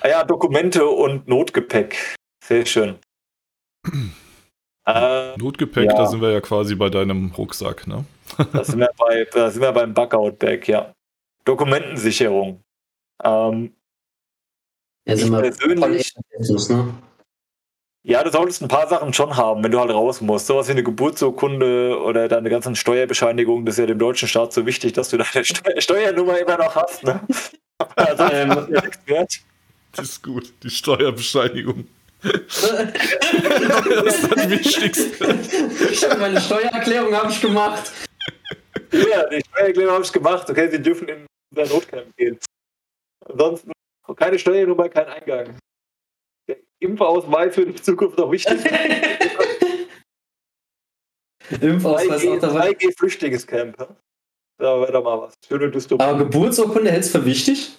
Ah 0.00 0.08
ja, 0.08 0.24
Dokumente 0.24 0.86
und 0.86 1.26
Notgepäck. 1.28 2.16
Sehr 2.44 2.66
schön. 2.66 2.98
äh, 4.86 5.36
Notgepäck, 5.36 5.86
ja. 5.86 5.96
da 5.96 6.06
sind 6.06 6.20
wir 6.20 6.32
ja 6.32 6.40
quasi 6.40 6.74
bei 6.74 6.90
deinem 6.90 7.32
Rucksack, 7.32 7.86
ne? 7.86 8.04
da, 8.52 8.64
sind 8.64 8.80
wir 8.80 8.90
bei, 8.98 9.26
da 9.32 9.50
sind 9.50 9.62
wir 9.62 9.72
beim 9.72 9.94
Bugout-Bag, 9.94 10.68
ja. 10.68 10.92
Dokumentensicherung. 11.44 12.62
Ähm, 13.22 13.74
ja, 15.06 15.16
sind 15.16 15.30
wir 15.30 15.40
persönlich, 15.40 16.12
ne? 16.68 16.94
Ja, 18.08 18.22
du 18.22 18.30
solltest 18.30 18.62
ein 18.62 18.68
paar 18.68 18.86
Sachen 18.86 19.12
schon 19.12 19.36
haben, 19.36 19.64
wenn 19.64 19.72
du 19.72 19.80
halt 19.80 19.90
raus 19.90 20.20
musst. 20.20 20.46
Sowas 20.46 20.68
wie 20.68 20.72
eine 20.72 20.84
Geburtsurkunde 20.84 21.98
oder 22.00 22.28
deine 22.28 22.48
ganzen 22.50 22.76
Steuerbescheinigungen, 22.76 23.66
das 23.66 23.74
ist 23.74 23.78
ja 23.80 23.86
dem 23.86 23.98
deutschen 23.98 24.28
Staat 24.28 24.52
so 24.52 24.64
wichtig, 24.64 24.92
dass 24.92 25.08
du 25.08 25.16
deine 25.16 25.44
Steu 25.44 25.70
Steuernummer 25.80 26.38
immer 26.38 26.56
noch 26.56 26.76
hast. 26.76 27.02
Ne? 27.02 27.20
also, 27.96 28.22
ähm, 28.32 28.68
das 29.08 30.04
ist 30.04 30.22
gut, 30.22 30.52
die 30.62 30.70
Steuerbescheinigung. 30.70 31.88
das 32.22 32.62
ist 32.62 34.36
das 34.36 34.50
Wichtigste. 34.50 35.38
Ich 35.90 36.08
habe 36.08 36.20
meine 36.20 36.40
Steuererklärung 36.40 37.12
habe 37.12 37.32
ich 37.32 37.40
gemacht. 37.40 37.90
Ja, 38.92 39.26
die 39.28 39.42
Steuererklärung 39.50 39.94
habe 39.94 40.04
ich 40.04 40.12
gemacht. 40.12 40.48
Okay, 40.48 40.68
sie 40.70 40.80
dürfen 40.80 41.08
in 41.08 41.26
der 41.50 41.66
Notcamp 41.66 42.16
gehen. 42.16 42.38
Ansonsten 43.28 43.72
keine 44.16 44.38
Steuernummer, 44.38 44.88
kein 44.90 45.08
Eingang. 45.08 45.58
Impfausweis 46.80 47.56
wird 47.56 47.68
in 47.68 47.76
Zukunft 47.76 48.18
noch 48.18 48.30
wichtig. 48.30 48.58
Impfausweis 51.60 52.22
3G, 52.22 52.36
auch 52.36 52.40
dabei. 52.40 52.70
3G 52.70 52.96
Flüchtlingscamp. 52.98 53.76
Da 54.58 54.80
wäre 54.80 54.92
doch 54.92 55.04
mal 55.04 55.20
was. 55.22 55.34
Schöne 55.46 55.70
Dystopie. 55.70 56.02
Aber 56.02 56.18
Geburtsurkunde 56.18 56.90
hältst 56.90 57.14
du 57.14 57.20
für 57.20 57.26
wichtig? 57.26 57.76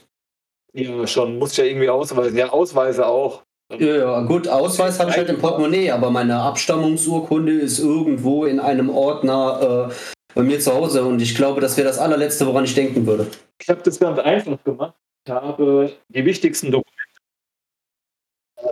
Ja, 0.73 1.05
schon. 1.07 1.37
Muss 1.39 1.51
ich 1.51 1.57
ja 1.57 1.65
irgendwie 1.65 1.89
ausweisen. 1.89 2.37
Ja, 2.37 2.49
Ausweise 2.49 3.07
auch. 3.07 3.43
Ja, 3.71 3.97
ja 3.97 4.21
gut, 4.21 4.47
Ausweis 4.47 4.99
habe 4.99 5.11
ich 5.11 5.17
halt 5.17 5.29
im 5.29 5.39
Portemonnaie, 5.39 5.91
aber 5.91 6.09
meine 6.09 6.39
Abstammungsurkunde 6.39 7.51
ist 7.51 7.79
irgendwo 7.79 8.45
in 8.45 8.61
einem 8.61 8.89
Ordner 8.89 9.89
äh, 9.89 9.93
bei 10.33 10.43
mir 10.43 10.59
zu 10.61 10.73
Hause 10.73 11.03
und 11.03 11.21
ich 11.21 11.35
glaube, 11.35 11.59
das 11.59 11.75
wäre 11.75 11.87
das 11.87 11.99
allerletzte, 11.99 12.47
woran 12.47 12.63
ich 12.63 12.75
denken 12.75 13.05
würde. 13.05 13.27
Ich 13.61 13.67
habe 13.67 13.81
das 13.83 13.99
ganz 13.99 14.19
einfach 14.19 14.63
gemacht. 14.63 14.95
Ich 15.25 15.31
habe 15.33 15.91
die 16.07 16.23
wichtigsten 16.23 16.71
Dokumente 16.71 16.96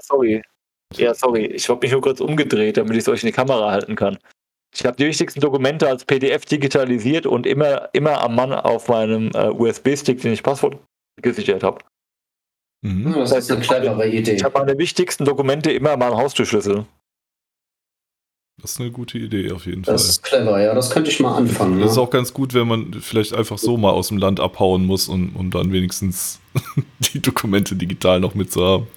sorry. 0.05 0.41
Ja, 0.95 1.13
sorry. 1.13 1.45
Ich 1.47 1.67
habe 1.69 1.79
mich 1.81 1.91
nur 1.91 2.01
kurz 2.01 2.21
umgedreht, 2.21 2.77
damit 2.77 2.93
ich 2.93 2.99
es 2.99 3.07
euch 3.07 3.23
in 3.23 3.27
die 3.27 3.33
Kamera 3.33 3.71
halten 3.71 3.95
kann. 3.95 4.17
Ich 4.73 4.85
habe 4.85 4.97
die 4.97 5.05
wichtigsten 5.05 5.39
Dokumente 5.39 5.87
als 5.87 6.03
PDF 6.03 6.45
digitalisiert 6.45 7.25
und 7.25 7.47
immer, 7.47 7.89
immer 7.93 8.21
am 8.21 8.35
Mann 8.35 8.53
auf 8.53 8.89
meinem 8.89 9.31
äh, 9.33 9.49
USB-Stick, 9.49 10.21
den 10.21 10.33
ich 10.33 10.43
Passwort 10.43 10.77
gesichert 11.21 11.63
habe. 11.63 11.79
Mhm. 12.81 13.13
Das 13.13 13.31
ist 13.31 13.51
eine 13.51 13.61
clevere 13.61 14.07
Idee. 14.07 14.33
Ich 14.33 14.43
habe 14.43 14.59
meine 14.59 14.77
wichtigsten 14.77 15.23
Dokumente 15.25 15.71
immer 15.71 15.91
am 15.91 16.03
Haustürschlüssel. 16.03 16.85
Das 18.61 18.71
ist 18.71 18.79
eine 18.79 18.89
gute 18.89 19.17
Idee 19.17 19.51
auf 19.51 19.65
jeden 19.65 19.83
das 19.83 19.87
Fall. 19.87 19.93
Das 19.95 20.09
ist 20.09 20.23
clever, 20.23 20.61
ja, 20.61 20.73
das 20.73 20.89
könnte 20.89 21.11
ich 21.11 21.19
mal 21.19 21.35
anfangen. 21.35 21.79
Das 21.81 21.91
ist 21.91 21.97
auch 21.97 22.09
ganz 22.09 22.33
gut, 22.33 22.53
wenn 22.53 22.67
man 22.67 22.93
vielleicht 22.93 23.33
einfach 23.33 23.57
so 23.57 23.75
mal 23.75 23.91
aus 23.91 24.07
dem 24.07 24.17
Land 24.17 24.39
abhauen 24.39 24.85
muss, 24.85 25.09
um, 25.09 25.35
um 25.35 25.51
dann 25.51 25.73
wenigstens 25.73 26.39
die 27.13 27.21
Dokumente 27.21 27.75
digital 27.75 28.21
noch 28.21 28.33
mitzuhaben. 28.33 28.87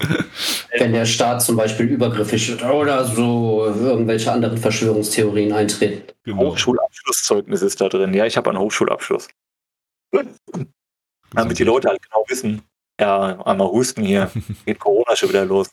Wenn 0.77 0.93
der 0.93 1.05
Staat 1.05 1.43
zum 1.43 1.57
Beispiel 1.57 1.87
übergriffig 1.87 2.49
wird 2.49 2.63
oder 2.63 3.05
so 3.05 3.65
irgendwelche 3.65 4.31
anderen 4.31 4.57
Verschwörungstheorien 4.57 5.51
eintreten. 5.51 6.03
Genau. 6.23 6.51
Hochschulabschlusszeugnis 6.51 7.61
ist 7.61 7.81
da 7.81 7.89
drin. 7.89 8.13
Ja, 8.13 8.25
ich 8.25 8.37
habe 8.37 8.49
einen 8.49 8.59
Hochschulabschluss. 8.59 9.27
Damit 11.33 11.59
die 11.59 11.63
Leute 11.63 11.89
halt 11.89 12.01
genau 12.01 12.23
wissen, 12.27 12.61
ja, 12.99 13.39
einmal 13.45 13.67
husten 13.67 14.03
hier, 14.03 14.31
geht 14.65 14.79
Corona 14.79 15.15
schon 15.15 15.29
wieder 15.29 15.45
los. 15.45 15.69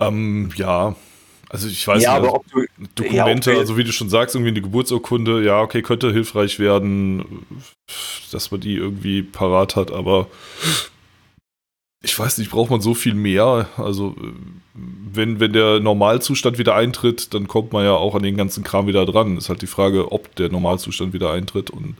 Ähm, 0.00 0.50
ja, 0.56 0.96
also 1.48 1.68
ich 1.68 1.86
weiß 1.86 2.02
ja, 2.02 2.18
nicht, 2.18 2.28
aber 2.28 2.42
also 2.44 2.66
du, 2.76 2.84
Dokumente, 2.94 3.52
ja, 3.52 3.58
also 3.58 3.76
wie 3.76 3.84
du 3.84 3.92
schon 3.92 4.08
sagst, 4.08 4.34
irgendwie 4.34 4.50
eine 4.50 4.60
Geburtsurkunde, 4.60 5.42
ja, 5.42 5.60
okay, 5.60 5.82
könnte 5.82 6.12
hilfreich 6.12 6.58
werden, 6.58 7.46
dass 8.32 8.50
man 8.50 8.60
die 8.60 8.74
irgendwie 8.74 9.22
parat 9.22 9.76
hat, 9.76 9.90
aber 9.90 10.28
ich 12.02 12.16
weiß 12.16 12.38
nicht, 12.38 12.50
braucht 12.50 12.70
man 12.70 12.80
so 12.80 12.94
viel 12.94 13.14
mehr? 13.14 13.68
Also 13.76 14.14
wenn, 14.74 15.40
wenn 15.40 15.52
der 15.52 15.80
Normalzustand 15.80 16.58
wieder 16.58 16.76
eintritt, 16.76 17.34
dann 17.34 17.48
kommt 17.48 17.72
man 17.72 17.84
ja 17.84 17.94
auch 17.94 18.14
an 18.14 18.22
den 18.22 18.36
ganzen 18.36 18.62
Kram 18.62 18.86
wieder 18.86 19.04
dran. 19.04 19.36
Ist 19.36 19.48
halt 19.48 19.62
die 19.62 19.66
Frage, 19.66 20.12
ob 20.12 20.34
der 20.36 20.48
Normalzustand 20.50 21.12
wieder 21.12 21.32
eintritt 21.32 21.70
und 21.70 21.96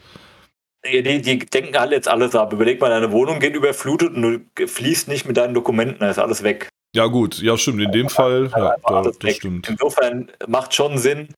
die, 0.86 1.02
die 1.02 1.38
denken 1.38 1.76
alle 1.76 1.96
jetzt 1.96 2.08
alles 2.08 2.34
ab. 2.36 2.52
Überleg 2.52 2.80
mal, 2.80 2.88
deine 2.88 3.10
Wohnung 3.10 3.40
geht 3.40 3.56
überflutet 3.56 4.14
und 4.14 4.46
du 4.54 4.66
fließt 4.66 5.08
nicht 5.08 5.26
mit 5.26 5.36
deinen 5.36 5.54
Dokumenten, 5.54 5.98
da 6.00 6.10
ist 6.10 6.18
alles 6.18 6.44
weg. 6.44 6.68
Ja, 6.94 7.06
gut, 7.06 7.40
ja, 7.40 7.56
stimmt. 7.58 7.82
In 7.82 7.92
dem 7.92 8.08
Fall, 8.08 8.50
ja, 8.56 8.76
da, 8.86 9.02
das 9.02 9.36
stimmt. 9.36 9.68
Insofern 9.68 10.30
macht 10.46 10.74
schon 10.74 10.98
Sinn, 10.98 11.34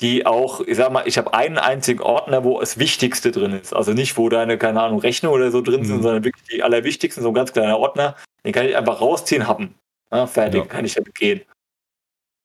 die 0.00 0.26
auch, 0.26 0.60
ich 0.60 0.76
sag 0.76 0.92
mal, 0.92 1.06
ich 1.06 1.18
habe 1.18 1.34
einen 1.34 1.58
einzigen 1.58 2.00
Ordner, 2.00 2.44
wo 2.44 2.60
das 2.60 2.78
Wichtigste 2.78 3.30
drin 3.30 3.52
ist. 3.52 3.72
Also 3.72 3.92
nicht, 3.92 4.16
wo 4.16 4.28
deine, 4.28 4.58
keine 4.58 4.82
Ahnung, 4.82 5.00
Rechnung 5.00 5.32
oder 5.32 5.50
so 5.50 5.60
drin 5.60 5.84
sind, 5.84 5.98
mhm. 5.98 6.02
sondern 6.02 6.24
wirklich 6.24 6.44
die 6.48 6.62
allerwichtigsten, 6.62 7.22
so 7.22 7.30
ein 7.30 7.34
ganz 7.34 7.52
kleiner 7.52 7.78
Ordner. 7.78 8.16
Den 8.44 8.52
kann 8.52 8.66
ich 8.66 8.76
einfach 8.76 9.00
rausziehen, 9.00 9.46
haben. 9.46 9.74
Ja, 10.12 10.26
fertig, 10.26 10.68
kann 10.68 10.84
ich 10.84 10.94
damit 10.94 11.14
gehen. 11.14 11.42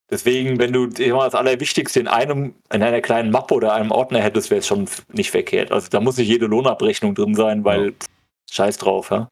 Deswegen, 0.10 0.60
wenn 0.60 0.74
du 0.74 0.86
immer 1.02 1.26
das 1.26 1.36
Allerwichtigste 1.36 2.00
in 2.00 2.08
einem, 2.08 2.56
in 2.72 2.84
einer 2.84 3.02
kleinen 3.02 3.32
Mappe 3.32 3.56
oder 3.56 3.74
einem 3.74 3.92
Ordner 3.92 4.20
hättest, 4.20 4.52
wäre 4.52 4.60
es 4.60 4.68
schon 4.68 4.88
nicht 5.12 5.32
verkehrt. 5.32 5.72
Also 5.72 5.88
da 5.90 6.00
muss 6.02 6.18
nicht 6.18 6.28
jede 6.28 6.46
Lohnabrechnung 6.46 7.16
drin 7.16 7.36
sein, 7.36 7.64
weil 7.64 7.86
ja. 7.86 7.92
pff, 7.92 8.08
scheiß 8.52 8.78
drauf, 8.78 9.10
ja. 9.12 9.30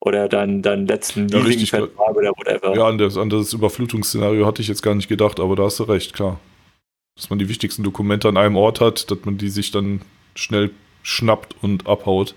Oder 0.00 0.28
deinen 0.28 0.62
dein 0.62 0.86
letzten 0.86 1.28
ja, 1.28 1.38
Leasingvertrag 1.40 2.16
oder 2.16 2.30
whatever. 2.30 2.76
Ja, 2.76 2.86
an 2.86 2.98
das, 2.98 3.16
an 3.16 3.30
das 3.30 3.52
Überflutungsszenario 3.52 4.46
hatte 4.46 4.62
ich 4.62 4.68
jetzt 4.68 4.82
gar 4.82 4.94
nicht 4.94 5.08
gedacht, 5.08 5.40
aber 5.40 5.56
da 5.56 5.64
hast 5.64 5.80
du 5.80 5.84
recht, 5.84 6.14
klar. 6.14 6.38
Dass 7.16 7.30
man 7.30 7.38
die 7.38 7.48
wichtigsten 7.48 7.82
Dokumente 7.82 8.28
an 8.28 8.36
einem 8.36 8.56
Ort 8.56 8.80
hat, 8.80 9.10
dass 9.10 9.18
man 9.24 9.38
die 9.38 9.48
sich 9.48 9.72
dann 9.72 10.02
schnell 10.36 10.70
schnappt 11.02 11.56
und 11.62 11.86
abhaut. 11.88 12.34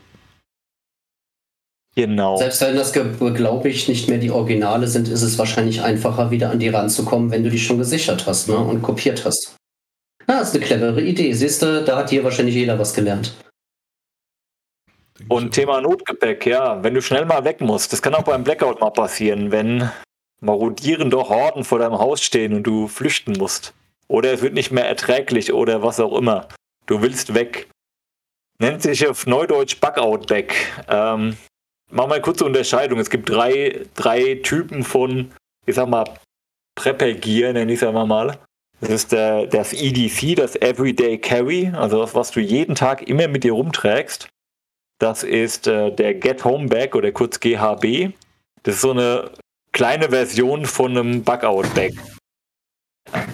Genau. 1.95 2.37
Selbst 2.37 2.61
wenn 2.61 2.75
das, 2.75 2.93
glaube 2.93 3.69
ich, 3.69 3.87
nicht 3.87 4.07
mehr 4.07 4.17
die 4.17 4.31
Originale 4.31 4.87
sind, 4.87 5.09
ist 5.09 5.21
es 5.21 5.37
wahrscheinlich 5.37 5.81
einfacher, 5.81 6.31
wieder 6.31 6.49
an 6.49 6.59
die 6.59 6.69
ranzukommen, 6.69 7.31
wenn 7.31 7.43
du 7.43 7.49
die 7.49 7.59
schon 7.59 7.77
gesichert 7.77 8.25
hast 8.25 8.47
ne? 8.47 8.57
und 8.57 8.81
kopiert 8.81 9.25
hast. 9.25 9.55
Das 10.25 10.49
ist 10.49 10.55
eine 10.55 10.63
clevere 10.63 11.01
Idee. 11.01 11.33
Siehst 11.33 11.61
du, 11.61 11.83
da 11.83 11.97
hat 11.97 12.09
hier 12.09 12.23
wahrscheinlich 12.23 12.55
jeder 12.55 12.79
was 12.79 12.93
gelernt. 12.93 13.33
Und 15.29 15.51
Thema 15.51 15.81
Notgepäck, 15.81 16.45
ja, 16.45 16.83
wenn 16.83 16.93
du 16.93 17.01
schnell 17.01 17.25
mal 17.25 17.43
weg 17.43 17.61
musst, 17.61 17.93
das 17.93 18.01
kann 18.01 18.15
auch 18.15 18.23
beim 18.23 18.43
Blackout 18.43 18.81
mal 18.81 18.91
passieren, 18.91 19.51
wenn 19.51 19.89
marodierende 20.41 21.17
Horden 21.17 21.63
vor 21.63 21.79
deinem 21.79 21.99
Haus 21.99 22.21
stehen 22.21 22.53
und 22.53 22.63
du 22.63 22.87
flüchten 22.87 23.33
musst. 23.37 23.73
Oder 24.07 24.33
es 24.33 24.41
wird 24.41 24.53
nicht 24.53 24.71
mehr 24.71 24.87
erträglich 24.87 25.53
oder 25.53 25.83
was 25.83 25.99
auch 25.99 26.17
immer. 26.17 26.47
Du 26.85 27.01
willst 27.01 27.33
weg. 27.33 27.69
Nennt 28.59 28.81
sich 28.81 29.07
auf 29.07 29.25
Neudeutsch 29.25 29.79
Backout 29.79 30.29
weg. 30.29 30.53
Ähm, 30.89 31.37
mach 31.89 32.07
mal 32.07 32.15
eine 32.15 32.21
kurze 32.21 32.45
Unterscheidung. 32.45 32.99
Es 32.99 33.09
gibt 33.09 33.29
drei, 33.29 33.85
drei 33.95 34.35
Typen 34.43 34.83
von, 34.83 35.31
ich 35.65 35.75
sag 35.75 35.87
mal, 35.87 36.03
Prepper 36.75 37.13
Gear, 37.13 37.53
nenne 37.53 37.71
ich 37.71 37.81
es 37.81 37.87
einmal 37.87 38.07
mal. 38.07 38.37
Das 38.81 38.89
ist 38.89 39.11
der, 39.11 39.45
das 39.45 39.73
EDC, 39.73 40.35
das 40.35 40.55
Everyday 40.55 41.17
Carry, 41.19 41.71
also 41.73 42.01
das, 42.01 42.15
was 42.15 42.31
du 42.31 42.39
jeden 42.39 42.75
Tag 42.75 43.07
immer 43.07 43.27
mit 43.27 43.43
dir 43.43 43.53
rumträgst. 43.53 44.27
Das 45.01 45.23
ist 45.23 45.65
äh, 45.65 45.91
der 45.91 46.13
Get 46.13 46.45
Home 46.45 46.67
Bag 46.67 46.93
oder 46.93 47.11
kurz 47.11 47.39
GHB. 47.39 48.13
Das 48.61 48.75
ist 48.75 48.81
so 48.81 48.91
eine 48.91 49.31
kleine 49.71 50.09
Version 50.09 50.67
von 50.67 50.95
einem 50.95 51.23
Bugout 51.23 51.73
Bag. 51.73 51.93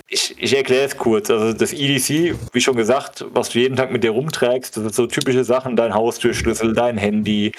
Ich, 0.08 0.34
ich 0.42 0.56
erkläre 0.56 0.86
es 0.86 0.98
kurz. 0.98 1.30
Also 1.30 1.52
das 1.52 1.74
EDC, 1.74 2.36
wie 2.54 2.62
schon 2.62 2.78
gesagt, 2.78 3.26
was 3.34 3.50
du 3.50 3.60
jeden 3.60 3.76
Tag 3.76 3.92
mit 3.92 4.06
dir 4.06 4.12
rumträgst, 4.12 4.78
das 4.78 4.84
sind 4.84 4.96
so 4.96 5.08
typische 5.08 5.44
Sachen, 5.44 5.76
dein 5.76 5.94
Haustürschlüssel, 5.94 6.74
dein 6.74 6.98
Handy, 6.98 7.52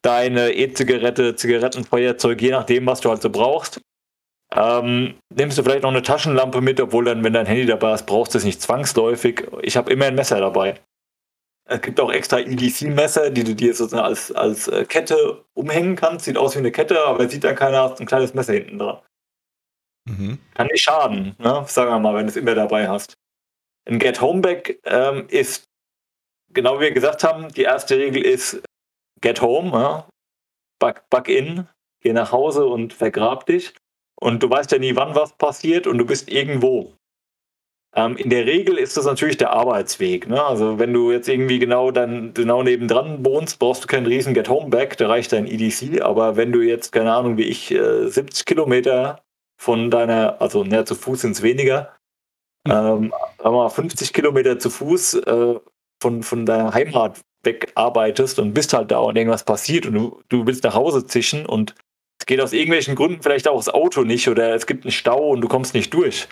deine 0.00 0.52
E-Zigarette, 0.52 1.36
Zigarettenfeuerzeug, 1.36 2.40
je 2.40 2.52
nachdem, 2.52 2.86
was 2.86 3.02
du 3.02 3.10
halt 3.10 3.20
so 3.20 3.28
brauchst. 3.28 3.82
Ähm, 4.54 5.16
nimmst 5.28 5.58
du 5.58 5.62
vielleicht 5.62 5.82
noch 5.82 5.90
eine 5.90 6.00
Taschenlampe 6.00 6.62
mit, 6.62 6.80
obwohl 6.80 7.04
dann, 7.04 7.22
wenn 7.22 7.34
dein 7.34 7.44
Handy 7.44 7.66
dabei 7.66 7.92
ist, 7.92 8.06
brauchst 8.06 8.32
du 8.32 8.38
es 8.38 8.44
nicht 8.44 8.62
zwangsläufig. 8.62 9.46
Ich 9.60 9.76
habe 9.76 9.92
immer 9.92 10.06
ein 10.06 10.14
Messer 10.14 10.40
dabei. 10.40 10.80
Es 11.64 11.80
gibt 11.80 12.00
auch 12.00 12.12
extra 12.12 12.40
EDC-Messer, 12.40 13.30
die 13.30 13.44
du 13.44 13.54
dir 13.54 13.74
sozusagen 13.74 14.04
als, 14.04 14.32
als 14.32 14.68
äh, 14.68 14.84
Kette 14.84 15.44
umhängen 15.54 15.96
kannst. 15.96 16.24
Sieht 16.24 16.36
aus 16.36 16.54
wie 16.54 16.58
eine 16.58 16.72
Kette, 16.72 17.04
aber 17.04 17.28
sieht 17.28 17.44
dann 17.44 17.54
keiner, 17.54 17.82
hast 17.82 18.00
ein 18.00 18.06
kleines 18.06 18.34
Messer 18.34 18.54
hinten 18.54 18.78
dran. 18.78 19.00
Mhm. 20.08 20.38
Kann 20.54 20.66
nicht 20.66 20.82
schaden, 20.82 21.36
ne? 21.38 21.64
sagen 21.68 21.90
wir 21.90 21.98
mal, 22.00 22.14
wenn 22.14 22.26
du 22.26 22.30
es 22.30 22.36
immer 22.36 22.54
dabei 22.54 22.88
hast. 22.88 23.14
Ein 23.88 23.98
Get 23.98 24.20
Home 24.20 24.40
Bag 24.40 24.80
ähm, 24.84 25.26
ist, 25.28 25.64
genau 26.52 26.78
wie 26.78 26.84
wir 26.84 26.92
gesagt 26.92 27.22
haben, 27.22 27.48
die 27.48 27.62
erste 27.62 27.96
Regel 27.96 28.24
ist 28.24 28.62
Get 29.20 29.40
Home, 29.40 29.70
ja? 29.70 30.08
Bug, 30.80 31.02
bug 31.10 31.28
in, 31.28 31.68
geh 32.00 32.12
nach 32.12 32.32
Hause 32.32 32.66
und 32.66 32.92
vergrab 32.92 33.46
dich. 33.46 33.74
Und 34.20 34.42
du 34.42 34.50
weißt 34.50 34.70
ja 34.72 34.78
nie, 34.78 34.96
wann 34.96 35.14
was 35.14 35.36
passiert 35.36 35.86
und 35.86 35.98
du 35.98 36.04
bist 36.04 36.30
irgendwo. 36.30 36.94
Ähm, 37.94 38.16
in 38.16 38.30
der 38.30 38.46
Regel 38.46 38.78
ist 38.78 38.96
das 38.96 39.04
natürlich 39.04 39.36
der 39.36 39.52
Arbeitsweg. 39.52 40.26
Ne? 40.26 40.42
Also 40.42 40.78
wenn 40.78 40.92
du 40.92 41.12
jetzt 41.12 41.28
irgendwie 41.28 41.58
genau 41.58 41.90
dann 41.90 42.32
genau 42.32 42.62
nebendran 42.62 43.24
wohnst, 43.24 43.58
brauchst 43.58 43.84
du 43.84 43.86
keinen 43.86 44.06
riesen 44.06 44.32
Get-Home-Bag, 44.32 44.96
da 44.96 45.08
reicht 45.08 45.32
dein 45.32 45.46
EDC. 45.46 46.00
Aber 46.00 46.36
wenn 46.36 46.52
du 46.52 46.60
jetzt, 46.62 46.92
keine 46.92 47.12
Ahnung, 47.12 47.36
wie 47.36 47.44
ich, 47.44 47.70
äh, 47.70 48.08
70 48.08 48.46
Kilometer 48.46 49.22
von 49.60 49.90
deiner, 49.90 50.40
also 50.40 50.64
näher 50.64 50.86
zu 50.86 50.94
Fuß 50.94 51.20
sind 51.20 51.32
es 51.32 51.42
weniger, 51.42 51.94
mhm. 52.66 52.72
ähm, 52.72 53.14
aber 53.38 53.68
50 53.68 54.12
Kilometer 54.12 54.58
zu 54.58 54.70
Fuß 54.70 55.14
äh, 55.14 55.60
von, 56.02 56.22
von 56.22 56.46
deiner 56.46 56.72
Heimat 56.72 57.20
weg 57.44 57.72
arbeitest 57.74 58.38
und 58.38 58.54
bist 58.54 58.72
halt 58.72 58.90
da 58.90 58.98
und 58.98 59.16
irgendwas 59.16 59.44
passiert 59.44 59.84
und 59.86 59.94
du, 59.94 60.22
du 60.28 60.46
willst 60.46 60.64
nach 60.64 60.74
Hause 60.74 61.06
zischen 61.06 61.44
und 61.44 61.74
es 62.20 62.26
geht 62.26 62.40
aus 62.40 62.52
irgendwelchen 62.52 62.94
Gründen 62.94 63.20
vielleicht 63.20 63.48
auch 63.48 63.56
das 63.56 63.68
Auto 63.68 64.02
nicht 64.02 64.28
oder 64.28 64.54
es 64.54 64.66
gibt 64.66 64.84
einen 64.84 64.92
Stau 64.92 65.30
und 65.30 65.40
du 65.40 65.48
kommst 65.48 65.74
nicht 65.74 65.92
durch 65.92 66.28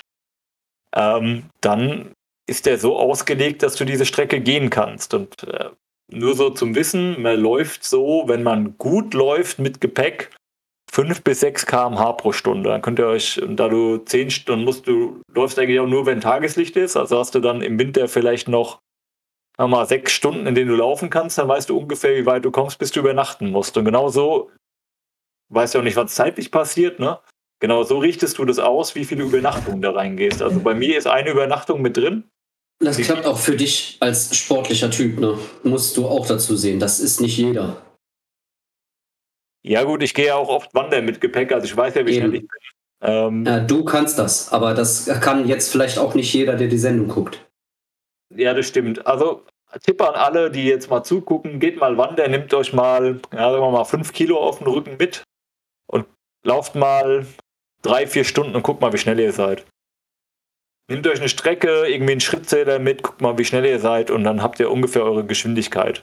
ähm, 0.94 1.44
dann 1.60 2.12
ist 2.48 2.66
der 2.66 2.78
so 2.78 2.98
ausgelegt, 2.98 3.62
dass 3.62 3.76
du 3.76 3.84
diese 3.84 4.06
Strecke 4.06 4.40
gehen 4.40 4.70
kannst. 4.70 5.14
Und 5.14 5.44
äh, 5.44 5.70
nur 6.12 6.34
so 6.34 6.50
zum 6.50 6.74
Wissen, 6.74 7.22
man 7.22 7.38
läuft 7.38 7.84
so, 7.84 8.24
wenn 8.26 8.42
man 8.42 8.76
gut 8.78 9.14
läuft 9.14 9.58
mit 9.58 9.80
Gepäck, 9.80 10.30
5 10.90 11.22
bis 11.22 11.40
6 11.40 11.66
km/h 11.66 12.12
pro 12.14 12.32
Stunde. 12.32 12.70
Dann 12.70 12.82
könnt 12.82 12.98
ihr 12.98 13.06
euch, 13.06 13.40
da 13.50 13.68
du 13.68 13.98
10 13.98 14.30
Stunden 14.30 14.64
musst, 14.64 14.88
du 14.88 15.22
läufst 15.32 15.58
eigentlich 15.58 15.78
auch 15.78 15.86
nur, 15.86 16.06
wenn 16.06 16.20
Tageslicht 16.20 16.76
ist. 16.76 16.96
Also 16.96 17.18
hast 17.18 17.34
du 17.34 17.40
dann 17.40 17.62
im 17.62 17.78
Winter 17.78 18.08
vielleicht 18.08 18.48
noch 18.48 18.80
mal 19.56 19.86
sechs 19.86 20.12
Stunden, 20.12 20.46
in 20.46 20.54
denen 20.54 20.70
du 20.70 20.76
laufen 20.76 21.10
kannst, 21.10 21.38
dann 21.38 21.48
weißt 21.48 21.68
du 21.68 21.78
ungefähr, 21.78 22.16
wie 22.16 22.26
weit 22.26 22.44
du 22.44 22.50
kommst, 22.50 22.78
bis 22.78 22.90
du 22.92 23.00
übernachten 23.00 23.50
musst. 23.50 23.76
Und 23.76 23.84
genau 23.84 24.08
so 24.08 24.50
weißt 25.50 25.74
du 25.74 25.78
auch 25.78 25.82
nicht, 25.82 25.96
was 25.96 26.14
zeitlich 26.14 26.50
passiert, 26.50 26.98
ne? 26.98 27.20
Genau, 27.60 27.82
so 27.82 27.98
richtest 27.98 28.38
du 28.38 28.44
das 28.44 28.58
aus, 28.58 28.94
wie 28.94 29.04
viele 29.04 29.22
Übernachtungen 29.22 29.82
da 29.82 29.92
reingehst. 29.92 30.42
Also 30.42 30.60
bei 30.60 30.74
mir 30.74 30.96
ist 30.96 31.06
eine 31.06 31.30
Übernachtung 31.30 31.82
mit 31.82 31.96
drin. 31.96 32.24
Das 32.78 32.96
klappt 32.96 33.26
auch 33.26 33.38
für 33.38 33.56
dich 33.56 33.98
als 34.00 34.34
sportlicher 34.34 34.90
Typ, 34.90 35.20
ne? 35.20 35.38
Musst 35.62 35.98
du 35.98 36.08
auch 36.08 36.26
dazu 36.26 36.56
sehen. 36.56 36.80
Das 36.80 36.98
ist 36.98 37.20
nicht 37.20 37.36
jeder. 37.36 37.76
Ja, 39.62 39.84
gut, 39.84 40.02
ich 40.02 40.14
gehe 40.14 40.28
ja 40.28 40.36
auch 40.36 40.48
oft 40.48 40.74
wandern 40.74 41.04
mit 41.04 41.20
Gepäck, 41.20 41.52
also 41.52 41.66
ich 41.66 41.76
weiß 41.76 41.94
ja, 41.94 42.06
wie 42.06 42.14
schnell 42.14 42.34
ich 42.34 42.40
bin. 42.40 42.48
Ähm, 43.02 43.44
ja, 43.44 43.60
du 43.60 43.84
kannst 43.84 44.18
das, 44.18 44.50
aber 44.50 44.72
das 44.72 45.06
kann 45.20 45.46
jetzt 45.46 45.70
vielleicht 45.70 45.98
auch 45.98 46.14
nicht 46.14 46.32
jeder, 46.32 46.56
der 46.56 46.68
die 46.68 46.78
Sendung 46.78 47.08
guckt. 47.08 47.46
Ja, 48.34 48.54
das 48.54 48.66
stimmt. 48.66 49.06
Also 49.06 49.44
Tipp 49.82 50.00
an 50.00 50.14
alle, 50.14 50.50
die 50.50 50.64
jetzt 50.64 50.88
mal 50.88 51.04
zugucken, 51.04 51.60
geht 51.60 51.78
mal 51.78 51.98
wandern, 51.98 52.30
nehmt 52.30 52.52
euch 52.54 52.72
mal, 52.72 53.20
ja, 53.32 53.50
sagen 53.50 53.62
wir 53.62 53.70
mal, 53.70 53.84
fünf 53.84 54.12
Kilo 54.12 54.38
auf 54.38 54.58
den 54.58 54.66
Rücken 54.66 54.96
mit 54.98 55.22
und 55.86 56.06
lauft 56.42 56.74
mal 56.74 57.26
drei, 57.82 58.06
vier 58.06 58.24
Stunden 58.24 58.54
und 58.54 58.62
guckt 58.62 58.80
mal, 58.80 58.92
wie 58.92 58.98
schnell 58.98 59.18
ihr 59.20 59.32
seid. 59.32 59.66
Nehmt 60.90 61.06
euch 61.06 61.20
eine 61.20 61.28
Strecke, 61.28 61.86
irgendwie 61.86 62.12
einen 62.12 62.20
Schrittzähler 62.20 62.78
mit, 62.78 63.02
guckt 63.02 63.20
mal, 63.20 63.38
wie 63.38 63.44
schnell 63.44 63.64
ihr 63.64 63.78
seid 63.78 64.10
und 64.10 64.24
dann 64.24 64.42
habt 64.42 64.58
ihr 64.58 64.70
ungefähr 64.70 65.04
eure 65.04 65.24
Geschwindigkeit. 65.24 66.02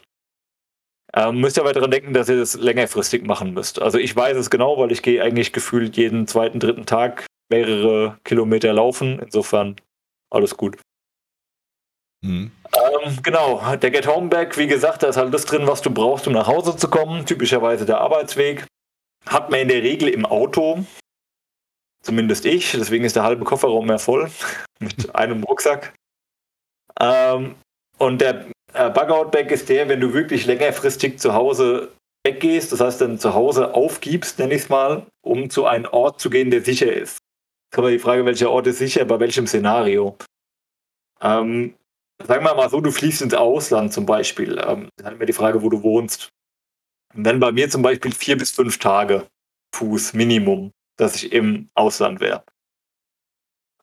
Ähm, 1.14 1.40
müsst 1.40 1.58
ihr 1.58 1.64
aber 1.64 1.74
daran 1.74 1.92
denken, 1.92 2.14
dass 2.14 2.30
ihr 2.30 2.38
das 2.38 2.56
längerfristig 2.56 3.26
machen 3.26 3.54
müsst. 3.54 3.82
Also 3.82 3.98
ich 3.98 4.16
weiß 4.16 4.38
es 4.38 4.50
genau, 4.50 4.78
weil 4.78 4.92
ich 4.92 5.02
gehe 5.02 5.24
eigentlich 5.24 5.54
gefühlt 5.54 5.98
jeden 5.98 6.28
zweiten, 6.28 6.60
dritten 6.60 6.86
Tag 6.86 7.26
mehrere 7.50 8.18
Kilometer 8.24 8.74
laufen. 8.74 9.20
Insofern 9.20 9.78
alles 10.30 10.58
gut. 10.58 10.78
Mhm. 12.24 12.52
Ähm, 12.74 13.18
genau, 13.24 13.76
der 13.76 13.92
Get 13.92 14.08
Home 14.08 14.28
Bag, 14.28 14.58
wie 14.58 14.68
gesagt, 14.68 15.04
da 15.04 15.08
ist 15.08 15.18
halt 15.18 15.34
das 15.34 15.46
drin, 15.46 15.68
was 15.68 15.82
du 15.82 15.90
brauchst, 15.92 16.28
um 16.28 16.34
nach 16.34 16.48
Hause 16.48 16.76
zu 16.76 16.90
kommen. 16.90 17.26
Typischerweise 17.26 17.86
der 17.86 18.00
Arbeitsweg. 18.00 18.66
Hat 19.26 19.50
man 19.50 19.62
in 19.62 19.68
der 19.68 19.84
Regel 19.84 20.10
im 20.10 20.26
Auto. 20.26 20.86
Zumindest 22.08 22.46
ich, 22.46 22.72
deswegen 22.72 23.04
ist 23.04 23.18
der 23.18 23.24
halbe 23.24 23.44
Kofferraum 23.44 23.86
mehr 23.86 24.00
voll 24.00 24.32
mit 24.80 25.14
einem 25.14 25.44
Rucksack. 25.44 25.94
Ähm, 27.02 27.56
und 27.98 28.22
der 28.22 28.46
äh, 28.74 28.90
Bug-Out-Bag 28.90 29.52
ist 29.52 29.68
der, 29.68 29.90
wenn 29.90 30.00
du 30.00 30.14
wirklich 30.14 30.46
längerfristig 30.46 31.20
zu 31.20 31.34
Hause 31.34 31.92
weggehst, 32.26 32.72
das 32.72 32.80
heißt 32.80 33.02
dann 33.02 33.20
zu 33.20 33.34
Hause 33.34 33.74
aufgibst, 33.74 34.40
nenne 34.40 34.54
ich 34.54 34.62
es 34.62 34.70
mal, 34.70 35.06
um 35.22 35.50
zu 35.50 35.66
einem 35.66 35.84
Ort 35.92 36.22
zu 36.22 36.30
gehen, 36.30 36.50
der 36.50 36.64
sicher 36.64 36.90
ist. 36.90 37.18
Jetzt 37.18 37.76
kommt 37.76 37.90
die 37.90 38.00
Frage, 38.00 38.24
welcher 38.24 38.52
Ort 38.52 38.68
ist 38.68 38.78
sicher, 38.78 39.04
bei 39.04 39.20
welchem 39.20 39.46
Szenario. 39.46 40.16
Ähm, 41.20 41.76
sagen 42.26 42.46
wir 42.46 42.56
mal 42.56 42.70
so, 42.70 42.80
du 42.80 42.92
fließt 42.92 43.22
ins 43.22 43.34
Ausland 43.34 43.92
zum 43.92 44.06
Beispiel. 44.06 44.58
Ähm, 44.66 44.88
dann 44.96 45.08
haben 45.08 45.20
wir 45.20 45.28
die 45.28 45.34
Frage, 45.34 45.62
wo 45.62 45.68
du 45.68 45.84
wohnst. 45.84 46.30
Und 47.14 47.26
dann 47.26 47.42
bei 47.42 47.52
mir 47.52 47.70
zum 47.70 47.82
Beispiel 47.82 48.14
vier 48.14 48.38
bis 48.38 48.52
fünf 48.52 48.80
Tage 48.80 49.28
Fuß 49.76 50.14
Minimum, 50.14 50.72
dass 50.98 51.16
ich 51.16 51.32
im 51.32 51.70
Ausland 51.74 52.20
wäre. 52.20 52.44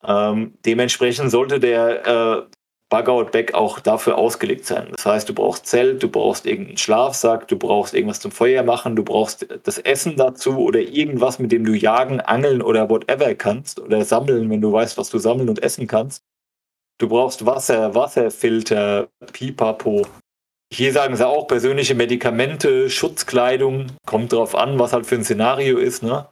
Ähm, 0.03 0.57
dementsprechend 0.65 1.31
sollte 1.31 1.59
der 1.59 2.05
äh, 2.05 2.55
Bug-Out-Bag 2.89 3.55
auch 3.55 3.79
dafür 3.79 4.17
ausgelegt 4.17 4.65
sein. 4.65 4.89
Das 4.91 5.05
heißt, 5.05 5.27
du 5.27 5.33
brauchst 5.33 5.65
Zelt, 5.65 6.03
du 6.03 6.07
brauchst 6.07 6.45
irgendeinen 6.45 6.77
Schlafsack, 6.77 7.47
du 7.47 7.57
brauchst 7.57 7.95
irgendwas 7.95 8.19
zum 8.19 8.31
Feuer 8.31 8.63
machen, 8.63 8.95
du 8.95 9.03
brauchst 9.03 9.47
das 9.63 9.79
Essen 9.79 10.15
dazu 10.17 10.59
oder 10.59 10.79
irgendwas, 10.79 11.39
mit 11.39 11.51
dem 11.51 11.65
du 11.65 11.73
jagen, 11.73 12.21
angeln 12.21 12.61
oder 12.61 12.89
whatever 12.89 13.33
kannst 13.33 13.79
oder 13.79 14.05
sammeln, 14.05 14.49
wenn 14.49 14.61
du 14.61 14.71
weißt, 14.71 14.97
was 14.97 15.09
du 15.09 15.17
sammeln 15.17 15.49
und 15.49 15.63
essen 15.63 15.87
kannst. 15.87 16.23
Du 16.99 17.09
brauchst 17.09 17.45
Wasser, 17.45 17.95
Wasserfilter, 17.95 19.09
Pipapo. 19.33 20.05
Hier 20.71 20.93
sagen 20.93 21.15
sie 21.15 21.27
auch 21.27 21.47
persönliche 21.47 21.95
Medikamente, 21.95 22.89
Schutzkleidung, 22.89 23.87
kommt 24.05 24.31
drauf 24.31 24.55
an, 24.55 24.77
was 24.79 24.93
halt 24.93 25.05
für 25.05 25.15
ein 25.15 25.23
Szenario 25.23 25.77
ist, 25.77 26.03
ne? 26.03 26.27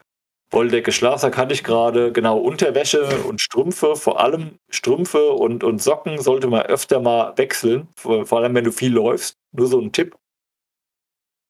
Wolldecke, 0.54 0.92
Schlafsack 0.92 1.36
hatte 1.36 1.54
ich 1.54 1.64
gerade, 1.64 2.12
genau, 2.12 2.38
Unterwäsche 2.38 3.24
und 3.24 3.42
Strümpfe, 3.42 3.96
vor 3.96 4.20
allem 4.20 4.60
Strümpfe 4.70 5.32
und, 5.32 5.64
und 5.64 5.82
Socken 5.82 6.22
sollte 6.22 6.48
man 6.48 6.62
öfter 6.64 7.00
mal 7.00 7.38
wechseln, 7.38 7.88
vor, 7.96 8.26
vor 8.26 8.40
allem 8.40 8.54
wenn 8.54 8.64
du 8.64 8.72
viel 8.72 8.94
läufst. 8.94 9.36
Nur 9.52 9.68
so 9.68 9.80
ein 9.80 9.92
Tipp. 9.92 10.16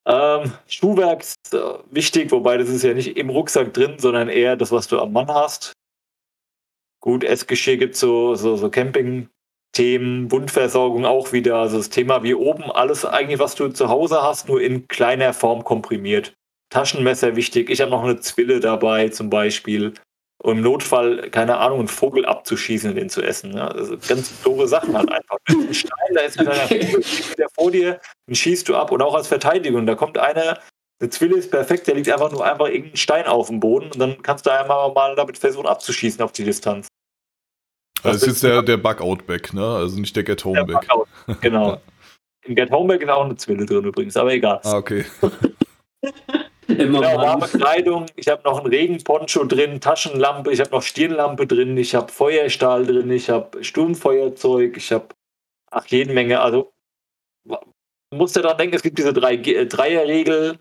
Ähm, 0.06 0.54
Schuhwerk 0.68 1.22
ist 1.22 1.54
äh, 1.54 1.80
wichtig, 1.92 2.32
wobei 2.32 2.58
das 2.58 2.70
ist 2.70 2.84
ja 2.84 2.94
nicht 2.94 3.16
im 3.18 3.30
Rucksack 3.30 3.74
drin, 3.74 3.96
sondern 4.00 4.30
eher 4.30 4.56
das, 4.56 4.72
was 4.72 4.88
du 4.88 5.00
am 5.00 5.14
Mann 5.14 5.30
hast. 5.30 5.74
Gut, 7.02 7.24
Essgeschirr 7.24 7.78
gibt 7.78 7.96
so, 7.96 8.36
so, 8.36 8.56
so 8.56 8.70
Camping-Themen, 8.70 10.32
Wundversorgung 10.32 11.06
auch 11.06 11.34
wieder. 11.34 11.58
Also 11.58 11.78
das 11.78 11.90
Thema 11.90 12.24
wie 12.24 12.34
oben, 12.34 12.64
alles 12.72 13.06
eigentlich, 13.06 13.40
was 13.40 13.56
du 13.56 13.70
zu 13.70 13.90
Hause 13.90 14.22
hast, 14.22 14.48
nur 14.48 14.62
in 14.62 14.88
kleiner 14.88 15.34
Form 15.34 15.64
komprimiert. 15.64 16.34
Taschenmesser 16.74 17.36
wichtig. 17.36 17.70
Ich 17.70 17.82
habe 17.82 17.92
noch 17.92 18.04
eine 18.04 18.20
Zwille 18.20 18.60
dabei 18.60 19.10
zum 19.10 19.30
Beispiel. 19.30 19.94
Und 20.42 20.58
im 20.58 20.64
Notfall, 20.64 21.30
keine 21.30 21.58
Ahnung, 21.58 21.80
einen 21.80 21.88
Vogel 21.88 22.26
abzuschießen 22.26 22.90
und 22.90 22.96
den 22.96 23.10
zu 23.10 23.22
essen. 23.22 23.56
Ja? 23.56 23.68
Also 23.68 23.96
ganz 24.08 24.42
doofe 24.42 24.68
Sachen 24.68 24.98
halt 24.98 25.10
einfach. 25.12 25.38
Ein 25.50 25.72
Stein, 25.72 26.16
da 26.16 26.22
ist 26.22 26.40
ein 26.40 26.46
kleiner 26.46 26.68
Vogel, 26.68 27.04
der 27.38 27.48
vor 27.54 27.72
dir, 27.72 28.02
den 28.28 28.34
schießt 28.34 28.68
du 28.68 28.76
ab. 28.76 28.92
Und 28.92 29.04
auch 29.04 29.14
als 29.14 29.28
Verteidigung, 29.28 29.86
da 29.86 29.94
kommt 29.94 30.18
einer, 30.18 30.60
eine 31.00 31.10
Zwille 31.12 31.38
ist 31.38 31.52
perfekt, 31.52 31.86
der 31.86 31.94
liegt 31.94 32.10
einfach 32.10 32.32
nur 32.32 32.44
einfach 32.44 32.66
irgendein 32.66 32.98
Stein 32.98 33.28
auf 33.28 33.48
dem 33.48 33.60
Boden 33.60 33.92
und 33.92 34.00
dann 34.00 34.22
kannst 34.24 34.48
du 34.48 34.50
einmal 34.50 34.92
mal 34.94 35.16
damit 35.16 35.38
versuchen 35.38 35.68
abzuschießen 35.68 36.22
auf 36.22 36.32
die 36.32 36.44
Distanz. 36.44 36.88
Das, 38.02 38.14
das 38.14 38.22
ist 38.24 38.28
jetzt 38.28 38.44
der, 38.44 38.64
der 38.64 38.78
Bug-Out-Back, 38.78 39.54
ne? 39.54 39.64
Also 39.64 40.00
nicht 40.00 40.16
der 40.16 40.24
Get-Home-Back. 40.24 40.88
Genau. 41.42 41.80
Im 42.46 42.56
Get-Home-Back 42.56 43.04
ist 43.04 43.10
auch 43.10 43.26
eine 43.26 43.36
Zwille 43.36 43.66
drin 43.66 43.86
übrigens, 43.86 44.18
aber 44.18 44.34
egal. 44.34 44.60
Ah, 44.64 44.78
okay. 44.78 45.06
Immer 46.68 47.02
genau, 47.02 47.18
warme 47.18 47.48
Kleidung. 47.48 48.06
Ich 48.16 48.28
habe 48.28 48.44
noch 48.44 48.60
einen 48.60 48.68
Regenponcho 48.68 49.46
drin, 49.46 49.82
Taschenlampe, 49.82 50.52
ich 50.52 50.60
habe 50.60 50.72
noch 50.72 50.82
Stirnlampe 50.82 51.48
drin, 51.48 51.78
ich 51.78 51.96
habe 51.96 52.12
Feuerstahl 52.12 52.86
drin, 52.86 53.12
ich 53.12 53.30
habe 53.30 53.64
Sturmfeuerzeug, 53.64 54.78
ich 54.78 54.92
habe 54.92 55.10
ach 55.72 55.86
jede 55.88 56.14
Menge. 56.14 56.40
Also 56.40 56.72
man 57.46 57.60
muss 58.14 58.36
ja 58.36 58.42
daran 58.42 58.58
denken, 58.58 58.76
es 58.76 58.84
gibt 58.84 58.98
diese 58.98 59.14
drei 59.14 59.36
äh, 59.36 59.66
Dreierregel, 59.66 60.60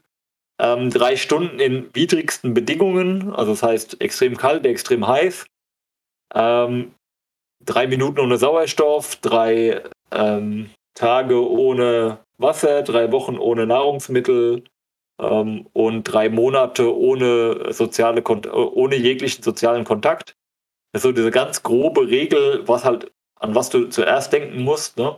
ähm, 0.60 0.90
drei 0.90 1.16
Stunden 1.16 1.60
in 1.60 1.88
widrigsten 1.94 2.54
Bedingungen, 2.54 3.32
also 3.32 3.52
das 3.52 3.62
heißt 3.62 4.00
extrem 4.00 4.36
kalt, 4.36 4.66
extrem 4.66 5.06
heiß. 5.06 5.46
Ähm, 6.34 6.94
drei 7.64 7.86
Minuten 7.86 8.20
ohne 8.20 8.38
Sauerstoff, 8.38 9.16
drei 9.16 9.82
ähm, 10.10 10.70
Tage 10.94 11.48
ohne 11.48 12.18
Wasser, 12.38 12.82
drei 12.82 13.12
Wochen 13.12 13.38
ohne 13.38 13.66
Nahrungsmittel, 13.66 14.64
ähm, 15.22 15.66
und 15.72 16.04
drei 16.04 16.28
Monate 16.28 16.94
ohne 16.94 17.72
soziale 17.72 18.22
ohne 18.22 18.96
jeglichen 18.96 19.42
sozialen 19.42 19.84
Kontakt. 19.84 20.36
Das 20.92 21.00
ist 21.00 21.04
so 21.04 21.12
diese 21.12 21.30
ganz 21.30 21.62
grobe 21.62 22.08
Regel, 22.08 22.66
was 22.66 22.84
halt, 22.84 23.12
an 23.36 23.54
was 23.54 23.70
du 23.70 23.86
zuerst 23.86 24.32
denken 24.32 24.62
musst. 24.62 24.98
Ne? 24.98 25.16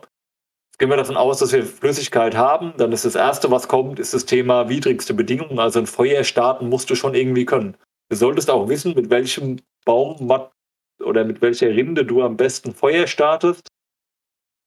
Jetzt 0.69 0.79
gehen 0.79 0.91
wir 0.91 0.97
davon 0.97 1.17
aus, 1.17 1.39
dass 1.39 1.53
wir 1.53 1.65
Flüssigkeit 1.65 2.37
haben. 2.37 2.75
Dann 2.77 2.93
ist 2.93 3.05
das 3.05 3.15
Erste, 3.17 3.51
was 3.51 3.67
kommt, 3.67 3.99
ist 3.99 4.15
das 4.15 4.27
Thema 4.27 4.69
widrigste 4.69 5.15
Bedingungen. 5.15 5.59
Also 5.59 5.81
ein 5.81 5.87
Feuer 5.87 6.23
starten 6.23 6.69
musst 6.69 6.91
du 6.91 6.95
schon 6.95 7.15
irgendwie 7.15 7.45
können. 7.45 7.77
Du 8.11 8.17
solltest 8.17 8.51
auch 8.51 8.69
wissen, 8.69 8.95
mit 8.95 9.11
welchem 9.11 9.61
Baum 9.85 10.31
oder 11.03 11.25
mit 11.25 11.43
welcher 11.43 11.69
Rinde 11.69 12.05
du 12.05 12.23
am 12.23 12.37
besten 12.37 12.73
Feuer 12.73 13.07
startest. 13.07 13.69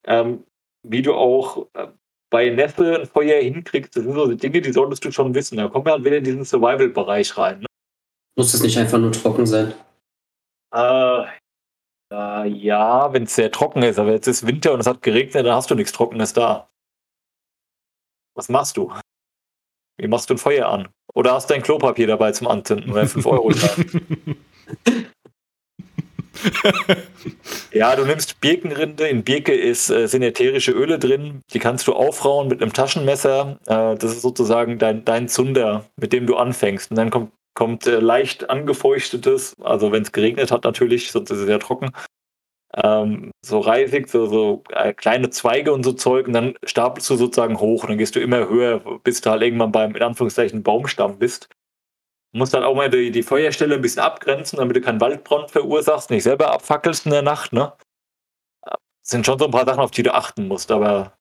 Ähm, 0.05 0.43
wie 0.83 1.01
du 1.01 1.13
auch 1.13 1.67
äh, 1.73 1.87
bei 2.29 2.49
Neffe 2.49 3.01
ein 3.01 3.05
Feuer 3.05 3.41
hinkriegst, 3.41 3.95
das 3.95 4.03
sind 4.03 4.13
so 4.13 4.27
Dinge, 4.33 4.61
die 4.61 4.71
solltest 4.71 5.03
du 5.05 5.11
schon 5.11 5.33
wissen. 5.33 5.57
Da 5.57 5.67
kommen 5.67 5.85
wir 5.85 5.93
halt 5.93 6.03
wieder 6.03 6.17
in 6.17 6.23
diesen 6.23 6.45
Survival-Bereich 6.45 7.37
rein. 7.37 7.59
Ne? 7.59 7.65
Muss 8.37 8.53
es 8.53 8.61
nicht 8.61 8.77
einfach 8.77 8.97
nur 8.97 9.11
trocken 9.11 9.45
sein? 9.45 9.73
Äh, 10.73 11.23
äh, 12.13 12.47
ja, 12.47 13.11
wenn 13.13 13.23
es 13.23 13.35
sehr 13.35 13.51
trocken 13.51 13.83
ist, 13.83 13.99
aber 13.99 14.11
jetzt 14.11 14.27
ist 14.27 14.45
Winter 14.45 14.73
und 14.73 14.81
es 14.81 14.87
hat 14.87 15.01
geregnet, 15.01 15.45
dann 15.45 15.55
hast 15.55 15.71
du 15.71 15.75
nichts 15.75 15.93
Trockenes 15.93 16.33
da. 16.33 16.69
Was 18.35 18.49
machst 18.49 18.77
du? 18.77 18.91
Wie 19.99 20.07
machst 20.07 20.29
du 20.29 20.35
ein 20.35 20.37
Feuer 20.37 20.67
an? 20.69 20.89
Oder 21.13 21.33
hast 21.33 21.49
du 21.49 21.55
ein 21.55 21.63
Klopapier 21.63 22.07
dabei 22.07 22.31
zum 22.31 22.47
Anzünden 22.47 22.91
oder 22.91 23.07
5 23.07 23.25
Euro? 23.25 23.51
ja, 27.71 27.95
du 27.95 28.05
nimmst 28.05 28.39
Birkenrinde. 28.41 29.07
In 29.07 29.23
Birke 29.23 29.53
ist, 29.53 29.89
äh, 29.89 30.07
sind 30.07 30.23
ätherische 30.23 30.71
Öle 30.71 30.99
drin. 30.99 31.41
Die 31.53 31.59
kannst 31.59 31.87
du 31.87 31.93
aufrauen 31.93 32.47
mit 32.47 32.61
einem 32.61 32.73
Taschenmesser. 32.73 33.57
Äh, 33.65 33.95
das 33.97 34.11
ist 34.11 34.21
sozusagen 34.21 34.79
dein, 34.79 35.05
dein 35.05 35.27
Zunder, 35.27 35.85
mit 35.95 36.13
dem 36.13 36.27
du 36.27 36.35
anfängst. 36.35 36.91
Und 36.91 36.97
dann 36.97 37.09
kommt, 37.09 37.31
kommt 37.53 37.87
äh, 37.87 37.99
leicht 37.99 38.49
angefeuchtetes, 38.49 39.55
also 39.61 39.91
wenn 39.91 40.03
es 40.03 40.11
geregnet 40.11 40.51
hat 40.51 40.63
natürlich, 40.63 41.11
sonst 41.11 41.31
ist 41.31 41.39
es 41.39 41.49
ja 41.49 41.57
trocken. 41.57 41.91
Ähm, 42.75 43.31
so 43.43 43.59
Reisig, 43.59 44.09
so, 44.09 44.25
so 44.27 44.63
äh, 44.69 44.93
kleine 44.93 45.29
Zweige 45.29 45.73
und 45.73 45.83
so 45.83 45.93
Zeug. 45.93 46.27
Und 46.27 46.33
dann 46.33 46.55
stapelst 46.63 47.09
du 47.09 47.15
sozusagen 47.15 47.59
hoch. 47.59 47.83
Und 47.83 47.89
dann 47.89 47.97
gehst 47.97 48.15
du 48.15 48.19
immer 48.19 48.49
höher, 48.49 48.81
bis 49.03 49.21
du 49.21 49.29
halt 49.29 49.41
irgendwann 49.41 49.71
beim, 49.71 49.95
in 49.95 50.03
Anführungszeichen, 50.03 50.63
Baumstamm 50.63 51.17
bist. 51.17 51.49
Du 52.33 52.39
musst 52.39 52.53
dann 52.53 52.63
auch 52.63 52.75
mal 52.75 52.89
die, 52.89 53.11
die 53.11 53.23
Feuerstelle 53.23 53.75
ein 53.75 53.81
bisschen 53.81 54.01
abgrenzen, 54.01 54.57
damit 54.57 54.75
du 54.75 54.81
keinen 54.81 55.01
Waldbrand 55.01 55.51
verursachst, 55.51 56.09
nicht 56.09 56.23
selber 56.23 56.51
abfackelst 56.51 57.05
in 57.05 57.11
der 57.11 57.21
Nacht, 57.21 57.53
ne? 57.53 57.73
Das 58.63 59.11
sind 59.11 59.25
schon 59.25 59.39
so 59.39 59.45
ein 59.45 59.51
paar 59.51 59.65
Sachen, 59.65 59.79
auf 59.79 59.91
die 59.91 60.03
du 60.03 60.13
achten 60.13 60.47
musst, 60.47 60.69
aber 60.71 61.17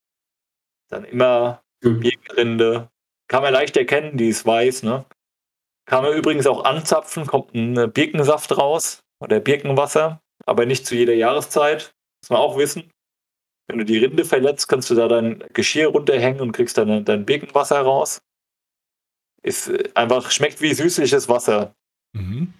dann 0.88 1.04
immer. 1.04 1.62
Birkenrinde. 1.80 2.88
Kann 3.28 3.42
man 3.42 3.52
leicht 3.52 3.76
erkennen, 3.76 4.16
die 4.16 4.28
ist 4.28 4.46
weiß, 4.46 4.82
ne? 4.82 5.04
Kann 5.86 6.02
man 6.02 6.14
übrigens 6.14 6.46
auch 6.46 6.64
anzapfen, 6.64 7.26
kommt 7.26 7.54
ein 7.54 7.92
Birkensaft 7.92 8.56
raus 8.56 9.04
oder 9.20 9.38
Birkenwasser, 9.40 10.20
aber 10.44 10.66
nicht 10.66 10.86
zu 10.86 10.96
jeder 10.96 11.14
Jahreszeit. 11.14 11.94
Muss 12.22 12.30
man 12.30 12.40
auch 12.40 12.56
wissen. 12.58 12.90
Wenn 13.68 13.78
du 13.78 13.84
die 13.84 13.98
Rinde 13.98 14.24
verletzt, 14.24 14.68
kannst 14.68 14.90
du 14.90 14.94
da 14.94 15.06
dein 15.06 15.44
Geschirr 15.52 15.88
runterhängen 15.88 16.40
und 16.40 16.52
kriegst 16.52 16.78
dann 16.78 17.04
dein 17.04 17.24
Birkenwasser 17.24 17.80
raus. 17.80 18.20
Ist 19.46 19.68
äh, 19.68 19.88
einfach, 19.94 20.30
schmeckt 20.30 20.60
wie 20.60 20.74
süßliches 20.74 21.28
Wasser. 21.28 21.74
Mhm. 22.12 22.52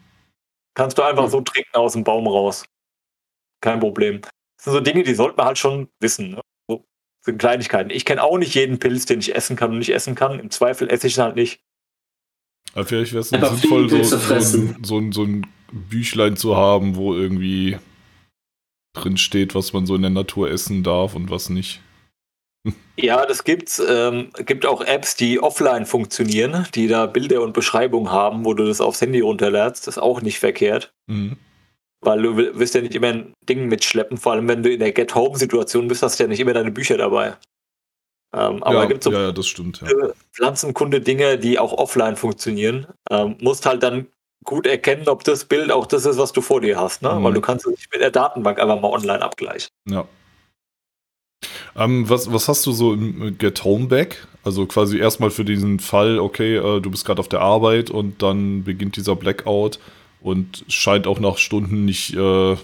Kannst 0.74 0.96
du 0.98 1.02
einfach 1.02 1.24
mhm. 1.24 1.30
so 1.30 1.40
trinken 1.40 1.74
aus 1.74 1.94
dem 1.94 2.04
Baum 2.04 2.26
raus. 2.28 2.64
Kein 3.60 3.80
Problem. 3.80 4.20
Das 4.20 4.64
sind 4.64 4.72
so 4.72 4.80
Dinge, 4.80 5.02
die 5.02 5.14
sollte 5.14 5.36
man 5.36 5.46
halt 5.46 5.58
schon 5.58 5.88
wissen. 6.00 6.30
Ne? 6.30 6.40
So 6.68 6.84
sind 7.24 7.38
Kleinigkeiten. 7.38 7.90
Ich 7.90 8.04
kenne 8.04 8.22
auch 8.22 8.38
nicht 8.38 8.54
jeden 8.54 8.78
Pilz, 8.78 9.06
den 9.06 9.18
ich 9.18 9.34
essen 9.34 9.56
kann 9.56 9.72
und 9.72 9.78
nicht 9.78 9.92
essen 9.92 10.14
kann. 10.14 10.38
Im 10.38 10.50
Zweifel 10.50 10.88
esse 10.88 11.08
ich 11.08 11.16
ihn 11.16 11.24
halt 11.24 11.36
nicht. 11.36 11.60
Aber 12.74 12.84
vielleicht 12.84 13.12
wäre 13.12 13.22
es 13.22 13.30
sinnvoll, 13.30 13.88
so, 13.88 14.02
so, 14.02 14.34
ein, 14.34 14.84
so, 14.84 14.98
ein, 14.98 15.12
so 15.12 15.22
ein 15.24 15.46
Büchlein 15.72 16.36
zu 16.36 16.56
haben, 16.56 16.94
wo 16.94 17.14
irgendwie 17.14 17.78
drin 18.92 19.16
steht, 19.16 19.54
was 19.54 19.72
man 19.72 19.86
so 19.86 19.94
in 19.94 20.02
der 20.02 20.10
Natur 20.10 20.50
essen 20.50 20.82
darf 20.82 21.14
und 21.14 21.30
was 21.30 21.48
nicht. 21.48 21.80
Ja, 22.96 23.26
das 23.26 23.44
gibt's. 23.44 23.82
Ähm, 23.86 24.30
gibt 24.44 24.66
auch 24.66 24.80
Apps, 24.80 25.16
die 25.16 25.42
offline 25.42 25.86
funktionieren, 25.86 26.66
die 26.74 26.88
da 26.88 27.06
Bilder 27.06 27.42
und 27.42 27.52
Beschreibungen 27.52 28.10
haben, 28.10 28.44
wo 28.44 28.54
du 28.54 28.64
das 28.64 28.80
aufs 28.80 29.00
Handy 29.00 29.20
runterlädst. 29.20 29.86
Das 29.86 29.96
ist 29.96 30.02
auch 30.02 30.22
nicht 30.22 30.38
verkehrt. 30.38 30.92
Mhm. 31.06 31.36
Weil 32.00 32.22
du 32.22 32.36
wirst 32.36 32.74
ja 32.74 32.80
nicht 32.80 32.94
immer 32.94 33.08
ein 33.08 33.34
Ding 33.48 33.66
mitschleppen, 33.66 34.16
vor 34.18 34.32
allem 34.32 34.48
wenn 34.48 34.62
du 34.62 34.70
in 34.70 34.80
der 34.80 34.92
Get-Home-Situation 34.92 35.88
bist, 35.88 36.02
hast 36.02 36.18
du 36.18 36.24
ja 36.24 36.28
nicht 36.28 36.40
immer 36.40 36.52
deine 36.52 36.70
Bücher 36.70 36.96
dabei. 36.96 37.36
Ähm, 38.34 38.62
aber 38.62 38.80
ja, 38.80 38.84
gibt 38.84 39.02
so 39.02 39.12
ja, 39.12 39.32
das 39.32 39.46
stimmt, 39.46 39.80
ja. 39.80 39.88
Pflanzenkunde-Dinge, 40.32 41.38
die 41.38 41.58
auch 41.58 41.72
offline 41.72 42.16
funktionieren. 42.16 42.86
Ähm, 43.10 43.36
musst 43.40 43.66
halt 43.66 43.82
dann 43.82 44.08
gut 44.44 44.66
erkennen, 44.66 45.08
ob 45.08 45.24
das 45.24 45.44
Bild 45.44 45.72
auch 45.72 45.86
das 45.86 46.06
ist, 46.06 46.18
was 46.18 46.32
du 46.32 46.40
vor 46.40 46.60
dir 46.60 46.78
hast, 46.78 47.02
ne? 47.02 47.12
Mhm. 47.12 47.24
Weil 47.24 47.32
du 47.34 47.40
kannst 47.40 47.66
es 47.66 47.72
nicht 47.72 47.92
mit 47.92 48.00
der 48.00 48.10
Datenbank 48.10 48.58
einfach 48.58 48.80
mal 48.80 48.90
online 48.90 49.22
abgleichen. 49.22 49.70
Ja. 49.88 50.06
Ähm, 51.76 52.08
was, 52.08 52.32
was 52.32 52.48
hast 52.48 52.64
du 52.66 52.72
so 52.72 52.94
im 52.94 53.36
Get 53.38 53.64
Home 53.64 53.86
Back? 53.86 54.26
Also 54.44 54.66
quasi 54.66 54.98
erstmal 54.98 55.30
für 55.30 55.44
diesen 55.44 55.80
Fall, 55.80 56.18
okay, 56.18 56.56
äh, 56.56 56.80
du 56.80 56.90
bist 56.90 57.04
gerade 57.04 57.20
auf 57.20 57.28
der 57.28 57.40
Arbeit 57.40 57.90
und 57.90 58.22
dann 58.22 58.64
beginnt 58.64 58.96
dieser 58.96 59.16
Blackout 59.16 59.78
und 60.20 60.64
scheint 60.68 61.06
auch 61.06 61.20
nach 61.20 61.38
Stunden 61.38 61.84
nicht 61.84 62.14
äh, 62.14 62.56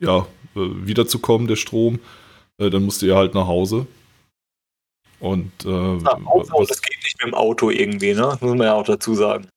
ja, 0.00 0.18
äh, 0.18 0.26
wiederzukommen, 0.54 1.46
der 1.46 1.56
Strom. 1.56 2.00
Äh, 2.58 2.70
dann 2.70 2.84
musst 2.84 3.02
du 3.02 3.06
ja 3.06 3.16
halt 3.16 3.34
nach 3.34 3.46
Hause. 3.46 3.86
Und 5.20 5.52
äh, 5.64 5.68
nach 5.68 6.24
Hause, 6.26 6.52
was, 6.52 6.68
das 6.68 6.82
geht 6.82 6.98
nicht 7.02 7.22
mit 7.22 7.32
dem 7.32 7.34
Auto 7.34 7.70
irgendwie, 7.70 8.14
ne? 8.14 8.22
Das 8.22 8.40
muss 8.40 8.50
man 8.56 8.66
ja 8.66 8.74
auch 8.74 8.84
dazu 8.84 9.14
sagen. 9.14 9.48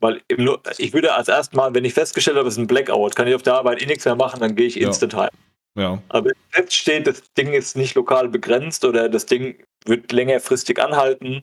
Weil 0.00 0.22
im, 0.28 0.56
ich 0.78 0.92
würde 0.92 1.14
als 1.14 1.28
erstes 1.28 1.54
Mal, 1.54 1.74
wenn 1.74 1.84
ich 1.84 1.92
festgestellt 1.92 2.38
habe, 2.38 2.48
es 2.48 2.54
ist 2.54 2.58
ein 2.58 2.66
Blackout, 2.66 3.14
kann 3.14 3.28
ich 3.28 3.34
auf 3.34 3.42
der 3.42 3.54
Arbeit 3.54 3.82
eh 3.82 3.86
nichts 3.86 4.04
mehr 4.04 4.16
machen, 4.16 4.40
dann 4.40 4.56
gehe 4.56 4.66
ich 4.66 4.80
instant 4.80 5.12
ja. 5.12 5.18
heim. 5.20 5.30
Ja. 5.76 6.02
Aber 6.08 6.26
wenn 6.26 6.62
jetzt 6.62 6.74
steht, 6.74 7.06
das 7.06 7.22
Ding 7.34 7.52
ist 7.52 7.76
nicht 7.76 7.94
lokal 7.94 8.28
begrenzt 8.28 8.84
oder 8.84 9.08
das 9.08 9.26
Ding 9.26 9.62
wird 9.84 10.12
längerfristig 10.12 10.82
anhalten, 10.82 11.42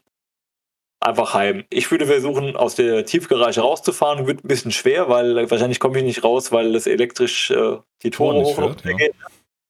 einfach 0.99 1.33
heim. 1.33 1.65
Ich 1.69 1.89
würde 1.91 2.07
versuchen, 2.07 2.55
aus 2.55 2.75
der 2.75 3.05
Tiefgarage 3.05 3.61
rauszufahren. 3.61 4.27
Wird 4.27 4.43
ein 4.43 4.47
bisschen 4.47 4.71
schwer, 4.71 5.09
weil 5.09 5.49
wahrscheinlich 5.49 5.79
komme 5.79 5.97
ich 5.99 6.03
nicht 6.03 6.23
raus, 6.23 6.51
weil 6.51 6.73
das 6.73 6.87
elektrisch 6.87 7.51
äh, 7.51 7.77
die 8.03 8.11
Tore 8.11 8.43
hoch 8.43 8.57
und 8.57 8.83
ja. 8.83 8.93
geht. 8.93 9.15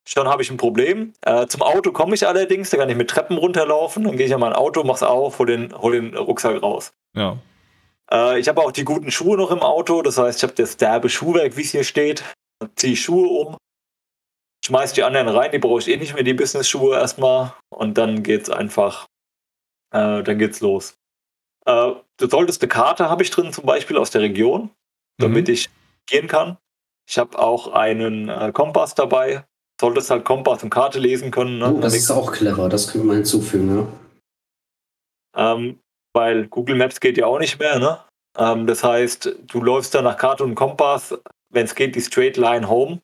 Schon 0.08 0.28
habe 0.30 0.42
ich 0.42 0.50
ein 0.50 0.58
Problem. 0.58 1.14
Äh, 1.22 1.48
zum 1.48 1.62
Auto 1.62 1.92
komme 1.92 2.16
ich 2.16 2.26
allerdings, 2.26 2.70
da 2.70 2.78
kann 2.78 2.90
ich 2.90 2.96
mit 2.96 3.10
Treppen 3.10 3.38
runterlaufen. 3.38 4.06
Dann 4.06 4.16
gehe 4.16 4.26
ich 4.26 4.34
an 4.34 4.40
mein 4.40 4.54
Auto, 4.54 4.84
mach's 4.84 5.04
auf, 5.04 5.38
hol 5.38 5.48
den, 5.48 5.78
hol 5.78 5.92
den 5.92 6.16
Rucksack 6.16 6.64
raus. 6.64 6.94
Ja. 7.14 7.38
Äh, 8.10 8.40
ich 8.40 8.48
habe 8.48 8.62
auch 8.62 8.72
die 8.72 8.86
guten 8.86 9.12
Schuhe 9.12 9.38
noch 9.38 9.52
im 9.52 9.60
Auto. 9.60 10.02
Das 10.02 10.18
heißt, 10.18 10.40
ich 10.40 10.44
habe 10.44 10.54
das 10.54 10.78
derbe 10.78 11.10
Schuhwerk, 11.10 11.58
wie 11.58 11.62
es 11.62 11.72
hier 11.72 11.84
steht. 11.84 12.24
Ziehe 12.76 12.96
Schuhe 12.96 13.28
um, 13.28 13.58
schmeiß 14.66 14.94
die 14.94 15.04
anderen 15.04 15.30
rein, 15.30 15.52
die 15.52 15.60
brauche 15.60 15.80
ich 15.80 15.88
eh 15.88 15.98
nicht 15.98 16.14
mehr, 16.14 16.24
die 16.24 16.34
Business-Schuhe 16.34 16.96
erstmal. 16.96 17.54
Und 17.70 17.98
dann 17.98 18.24
geht's 18.24 18.50
einfach, 18.50 19.08
äh, 19.94 20.24
dann 20.24 20.38
geht's 20.38 20.62
los. 20.62 20.96
Äh, 21.66 21.94
du 22.18 22.28
solltest 22.28 22.62
eine 22.62 22.70
Karte 22.70 23.10
habe 23.10 23.24
ich 23.24 23.30
drin, 23.30 23.54
zum 23.54 23.66
Beispiel 23.66 23.98
aus 23.98 24.12
der 24.12 24.22
Region, 24.22 24.72
damit 25.20 25.48
mhm. 25.48 25.54
ich 25.54 25.70
gehen 26.08 26.28
kann. 26.28 26.58
Ich 27.10 27.18
habe 27.18 27.38
auch 27.40 27.74
einen 27.74 28.30
äh, 28.30 28.52
Kompass 28.54 28.96
dabei. 28.96 29.46
Solltest 29.80 30.10
halt 30.10 30.26
Kompass 30.26 30.64
und 30.64 30.72
Karte 30.72 31.00
lesen 31.00 31.30
können. 31.30 31.60
Ne? 31.60 31.72
Oh, 31.72 31.80
das 31.80 31.94
ist 31.94 32.10
auch 32.10 32.32
clever, 32.32 32.68
das 32.68 32.88
können 32.88 33.04
wir 33.04 33.10
mal 33.10 33.16
hinzufügen, 33.18 33.78
ja. 35.36 35.54
Ähm, 35.54 35.80
weil 36.14 36.48
Google 36.48 36.76
Maps 36.76 37.00
geht 37.00 37.18
ja 37.18 37.28
auch 37.28 37.38
nicht 37.38 37.60
mehr, 37.60 37.78
ne? 37.78 38.00
Ähm, 38.38 38.66
das 38.66 38.84
heißt, 38.84 39.36
du 39.46 39.62
läufst 39.62 39.94
dann 39.94 40.06
nach 40.06 40.18
Karte 40.18 40.44
und 40.44 40.56
Kompass, 40.56 41.16
wenn 41.52 41.66
es 41.66 41.76
geht, 41.76 41.96
die 41.96 42.02
Straight 42.02 42.38
Line 42.38 42.68
Home. 42.68 43.02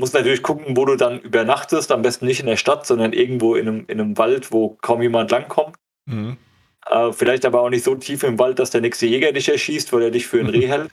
Musst 0.00 0.14
natürlich 0.14 0.42
gucken, 0.42 0.78
wo 0.78 0.86
du 0.86 0.96
dann 0.96 1.20
übernachtest. 1.20 1.92
Am 1.92 2.00
besten 2.00 2.24
nicht 2.24 2.40
in 2.40 2.46
der 2.46 2.56
Stadt, 2.56 2.86
sondern 2.86 3.12
irgendwo 3.12 3.54
in 3.54 3.68
einem, 3.68 3.84
in 3.86 4.00
einem 4.00 4.16
Wald, 4.16 4.50
wo 4.50 4.78
kaum 4.80 5.02
jemand 5.02 5.30
langkommt. 5.30 5.76
Mhm. 6.06 6.38
Äh, 6.86 7.12
vielleicht 7.12 7.44
aber 7.44 7.60
auch 7.60 7.68
nicht 7.68 7.84
so 7.84 7.94
tief 7.96 8.22
im 8.22 8.38
Wald, 8.38 8.58
dass 8.58 8.70
der 8.70 8.80
nächste 8.80 9.04
Jäger 9.04 9.30
dich 9.32 9.50
erschießt, 9.50 9.92
weil 9.92 10.04
er 10.04 10.10
dich 10.10 10.26
für 10.26 10.40
ein 10.40 10.46
Reh 10.48 10.66
hält. 10.66 10.90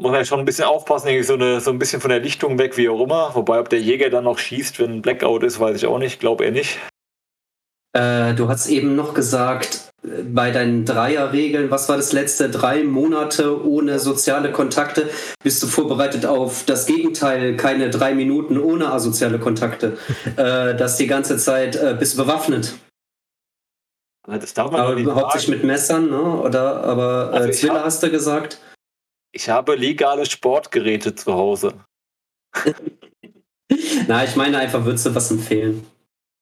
Muss 0.00 0.10
man 0.10 0.20
ja 0.20 0.24
schon 0.24 0.38
ein 0.38 0.46
bisschen 0.46 0.64
aufpassen, 0.64 1.08
irgendwie 1.08 1.26
so, 1.26 1.34
eine, 1.34 1.60
so 1.60 1.70
ein 1.70 1.78
bisschen 1.78 2.00
von 2.00 2.08
der 2.08 2.20
Lichtung 2.20 2.58
weg, 2.58 2.78
wie 2.78 2.88
auch 2.88 3.02
immer. 3.02 3.34
Wobei, 3.34 3.60
ob 3.60 3.68
der 3.68 3.80
Jäger 3.82 4.08
dann 4.08 4.24
noch 4.24 4.38
schießt, 4.38 4.80
wenn 4.80 4.92
ein 4.92 5.02
Blackout 5.02 5.42
ist, 5.42 5.60
weiß 5.60 5.76
ich 5.76 5.86
auch 5.86 5.98
nicht. 5.98 6.20
Glaube 6.20 6.46
er 6.46 6.50
nicht. 6.50 6.78
Äh, 7.92 8.32
du 8.32 8.48
hast 8.48 8.68
eben 8.68 8.96
noch 8.96 9.12
gesagt, 9.12 9.92
bei 10.32 10.50
deinen 10.50 10.84
Dreierregeln, 10.84 11.70
was 11.70 11.88
war 11.88 11.96
das 11.96 12.12
letzte? 12.12 12.50
Drei 12.50 12.84
Monate 12.84 13.64
ohne 13.64 13.98
soziale 13.98 14.52
Kontakte. 14.52 15.08
Bist 15.42 15.62
du 15.62 15.66
vorbereitet 15.66 16.26
auf 16.26 16.64
das 16.64 16.86
Gegenteil, 16.86 17.56
keine 17.56 17.90
drei 17.90 18.14
Minuten 18.14 18.58
ohne 18.58 18.92
asoziale 18.92 19.38
Kontakte? 19.38 19.96
äh, 20.36 20.74
das 20.76 20.96
die 20.96 21.06
ganze 21.06 21.38
Zeit 21.38 21.76
äh, 21.76 21.96
bist 21.98 22.16
bewaffnet. 22.16 22.74
Das 24.26 24.54
darf 24.54 24.70
man 24.70 24.80
aber 24.80 24.94
nicht 24.94 25.10
hauptsächlich 25.10 25.56
mit 25.56 25.64
Messern, 25.64 26.08
ne? 26.08 26.22
Oder 26.40 26.82
aber 26.82 27.30
äh, 27.32 27.36
also 27.36 27.50
Zwille 27.50 27.74
hab, 27.74 27.84
hast 27.84 28.02
du 28.02 28.10
gesagt? 28.10 28.58
Ich 29.32 29.48
habe 29.48 29.74
legale 29.74 30.24
Sportgeräte 30.24 31.14
zu 31.14 31.34
Hause. 31.34 31.74
Na, 34.06 34.24
ich 34.24 34.36
meine 34.36 34.58
einfach, 34.58 34.84
würdest 34.84 35.06
du 35.06 35.14
was 35.14 35.30
empfehlen? 35.30 35.86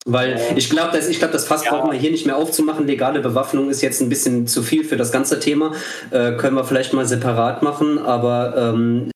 Weil 0.05 0.41
ich 0.57 0.69
glaube, 0.69 0.91
das, 0.97 1.09
glaub, 1.11 1.31
das 1.31 1.47
Fass 1.47 1.65
ja. 1.65 1.71
brauchen 1.71 1.93
wir 1.93 1.99
hier 1.99 2.11
nicht 2.11 2.27
mehr 2.27 2.37
aufzumachen. 2.37 2.87
Legale 2.87 3.21
Bewaffnung 3.21 3.71
ist 3.71 3.83
jetzt 3.83 4.01
ein 4.01 4.09
bisschen 4.09 4.47
zu 4.47 4.63
viel 4.63 4.85
für 4.85 4.97
das 4.97 5.13
ganze 5.13 5.39
Thema. 5.39 5.73
Äh, 6.11 6.33
können 6.33 6.57
wir 6.57 6.65
vielleicht 6.65 6.93
mal 6.93 7.07
separat 7.07 7.63
machen, 7.63 7.99
aber 7.99 8.55
ähm, 8.57 9.12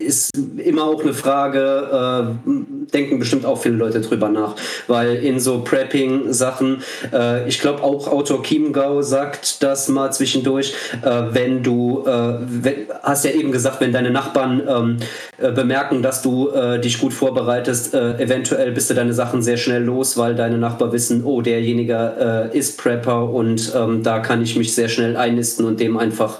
ist 0.00 0.30
immer 0.58 0.84
auch 0.84 1.02
eine 1.02 1.12
Frage, 1.12 2.36
äh, 2.46 2.92
denken 2.92 3.18
bestimmt 3.18 3.44
auch 3.44 3.60
viele 3.60 3.74
Leute 3.74 4.00
drüber 4.00 4.28
nach, 4.28 4.54
weil 4.86 5.16
in 5.16 5.40
so 5.40 5.62
Prepping-Sachen, 5.62 6.84
äh, 7.12 7.48
ich 7.48 7.60
glaube 7.60 7.82
auch 7.82 8.06
Autor 8.06 8.44
Chiemgau 8.44 9.02
sagt 9.02 9.60
das 9.60 9.88
mal 9.88 10.12
zwischendurch, 10.12 10.72
äh, 11.02 11.22
wenn 11.32 11.64
du, 11.64 12.04
äh, 12.06 12.36
wenn, 12.40 12.74
hast 13.02 13.24
ja 13.24 13.32
eben 13.32 13.50
gesagt, 13.50 13.80
wenn 13.80 13.92
deine 13.92 14.10
Nachbarn 14.10 14.62
ähm, 14.68 14.96
äh, 15.38 15.50
bemerken, 15.50 16.00
dass 16.00 16.22
du 16.22 16.50
äh, 16.50 16.80
dich 16.80 17.00
gut 17.00 17.12
vorbereitest, 17.12 17.94
eventuell 17.94 18.72
bist 18.72 18.90
du 18.90 18.94
deine 18.94 19.12
Sachen 19.12 19.42
sehr 19.42 19.56
schnell 19.56 19.82
los, 19.82 20.16
weil 20.16 20.34
deine 20.34 20.58
Nachbarn 20.58 20.92
wissen, 20.92 21.24
oh, 21.24 21.40
derjenige 21.40 22.50
ist 22.52 22.78
Prepper 22.78 23.28
und 23.30 23.72
ähm, 23.74 24.02
da 24.02 24.20
kann 24.20 24.42
ich 24.42 24.56
mich 24.56 24.74
sehr 24.74 24.88
schnell 24.88 25.16
einnisten 25.16 25.64
und 25.64 25.80
dem 25.80 25.96
einfach 25.96 26.38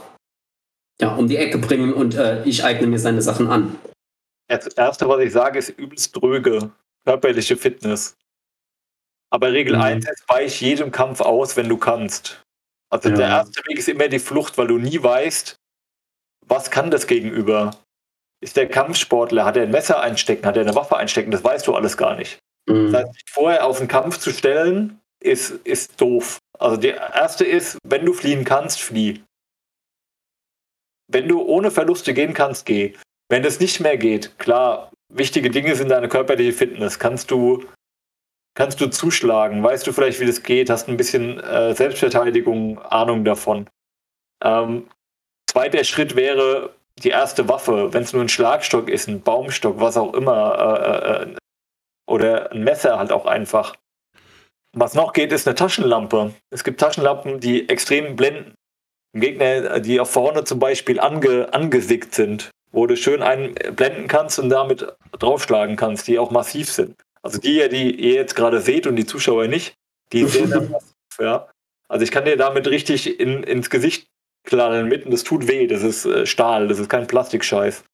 ja, 1.00 1.14
um 1.14 1.28
die 1.28 1.36
Ecke 1.36 1.58
bringen 1.58 1.92
und 1.92 2.14
äh, 2.14 2.42
ich 2.44 2.64
eigne 2.64 2.86
mir 2.86 2.98
seine 2.98 3.22
Sachen 3.22 3.48
an. 3.48 3.78
Das 4.48 4.66
Erste, 4.68 5.08
was 5.08 5.20
ich 5.20 5.32
sage, 5.32 5.58
ist 5.58 5.70
übelst 5.70 6.16
dröge, 6.16 6.70
körperliche 7.04 7.56
Fitness. 7.56 8.16
Aber 9.30 9.52
Regel 9.52 9.76
mhm. 9.76 9.82
1 9.82 10.08
ist, 10.08 10.24
weich 10.28 10.60
jedem 10.60 10.90
Kampf 10.90 11.20
aus, 11.20 11.56
wenn 11.56 11.68
du 11.68 11.76
kannst. 11.76 12.42
Also 12.90 13.10
ja. 13.10 13.16
der 13.16 13.28
erste 13.28 13.60
Weg 13.66 13.78
ist 13.78 13.88
immer 13.88 14.08
die 14.08 14.18
Flucht, 14.18 14.56
weil 14.56 14.68
du 14.68 14.78
nie 14.78 15.02
weißt, 15.02 15.56
was 16.46 16.70
kann 16.70 16.90
das 16.90 17.06
Gegenüber. 17.06 17.76
Ist 18.40 18.56
der 18.56 18.68
Kampfsportler, 18.68 19.44
hat 19.44 19.56
er 19.56 19.64
ein 19.64 19.70
Messer 19.70 20.00
einstecken, 20.00 20.46
hat 20.46 20.56
er 20.56 20.62
eine 20.62 20.74
Waffe 20.74 20.96
einstecken, 20.96 21.30
das 21.30 21.44
weißt 21.44 21.66
du 21.66 21.74
alles 21.74 21.96
gar 21.96 22.16
nicht. 22.16 22.38
Mhm. 22.66 22.92
Das 22.92 23.02
heißt, 23.02 23.14
dich 23.14 23.30
vorher 23.30 23.66
auf 23.66 23.78
den 23.78 23.88
Kampf 23.88 24.18
zu 24.18 24.30
stellen, 24.30 25.00
ist, 25.20 25.50
ist 25.64 26.00
doof. 26.00 26.38
Also 26.58 26.76
der 26.76 26.96
erste 27.14 27.44
ist, 27.44 27.78
wenn 27.84 28.06
du 28.06 28.12
fliehen 28.12 28.44
kannst, 28.44 28.80
flieh. 28.80 29.22
Wenn 31.10 31.28
du 31.28 31.43
ohne 31.43 31.70
Verluste 31.70 32.14
gehen 32.14 32.35
kannst, 32.35 32.66
geh. 32.66 32.94
Wenn 33.30 33.44
es 33.44 33.60
nicht 33.60 33.80
mehr 33.80 33.97
geht, 33.97 34.39
klar, 34.39 34.90
wichtige 35.12 35.51
Dinge 35.51 35.74
sind 35.74 35.90
deine 35.90 36.09
körperliche 36.09 36.52
Fitness. 36.52 36.98
Kannst 36.98 37.30
du, 37.30 37.64
kannst 38.55 38.80
du 38.80 38.89
zuschlagen? 38.90 39.62
Weißt 39.62 39.86
du 39.86 39.93
vielleicht, 39.93 40.20
wie 40.20 40.26
das 40.26 40.43
geht? 40.43 40.70
Hast 40.70 40.89
ein 40.89 40.97
bisschen 40.97 41.40
äh, 41.40 41.74
Selbstverteidigung, 41.74 42.78
Ahnung 42.78 43.24
davon? 43.24 43.68
Ähm, 44.43 44.89
zweiter 45.51 45.82
Schritt 45.85 46.14
wäre 46.16 46.74
die 47.02 47.10
erste 47.10 47.48
Waffe, 47.48 47.93
wenn 47.93 48.02
es 48.02 48.12
nur 48.12 48.22
ein 48.22 48.28
Schlagstock 48.28 48.89
ist, 48.89 49.09
ein 49.09 49.22
Baumstock, 49.22 49.80
was 49.80 49.97
auch 49.97 50.14
immer, 50.14 50.59
äh, 50.59 51.22
äh, 51.22 51.36
oder 52.09 52.52
ein 52.52 52.64
Messer 52.64 52.98
halt 52.98 53.12
auch 53.12 53.26
einfach. 53.26 53.76
Was 54.74 54.94
noch 54.94 55.12
geht, 55.12 55.32
ist 55.32 55.47
eine 55.47 55.55
Taschenlampe. 55.55 56.35
Es 56.51 56.64
gibt 56.64 56.80
Taschenlampen, 56.80 57.40
die 57.40 57.68
extrem 57.68 58.16
blenden. 58.16 58.55
Gegner, 59.20 59.80
die 59.80 60.00
auf 60.00 60.10
vorne 60.10 60.44
zum 60.44 60.58
Beispiel 60.58 61.00
ange, 61.00 61.52
angesickt 61.52 62.14
sind, 62.14 62.50
wo 62.72 62.86
du 62.86 62.96
schön 62.96 63.22
einblenden 63.22 64.08
kannst 64.08 64.38
und 64.38 64.50
damit 64.50 64.86
draufschlagen 65.18 65.76
kannst, 65.76 66.08
die 66.08 66.18
auch 66.18 66.30
massiv 66.30 66.70
sind. 66.70 66.96
Also 67.22 67.38
die, 67.38 67.68
die 67.68 67.94
ihr 67.94 68.14
jetzt 68.14 68.34
gerade 68.34 68.60
seht 68.60 68.86
und 68.86 68.96
die 68.96 69.06
Zuschauer 69.06 69.48
nicht, 69.48 69.74
die 70.12 70.24
sehen 70.26 70.50
dann 70.50 70.70
massiv, 70.70 70.92
ja. 71.20 71.48
Also 71.88 72.04
ich 72.04 72.10
kann 72.10 72.24
dir 72.24 72.36
damit 72.36 72.66
richtig 72.68 73.18
in, 73.18 73.42
ins 73.42 73.70
Gesicht 73.70 74.08
knallen 74.44 74.88
mitten, 74.88 75.10
das 75.10 75.24
tut 75.24 75.48
weh, 75.48 75.66
das 75.66 75.82
ist 75.82 76.04
äh, 76.04 76.26
Stahl, 76.26 76.68
das 76.68 76.78
ist 76.78 76.88
kein 76.88 77.06
Plastikscheiß. 77.06 77.84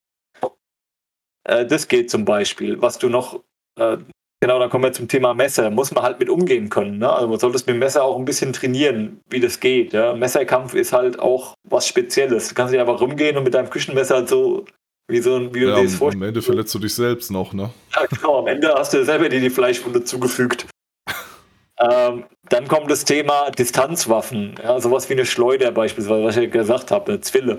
Äh, 1.44 1.66
das 1.66 1.88
geht 1.88 2.10
zum 2.10 2.24
Beispiel. 2.24 2.80
Was 2.80 2.98
du 2.98 3.08
noch 3.08 3.42
äh, 3.78 3.98
Genau, 4.44 4.58
dann 4.58 4.68
kommen 4.68 4.84
wir 4.84 4.92
zum 4.92 5.08
Thema 5.08 5.32
Messer. 5.32 5.70
Muss 5.70 5.90
man 5.90 6.04
halt 6.04 6.20
mit 6.20 6.28
umgehen 6.28 6.68
können. 6.68 6.98
Ne? 6.98 7.10
Also 7.10 7.26
man 7.28 7.38
sollte 7.38 7.56
es 7.56 7.64
mit 7.64 7.76
dem 7.76 7.78
Messer 7.78 8.04
auch 8.04 8.18
ein 8.18 8.26
bisschen 8.26 8.52
trainieren, 8.52 9.22
wie 9.30 9.40
das 9.40 9.58
geht. 9.58 9.94
Ja? 9.94 10.12
Messerkampf 10.12 10.74
ist 10.74 10.92
halt 10.92 11.18
auch 11.18 11.54
was 11.66 11.88
Spezielles. 11.88 12.50
Du 12.50 12.54
kannst 12.54 12.70
nicht 12.70 12.80
einfach 12.82 13.00
rumgehen 13.00 13.38
und 13.38 13.44
mit 13.44 13.54
deinem 13.54 13.70
Küchenmesser 13.70 14.16
halt 14.16 14.28
so 14.28 14.66
wie 15.08 15.20
so 15.20 15.36
ein, 15.36 15.54
wie 15.54 15.64
ja, 15.64 15.80
du 15.82 16.08
Am 16.08 16.22
Ende 16.22 16.42
verletzt 16.42 16.74
du 16.74 16.78
dich 16.78 16.94
selbst 16.94 17.30
noch, 17.30 17.54
ne? 17.54 17.70
Ja, 17.96 18.04
genau. 18.04 18.40
Am 18.40 18.46
Ende 18.46 18.74
hast 18.74 18.92
du 18.92 19.02
selber 19.02 19.30
dir 19.30 19.40
die 19.40 19.48
Fleischwunde 19.48 20.04
zugefügt. 20.04 20.66
ähm, 21.80 22.24
dann 22.50 22.68
kommt 22.68 22.90
das 22.90 23.06
Thema 23.06 23.50
Distanzwaffen. 23.50 24.56
Ja, 24.62 24.78
sowas 24.78 25.08
wie 25.08 25.14
eine 25.14 25.24
Schleuder 25.24 25.72
beispielsweise, 25.72 26.22
was 26.22 26.36
ich 26.36 26.42
ja 26.42 26.50
gesagt 26.50 26.90
habe, 26.90 27.12
eine 27.12 27.20
Zwille. 27.22 27.56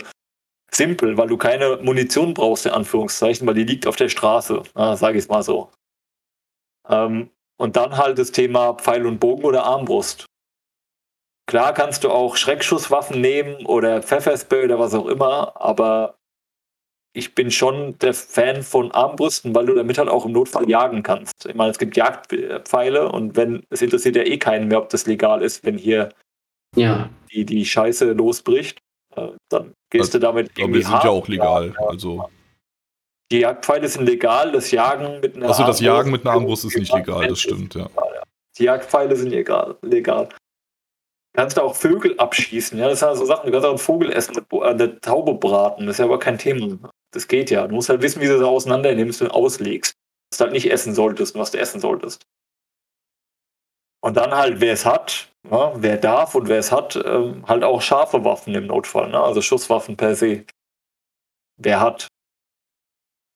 simpel, 0.71 1.17
weil 1.17 1.29
du 1.29 1.37
keine 1.37 1.79
Munition 1.81 2.35
brauchst, 2.35 2.67
in 2.67 2.73
Anführungszeichen, 2.73 3.47
weil 3.47 3.55
die 3.55 3.63
liegt 3.63 3.87
auf 3.87 3.95
der 3.95 4.09
Straße, 4.09 4.61
sage 4.75 5.17
ich 5.17 5.23
es 5.23 5.29
mal 5.29 5.41
so. 5.41 5.71
Ähm, 6.89 7.29
und 7.57 7.75
dann 7.75 7.97
halt 7.97 8.17
das 8.17 8.31
Thema 8.31 8.73
Pfeil 8.73 9.05
und 9.05 9.19
Bogen 9.19 9.43
oder 9.43 9.63
Armbrust. 9.63 10.25
Klar 11.47 11.73
kannst 11.73 12.03
du 12.03 12.09
auch 12.09 12.37
Schreckschusswaffen 12.37 13.21
nehmen 13.21 13.65
oder 13.65 14.01
Pfefferspray 14.01 14.65
oder 14.65 14.79
was 14.79 14.93
auch 14.93 15.05
immer, 15.05 15.59
aber 15.61 16.15
ich 17.13 17.33
bin 17.33 17.49
schon 17.49 17.97
der 17.99 18.13
Fan 18.13 18.61
von 18.61 18.91
Armbrüsten, 18.91 19.55
weil 19.55 19.67
du 19.67 19.73
damit 19.75 19.97
halt 19.97 20.09
auch 20.09 20.25
im 20.25 20.33
Notfall 20.33 20.69
jagen 20.69 21.01
kannst. 21.01 21.45
Ich 21.45 21.55
meine, 21.55 21.71
es 21.71 21.77
gibt 21.77 21.95
Jagdpfeile 21.95 23.09
und 23.09 23.37
wenn 23.37 23.63
es 23.69 23.81
interessiert 23.81 24.17
ja 24.17 24.23
eh 24.23 24.37
keinen 24.37 24.67
mehr, 24.67 24.79
ob 24.79 24.89
das 24.89 25.05
legal 25.05 25.41
ist, 25.41 25.63
wenn 25.63 25.77
hier 25.77 26.09
ja. 26.75 27.09
die, 27.31 27.45
die 27.45 27.65
Scheiße 27.65 28.11
losbricht, 28.11 28.79
äh, 29.15 29.29
dann 29.49 29.73
gehst 29.89 30.13
also, 30.13 30.19
du 30.19 30.19
damit 30.19 30.51
irgendwie. 30.57 30.63
Aber 30.63 30.73
wir 30.73 30.83
sind 30.83 31.03
ja 31.03 31.09
auch 31.09 31.27
legal. 31.27 31.73
Ja, 31.79 31.87
also. 31.87 32.29
Die 33.31 33.39
Jagdpfeile 33.39 33.87
sind 33.87 34.05
legal, 34.05 34.51
das 34.51 34.71
Jagen 34.71 35.19
mit 35.19 35.35
einer 35.35 35.47
Also 35.47 35.63
das 35.65 35.79
Jagen 35.79 36.11
mit 36.11 36.25
einer 36.25 36.35
Armbrust 36.35 36.65
ist 36.65 36.77
nicht 36.77 36.93
legal, 36.93 37.27
das 37.27 37.39
stimmt, 37.39 37.73
ja. 37.73 37.89
Die 38.57 38.63
Jagdpfeile 38.65 39.15
sind 39.15 39.29
legal. 39.29 39.77
legal. 39.81 40.29
Du 40.29 41.41
kannst 41.41 41.59
auch 41.59 41.75
Vögel 41.75 42.17
abschießen, 42.17 42.77
ja, 42.77 42.87
das 42.87 42.99
sind 42.99 43.15
so 43.15 43.25
Sachen. 43.25 43.47
Du 43.47 43.51
kannst 43.51 43.65
auch 43.65 43.71
einen 43.71 43.79
Vogel 43.79 44.11
essen, 44.11 44.35
mit 44.35 44.63
eine 44.63 44.99
Taube 45.01 45.33
braten, 45.33 45.85
das 45.85 45.95
ist 45.95 45.99
ja 45.99 46.05
aber 46.05 46.19
kein 46.19 46.37
Thema. 46.37 46.77
Das 47.11 47.27
geht 47.27 47.49
ja. 47.49 47.67
Du 47.67 47.75
musst 47.75 47.89
halt 47.89 48.01
wissen, 48.01 48.21
wie 48.21 48.27
du 48.27 48.37
das 48.37 48.47
auseinander 48.47 48.93
nimmst 48.93 49.21
und 49.21 49.31
auslegst. 49.31 49.95
Was 50.31 50.37
du 50.37 50.43
halt 50.43 50.53
nicht 50.53 50.71
essen 50.71 50.93
solltest 50.93 51.35
und 51.35 51.41
was 51.41 51.51
du 51.51 51.59
essen 51.59 51.79
solltest. 51.79 52.25
Und 54.01 54.17
dann 54.17 54.35
halt, 54.35 54.61
wer 54.61 54.73
es 54.73 54.85
hat, 54.85 55.31
ja, 55.49 55.73
wer 55.75 55.97
darf 55.97 56.35
und 56.35 56.47
wer 56.47 56.59
es 56.59 56.71
hat, 56.71 56.95
ähm, 56.95 57.43
halt 57.47 57.63
auch 57.63 57.81
scharfe 57.81 58.23
Waffen 58.23 58.53
im 58.53 58.67
Notfall, 58.67 59.09
ne? 59.09 59.19
also 59.19 59.41
Schusswaffen 59.41 59.97
per 59.97 60.15
se. 60.15 60.45
Wer 61.57 61.79
hat. 61.79 62.07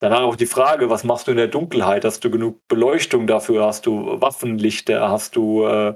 Danach 0.01 0.21
auch 0.21 0.37
die 0.37 0.45
Frage, 0.45 0.89
was 0.89 1.03
machst 1.03 1.27
du 1.27 1.31
in 1.31 1.37
der 1.37 1.47
Dunkelheit? 1.47 2.05
Hast 2.05 2.23
du 2.23 2.31
genug 2.31 2.65
Beleuchtung 2.69 3.27
dafür? 3.27 3.65
Hast 3.65 3.85
du 3.85 4.21
Waffenlichter? 4.21 5.09
Hast 5.09 5.35
du, 5.35 5.65
äh, 5.65 5.95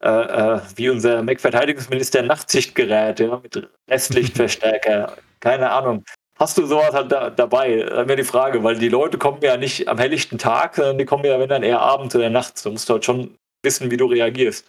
äh, 0.00 0.08
äh, 0.08 0.60
wie 0.76 0.90
unser 0.90 1.22
Mac-Verteidigungsminister, 1.22 2.22
Nachtsichtgeräte 2.22 3.24
ja, 3.24 3.40
mit 3.42 3.68
Restlichtverstärker? 3.90 5.16
Keine 5.40 5.70
Ahnung. 5.70 6.04
Hast 6.38 6.56
du 6.56 6.66
sowas 6.66 6.94
halt 6.94 7.10
da, 7.10 7.30
dabei? 7.30 7.82
Dann 7.82 8.08
wäre 8.08 8.16
die 8.16 8.24
Frage, 8.24 8.62
weil 8.62 8.78
die 8.78 8.88
Leute 8.88 9.18
kommen 9.18 9.40
ja 9.42 9.56
nicht 9.56 9.88
am 9.88 9.98
helllichten 9.98 10.38
Tag, 10.38 10.76
sondern 10.76 10.98
die 10.98 11.04
kommen 11.04 11.24
ja, 11.24 11.38
wenn 11.38 11.48
dann 11.48 11.62
eher 11.64 11.80
abends 11.80 12.14
oder 12.14 12.30
nachts. 12.30 12.62
Du 12.62 12.70
musst 12.70 12.88
halt 12.90 13.04
schon 13.04 13.36
wissen, 13.64 13.90
wie 13.90 13.96
du 13.96 14.06
reagierst. 14.06 14.68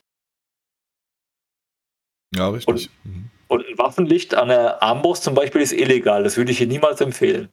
Ja, 2.36 2.50
richtig. 2.50 2.68
Und, 2.68 2.90
mhm. 3.04 3.30
und 3.50 3.68
ein 3.68 3.78
Waffenlicht 3.78 4.34
an 4.34 4.48
der 4.48 4.82
Armbrust 4.82 5.24
zum 5.24 5.36
Beispiel 5.36 5.62
ist 5.62 5.74
illegal. 5.74 6.24
Das 6.24 6.38
würde 6.38 6.52
ich 6.52 6.58
hier 6.58 6.68
niemals 6.68 7.02
empfehlen. 7.02 7.50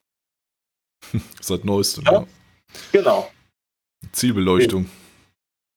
Seit 1.40 1.64
neuestem, 1.64 2.04
ja. 2.04 2.12
ja. 2.12 2.26
Genau. 2.92 3.30
Zielbeleuchtung. 4.12 4.88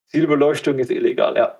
Zielbeleuchtung 0.10 0.80
ist 0.80 0.92
illegal, 0.92 1.36
ja. 1.36 1.60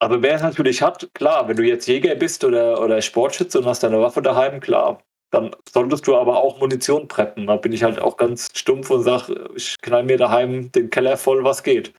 Aber 0.00 0.22
wer 0.22 0.34
es 0.34 0.42
natürlich 0.42 0.82
hat, 0.82 1.08
klar, 1.14 1.48
wenn 1.48 1.56
du 1.56 1.62
jetzt 1.62 1.86
Jäger 1.86 2.14
bist 2.14 2.44
oder, 2.44 2.80
oder 2.80 3.00
Sportschütze 3.00 3.58
und 3.58 3.66
hast 3.66 3.82
deine 3.82 4.00
Waffe 4.00 4.22
daheim, 4.22 4.60
klar. 4.60 5.02
Dann 5.30 5.56
solltest 5.68 6.06
du 6.06 6.14
aber 6.16 6.36
auch 6.36 6.60
Munition 6.60 7.08
preppen. 7.08 7.46
Da 7.46 7.56
bin 7.56 7.72
ich 7.72 7.82
halt 7.82 7.98
auch 7.98 8.16
ganz 8.16 8.50
stumpf 8.54 8.90
und 8.90 9.02
sage, 9.02 9.50
ich 9.56 9.76
knall 9.80 10.04
mir 10.04 10.18
daheim 10.18 10.70
den 10.72 10.90
Keller 10.90 11.16
voll, 11.16 11.42
was 11.42 11.62
geht. 11.62 11.92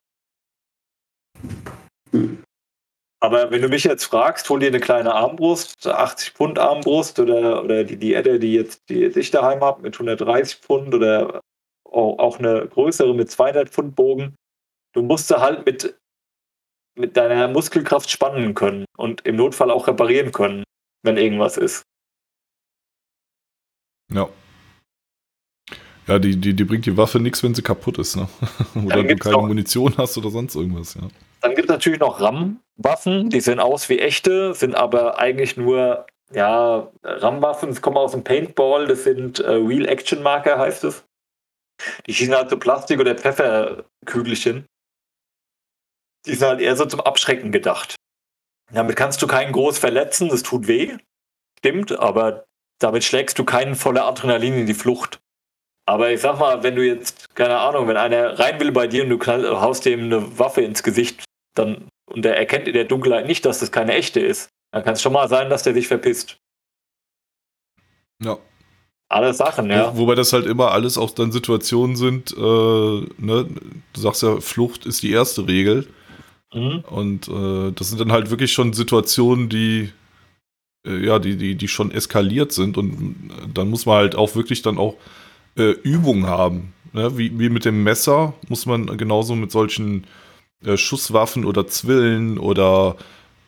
Aber 3.26 3.50
wenn 3.50 3.64
du 3.64 3.70
mich 3.70 3.84
jetzt 3.84 4.04
fragst, 4.04 4.48
hol 4.52 4.60
dir 4.60 4.68
eine 4.68 4.80
kleine 4.80 5.16
Armbrust, 5.16 5.88
80 5.88 6.34
Pfund 6.34 6.60
Armbrust 6.60 7.20
oder, 7.20 7.64
oder 7.64 7.84
die, 7.84 7.98
die 7.98 8.14
Edde, 8.14 8.38
die 8.38 8.54
jetzt 8.54 8.88
die 8.88 9.00
jetzt 9.00 9.18
ich 9.18 9.32
daheim 9.32 9.62
habe, 9.62 9.82
mit 9.82 9.96
130 9.96 10.58
Pfund 10.58 10.94
oder 10.94 11.42
auch 11.86 12.38
eine 12.38 12.68
größere 12.68 13.16
mit 13.16 13.32
200 13.32 13.68
Pfund 13.70 13.96
Bogen. 13.96 14.36
Du 14.94 15.02
musst 15.02 15.28
sie 15.28 15.42
halt 15.42 15.66
mit, 15.66 15.98
mit 16.96 17.18
deiner 17.18 17.48
Muskelkraft 17.48 18.12
spannen 18.12 18.54
können 18.54 18.86
und 18.96 19.26
im 19.26 19.38
Notfall 19.38 19.72
auch 19.72 19.88
reparieren 19.88 20.32
können, 20.32 20.64
wenn 21.02 21.18
irgendwas 21.18 21.58
ist. 21.58 21.82
Ja. 24.14 24.30
Ja, 26.06 26.20
die, 26.20 26.36
die, 26.36 26.54
die 26.54 26.64
bringt 26.64 26.86
die 26.86 26.96
Waffe 26.96 27.20
nichts, 27.20 27.42
wenn 27.42 27.56
sie 27.56 27.64
kaputt 27.64 27.98
ist, 27.98 28.18
ne? 28.18 28.30
oder 28.86 29.04
du 29.04 29.16
keine 29.16 29.38
Munition 29.38 29.98
hast 29.98 30.16
oder 30.20 30.30
sonst 30.30 30.54
irgendwas, 30.54 30.94
ja. 30.94 31.08
Dann 31.42 31.56
gibt 31.56 31.68
es 31.68 31.74
natürlich 31.74 32.00
noch 32.00 32.22
RAM-Waffen, 32.78 33.30
die 33.30 33.42
sehen 33.42 33.60
aus 33.60 33.90
wie 33.90 34.00
echte, 34.00 34.54
sind 34.54 34.76
aber 34.76 35.20
eigentlich 35.20 35.58
nur, 35.58 36.06
ja, 36.32 36.92
RAM-Waffen, 37.04 37.70
das 37.70 37.82
kommen 37.82 37.98
aus 37.98 38.12
dem 38.12 38.24
Paintball, 38.24 38.88
das 38.88 39.04
sind 39.04 39.40
äh, 39.40 39.52
Real-Action-Marker, 39.52 40.58
heißt 40.58 40.84
es. 40.86 41.06
Die 42.06 42.14
schießen 42.14 42.36
halt 42.36 42.50
so 42.50 42.58
Plastik- 42.58 43.00
oder 43.00 43.16
Pfefferkügelchen. 43.16 44.66
Die 46.26 46.34
sind 46.34 46.48
halt 46.48 46.62
eher 46.62 46.76
so 46.76 46.86
zum 46.86 47.02
Abschrecken 47.02 47.52
gedacht. 47.52 47.96
Damit 48.72 48.96
kannst 48.96 49.22
du 49.22 49.28
keinen 49.28 49.52
groß 49.52 49.78
verletzen, 49.78 50.30
das 50.30 50.44
tut 50.44 50.68
weh. 50.68 50.98
Stimmt, 51.60 51.92
aber 51.92 52.46
damit 52.80 53.04
schlägst 53.04 53.38
du 53.40 53.46
keinen 53.46 53.76
voller 53.76 54.06
Adrenalin 54.06 54.60
in 54.60 54.66
die 54.66 54.74
Flucht. 54.74 55.20
Aber 55.88 56.12
ich 56.12 56.22
sag 56.22 56.40
mal, 56.40 56.64
wenn 56.64 56.76
du 56.76 56.86
jetzt, 56.86 57.36
keine 57.36 57.60
Ahnung, 57.60 57.88
wenn 57.88 57.98
einer 57.98 58.40
rein 58.40 58.60
will 58.60 58.72
bei 58.72 58.88
dir 58.88 59.04
und 59.04 59.10
du 59.10 59.20
knall, 59.20 59.62
haust 59.62 59.86
dem 59.86 60.06
eine 60.06 60.40
Waffe 60.40 60.62
ins 60.62 60.82
Gesicht, 60.82 61.24
dann, 61.56 61.88
und 62.06 62.24
der 62.24 62.38
erkennt 62.38 62.68
in 62.68 62.74
der 62.74 62.86
Dunkelheit 62.86 63.28
nicht, 63.28 63.46
dass 63.46 63.60
das 63.60 63.72
keine 63.72 63.94
echte 63.94 64.20
ist, 64.20 64.50
dann 64.72 64.84
kann 64.84 64.94
es 64.94 65.02
schon 65.02 65.14
mal 65.14 65.28
sein, 65.28 65.50
dass 65.50 65.64
der 65.64 65.74
sich 65.74 65.88
verpisst. 65.88 66.38
Ja. 68.22 68.38
Alle 69.08 69.34
Sachen, 69.34 69.70
ja. 69.70 69.96
Wobei 69.96 70.16
das 70.16 70.34
halt 70.34 70.48
immer 70.48 70.72
alles 70.72 70.98
auch 70.98 71.12
dann 71.12 71.32
Situationen 71.32 71.96
sind, 71.96 72.32
äh, 72.32 72.42
ne? 72.42 73.48
du 73.94 74.02
sagst 74.02 74.24
ja, 74.24 74.42
Flucht 74.42 74.86
ist 74.86 75.04
die 75.04 75.12
erste 75.12 75.48
Regel. 75.48 75.88
Mhm. 76.54 76.84
Und 76.90 77.28
äh, 77.28 77.72
das 77.72 77.90
sind 77.90 78.02
dann 78.02 78.12
halt 78.12 78.32
wirklich 78.32 78.52
schon 78.52 78.74
Situationen, 78.74 79.48
die 79.50 79.92
äh, 80.86 81.06
ja, 81.06 81.20
die, 81.20 81.38
die, 81.38 81.56
die 81.56 81.68
schon 81.68 81.92
eskaliert 81.92 82.52
sind 82.52 82.78
und 82.78 83.30
dann 83.54 83.70
muss 83.70 83.86
man 83.86 83.98
halt 83.98 84.16
auch 84.16 84.36
wirklich 84.36 84.62
dann 84.62 84.78
auch 84.78 84.96
äh, 85.56 85.72
Übung 85.84 86.26
haben. 86.28 86.74
Ne? 86.94 87.18
Wie, 87.18 87.38
wie 87.38 87.50
mit 87.50 87.66
dem 87.66 87.84
Messer 87.84 88.34
muss 88.48 88.66
man 88.66 88.98
genauso 88.98 89.36
mit 89.36 89.52
solchen 89.52 90.04
äh, 90.04 90.25
Schusswaffen 90.76 91.46
oder 91.46 91.68
Zwillen 91.68 92.38
oder 92.38 92.96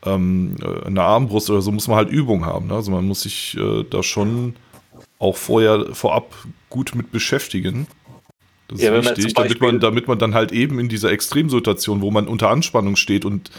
ähm, 0.05 0.55
äh, 0.61 0.85
eine 0.85 1.03
Armbrust 1.03 1.49
oder 1.49 1.61
so 1.61 1.71
muss 1.71 1.87
man 1.87 1.97
halt 1.97 2.09
Übung 2.09 2.45
haben. 2.45 2.67
Ne? 2.67 2.75
Also 2.75 2.91
man 2.91 3.05
muss 3.05 3.21
sich 3.21 3.57
äh, 3.57 3.83
da 3.89 4.03
schon 4.03 4.55
auch 5.19 5.35
vorher 5.35 5.93
vorab 5.93 6.33
gut 6.69 6.95
mit 6.95 7.11
beschäftigen. 7.11 7.87
Das 8.67 8.79
ist 8.79 8.85
ja, 8.85 8.93
wichtig, 8.93 9.33
damit 9.33 9.61
man, 9.61 9.79
damit 9.79 10.07
man 10.07 10.19
dann 10.19 10.33
halt 10.33 10.51
eben 10.51 10.79
in 10.79 10.89
dieser 10.89 11.11
Extremsituation, 11.11 12.01
wo 12.01 12.11
man 12.11 12.27
unter 12.27 12.49
Anspannung 12.49 12.95
steht 12.97 13.23
und 13.23 13.49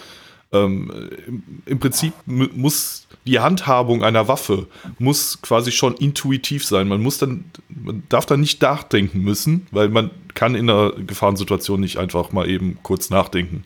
ähm, 0.52 1.10
im, 1.26 1.42
im, 1.66 1.78
Prinzip 1.78 2.14
muss 2.26 3.06
die 3.26 3.38
Handhabung 3.38 4.02
einer 4.02 4.28
Waffe 4.28 4.66
muss 4.98 5.42
quasi 5.42 5.72
schon 5.72 5.94
intuitiv 5.94 6.64
sein. 6.64 6.88
Man 6.88 7.02
muss 7.02 7.18
dann, 7.18 7.44
man 7.68 8.02
darf 8.08 8.24
dann 8.24 8.40
nicht 8.40 8.62
nachdenken 8.62 9.20
müssen, 9.20 9.66
weil 9.70 9.88
man 9.90 10.10
kann 10.34 10.54
in 10.54 10.70
einer 10.70 10.92
Gefahrensituation 10.92 11.80
nicht 11.80 11.98
einfach 11.98 12.32
mal 12.32 12.48
eben 12.48 12.78
kurz 12.82 13.10
nachdenken. 13.10 13.64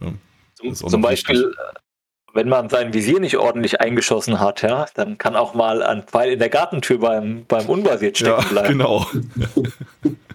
Ja, 0.00 0.12
zum, 0.54 0.74
zum 0.74 1.02
Beispiel, 1.02 1.42
wichtig. 1.42 1.56
wenn 2.34 2.48
man 2.48 2.68
sein 2.68 2.94
Visier 2.94 3.18
nicht 3.18 3.36
ordentlich 3.36 3.80
eingeschossen 3.80 4.38
hat, 4.38 4.62
ja, 4.62 4.86
dann 4.94 5.18
kann 5.18 5.34
auch 5.34 5.54
mal 5.54 5.82
ein 5.82 6.04
Pfeil 6.04 6.32
in 6.32 6.38
der 6.38 6.50
Gartentür 6.50 6.98
beim, 6.98 7.44
beim 7.46 7.66
Unbasiert 7.66 8.18
stecken 8.18 8.42
ja, 8.42 8.48
bleiben. 8.48 8.68
Genau. 8.68 9.06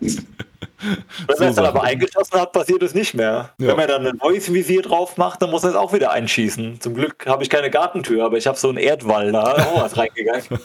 Wenn 1.27 1.37
so 1.37 1.43
er 1.43 1.49
es 1.49 1.55
dann 1.55 1.65
aber 1.65 1.83
eingeschossen 1.83 2.39
hat, 2.39 2.51
passiert 2.51 2.81
es 2.83 2.93
nicht 2.93 3.13
mehr. 3.13 3.53
Ja. 3.57 3.67
Wenn 3.67 3.77
man 3.77 3.87
dann 3.87 4.07
ein 4.07 4.17
neues 4.17 4.51
Visier 4.51 4.81
drauf 4.81 5.17
macht, 5.17 5.41
dann 5.41 5.51
muss 5.51 5.63
er 5.63 5.71
es 5.71 5.75
auch 5.75 5.93
wieder 5.93 6.11
einschießen. 6.11 6.81
Zum 6.81 6.95
Glück 6.95 7.25
habe 7.27 7.43
ich 7.43 7.49
keine 7.49 7.69
Gartentür, 7.69 8.25
aber 8.25 8.37
ich 8.37 8.47
habe 8.47 8.57
so 8.57 8.69
einen 8.69 8.77
Erdwall, 8.77 9.31
da 9.31 9.53
ist 9.53 9.67
auch 9.67 9.83
was 9.83 9.97
reingegangen. 9.97 10.43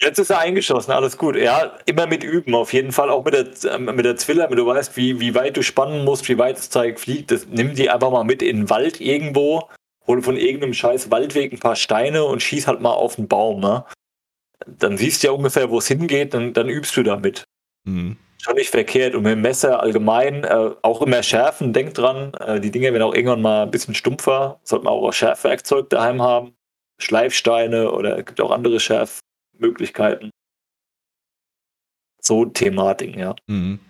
Jetzt 0.00 0.18
ist 0.18 0.30
er 0.30 0.40
eingeschossen, 0.40 0.92
alles 0.92 1.16
gut. 1.16 1.36
Ja, 1.36 1.78
immer 1.86 2.06
mit 2.06 2.24
üben, 2.24 2.54
auf 2.54 2.72
jeden 2.72 2.92
Fall 2.92 3.08
auch 3.08 3.24
mit 3.24 3.34
der, 3.34 3.74
ähm, 3.74 3.84
mit 3.84 4.04
der 4.04 4.16
Zwiller, 4.16 4.50
wenn 4.50 4.56
du 4.56 4.66
weißt, 4.66 4.96
wie, 4.96 5.20
wie 5.20 5.34
weit 5.34 5.56
du 5.56 5.62
spannen 5.62 6.04
musst, 6.04 6.28
wie 6.28 6.36
weit 6.36 6.58
das 6.58 6.68
Zeug 6.68 6.98
fliegt. 6.98 7.30
Das, 7.30 7.46
nimm 7.46 7.74
die 7.74 7.88
einfach 7.88 8.10
mal 8.10 8.24
mit 8.24 8.42
in 8.42 8.56
den 8.56 8.70
Wald 8.70 9.00
irgendwo, 9.00 9.70
hol 10.06 10.20
von 10.20 10.36
irgendeinem 10.36 10.74
scheiß 10.74 11.10
Waldweg 11.10 11.52
ein 11.52 11.60
paar 11.60 11.76
Steine 11.76 12.24
und 12.24 12.42
schieß 12.42 12.66
halt 12.66 12.80
mal 12.80 12.90
auf 12.90 13.16
den 13.16 13.28
Baum. 13.28 13.60
Ne? 13.60 13.84
Dann 14.66 14.98
siehst 14.98 15.22
du 15.22 15.28
ja 15.28 15.32
ungefähr, 15.32 15.70
wo 15.70 15.78
es 15.78 15.86
hingeht, 15.86 16.34
dann, 16.34 16.52
dann 16.52 16.68
übst 16.68 16.96
du 16.96 17.02
damit. 17.02 17.44
Mhm 17.84 18.18
schon 18.44 18.56
nicht 18.56 18.70
verkehrt. 18.70 19.14
Und 19.14 19.22
mit 19.22 19.32
dem 19.32 19.42
Messer 19.42 19.80
allgemein 19.80 20.44
äh, 20.44 20.70
auch 20.82 21.02
immer 21.02 21.22
schärfen. 21.22 21.72
Denkt 21.72 21.98
dran, 21.98 22.34
äh, 22.34 22.60
die 22.60 22.70
Dinge 22.70 22.92
werden 22.92 23.02
auch 23.02 23.14
irgendwann 23.14 23.42
mal 23.42 23.62
ein 23.62 23.70
bisschen 23.70 23.94
stumpfer. 23.94 24.60
Sollte 24.62 24.84
man 24.84 24.94
auch 24.94 25.12
Schärfwerkzeug 25.12 25.90
daheim 25.90 26.22
haben. 26.22 26.54
Schleifsteine 26.98 27.90
oder 27.90 28.18
es 28.18 28.26
gibt 28.26 28.40
auch 28.40 28.50
andere 28.50 28.78
Schärfmöglichkeiten. 28.78 30.30
So 32.20 32.44
Thematiken, 32.44 33.18
ja. 33.18 33.34
Mhm. 33.46 33.80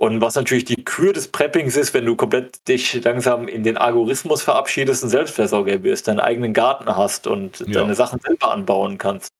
Und 0.00 0.20
was 0.20 0.36
natürlich 0.36 0.64
die 0.64 0.84
Kür 0.84 1.12
des 1.12 1.28
Preppings 1.28 1.76
ist, 1.76 1.92
wenn 1.92 2.06
du 2.06 2.14
komplett 2.14 2.68
dich 2.68 3.02
langsam 3.02 3.48
in 3.48 3.64
den 3.64 3.76
Algorithmus 3.76 4.42
verabschiedest 4.42 5.02
und 5.02 5.08
Selbstversorger 5.08 5.82
wirst, 5.82 6.06
deinen 6.06 6.20
eigenen 6.20 6.52
Garten 6.52 6.94
hast 6.96 7.26
und 7.26 7.60
ja. 7.60 7.80
deine 7.80 7.96
Sachen 7.96 8.20
selber 8.20 8.52
anbauen 8.52 8.98
kannst. 8.98 9.30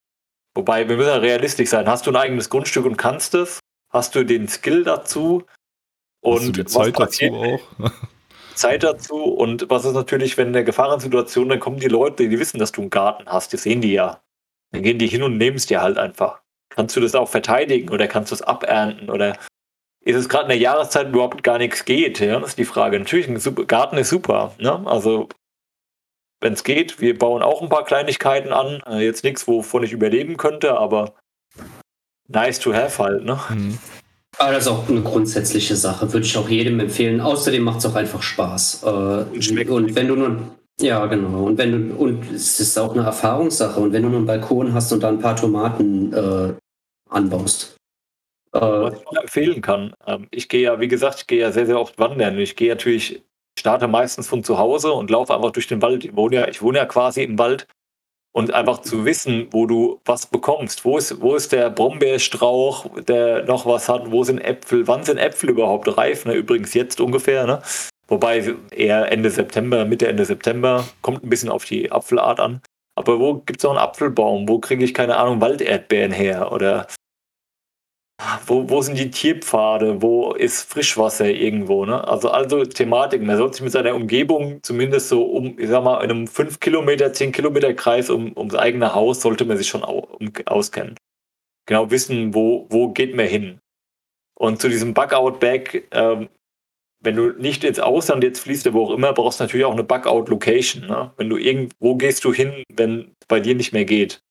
Wobei, 0.56 0.88
wir 0.88 0.96
müssen 0.96 1.10
ja 1.10 1.16
realistisch 1.16 1.68
sein. 1.68 1.86
Hast 1.86 2.06
du 2.06 2.10
ein 2.10 2.16
eigenes 2.16 2.50
Grundstück 2.50 2.86
und 2.86 2.96
kannst 2.96 3.34
es? 3.34 3.60
Hast 3.90 4.14
du 4.14 4.24
den 4.24 4.48
Skill 4.48 4.84
dazu? 4.84 5.44
Und 6.20 6.40
hast 6.40 6.46
du 6.48 6.52
die 6.52 6.64
Zeit 6.64 6.98
dazu 6.98 7.24
auch? 7.32 7.60
Zeit 8.54 8.82
dazu. 8.82 9.16
Und 9.16 9.70
was 9.70 9.84
ist 9.84 9.94
natürlich, 9.94 10.36
wenn 10.36 10.48
in 10.48 10.52
der 10.52 10.64
Gefahrensituation, 10.64 11.48
dann 11.48 11.60
kommen 11.60 11.80
die 11.80 11.88
Leute, 11.88 12.28
die 12.28 12.38
wissen, 12.38 12.58
dass 12.58 12.72
du 12.72 12.82
einen 12.82 12.90
Garten 12.90 13.24
hast, 13.26 13.52
die 13.52 13.56
sehen 13.56 13.80
die 13.80 13.92
ja. 13.92 14.20
Dann 14.72 14.82
gehen 14.82 14.98
die 14.98 15.06
hin 15.06 15.22
und 15.22 15.38
nehmen 15.38 15.56
es 15.56 15.66
dir 15.66 15.80
halt 15.80 15.96
einfach. 15.96 16.42
Kannst 16.68 16.94
du 16.96 17.00
das 17.00 17.14
auch 17.14 17.28
verteidigen 17.28 17.88
oder 17.88 18.06
kannst 18.06 18.30
du 18.30 18.34
es 18.34 18.42
abernten 18.42 19.10
oder 19.10 19.38
ist 20.04 20.16
es 20.16 20.28
gerade 20.28 20.44
in 20.44 20.50
der 20.50 20.58
Jahreszeit 20.58 21.08
überhaupt 21.08 21.42
gar 21.42 21.58
nichts 21.58 21.84
geht? 21.84 22.20
Ja, 22.20 22.38
das 22.38 22.50
ist 22.50 22.58
die 22.58 22.64
Frage. 22.64 22.98
Natürlich, 22.98 23.28
ein 23.28 23.38
super, 23.38 23.64
Garten 23.64 23.96
ist 23.96 24.10
super. 24.10 24.54
Ne? 24.58 24.82
Also, 24.86 25.28
wenn 26.40 26.52
es 26.52 26.64
geht, 26.64 27.00
wir 27.00 27.18
bauen 27.18 27.42
auch 27.42 27.62
ein 27.62 27.68
paar 27.68 27.84
Kleinigkeiten 27.84 28.52
an. 28.52 28.82
Äh, 28.86 29.04
jetzt 29.04 29.24
nichts, 29.24 29.48
wovon 29.48 29.82
ich 29.82 29.92
überleben 29.92 30.36
könnte, 30.36 30.78
aber 30.78 31.14
nice 32.28 32.58
to 32.58 32.72
have 32.72 33.02
halt. 33.02 33.24
Ne? 33.24 33.38
Mhm. 33.50 33.78
Aber 34.38 34.52
das 34.52 34.66
ist 34.66 34.68
auch 34.68 34.88
eine 34.88 35.02
grundsätzliche 35.02 35.74
Sache, 35.74 36.12
würde 36.12 36.24
ich 36.24 36.36
auch 36.36 36.48
jedem 36.48 36.78
empfehlen. 36.78 37.20
Außerdem 37.20 37.62
macht 37.62 37.78
es 37.78 37.86
auch 37.86 37.96
einfach 37.96 38.22
Spaß. 38.22 38.84
Äh, 38.84 38.86
und, 38.86 39.68
und 39.68 39.94
wenn 39.96 40.08
du 40.08 40.14
nun, 40.14 40.50
ja 40.80 41.04
genau, 41.06 41.44
und 41.44 41.58
wenn 41.58 41.88
du, 41.88 41.94
und 41.96 42.30
es 42.30 42.60
ist 42.60 42.78
auch 42.78 42.94
eine 42.94 43.04
Erfahrungssache, 43.04 43.80
und 43.80 43.92
wenn 43.92 44.02
du 44.02 44.08
nur 44.08 44.18
einen 44.18 44.26
Balkon 44.26 44.72
hast 44.72 44.92
und 44.92 45.02
da 45.02 45.08
ein 45.08 45.18
paar 45.18 45.34
Tomaten 45.34 46.12
äh, 46.12 46.54
anbaust. 47.10 47.76
Äh, 48.52 48.60
Was 48.60 48.94
ich 48.94 49.04
noch 49.04 49.22
empfehlen 49.22 49.60
kann, 49.60 49.92
ähm, 50.06 50.28
ich 50.30 50.48
gehe 50.48 50.62
ja, 50.62 50.78
wie 50.78 50.88
gesagt, 50.88 51.20
ich 51.20 51.26
gehe 51.26 51.40
ja 51.40 51.50
sehr, 51.50 51.66
sehr 51.66 51.80
oft 51.80 51.98
wandern. 51.98 52.38
Ich 52.38 52.54
gehe 52.54 52.68
natürlich, 52.68 53.22
starte 53.58 53.88
meistens 53.88 54.28
von 54.28 54.44
zu 54.44 54.58
Hause 54.58 54.92
und 54.92 55.10
laufe 55.10 55.34
einfach 55.34 55.50
durch 55.50 55.66
den 55.66 55.82
Wald. 55.82 56.04
Ich 56.04 56.14
wohne 56.14 56.36
ja, 56.36 56.48
ich 56.48 56.62
wohne 56.62 56.78
ja 56.78 56.86
quasi 56.86 57.24
im 57.24 57.38
Wald 57.40 57.66
und 58.32 58.52
einfach 58.52 58.82
zu 58.82 59.04
wissen, 59.04 59.48
wo 59.50 59.66
du 59.66 60.00
was 60.04 60.26
bekommst. 60.26 60.84
Wo 60.84 60.96
ist, 60.98 61.20
wo 61.20 61.34
ist 61.34 61.52
der 61.52 61.70
Brombeerstrauch, 61.70 62.86
der 63.02 63.44
noch 63.44 63.66
was 63.66 63.88
hat? 63.88 64.10
Wo 64.10 64.24
sind 64.24 64.38
Äpfel? 64.38 64.86
Wann 64.86 65.04
sind 65.04 65.18
Äpfel 65.18 65.50
überhaupt 65.50 65.96
reif? 65.96 66.24
Ne? 66.24 66.34
Übrigens 66.34 66.74
jetzt 66.74 67.00
ungefähr. 67.00 67.46
Ne? 67.46 67.62
Wobei 68.06 68.54
eher 68.70 69.10
Ende 69.10 69.30
September, 69.30 69.84
Mitte, 69.84 70.08
Ende 70.08 70.24
September. 70.24 70.84
Kommt 71.02 71.24
ein 71.24 71.28
bisschen 71.28 71.50
auf 71.50 71.64
die 71.64 71.90
Apfelart 71.90 72.40
an. 72.40 72.60
Aber 72.96 73.20
wo 73.20 73.34
gibt 73.34 73.60
es 73.60 73.64
noch 73.64 73.70
einen 73.70 73.78
Apfelbaum? 73.78 74.48
Wo 74.48 74.58
kriege 74.58 74.84
ich, 74.84 74.94
keine 74.94 75.16
Ahnung, 75.16 75.40
Walderdbeeren 75.40 76.12
her? 76.12 76.52
Oder 76.52 76.86
wo, 78.46 78.68
wo 78.68 78.82
sind 78.82 78.98
die 78.98 79.10
Tierpfade? 79.10 80.02
Wo 80.02 80.32
ist 80.32 80.62
Frischwasser 80.62 81.30
irgendwo? 81.30 81.84
Ne? 81.84 82.06
Also, 82.06 82.30
also 82.30 82.64
Thematiken. 82.64 83.26
Man 83.26 83.36
sollte 83.36 83.54
sich 83.54 83.62
mit 83.62 83.72
seiner 83.72 83.94
Umgebung 83.94 84.60
zumindest 84.62 85.08
so 85.08 85.24
um, 85.24 85.58
ich 85.58 85.68
sag 85.68 85.84
mal, 85.84 86.02
in 86.02 86.10
einem 86.10 86.26
5 86.26 86.58
Kilometer, 86.58 87.12
10 87.12 87.32
Kilometer 87.32 87.72
Kreis 87.74 88.10
um, 88.10 88.36
ums 88.36 88.54
eigene 88.54 88.94
Haus 88.94 89.20
sollte 89.20 89.44
man 89.44 89.56
sich 89.56 89.68
schon 89.68 89.84
auskennen. 89.84 90.96
Genau 91.66 91.90
wissen, 91.90 92.34
wo, 92.34 92.66
wo 92.70 92.88
geht 92.88 93.14
man 93.14 93.26
hin. 93.26 93.60
Und 94.34 94.60
zu 94.60 94.68
diesem 94.68 94.94
Bugout-Bag, 94.94 95.88
ähm, 95.92 96.28
wenn 97.00 97.16
du 97.16 97.30
nicht 97.32 97.62
ins 97.62 97.78
Ausland 97.78 98.24
jetzt 98.24 98.40
fließt, 98.40 98.66
oder 98.66 98.74
wo 98.74 98.86
auch 98.86 98.94
immer, 98.94 99.12
brauchst 99.12 99.38
du 99.38 99.44
natürlich 99.44 99.66
auch 99.66 99.72
eine 99.72 99.84
Bugout-Location. 99.84 100.86
Ne? 100.86 101.12
Wenn 101.16 101.28
du 101.28 101.36
irgendwo 101.36 101.94
gehst 101.94 102.24
du 102.24 102.32
hin, 102.32 102.64
wenn 102.72 103.12
es 103.20 103.26
bei 103.28 103.38
dir 103.38 103.54
nicht 103.54 103.72
mehr 103.72 103.84
geht. 103.84 104.22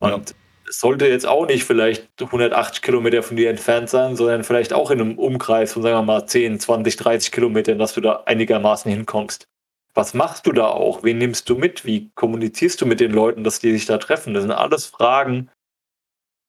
Und 0.00 0.30
ja 0.30 0.36
sollte 0.78 1.06
jetzt 1.06 1.26
auch 1.26 1.46
nicht 1.46 1.64
vielleicht 1.64 2.08
180 2.20 2.82
Kilometer 2.82 3.22
von 3.22 3.36
dir 3.36 3.50
entfernt 3.50 3.90
sein, 3.90 4.16
sondern 4.16 4.44
vielleicht 4.44 4.72
auch 4.72 4.90
in 4.90 5.00
einem 5.00 5.18
Umkreis 5.18 5.72
von, 5.72 5.82
sagen 5.82 5.96
wir 5.96 6.02
mal, 6.02 6.26
10, 6.26 6.60
20, 6.60 6.96
30 6.96 7.32
Kilometern, 7.32 7.78
dass 7.78 7.94
du 7.94 8.00
da 8.00 8.22
einigermaßen 8.26 8.90
hinkommst. 8.90 9.46
Was 9.94 10.12
machst 10.12 10.46
du 10.46 10.52
da 10.52 10.66
auch? 10.66 11.04
Wen 11.04 11.18
nimmst 11.18 11.48
du 11.48 11.56
mit? 11.56 11.84
Wie 11.84 12.10
kommunizierst 12.14 12.80
du 12.80 12.86
mit 12.86 13.00
den 13.00 13.12
Leuten, 13.12 13.44
dass 13.44 13.60
die 13.60 13.72
sich 13.72 13.86
da 13.86 13.98
treffen? 13.98 14.34
Das 14.34 14.42
sind 14.42 14.52
alles 14.52 14.86
Fragen, 14.86 15.50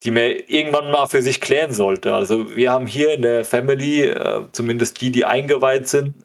die 0.03 0.11
man 0.11 0.23
irgendwann 0.23 0.91
mal 0.91 1.07
für 1.07 1.21
sich 1.21 1.41
klären 1.41 1.71
sollte. 1.71 2.13
Also 2.13 2.55
wir 2.55 2.71
haben 2.71 2.87
hier 2.87 3.13
in 3.13 3.21
der 3.21 3.45
Family, 3.45 4.01
äh, 4.01 4.47
zumindest 4.51 4.99
die, 5.01 5.11
die 5.11 5.25
eingeweiht 5.25 5.87
sind, 5.87 6.23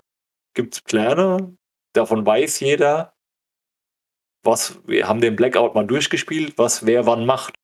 gibt 0.55 0.74
es 0.74 0.81
Pläne. 0.81 1.55
Davon 1.94 2.24
weiß 2.24 2.60
jeder. 2.60 3.12
Was, 4.43 4.81
wir 4.86 5.06
haben 5.06 5.20
den 5.20 5.36
Blackout 5.36 5.74
mal 5.74 5.86
durchgespielt, 5.86 6.56
was 6.56 6.86
wer 6.86 7.05
wann 7.05 7.27
macht. 7.27 7.55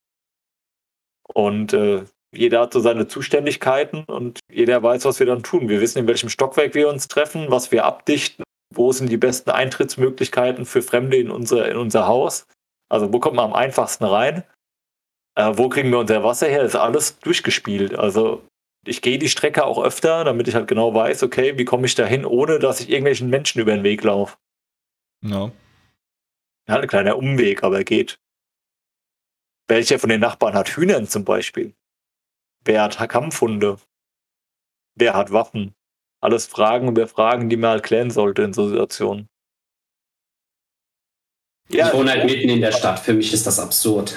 Und 1.37 1.75
äh, 1.75 2.03
jeder 2.35 2.63
hat 2.63 2.73
so 2.73 2.81
seine 2.81 3.09
Zuständigkeiten 3.09 4.05
und 4.05 4.41
jeder 4.51 4.83
weiß, 4.83 5.05
was 5.05 5.19
wir 5.19 5.27
dann 5.27 5.43
tun. 5.43 5.69
Wir 5.69 5.83
wissen, 5.83 5.99
in 5.99 6.07
welchem 6.07 6.31
Stockwerk 6.31 6.75
wir 6.75 6.89
uns 6.89 7.09
treffen, 7.09 7.51
was 7.51 7.71
wir 7.71 7.85
abdichten, 7.85 8.43
wo 8.75 8.91
sind 8.93 9.13
die 9.13 9.19
besten 9.19 9.51
Eintrittsmöglichkeiten 9.51 10.65
für 10.65 10.81
Fremde 10.81 11.19
in 11.19 11.31
unser, 11.31 11.69
in 11.69 11.77
unser 11.77 12.07
Haus. 12.07 12.47
Also 12.89 13.13
wo 13.13 13.21
kommt 13.21 13.37
man 13.37 13.45
am 13.45 13.53
einfachsten 13.53 14.05
rein? 14.05 14.45
Äh, 15.35 15.53
wo 15.57 15.69
kriegen 15.69 15.91
wir 15.91 15.99
unser 15.99 16.25
Wasser 16.25 16.49
her? 16.49 16.63
Das 16.63 16.73
ist 16.73 16.81
alles 16.81 17.19
durchgespielt. 17.19 17.95
Also 17.95 18.43
ich 18.87 19.03
gehe 19.03 19.19
die 19.19 19.29
Strecke 19.29 19.67
auch 19.67 19.85
öfter, 19.85 20.25
damit 20.25 20.49
ich 20.49 20.55
halt 20.55 20.69
genau 20.69 20.95
weiß, 20.95 21.23
okay, 21.23 21.59
wie 21.59 21.67
komme 21.67 21.85
ich 21.85 21.95
da 21.97 22.07
hin, 22.07 22.25
ohne 22.25 22.59
dass 22.61 22.81
ich 22.81 22.89
irgendwelchen 22.89 23.29
Menschen 23.29 23.61
über 23.61 23.75
den 23.75 23.85
Weg 23.85 24.03
laufe. 24.05 24.39
Ja. 25.23 25.53
Ja, 26.67 26.77
ein 26.77 26.89
kleiner 26.89 27.19
Umweg, 27.19 27.63
aber 27.63 27.85
geht. 27.85 28.17
Welcher 29.69 29.99
von 29.99 30.11
den 30.11 30.21
Nachbarn 30.21 30.55
hat 30.55 30.69
Hühnern 30.69 31.09
zum 31.09 31.25
Beispiel? 31.25 31.75
Wer 32.65 32.83
hat 32.83 33.09
Kampfhunde? 33.09 33.79
Wer 34.95 35.15
hat 35.15 35.33
Waffen? 35.33 35.75
Alles 36.21 36.47
Fragen 36.47 36.89
über 36.89 37.07
Fragen, 37.07 37.49
die 37.49 37.57
man 37.57 37.71
halt 37.71 37.83
klären 37.83 38.11
sollte 38.11 38.43
in 38.43 38.53
so 38.53 38.69
Situationen. 38.69 39.29
Ja, 41.69 41.89
ich 41.89 41.95
wohne 41.95 42.11
halt 42.11 42.25
mitten 42.25 42.49
in 42.49 42.61
der 42.61 42.73
Stadt. 42.73 42.99
Für 43.01 43.13
mich 43.13 43.33
ist 43.33 43.47
das 43.47 43.59
absurd. 43.59 44.15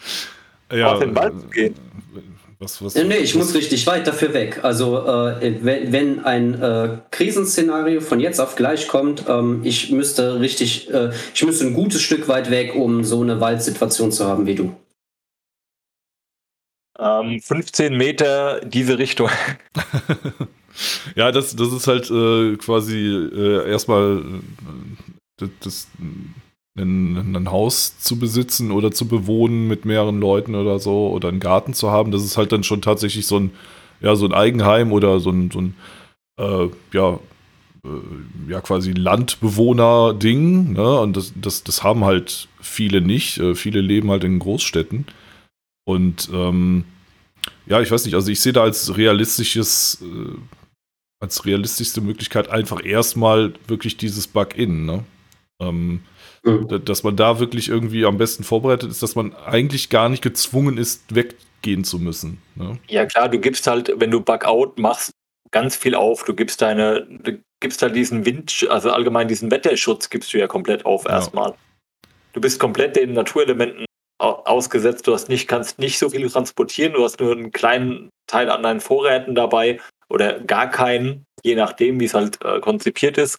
ja, 0.70 0.92
auf 0.92 1.00
den 1.00 1.14
Wald 1.14 1.40
zu 1.40 1.48
gehen. 1.48 1.74
Was, 2.58 2.82
was, 2.82 2.94
nee, 2.94 3.16
ich 3.16 3.34
muss 3.34 3.54
richtig 3.54 3.86
weit 3.86 4.06
dafür 4.06 4.32
weg. 4.32 4.60
Also 4.62 4.98
äh, 5.06 5.62
wenn, 5.62 5.92
wenn, 5.92 6.24
ein 6.24 6.54
äh, 6.60 6.98
Krisenszenario 7.10 8.00
von 8.00 8.18
jetzt 8.18 8.40
auf 8.40 8.56
gleich 8.56 8.88
kommt, 8.88 9.24
ähm, 9.28 9.60
ich 9.62 9.90
müsste 9.90 10.40
richtig, 10.40 10.90
äh, 10.90 11.10
ich 11.34 11.44
müsste 11.44 11.66
ein 11.66 11.74
gutes 11.74 12.00
Stück 12.00 12.28
weit 12.28 12.50
weg, 12.50 12.74
um 12.74 13.04
so 13.04 13.20
eine 13.20 13.40
Waldsituation 13.40 14.10
zu 14.10 14.24
haben 14.24 14.46
wie 14.46 14.54
du. 14.54 14.74
Ähm, 16.98 17.40
15 17.42 17.94
Meter 17.94 18.60
diese 18.60 18.98
Richtung. 18.98 19.28
ja, 21.14 21.30
das, 21.32 21.54
das 21.56 21.72
ist 21.74 21.86
halt 21.86 22.10
äh, 22.10 22.56
quasi 22.56 23.06
äh, 23.06 23.70
erstmal 23.70 24.18
äh, 24.18 24.40
das, 25.36 25.50
das 25.60 25.86
ein, 26.76 27.34
ein, 27.34 27.50
Haus 27.50 27.98
zu 27.98 28.18
besitzen 28.18 28.70
oder 28.70 28.92
zu 28.92 29.08
bewohnen 29.08 29.66
mit 29.66 29.84
mehreren 29.84 30.20
Leuten 30.20 30.54
oder 30.54 30.78
so 30.78 31.08
oder 31.08 31.28
einen 31.28 31.40
Garten 31.40 31.74
zu 31.74 31.90
haben, 31.90 32.10
das 32.10 32.24
ist 32.24 32.36
halt 32.36 32.52
dann 32.52 32.64
schon 32.64 32.82
tatsächlich 32.82 33.26
so 33.26 33.38
ein, 33.38 33.50
ja, 34.00 34.14
so 34.16 34.26
ein 34.26 34.34
Eigenheim 34.34 34.92
oder 34.92 35.20
so 35.20 35.30
ein, 35.30 35.50
so 35.50 35.60
ein 35.60 35.74
äh, 36.38 36.68
ja, 36.92 37.18
äh, 37.84 38.50
ja, 38.50 38.60
quasi 38.60 38.92
Landbewohner-Ding. 38.92 40.72
Ne? 40.72 41.00
Und 41.00 41.16
das, 41.16 41.32
das, 41.34 41.64
das 41.64 41.82
haben 41.82 42.04
halt 42.04 42.48
viele 42.60 43.00
nicht. 43.00 43.38
Äh, 43.38 43.54
viele 43.54 43.80
leben 43.80 44.10
halt 44.10 44.24
in 44.24 44.38
Großstädten. 44.38 45.06
Und 45.84 46.28
ähm, 46.32 46.84
ja, 47.66 47.80
ich 47.80 47.90
weiß 47.90 48.04
nicht, 48.04 48.14
also 48.14 48.30
ich 48.30 48.40
sehe 48.40 48.52
da 48.52 48.62
als 48.62 48.96
realistisches, 48.96 50.02
äh, 50.02 50.36
als 51.20 51.44
realistischste 51.44 52.00
Möglichkeit 52.00 52.48
einfach 52.48 52.84
erstmal 52.84 53.54
wirklich 53.66 53.96
dieses 53.96 54.26
Bug-In. 54.26 54.84
Ne? 54.84 55.04
Ähm, 55.60 56.00
Dass 56.84 57.02
man 57.02 57.16
da 57.16 57.40
wirklich 57.40 57.68
irgendwie 57.68 58.04
am 58.04 58.18
besten 58.18 58.44
vorbereitet 58.44 58.90
ist, 58.90 59.02
dass 59.02 59.16
man 59.16 59.34
eigentlich 59.34 59.90
gar 59.90 60.08
nicht 60.08 60.22
gezwungen 60.22 60.78
ist, 60.78 61.14
weggehen 61.14 61.82
zu 61.84 61.98
müssen. 61.98 62.40
Ne? 62.54 62.78
Ja, 62.88 63.06
klar, 63.06 63.28
du 63.28 63.38
gibst 63.38 63.66
halt, 63.66 63.92
wenn 63.96 64.10
du 64.10 64.20
Bugout 64.20 64.74
machst, 64.76 65.10
ganz 65.50 65.76
viel 65.76 65.94
auf. 65.94 66.24
Du 66.24 66.34
gibst 66.34 66.62
deine, 66.62 67.06
du 67.08 67.38
gibst 67.60 67.82
halt 67.82 67.96
diesen 67.96 68.24
Wind, 68.24 68.66
also 68.70 68.90
allgemein 68.90 69.28
diesen 69.28 69.50
Wetterschutz 69.50 70.10
gibst 70.10 70.32
du 70.32 70.38
ja 70.38 70.46
komplett 70.46 70.84
auf 70.86 71.06
erstmal. 71.06 71.54
Du 72.32 72.40
bist 72.40 72.60
komplett 72.60 72.96
den 72.96 73.14
Naturelementen 73.14 73.86
ausgesetzt. 74.18 75.06
Du 75.06 75.14
hast 75.14 75.28
nicht, 75.28 75.48
kannst 75.48 75.78
nicht 75.78 75.98
so 75.98 76.10
viel 76.10 76.28
transportieren. 76.30 76.92
Du 76.92 77.04
hast 77.04 77.20
nur 77.20 77.32
einen 77.32 77.50
kleinen 77.50 78.10
Teil 78.26 78.50
an 78.50 78.62
deinen 78.62 78.80
Vorräten 78.80 79.34
dabei 79.34 79.80
oder 80.08 80.40
gar 80.40 80.70
keinen, 80.70 81.24
je 81.42 81.54
nachdem, 81.54 82.00
wie 82.00 82.04
es 82.04 82.14
halt 82.14 82.42
äh, 82.44 82.60
konzipiert 82.60 83.18
ist. 83.18 83.38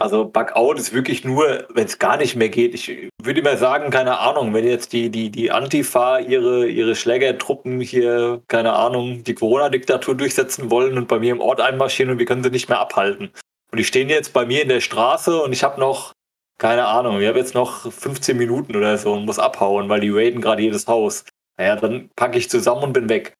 Also 0.00 0.26
Bugout 0.26 0.74
ist 0.74 0.92
wirklich 0.92 1.24
nur, 1.24 1.66
wenn 1.74 1.86
es 1.86 1.98
gar 1.98 2.16
nicht 2.18 2.36
mehr 2.36 2.48
geht. 2.48 2.72
Ich 2.72 3.10
würde 3.20 3.42
mal 3.42 3.58
sagen, 3.58 3.90
keine 3.90 4.18
Ahnung, 4.20 4.54
wenn 4.54 4.64
jetzt 4.64 4.92
die, 4.92 5.10
die, 5.10 5.28
die 5.30 5.50
Antifa 5.50 6.20
ihre, 6.20 6.68
ihre 6.68 6.94
Schlägertruppen 6.94 7.80
hier, 7.80 8.40
keine 8.46 8.74
Ahnung, 8.74 9.24
die 9.24 9.34
Corona-Diktatur 9.34 10.14
durchsetzen 10.14 10.70
wollen 10.70 10.96
und 10.96 11.08
bei 11.08 11.18
mir 11.18 11.32
im 11.32 11.40
Ort 11.40 11.60
einmarschieren 11.60 12.12
und 12.12 12.18
wir 12.20 12.26
können 12.26 12.44
sie 12.44 12.50
nicht 12.50 12.68
mehr 12.68 12.78
abhalten. 12.78 13.32
Und 13.72 13.78
die 13.78 13.84
stehen 13.84 14.08
jetzt 14.08 14.32
bei 14.32 14.46
mir 14.46 14.62
in 14.62 14.68
der 14.68 14.80
Straße 14.80 15.42
und 15.42 15.52
ich 15.52 15.64
habe 15.64 15.80
noch, 15.80 16.12
keine 16.58 16.86
Ahnung, 16.86 17.20
ich 17.20 17.26
habe 17.26 17.38
jetzt 17.38 17.54
noch 17.54 17.90
15 17.92 18.36
Minuten 18.36 18.76
oder 18.76 18.96
so 18.98 19.12
und 19.12 19.26
muss 19.26 19.40
abhauen, 19.40 19.88
weil 19.88 20.00
die 20.00 20.10
raiden 20.10 20.40
gerade 20.40 20.62
jedes 20.62 20.86
Haus. 20.86 21.24
Naja, 21.58 21.74
dann 21.74 22.08
packe 22.14 22.38
ich 22.38 22.48
zusammen 22.48 22.84
und 22.84 22.92
bin 22.92 23.08
weg. 23.08 23.34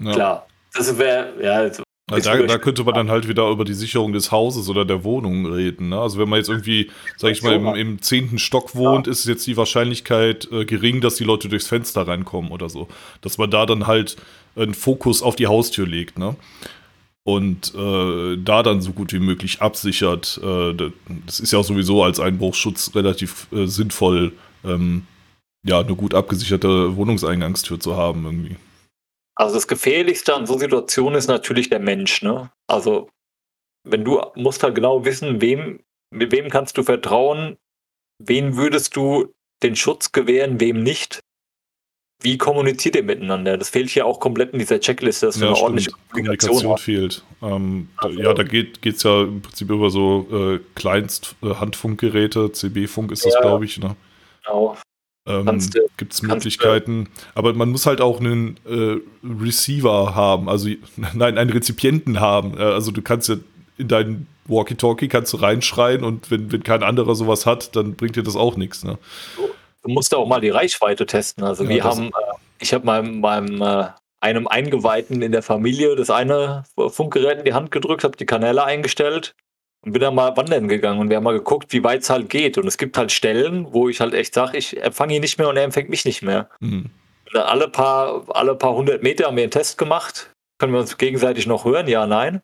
Ja. 0.00 0.12
Klar. 0.12 0.46
Das 0.74 0.96
wäre, 0.96 1.32
ja, 1.42 1.68
also 2.10 2.30
also 2.30 2.42
da, 2.42 2.54
da, 2.54 2.58
könnte 2.58 2.84
man 2.84 2.94
dann 2.94 3.10
halt 3.10 3.28
wieder 3.28 3.50
über 3.50 3.64
die 3.64 3.74
Sicherung 3.74 4.12
des 4.12 4.32
Hauses 4.32 4.68
oder 4.68 4.84
der 4.84 5.04
Wohnung 5.04 5.46
reden. 5.46 5.90
Ne? 5.90 6.00
Also 6.00 6.18
wenn 6.18 6.28
man 6.28 6.38
jetzt 6.38 6.48
irgendwie, 6.48 6.90
sag 7.16 7.32
ich 7.32 7.42
mal, 7.42 7.54
im, 7.54 7.66
im 7.74 8.02
zehnten 8.02 8.38
Stock 8.38 8.74
wohnt, 8.74 9.06
ja. 9.06 9.12
ist 9.12 9.26
jetzt 9.26 9.46
die 9.46 9.56
Wahrscheinlichkeit 9.56 10.48
äh, 10.50 10.64
gering, 10.64 11.00
dass 11.00 11.16
die 11.16 11.24
Leute 11.24 11.48
durchs 11.48 11.66
Fenster 11.66 12.08
reinkommen 12.08 12.50
oder 12.50 12.68
so. 12.68 12.88
Dass 13.20 13.36
man 13.36 13.50
da 13.50 13.66
dann 13.66 13.86
halt 13.86 14.16
einen 14.56 14.74
Fokus 14.74 15.22
auf 15.22 15.36
die 15.36 15.46
Haustür 15.46 15.86
legt. 15.86 16.18
Ne? 16.18 16.34
Und 17.24 17.74
äh, 17.74 18.36
da 18.42 18.62
dann 18.62 18.80
so 18.80 18.92
gut 18.92 19.12
wie 19.12 19.20
möglich 19.20 19.60
absichert. 19.60 20.40
Äh, 20.42 20.90
das 21.26 21.40
ist 21.40 21.52
ja 21.52 21.58
auch 21.58 21.64
sowieso 21.64 22.02
als 22.02 22.20
Einbruchschutz 22.20 22.92
relativ 22.94 23.48
äh, 23.52 23.66
sinnvoll, 23.66 24.32
ähm, 24.64 25.02
ja, 25.62 25.80
eine 25.80 25.94
gut 25.94 26.14
abgesicherte 26.14 26.96
Wohnungseingangstür 26.96 27.78
zu 27.78 27.96
haben 27.96 28.24
irgendwie. 28.24 28.56
Also 29.38 29.54
das 29.54 29.68
Gefährlichste 29.68 30.34
an 30.34 30.46
so 30.46 30.58
Situationen 30.58 31.16
ist 31.16 31.28
natürlich 31.28 31.68
der 31.68 31.78
Mensch. 31.78 32.22
Ne? 32.22 32.50
Also 32.66 33.08
wenn 33.84 34.04
du 34.04 34.20
musst 34.34 34.62
halt 34.62 34.74
genau 34.74 35.04
wissen, 35.04 35.40
wem, 35.40 35.80
wem 36.10 36.50
kannst 36.50 36.76
du 36.76 36.82
vertrauen, 36.82 37.56
wen 38.18 38.56
würdest 38.56 38.96
du 38.96 39.32
den 39.62 39.76
Schutz 39.76 40.12
gewähren, 40.12 40.60
wem 40.60 40.82
nicht. 40.82 41.20
Wie 42.20 42.36
kommuniziert 42.36 42.96
ihr 42.96 43.04
miteinander? 43.04 43.56
Das 43.56 43.70
fehlt 43.70 43.90
hier 43.90 44.04
auch 44.04 44.18
komplett 44.18 44.52
in 44.52 44.58
dieser 44.58 44.80
Checkliste, 44.80 45.26
dass 45.26 45.38
ja, 45.38 45.46
eine 45.46 45.56
ordentliche 45.56 45.92
Kommunikation, 46.10 46.56
Kommunikation 46.56 46.78
fehlt. 46.78 47.24
Ähm, 47.40 47.88
also, 47.96 48.20
ja, 48.20 48.34
da 48.34 48.42
geht 48.42 48.84
es 48.84 49.04
ja 49.04 49.22
im 49.22 49.40
Prinzip 49.40 49.70
über 49.70 49.88
so 49.90 50.26
äh, 50.32 50.60
Kleinst-Handfunkgeräte, 50.74 52.46
äh, 52.46 52.52
CB-Funk 52.52 53.12
ist 53.12 53.24
das, 53.24 53.34
ja, 53.34 53.40
glaube 53.40 53.66
ich. 53.66 53.78
Ne? 53.78 53.94
Genau. 54.44 54.76
Ähm, 55.28 55.60
Gibt 55.98 56.14
es 56.14 56.22
Möglichkeiten. 56.22 57.08
aber 57.34 57.52
man 57.52 57.68
muss 57.68 57.84
halt 57.84 58.00
auch 58.00 58.18
einen 58.18 58.56
äh, 58.66 58.96
Receiver 59.22 60.14
haben, 60.14 60.48
also 60.48 60.70
nein, 61.12 61.36
einen 61.36 61.50
Rezipienten 61.50 62.18
haben. 62.18 62.58
Äh, 62.58 62.62
also 62.62 62.90
du 62.90 63.02
kannst 63.02 63.28
ja 63.28 63.36
in 63.76 63.88
deinen 63.88 64.26
Walkie-Talkie 64.46 65.08
kannst 65.08 65.32
du 65.34 65.36
reinschreien 65.36 66.02
und 66.02 66.30
wenn, 66.30 66.50
wenn 66.50 66.62
kein 66.62 66.82
anderer 66.82 67.14
sowas 67.14 67.44
hat, 67.44 67.76
dann 67.76 67.94
bringt 67.94 68.16
dir 68.16 68.22
das 68.22 68.36
auch 68.36 68.56
nichts. 68.56 68.82
Ne? 68.82 68.98
Du 69.82 69.90
musst 69.90 70.14
auch 70.14 70.26
mal 70.26 70.40
die 70.40 70.48
Reichweite 70.48 71.04
testen. 71.04 71.44
Also 71.44 71.64
ja, 71.64 71.70
wir 71.70 71.84
haben, 71.84 72.06
äh, 72.06 72.34
ich 72.58 72.72
habe 72.72 72.86
meinem, 72.86 73.20
meinem 73.20 73.60
äh, 73.60 73.88
einem 74.20 74.48
Eingeweihten 74.48 75.20
in 75.20 75.32
der 75.32 75.42
Familie 75.42 75.94
das 75.94 76.10
eine 76.10 76.64
Funkgerät 76.88 77.38
in 77.38 77.44
die 77.44 77.52
Hand 77.52 77.70
gedrückt, 77.70 78.02
habe 78.02 78.16
die 78.16 78.26
Kanäle 78.26 78.64
eingestellt 78.64 79.34
und 79.84 79.92
bin 79.92 80.00
dann 80.02 80.14
mal 80.14 80.36
wandern 80.36 80.68
gegangen 80.68 81.00
und 81.00 81.08
wir 81.08 81.16
haben 81.16 81.24
mal 81.24 81.36
geguckt, 81.36 81.72
wie 81.72 81.84
weit 81.84 82.02
es 82.02 82.10
halt 82.10 82.28
geht. 82.28 82.58
Und 82.58 82.66
es 82.66 82.78
gibt 82.78 82.98
halt 82.98 83.12
Stellen, 83.12 83.72
wo 83.72 83.88
ich 83.88 84.00
halt 84.00 84.14
echt 84.14 84.34
sage, 84.34 84.58
ich 84.58 84.80
empfange 84.82 85.14
ihn 85.14 85.20
nicht 85.20 85.38
mehr 85.38 85.48
und 85.48 85.56
er 85.56 85.64
empfängt 85.64 85.88
mich 85.88 86.04
nicht 86.04 86.22
mehr. 86.22 86.48
Mhm. 86.60 86.90
Alle 87.34 87.68
paar, 87.68 88.24
alle 88.30 88.54
paar 88.54 88.74
hundert 88.74 89.02
Meter 89.02 89.26
haben 89.26 89.36
wir 89.36 89.42
einen 89.42 89.50
Test 89.50 89.78
gemacht. 89.78 90.30
Können 90.58 90.72
wir 90.72 90.80
uns 90.80 90.98
gegenseitig 90.98 91.46
noch 91.46 91.64
hören? 91.64 91.86
Ja, 91.86 92.06
nein. 92.06 92.42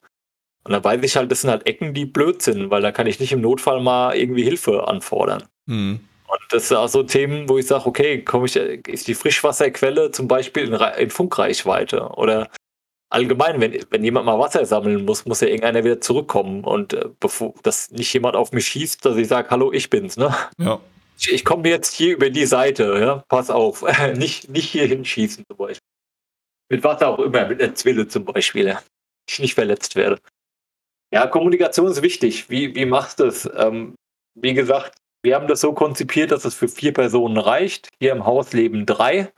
Und 0.65 0.73
dann 0.73 0.85
weiß 0.85 1.02
ich 1.02 1.16
halt, 1.16 1.31
das 1.31 1.43
sind 1.43 1.51
halt 1.51 1.66
Ecken, 1.66 1.93
die 1.93 2.06
blöd 2.06 2.40
sind, 2.40 2.70
weil 2.70 2.82
da 2.82 2.93
kann 2.93 3.06
ich 3.06 3.20
nicht 3.20 3.32
im 3.32 3.40
Notfall 3.40 3.81
mal 3.81 4.16
irgendwie 4.16 4.44
Hilfe 4.44 4.86
anfordern. 4.86 5.44
Mhm. 5.66 6.01
Und 6.27 6.40
das 6.51 6.69
sind 6.69 6.77
auch 6.78 6.89
so 6.89 7.02
Themen, 7.02 7.48
wo 7.48 7.59
ich 7.59 7.66
sage, 7.66 7.86
okay, 7.86 8.23
komme 8.23 8.47
ich, 8.47 8.56
ist 8.56 9.09
die 9.09 9.15
Frischwasserquelle 9.15 10.11
zum 10.11 10.28
Beispiel 10.28 10.65
in, 10.65 10.74
in 10.74 11.11
Funkreichweite? 11.11 12.09
Oder 12.16 12.48
allgemein, 13.15 13.61
wenn, 13.61 13.81
wenn 13.91 14.05
jemand 14.05 14.27
mal 14.27 14.39
Wasser 14.39 14.66
sammeln 14.66 15.05
muss, 15.05 15.24
muss 15.24 15.41
ja 15.41 15.49
irgendeiner 15.49 15.85
wieder 15.85 16.01
zurückkommen. 16.01 16.65
Und 16.65 16.93
äh, 16.93 17.09
bevor 17.20 17.55
dass 17.62 17.91
nicht 17.91 18.12
jemand 18.12 18.36
auf 18.36 18.53
mich 18.53 18.66
schießt, 18.66 19.05
dass 19.05 19.16
ich 19.16 19.28
sage, 19.28 19.51
hallo, 19.51 19.73
ich 19.73 19.89
bin's, 19.89 20.16
ne? 20.16 20.35
Ja. 20.59 20.81
Ich, 21.19 21.32
ich 21.32 21.45
komme 21.45 21.69
jetzt 21.69 21.95
hier 21.95 22.15
über 22.15 22.28
die 22.28 22.47
Seite, 22.47 22.99
ja, 23.01 23.24
pass 23.28 23.51
auf. 23.51 23.85
nicht, 24.16 24.51
nicht 24.51 24.70
hier 24.70 24.86
hinschießen 24.86 25.45
zum 25.49 25.57
Beispiel. 25.57 25.89
Mit 26.69 26.82
was 26.82 27.03
auch 27.03 27.19
immer, 27.20 27.47
mit 27.47 27.62
einer 27.62 27.74
Zwille 27.74 28.09
zum 28.09 28.24
Beispiel, 28.24 28.66
ja. 28.66 28.82
Ich 29.28 29.39
nicht 29.39 29.55
verletzt 29.55 29.97
werde. 29.97 30.19
Ja, 31.12 31.27
Kommunikation 31.27 31.91
ist 31.91 32.03
wichtig. 32.03 32.51
Wie, 32.51 32.74
wie 32.74 32.85
machst 32.85 33.20
du 33.20 33.24
es? 33.24 33.49
Ähm, 33.57 33.95
wie 34.35 34.53
gesagt, 34.53 34.99
wir 35.23 35.36
haben 35.36 35.47
das 35.47 35.61
so 35.61 35.73
konzipiert, 35.73 36.32
dass 36.32 36.45
es 36.45 36.55
für 36.55 36.69
vier 36.69 36.93
Personen 36.93 37.39
reicht. 37.39 37.89
Hier 38.01 38.12
im 38.12 38.27
Haus 38.27 38.53
leben 38.53 38.85
drei. 38.85 39.32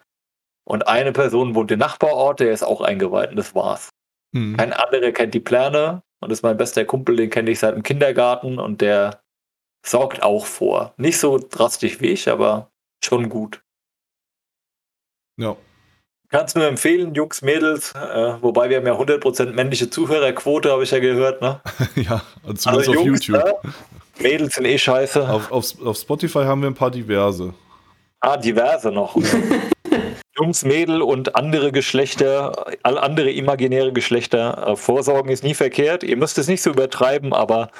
Und 0.68 0.88
eine 0.88 1.12
Person 1.12 1.54
wohnt 1.54 1.70
im 1.70 1.78
Nachbarort, 1.78 2.40
der 2.40 2.52
ist 2.52 2.64
auch 2.64 2.80
eingeweiht 2.80 3.30
und 3.30 3.36
das 3.36 3.54
war's. 3.54 3.90
Hm. 4.34 4.56
Kein 4.56 4.72
anderer 4.72 5.12
kennt 5.12 5.32
die 5.32 5.40
Pläne 5.40 6.02
und 6.20 6.30
das 6.30 6.40
ist 6.40 6.42
mein 6.42 6.56
bester 6.56 6.84
Kumpel, 6.84 7.16
den 7.16 7.30
kenne 7.30 7.50
ich 7.50 7.60
seit 7.60 7.74
dem 7.74 7.84
Kindergarten 7.84 8.58
und 8.58 8.80
der 8.80 9.22
sorgt 9.86 10.22
auch 10.22 10.44
vor. 10.44 10.92
Nicht 10.96 11.18
so 11.18 11.38
drastisch 11.38 12.00
wie 12.00 12.08
ich, 12.08 12.28
aber 12.28 12.70
schon 13.04 13.28
gut. 13.28 13.62
Ja. 15.38 15.56
Kannst 16.30 16.56
nur 16.56 16.66
empfehlen, 16.66 17.14
Jungs, 17.14 17.42
Mädels, 17.42 17.94
äh, 17.94 18.42
wobei 18.42 18.68
wir 18.68 18.78
haben 18.78 18.86
ja 18.86 18.94
100% 18.94 19.52
männliche 19.52 19.88
Zuhörerquote, 19.88 20.72
habe 20.72 20.82
ich 20.82 20.90
ja 20.90 20.98
gehört, 20.98 21.40
ne? 21.40 21.60
ja, 21.94 22.22
und 22.42 22.60
zumindest 22.60 22.88
also 22.88 23.00
auf 23.00 23.06
Jungs, 23.06 23.26
YouTube. 23.28 23.44
Ne? 23.44 23.72
Mädels 24.18 24.54
sind 24.54 24.64
eh 24.64 24.78
scheiße. 24.78 25.28
Auf, 25.28 25.52
auf, 25.52 25.86
auf 25.86 25.96
Spotify 25.96 26.40
haben 26.40 26.62
wir 26.62 26.70
ein 26.70 26.74
paar 26.74 26.90
diverse. 26.90 27.54
Ah, 28.20 28.36
diverse 28.36 28.90
noch. 28.90 29.16
Jungs, 30.38 30.64
Mädel 30.64 31.02
und 31.02 31.34
andere 31.34 31.72
Geschlechter, 31.72 32.66
all 32.82 32.98
andere 32.98 33.30
imaginäre 33.30 33.92
Geschlechter 33.92 34.68
äh, 34.68 34.76
vorsorgen 34.76 35.30
ist 35.30 35.44
nie 35.44 35.54
verkehrt. 35.54 36.02
Ihr 36.02 36.16
müsst 36.16 36.38
es 36.38 36.48
nicht 36.48 36.62
so 36.62 36.70
übertreiben, 36.70 37.32
aber 37.32 37.70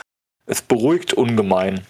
es 0.46 0.62
beruhigt 0.62 1.12
ungemein. 1.12 1.86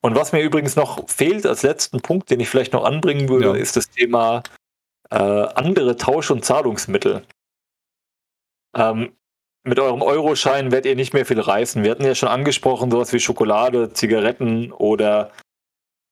Und 0.00 0.14
was 0.14 0.32
mir 0.32 0.42
übrigens 0.42 0.76
noch 0.76 1.08
fehlt 1.08 1.44
als 1.44 1.62
letzten 1.62 2.00
Punkt, 2.00 2.30
den 2.30 2.40
ich 2.40 2.48
vielleicht 2.48 2.72
noch 2.72 2.84
anbringen 2.84 3.28
würde, 3.28 3.48
ja. 3.48 3.54
ist 3.54 3.76
das 3.76 3.90
Thema 3.90 4.42
äh, 5.10 5.16
andere 5.16 5.96
Tausch- 5.96 6.30
und 6.30 6.44
Zahlungsmittel. 6.44 7.22
Ähm, 8.76 9.12
mit 9.64 9.78
eurem 9.78 10.02
Euroschein 10.02 10.70
werdet 10.70 10.86
ihr 10.86 10.96
nicht 10.96 11.14
mehr 11.14 11.26
viel 11.26 11.40
reißen. 11.40 11.82
Wir 11.82 11.90
hatten 11.90 12.04
ja 12.04 12.14
schon 12.14 12.28
angesprochen, 12.28 12.90
sowas 12.90 13.12
wie 13.12 13.20
Schokolade, 13.20 13.92
Zigaretten 13.92 14.72
oder 14.72 15.32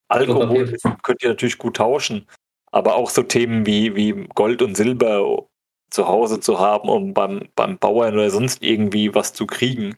Alkohol 0.09 0.77
könnt 1.03 1.23
ihr 1.23 1.31
natürlich 1.31 1.59
gut 1.59 1.77
tauschen. 1.77 2.27
Aber 2.77 2.97
auch 2.97 3.09
so 3.09 3.23
Themen 3.23 3.65
wie, 3.65 3.97
wie 3.97 4.27
Gold 4.35 4.61
und 4.61 4.77
Silber 4.77 5.47
zu 5.91 6.09
Hause 6.09 6.41
zu 6.41 6.59
haben, 6.59 6.91
um 6.91 7.15
beim, 7.15 7.49
beim 7.55 7.79
Bauern 7.79 8.13
oder 8.13 8.29
sonst 8.29 8.63
irgendwie 8.63 9.15
was 9.15 9.33
zu 9.33 9.47
kriegen, 9.47 9.97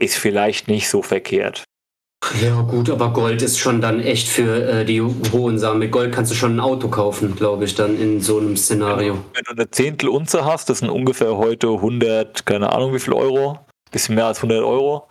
ist 0.00 0.16
vielleicht 0.16 0.66
nicht 0.66 0.88
so 0.88 1.02
verkehrt. 1.02 1.62
Ja, 2.42 2.62
gut, 2.62 2.90
aber 2.90 3.12
Gold 3.12 3.42
ist 3.42 3.60
schon 3.60 3.80
dann 3.80 4.00
echt 4.00 4.26
für 4.26 4.80
äh, 4.80 4.84
die 4.84 5.02
hohen 5.02 5.56
Sachen. 5.60 5.78
Mit 5.78 5.92
Gold 5.92 6.12
kannst 6.12 6.32
du 6.32 6.34
schon 6.34 6.56
ein 6.56 6.60
Auto 6.60 6.88
kaufen, 6.88 7.36
glaube 7.36 7.64
ich, 7.64 7.76
dann 7.76 7.96
in 7.96 8.20
so 8.20 8.40
einem 8.40 8.56
Szenario. 8.56 9.18
Wenn 9.32 9.44
du 9.44 9.52
eine 9.52 9.70
Zehntelunze 9.70 10.44
hast, 10.44 10.68
das 10.68 10.80
sind 10.80 10.90
ungefähr 10.90 11.36
heute 11.36 11.68
100, 11.68 12.44
keine 12.44 12.72
Ahnung 12.72 12.92
wie 12.92 12.98
viel 12.98 13.12
Euro, 13.12 13.60
bisschen 13.92 14.16
mehr 14.16 14.26
als 14.26 14.38
100 14.38 14.64
Euro. 14.64 15.06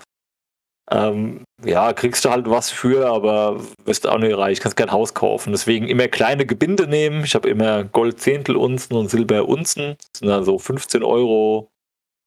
Ähm, 0.92 1.46
ja, 1.64 1.94
kriegst 1.94 2.26
du 2.26 2.30
halt 2.30 2.50
was 2.50 2.70
für, 2.70 3.08
aber 3.08 3.62
wirst 3.86 4.06
auch 4.06 4.18
nicht 4.18 4.38
reich, 4.38 4.60
kannst 4.60 4.76
kein 4.76 4.92
Haus 4.92 5.14
kaufen. 5.14 5.54
Deswegen 5.54 5.88
immer 5.88 6.08
kleine 6.08 6.46
Gebinde 6.46 6.88
nehmen. 6.88 7.24
Ich 7.24 7.36
habe 7.36 7.50
immer 7.50 7.86
Gold 7.86 8.20
Zehntelunzen 8.20 8.96
und 8.96 9.10
Silber 9.10 9.48
Unzen. 9.48 9.96
Das 9.98 10.20
sind 10.20 10.30
also 10.30 10.60
15 10.60 11.04
Euro, 11.04 11.72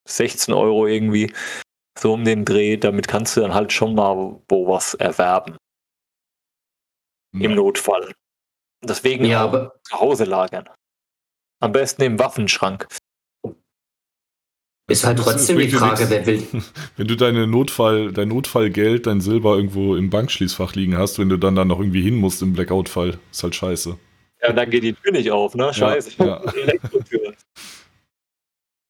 16 0.08 0.54
Euro 0.54 0.86
irgendwie 0.86 1.32
so 1.98 2.12
um 2.12 2.24
den 2.24 2.44
Dreh, 2.44 2.76
damit 2.76 3.08
kannst 3.08 3.36
du 3.36 3.40
dann 3.40 3.54
halt 3.54 3.72
schon 3.72 3.94
mal 3.94 4.40
wo 4.48 4.68
was 4.68 4.94
erwerben. 4.94 5.56
Ja. 7.34 7.50
Im 7.50 7.54
Notfall. 7.54 8.12
Deswegen 8.82 9.24
ja, 9.24 9.42
aber 9.42 9.74
zu 9.82 9.98
Hause 9.98 10.24
lagern. 10.24 10.68
Am 11.60 11.72
besten 11.72 12.02
im 12.02 12.18
Waffenschrank. 12.18 12.86
Ist 14.88 15.04
halt 15.04 15.18
trotzdem 15.18 15.58
die 15.58 15.68
Frage, 15.68 16.08
wer 16.08 16.24
will. 16.26 16.46
Wenn 16.96 17.08
du 17.08 17.16
deine 17.16 17.46
Notfall, 17.46 18.12
dein 18.12 18.28
Notfallgeld, 18.28 19.06
dein 19.06 19.20
Silber 19.20 19.56
irgendwo 19.56 19.96
im 19.96 20.10
Bankschließfach 20.10 20.74
liegen 20.74 20.96
hast, 20.96 21.18
wenn 21.18 21.28
du 21.28 21.36
dann 21.36 21.56
da 21.56 21.64
noch 21.64 21.80
irgendwie 21.80 22.02
hin 22.02 22.14
musst 22.14 22.40
im 22.42 22.52
Blackout-Fall, 22.52 23.18
ist 23.32 23.42
halt 23.42 23.56
scheiße. 23.56 23.98
Ja, 24.42 24.52
dann 24.52 24.70
geht 24.70 24.84
die 24.84 24.92
Tür 24.92 25.10
nicht 25.10 25.30
auf, 25.32 25.56
ne? 25.56 25.74
Scheiße. 25.74 26.12
Ja, 26.18 26.40
ja. 27.10 27.32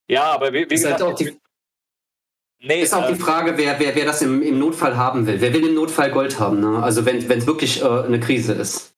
ja 0.07 0.23
aber 0.25 0.53
wie, 0.53 0.69
wie 0.69 0.75
ist 0.75 0.85
halt 0.85 0.99
gesagt, 0.99 1.01
halt 1.01 1.03
auch 1.03 1.15
die, 1.15 1.39
Nee, 2.59 2.83
ist 2.83 2.95
auch 2.95 3.07
die 3.07 3.13
ähm, 3.13 3.19
Frage, 3.19 3.57
wer, 3.57 3.79
wer, 3.79 3.95
wer 3.95 4.05
das 4.05 4.23
im, 4.23 4.43
im 4.43 4.59
Notfall 4.59 4.97
haben 4.97 5.27
will. 5.27 5.41
Wer 5.41 5.53
will 5.53 5.67
im 5.67 5.75
Notfall 5.75 6.11
Gold 6.11 6.41
haben? 6.41 6.61
Ne? 6.61 6.83
Also 6.83 7.05
wenn 7.07 7.19
es 7.19 7.47
wirklich 7.47 7.83
äh, 7.83 7.87
eine 7.87 8.19
Krise 8.19 8.55
ist. 8.55 8.96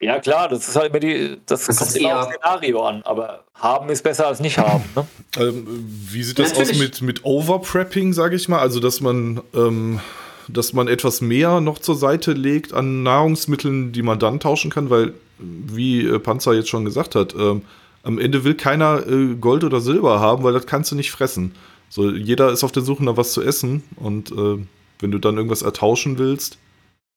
Ja 0.00 0.20
klar, 0.20 0.48
das 0.48 0.68
ist 0.68 0.76
halt 0.76 0.90
immer 0.90 1.00
die, 1.00 1.38
das, 1.46 1.66
das 1.66 1.76
kommt 1.76 1.96
immer 1.96 2.20
aufs 2.20 2.34
Szenario 2.34 2.82
an, 2.82 3.02
aber 3.02 3.44
haben 3.54 3.88
ist 3.90 4.02
besser 4.02 4.28
als 4.28 4.38
nicht 4.38 4.56
haben. 4.58 4.84
Ne? 4.94 5.06
Ähm, 5.38 5.66
wie 6.10 6.22
sieht 6.22 6.38
das 6.38 6.50
Natürlich. 6.50 6.70
aus 6.72 6.78
mit, 6.78 7.02
mit 7.02 7.24
Overprepping, 7.24 8.12
sage 8.12 8.36
ich 8.36 8.48
mal? 8.48 8.60
Also 8.60 8.78
dass 8.78 9.00
man, 9.00 9.40
ähm, 9.54 9.98
dass 10.46 10.72
man 10.72 10.86
etwas 10.86 11.20
mehr 11.20 11.60
noch 11.60 11.80
zur 11.80 11.96
Seite 11.96 12.32
legt 12.32 12.72
an 12.72 13.02
Nahrungsmitteln, 13.02 13.90
die 13.90 14.02
man 14.02 14.20
dann 14.20 14.38
tauschen 14.38 14.70
kann, 14.70 14.88
weil, 14.88 15.14
wie 15.38 16.06
äh, 16.06 16.20
Panzer 16.20 16.54
jetzt 16.54 16.68
schon 16.68 16.84
gesagt 16.84 17.16
hat, 17.16 17.34
ähm, 17.34 17.62
am 18.04 18.18
Ende 18.18 18.44
will 18.44 18.54
keiner 18.54 19.04
äh, 19.04 19.34
Gold 19.34 19.64
oder 19.64 19.80
Silber 19.80 20.20
haben, 20.20 20.44
weil 20.44 20.52
das 20.52 20.66
kannst 20.66 20.92
du 20.92 20.96
nicht 20.96 21.10
fressen. 21.10 21.54
So, 21.88 22.10
jeder 22.10 22.52
ist 22.52 22.62
auf 22.62 22.72
der 22.72 22.82
Suche 22.82 23.04
nach 23.04 23.16
was 23.16 23.32
zu 23.32 23.42
essen 23.42 23.82
und 23.96 24.30
äh, 24.30 24.64
wenn 25.00 25.10
du 25.10 25.18
dann 25.18 25.36
irgendwas 25.36 25.62
ertauschen 25.62 26.18
willst. 26.18 26.58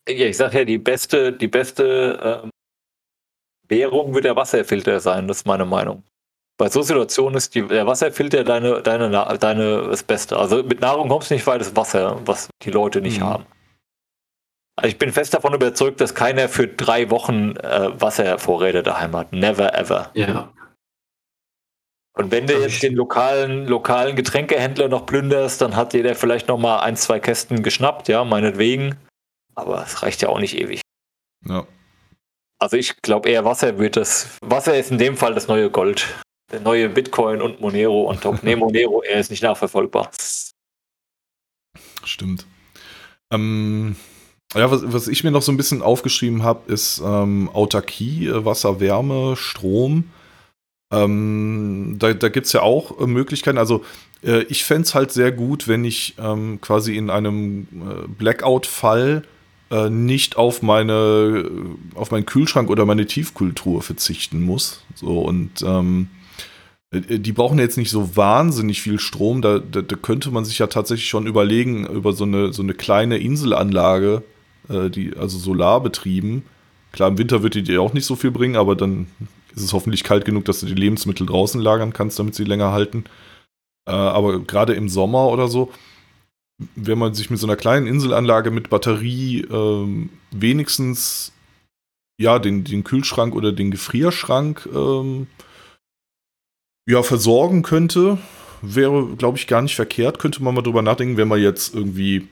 Ja, 0.10 0.26
ich 0.26 0.38
sag 0.38 0.54
ja, 0.54 0.66
die 0.66 0.78
beste, 0.78 1.32
die 1.32 1.48
beste 1.48 2.42
ähm, 2.44 2.51
Währung 3.72 4.14
wird 4.14 4.26
der 4.26 4.36
Wasserfilter 4.36 5.00
sein, 5.00 5.28
das 5.28 5.38
ist 5.38 5.48
meine 5.48 5.66
Meinung. 5.66 6.04
Bei 6.58 6.70
so 6.70 6.84
Situationen 6.84 7.38
ist 7.38 7.56
die, 7.56 7.64
der 7.64 7.88
Wasserfilter 7.88 8.44
deine, 8.44 8.84
deine, 8.84 9.10
deine 9.40 9.88
das 9.88 10.04
Beste. 10.04 10.38
Also 10.38 10.62
mit 10.62 10.80
Nahrung 10.80 11.10
kommst 11.10 11.32
du 11.32 11.34
nicht 11.34 11.48
weit, 11.48 11.62
das 11.62 11.76
Wasser, 11.76 12.22
was 12.26 12.50
die 12.62 12.70
Leute 12.70 13.02
nicht 13.02 13.20
mhm. 13.20 13.26
haben. 13.26 13.46
Also 14.76 14.90
ich 14.90 15.00
bin 15.00 15.12
fest 15.12 15.34
davon 15.34 15.54
überzeugt, 15.54 16.02
dass 16.02 16.14
keiner 16.14 16.50
für 16.50 16.68
drei 16.68 17.10
Wochen 17.10 17.56
äh, 17.58 17.90
Wasservorräte 18.00 18.84
daheim 18.84 19.16
hat. 19.16 19.34
Never 19.34 19.74
ever. 19.74 20.12
Ja. 20.14 20.54
Und 22.14 22.32
wenn 22.32 22.46
du 22.46 22.60
jetzt 22.60 22.84
den 22.84 22.94
lokalen, 22.94 23.68
lokalen 23.68 24.16
Getränkehändler 24.16 24.90
noch 24.90 25.06
plünderst, 25.06 25.62
dann 25.62 25.76
hat 25.76 25.94
jeder 25.94 26.14
vielleicht 26.14 26.48
noch 26.48 26.58
mal 26.58 26.82
ein, 26.82 26.96
zwei 26.96 27.20
Kästen 27.20 27.64
geschnappt, 27.64 28.08
ja, 28.08 28.24
meinetwegen. 28.24 28.98
Aber 29.56 29.84
es 29.84 30.04
reicht 30.04 30.22
ja 30.22 30.30
auch 30.30 30.40
nicht 30.40 30.58
ewig. 30.58 30.82
Ja. 31.48 31.66
Also 32.62 32.78
ich 32.78 33.02
glaube 33.02 33.30
eher 33.30 33.44
Wasser 33.44 33.80
wird 33.80 33.98
das. 33.98 34.38
Wasser 34.42 34.78
ist 34.78 34.92
in 34.92 35.00
dem 35.00 35.18
Fall 35.18 35.34
das 35.34 35.48
neue 35.48 35.72
Gold. 35.72 36.06
Der 36.52 36.60
neue 36.60 36.90
Bitcoin 36.90 37.42
und 37.42 37.60
Monero 37.60 38.04
und 38.04 38.22
top. 38.22 38.44
nee, 38.44 38.56
Monero, 38.56 39.02
er 39.02 39.20
ist 39.20 39.32
nicht 39.32 39.42
nachverfolgbar. 39.42 40.12
Stimmt. 42.04 42.46
Ähm, 43.34 43.96
ja, 44.54 44.70
was, 44.70 44.82
was 44.86 45.08
ich 45.08 45.24
mir 45.24 45.32
noch 45.32 45.42
so 45.42 45.52
ein 45.52 45.58
bisschen 45.58 45.82
aufgeschrieben 45.82 46.44
habe, 46.44 46.72
ist 46.72 47.02
ähm, 47.04 47.50
Autarkie, 47.52 48.28
äh, 48.28 48.46
Wasser, 48.46 48.80
Wärme, 48.80 49.36
Strom. 49.38 50.12
Ähm, 50.94 51.96
da 51.98 52.14
da 52.14 52.30
gibt 52.30 52.46
es 52.46 52.54
ja 52.54 52.62
auch 52.62 53.00
äh, 53.00 53.08
Möglichkeiten. 53.08 53.58
Also 53.58 53.84
äh, 54.24 54.44
ich 54.44 54.66
fände 54.66 54.84
es 54.84 54.94
halt 54.94 55.12
sehr 55.12 55.32
gut, 55.32 55.68
wenn 55.68 55.84
ich 55.84 56.14
ähm, 56.20 56.62
quasi 56.62 56.96
in 56.96 57.10
einem 57.10 57.62
äh, 57.74 58.08
Blackout-Fall 58.08 59.24
äh, 59.72 59.90
nicht 59.90 60.38
auf 60.38 60.62
meine, 60.62 61.50
auf 61.96 62.12
meinen 62.12 62.26
Kühlschrank 62.26 62.70
oder 62.70 62.86
meine 62.86 63.06
Tiefkühltruhe 63.06 63.82
verzichten 63.82 64.42
muss. 64.42 64.84
So 64.96 65.22
und 65.22 65.62
ähm, 65.64 66.10
äh, 66.92 67.20
die 67.20 67.32
brauchen 67.32 67.58
jetzt 67.58 67.78
nicht 67.78 67.90
so 67.90 68.16
wahnsinnig 68.16 68.82
viel 68.82 69.00
Strom. 69.00 69.42
Da, 69.42 69.60
da, 69.60 69.82
da, 69.82 69.96
könnte 69.96 70.30
man 70.32 70.46
sich 70.46 70.60
ja 70.60 70.68
tatsächlich 70.68 71.10
schon 71.10 71.26
überlegen, 71.26 71.88
über 71.88 72.14
so 72.14 72.26
eine, 72.26 72.54
so 72.54 72.62
eine 72.62 72.74
kleine 72.74 73.18
Inselanlage, 73.18 74.24
äh, 74.70 74.90
die, 74.90 75.16
also 75.18 75.38
solarbetrieben. 75.38 76.44
Klar, 76.92 77.10
im 77.10 77.18
Winter 77.18 77.42
wird 77.42 77.56
die 77.56 77.64
dir 77.64 77.82
auch 77.82 77.94
nicht 77.94 78.06
so 78.06 78.16
viel 78.16 78.32
bringen, 78.32 78.58
aber 78.58 78.76
dann 78.76 79.08
ist 79.56 79.64
es 79.64 79.74
hoffentlich 79.74 80.04
kalt 80.04 80.26
genug, 80.26 80.46
dass 80.46 80.60
du 80.60 80.66
die 80.66 80.74
Lebensmittel 80.74 81.26
draußen 81.26 81.62
lagern 81.62 81.94
kannst, 81.94 82.20
damit 82.20 82.36
sie 82.36 82.44
länger 82.44 82.72
halten. 82.72 83.06
Äh, 83.88 83.92
aber 83.92 84.40
gerade 84.40 84.74
im 84.74 84.90
Sommer 84.90 85.30
oder 85.30 85.48
so, 85.48 85.72
wenn 86.76 86.98
man 86.98 87.14
sich 87.14 87.30
mit 87.30 87.40
so 87.40 87.48
einer 87.48 87.56
kleinen 87.56 87.88
Inselanlage 87.88 88.52
mit 88.52 88.70
Batterie 88.70 89.42
ähm, 89.50 90.10
wenigstens 90.32 91.32
ja 92.20 92.40
den, 92.40 92.64
den 92.64 92.84
Kühlschrank 92.84 93.36
oder 93.36 93.52
den 93.52 93.72
Gefrierschrank 93.72 94.68
ähm, 94.74 95.28
ja 96.88 97.04
versorgen 97.04 97.64
könnte, 97.64 98.18
wäre, 98.62 99.16
glaube 99.18 99.38
ich, 99.38 99.48
gar 99.48 99.62
nicht 99.62 99.76
verkehrt. 99.76 100.20
Könnte 100.20 100.44
man 100.44 100.54
mal 100.54 100.62
drüber 100.62 100.82
nachdenken, 100.82 101.18
wenn 101.18 101.28
man 101.28 101.42
jetzt 101.42 101.74
irgendwie 101.74 102.28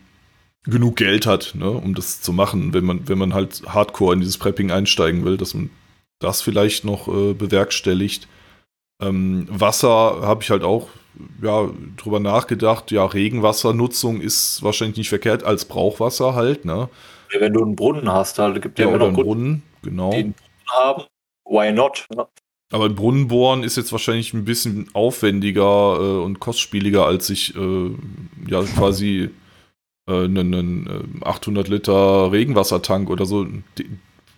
genug 0.63 0.97
Geld 0.97 1.25
hat, 1.25 1.55
ne, 1.55 1.69
um 1.69 1.95
das 1.95 2.21
zu 2.21 2.33
machen, 2.33 2.73
wenn 2.73 2.85
man, 2.85 3.07
wenn 3.07 3.17
man 3.17 3.33
halt 3.33 3.63
hardcore 3.67 4.13
in 4.13 4.19
dieses 4.19 4.37
Prepping 4.37 4.71
einsteigen 4.71 5.25
will, 5.25 5.37
dass 5.37 5.53
man 5.53 5.69
das 6.19 6.41
vielleicht 6.41 6.83
noch 6.83 7.07
äh, 7.07 7.33
bewerkstelligt. 7.33 8.27
Ähm, 9.01 9.47
Wasser 9.49 10.21
habe 10.21 10.43
ich 10.43 10.49
halt 10.49 10.63
auch 10.63 10.89
ja, 11.41 11.69
drüber 11.97 12.19
nachgedacht. 12.19 12.91
Ja, 12.91 13.05
Regenwassernutzung 13.05 14.21
ist 14.21 14.63
wahrscheinlich 14.63 14.97
nicht 14.97 15.09
verkehrt 15.09 15.43
als 15.43 15.65
Brauchwasser 15.65 16.35
halt. 16.35 16.65
Ne? 16.65 16.89
Wenn 17.37 17.53
du 17.53 17.63
einen 17.63 17.75
Brunnen 17.75 18.11
hast, 18.11 18.39
halt 18.39 18.61
gibt 18.61 18.79
ja, 18.79 18.85
ja 18.85 18.89
immer 18.89 18.99
noch 18.99 19.07
einen 19.07 19.15
Brunnen, 19.15 19.63
genau. 19.81 20.11
Die 20.11 20.17
einen 20.17 20.33
Brunnen 20.33 20.69
haben. 20.71 21.03
Why 21.45 21.71
not? 21.71 22.07
Ja. 22.15 22.27
Aber 22.71 22.85
ein 22.85 22.95
Brunnenbohren 22.95 23.63
ist 23.63 23.77
jetzt 23.77 23.91
wahrscheinlich 23.91 24.33
ein 24.33 24.45
bisschen 24.45 24.89
aufwendiger 24.93 25.97
äh, 25.99 26.23
und 26.23 26.39
kostspieliger, 26.39 27.05
als 27.05 27.27
sich 27.27 27.55
äh, 27.55 27.91
ja 28.47 28.61
quasi 28.63 29.29
einen, 30.05 30.53
einen 30.53 31.21
800 31.23 31.67
äh, 31.67 31.71
Liter 31.71 32.31
Regenwassertank 32.31 33.09
oder 33.09 33.25
so 33.25 33.45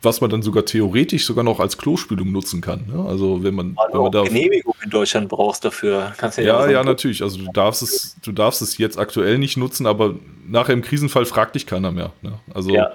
was 0.01 0.19
man 0.19 0.29
dann 0.29 0.41
sogar 0.41 0.65
theoretisch 0.65 1.25
sogar 1.25 1.43
noch 1.43 1.59
als 1.59 1.77
Klospülung 1.77 2.31
nutzen 2.31 2.61
kann. 2.61 2.85
Ne? 2.87 3.05
Also 3.07 3.43
wenn 3.43 3.53
man, 3.53 3.75
also 3.77 3.93
wenn 3.93 4.01
man 4.03 4.11
da 4.11 4.23
Genehmigung 4.23 4.73
in 4.83 4.89
Deutschland 4.89 5.29
brauchst 5.29 5.63
dafür, 5.63 6.13
kannst 6.17 6.37
du 6.37 6.43
ja. 6.43 6.65
Ja, 6.65 6.71
ja, 6.71 6.83
natürlich. 6.83 7.21
Also 7.21 7.37
du 7.37 7.51
darfst 7.51 7.83
es, 7.83 8.15
du 8.23 8.31
darfst 8.31 8.61
es 8.61 8.77
jetzt 8.77 8.97
aktuell 8.97 9.37
nicht 9.37 9.57
nutzen, 9.57 9.85
aber 9.85 10.15
nachher 10.47 10.73
im 10.73 10.81
Krisenfall 10.81 11.25
fragt 11.25 11.55
dich 11.55 11.67
keiner 11.67 11.91
mehr. 11.91 12.11
Ne? 12.21 12.33
Also 12.53 12.71
ja, 12.71 12.91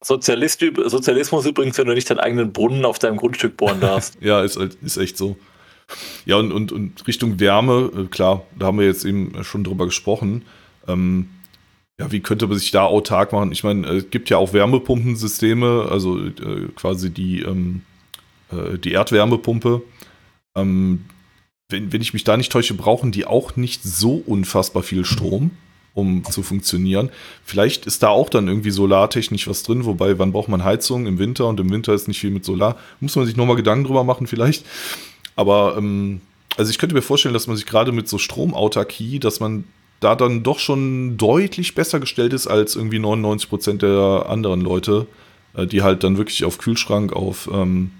Sozialist, 0.00 0.64
Sozialismus 0.86 1.46
übrigens, 1.46 1.78
wenn 1.78 1.86
du 1.86 1.94
nicht 1.94 2.10
deinen 2.10 2.20
eigenen 2.20 2.52
Brunnen 2.52 2.84
auf 2.84 2.98
deinem 2.98 3.18
Grundstück 3.18 3.56
bohren 3.56 3.80
darfst. 3.80 4.18
ja, 4.20 4.42
ist, 4.42 4.56
ist 4.56 4.96
echt 4.96 5.16
so. 5.16 5.36
Ja, 6.26 6.36
und, 6.36 6.52
und, 6.52 6.72
und 6.72 7.06
Richtung 7.06 7.40
Wärme, 7.40 7.90
äh, 7.96 8.04
klar, 8.06 8.42
da 8.58 8.66
haben 8.66 8.78
wir 8.78 8.86
jetzt 8.86 9.04
eben 9.04 9.42
schon 9.44 9.64
drüber 9.64 9.86
gesprochen. 9.86 10.44
Ähm, 10.86 11.28
ja, 12.00 12.12
wie 12.12 12.20
könnte 12.20 12.46
man 12.46 12.58
sich 12.58 12.70
da 12.70 12.84
autark 12.84 13.32
machen? 13.32 13.50
Ich 13.50 13.64
meine, 13.64 13.86
es 13.88 14.10
gibt 14.10 14.30
ja 14.30 14.36
auch 14.36 14.52
Wärmepumpensysteme, 14.52 15.88
also 15.90 16.18
äh, 16.18 16.68
quasi 16.76 17.10
die, 17.10 17.42
ähm, 17.42 17.82
äh, 18.52 18.78
die 18.78 18.92
Erdwärmepumpe. 18.92 19.82
Ähm, 20.56 21.06
wenn, 21.68 21.92
wenn 21.92 22.00
ich 22.00 22.12
mich 22.12 22.24
da 22.24 22.36
nicht 22.36 22.52
täusche, 22.52 22.74
brauchen 22.74 23.10
die 23.10 23.26
auch 23.26 23.56
nicht 23.56 23.82
so 23.82 24.22
unfassbar 24.26 24.84
viel 24.84 25.04
Strom, 25.04 25.50
um 25.92 26.22
zu 26.24 26.44
funktionieren. 26.44 27.10
Vielleicht 27.44 27.84
ist 27.84 28.04
da 28.04 28.08
auch 28.08 28.30
dann 28.30 28.46
irgendwie 28.46 28.70
solartechnisch 28.70 29.48
was 29.48 29.64
drin, 29.64 29.84
wobei, 29.84 30.20
wann 30.20 30.32
braucht 30.32 30.48
man 30.48 30.62
Heizung? 30.62 31.06
Im 31.06 31.18
Winter 31.18 31.48
und 31.48 31.58
im 31.58 31.70
Winter 31.70 31.94
ist 31.94 32.06
nicht 32.06 32.20
viel 32.20 32.30
mit 32.30 32.44
Solar. 32.44 32.76
Muss 33.00 33.16
man 33.16 33.26
sich 33.26 33.36
nochmal 33.36 33.56
Gedanken 33.56 33.84
drüber 33.84 34.04
machen, 34.04 34.28
vielleicht. 34.28 34.64
Aber 35.34 35.74
ähm, 35.76 36.20
also 36.56 36.70
ich 36.70 36.78
könnte 36.78 36.94
mir 36.94 37.02
vorstellen, 37.02 37.34
dass 37.34 37.48
man 37.48 37.56
sich 37.56 37.66
gerade 37.66 37.90
mit 37.90 38.08
so 38.08 38.18
Stromautarkie, 38.18 39.18
dass 39.18 39.40
man 39.40 39.64
da 40.00 40.14
dann 40.14 40.42
doch 40.42 40.58
schon 40.58 41.16
deutlich 41.16 41.74
besser 41.74 42.00
gestellt 42.00 42.32
ist 42.32 42.46
als 42.46 42.76
irgendwie 42.76 42.98
99 42.98 43.48
Prozent 43.48 43.82
der 43.82 44.26
anderen 44.28 44.60
Leute, 44.60 45.06
äh, 45.54 45.66
die 45.66 45.82
halt 45.82 46.04
dann 46.04 46.16
wirklich 46.16 46.44
auf 46.44 46.58
Kühlschrank, 46.58 47.12
auf, 47.12 47.48
ähm, 47.52 47.90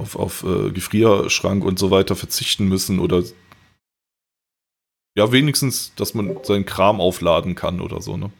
auf, 0.00 0.16
auf 0.16 0.44
äh, 0.44 0.70
Gefrierschrank 0.70 1.64
und 1.64 1.78
so 1.78 1.90
weiter 1.90 2.16
verzichten 2.16 2.68
müssen 2.68 2.98
oder 2.98 3.22
ja, 5.16 5.32
wenigstens, 5.32 5.94
dass 5.94 6.12
man 6.12 6.36
seinen 6.42 6.66
Kram 6.66 7.00
aufladen 7.00 7.54
kann 7.54 7.80
oder 7.80 8.02
so, 8.02 8.16
ne? 8.18 8.30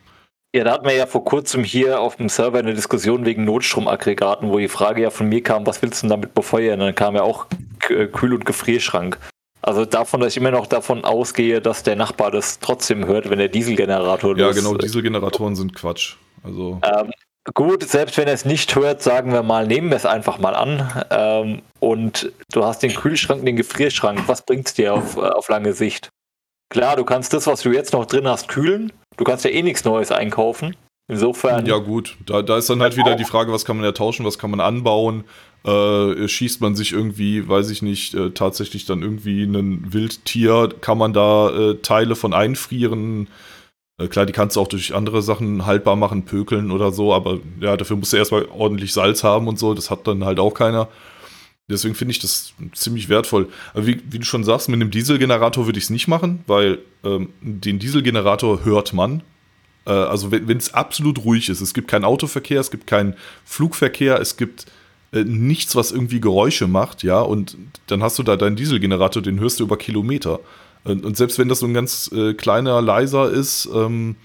Ja, 0.55 0.64
da 0.64 0.72
hatten 0.72 0.86
wir 0.86 0.94
ja 0.94 1.06
vor 1.06 1.24
kurzem 1.24 1.64
hier 1.64 2.01
auf 2.01 2.16
dem 2.16 2.28
Server 2.28 2.59
eine 2.59 2.72
Diskussion 2.74 3.26
wegen 3.26 3.44
Notstromaggregaten, 3.44 4.48
wo 4.48 4.59
die 4.59 4.68
Frage 4.68 5.02
ja 5.02 5.10
von 5.10 5.28
mir 5.28 5.43
kam, 5.43 5.66
was 5.66 5.82
willst 5.82 6.02
du 6.02 6.06
denn 6.06 6.10
damit 6.10 6.34
befeuern? 6.34 6.80
Und 6.80 6.86
dann 6.86 6.94
kam 6.94 7.14
ja 7.14 7.22
auch 7.22 7.47
Kühl- 7.78 8.32
und 8.32 8.47
Gefrierschrank. 8.47 9.18
Also 9.66 9.84
davon, 9.84 10.20
dass 10.20 10.32
ich 10.32 10.36
immer 10.36 10.52
noch 10.52 10.68
davon 10.68 11.05
ausgehe, 11.05 11.60
dass 11.60 11.82
der 11.82 11.97
Nachbar 11.97 12.30
das 12.30 12.60
trotzdem 12.60 13.05
hört, 13.06 13.28
wenn 13.30 13.40
der 13.40 13.48
Dieselgenerator 13.48 14.38
Ja, 14.38 14.52
genau, 14.52 14.74
Dieselgeneratoren 14.74 15.56
sind 15.56 15.74
Quatsch. 15.74 16.14
Also. 16.44 16.80
Ähm, 16.84 17.10
gut, 17.52 17.82
selbst 17.82 18.16
wenn 18.16 18.28
er 18.28 18.34
es 18.34 18.44
nicht 18.44 18.76
hört, 18.76 19.02
sagen 19.02 19.32
wir 19.32 19.43
mal, 19.43 19.66
nehmen 19.66 19.90
wir 19.90 19.97
es 19.97 20.06
einfach 20.06 20.38
mal 20.38 20.55
an. 20.55 21.05
Ähm, 21.10 21.62
und 21.80 22.30
du 22.52 22.64
hast 22.64 22.84
den 22.84 22.94
Kühlschrank, 22.94 23.44
den 23.44 23.56
Gefrierschrank. 23.56 24.28
Was 24.28 24.47
bringt 24.47 24.68
es 24.68 24.74
dir 24.74 24.94
auf, 24.94 25.16
auf 25.16 25.48
lange 25.48 25.72
Sicht? 25.72 26.10
Klar, 26.68 26.94
du 26.94 27.05
kannst 27.05 27.32
das, 27.32 27.48
was 27.48 27.62
du 27.62 27.72
jetzt 27.72 27.93
noch 27.93 28.06
drin 28.06 28.28
hast, 28.28 28.47
kühlen. 28.47 28.93
Du 29.16 29.24
kannst 29.24 29.44
ja 29.44 29.51
eh 29.51 29.62
nichts 29.62 29.84
Neues 29.84 30.12
einkaufen. 30.12 30.76
Insofern. 31.09 31.66
Ja, 31.66 31.78
gut. 31.78 32.16
Da, 32.24 32.43
da 32.43 32.56
ist 32.56 32.70
dann 32.70 32.82
halt 32.82 32.97
wieder 32.97 33.16
die 33.16 33.24
Frage, 33.24 33.52
was 33.52 33.64
kann 33.64 33.76
man 33.76 33.84
ja 33.84 33.93
tauschen, 33.93 34.24
was 34.24 34.38
kann 34.38 34.51
man 34.51 34.60
anbauen 34.60 35.24
äh, 35.64 36.28
schießt 36.28 36.60
man 36.60 36.76
sich 36.76 36.92
irgendwie, 36.92 37.48
weiß 37.48 37.70
ich 37.70 37.82
nicht, 37.82 38.14
äh, 38.14 38.30
tatsächlich 38.30 38.84
dann 38.86 39.02
irgendwie 39.02 39.44
ein 39.44 39.92
Wildtier, 39.92 40.68
kann 40.80 40.98
man 40.98 41.12
da 41.12 41.50
äh, 41.50 41.74
Teile 41.76 42.14
von 42.14 42.32
einfrieren. 42.32 43.28
Äh, 43.98 44.08
klar, 44.08 44.26
die 44.26 44.32
kannst 44.32 44.56
du 44.56 44.60
auch 44.60 44.68
durch 44.68 44.94
andere 44.94 45.22
Sachen 45.22 45.66
haltbar 45.66 45.96
machen, 45.96 46.24
pökeln 46.24 46.70
oder 46.70 46.92
so, 46.92 47.12
aber 47.12 47.40
ja, 47.60 47.76
dafür 47.76 47.96
musst 47.96 48.12
du 48.12 48.16
erstmal 48.16 48.46
ordentlich 48.46 48.92
Salz 48.92 49.24
haben 49.24 49.48
und 49.48 49.58
so, 49.58 49.74
das 49.74 49.90
hat 49.90 50.06
dann 50.06 50.24
halt 50.24 50.38
auch 50.38 50.54
keiner. 50.54 50.88
Deswegen 51.68 51.96
finde 51.96 52.12
ich 52.12 52.20
das 52.20 52.54
ziemlich 52.74 53.08
wertvoll. 53.08 53.48
Aber 53.74 53.86
wie, 53.86 54.00
wie, 54.08 54.20
du 54.20 54.24
schon 54.24 54.44
sagst, 54.44 54.68
mit 54.68 54.80
einem 54.80 54.92
Dieselgenerator 54.92 55.66
würde 55.66 55.78
ich 55.78 55.86
es 55.86 55.90
nicht 55.90 56.06
machen, 56.06 56.44
weil 56.46 56.78
ähm, 57.02 57.30
den 57.40 57.80
Dieselgenerator 57.80 58.64
hört 58.64 58.92
man. 58.92 59.24
Äh, 59.84 59.90
also 59.90 60.30
wenn 60.30 60.56
es 60.56 60.74
absolut 60.74 61.24
ruhig 61.24 61.48
ist, 61.48 61.60
es 61.60 61.74
gibt 61.74 61.88
keinen 61.88 62.04
Autoverkehr, 62.04 62.60
es 62.60 62.70
gibt 62.70 62.86
keinen 62.86 63.14
Flugverkehr, 63.44 64.20
es 64.20 64.36
gibt 64.36 64.66
äh, 65.16 65.24
nichts, 65.24 65.74
was 65.76 65.93
irgendwie 65.93 66.20
Geräusche 66.20 66.66
macht, 66.66 67.02
ja, 67.02 67.20
und 67.20 67.56
dann 67.86 68.02
hast 68.02 68.18
du 68.18 68.22
da 68.22 68.36
deinen 68.36 68.56
Dieselgenerator, 68.56 69.22
den 69.22 69.40
hörst 69.40 69.60
du 69.60 69.64
über 69.64 69.76
Kilometer. 69.76 70.40
Und, 70.84 71.05
und 71.05 71.16
selbst 71.16 71.38
wenn 71.38 71.48
das 71.48 71.60
so 71.60 71.66
ein 71.66 71.74
ganz 71.74 72.10
äh, 72.12 72.34
kleiner, 72.34 72.80
leiser 72.80 73.30
ist, 73.30 73.68
ähm, 73.74 74.16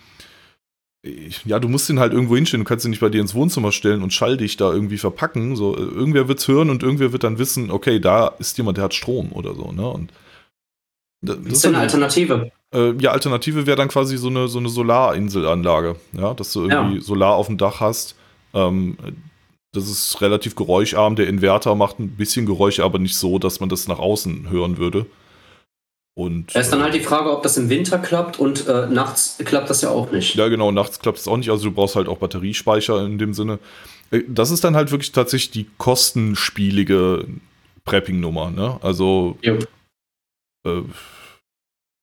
ja, 1.46 1.60
du 1.60 1.68
musst 1.68 1.90
ihn 1.90 2.00
halt 2.00 2.14
irgendwo 2.14 2.36
hinstellen, 2.36 2.64
du 2.64 2.68
kannst 2.68 2.86
ihn 2.86 2.92
nicht 2.92 3.00
bei 3.00 3.10
dir 3.10 3.22
ins 3.22 3.34
Wohnzimmer 3.34 3.72
stellen 3.72 4.04
und 4.04 4.14
schall 4.14 4.38
dich 4.38 4.58
da 4.58 4.72
irgendwie 4.72 5.00
verpacken. 5.00 5.56
So, 5.56 5.76
äh, 5.76 5.82
irgendwer 5.82 6.28
wird's 6.28 6.48
hören 6.48 6.70
und 6.70 6.84
irgendwer 6.84 7.12
wird 7.12 7.24
dann 7.24 7.40
wissen, 7.40 7.72
okay, 7.72 8.00
da 8.00 8.28
ist 8.28 8.58
jemand, 8.58 8.78
der 8.78 8.86
hat 8.86 8.94
Strom 8.94 9.32
oder 9.32 9.56
so, 9.56 9.72
ne? 9.72 9.88
Und 9.88 10.12
das 11.24 11.38
ist 11.38 11.66
eine 11.66 11.80
Alternative. 11.80 12.52
Äh, 12.74 12.94
ja, 13.00 13.12
Alternative 13.12 13.66
wäre 13.66 13.78
dann 13.78 13.90
quasi 13.90 14.18
so 14.18 14.28
eine, 14.28 14.48
so 14.48 14.60
eine 14.60 14.70
Solarinselanlage, 14.70 15.96
ja, 16.14 16.34
dass 16.34 16.54
du 16.54 16.68
irgendwie 16.68 16.98
ja. 16.98 17.02
Solar 17.02 17.36
auf 17.36 17.48
dem 17.48 17.58
Dach 17.58 17.80
hast. 17.80 18.16
Ähm, 18.54 18.98
das 19.74 19.90
ist 19.90 20.22
relativ 20.22 20.56
geräuscharm. 20.56 21.16
Der 21.16 21.28
Inverter 21.28 21.76
macht 21.76 22.00
ein 22.00 22.16
bisschen 22.16 22.46
Geräusche, 22.46 22.84
aber 22.84 23.00
nicht 23.00 23.16
so, 23.16 23.40
dass 23.40 23.60
man 23.60 23.70
das 23.70 23.88
nach 23.88 24.00
außen 24.00 24.50
hören 24.50 24.78
würde. 24.78 25.06
Und, 26.14 26.54
es 26.54 26.66
ist 26.66 26.74
dann 26.74 26.84
halt 26.84 26.94
die 26.94 27.00
Frage, 27.00 27.32
ob 27.32 27.42
das 27.42 27.56
im 27.56 27.70
Winter 27.70 27.98
klappt 27.98 28.38
und 28.38 28.68
äh, 28.68 28.88
nachts 28.88 29.38
klappt 29.46 29.70
das 29.70 29.82
ja 29.82 29.90
auch 29.90 30.12
nicht. 30.12 30.36
Ja, 30.36 30.50
genau, 30.50 30.72
nachts 30.72 31.00
klappt 31.00 31.20
es 31.20 31.28
auch 31.28 31.38
nicht. 31.38 31.50
Also 31.50 31.70
du 31.70 31.72
brauchst 31.72 31.96
halt 31.96 32.10
auch 32.10 32.18
Batteriespeicher 32.18 33.06
in 33.06 33.18
dem 33.18 33.34
Sinne. 33.34 33.60
Äh, 34.12 34.24
das 34.28 34.52
ist 34.52 34.64
dann 34.66 34.76
halt 34.76 34.92
wirklich 34.92 35.14
tatsächlich 35.14 35.52
die 35.52 35.68
kostenspielige 35.78 37.28
Prepping-Nummer, 37.86 38.52
ne? 38.52 38.78
Also. 38.82 39.38
Ja. 39.42 39.54
Äh, 40.68 40.84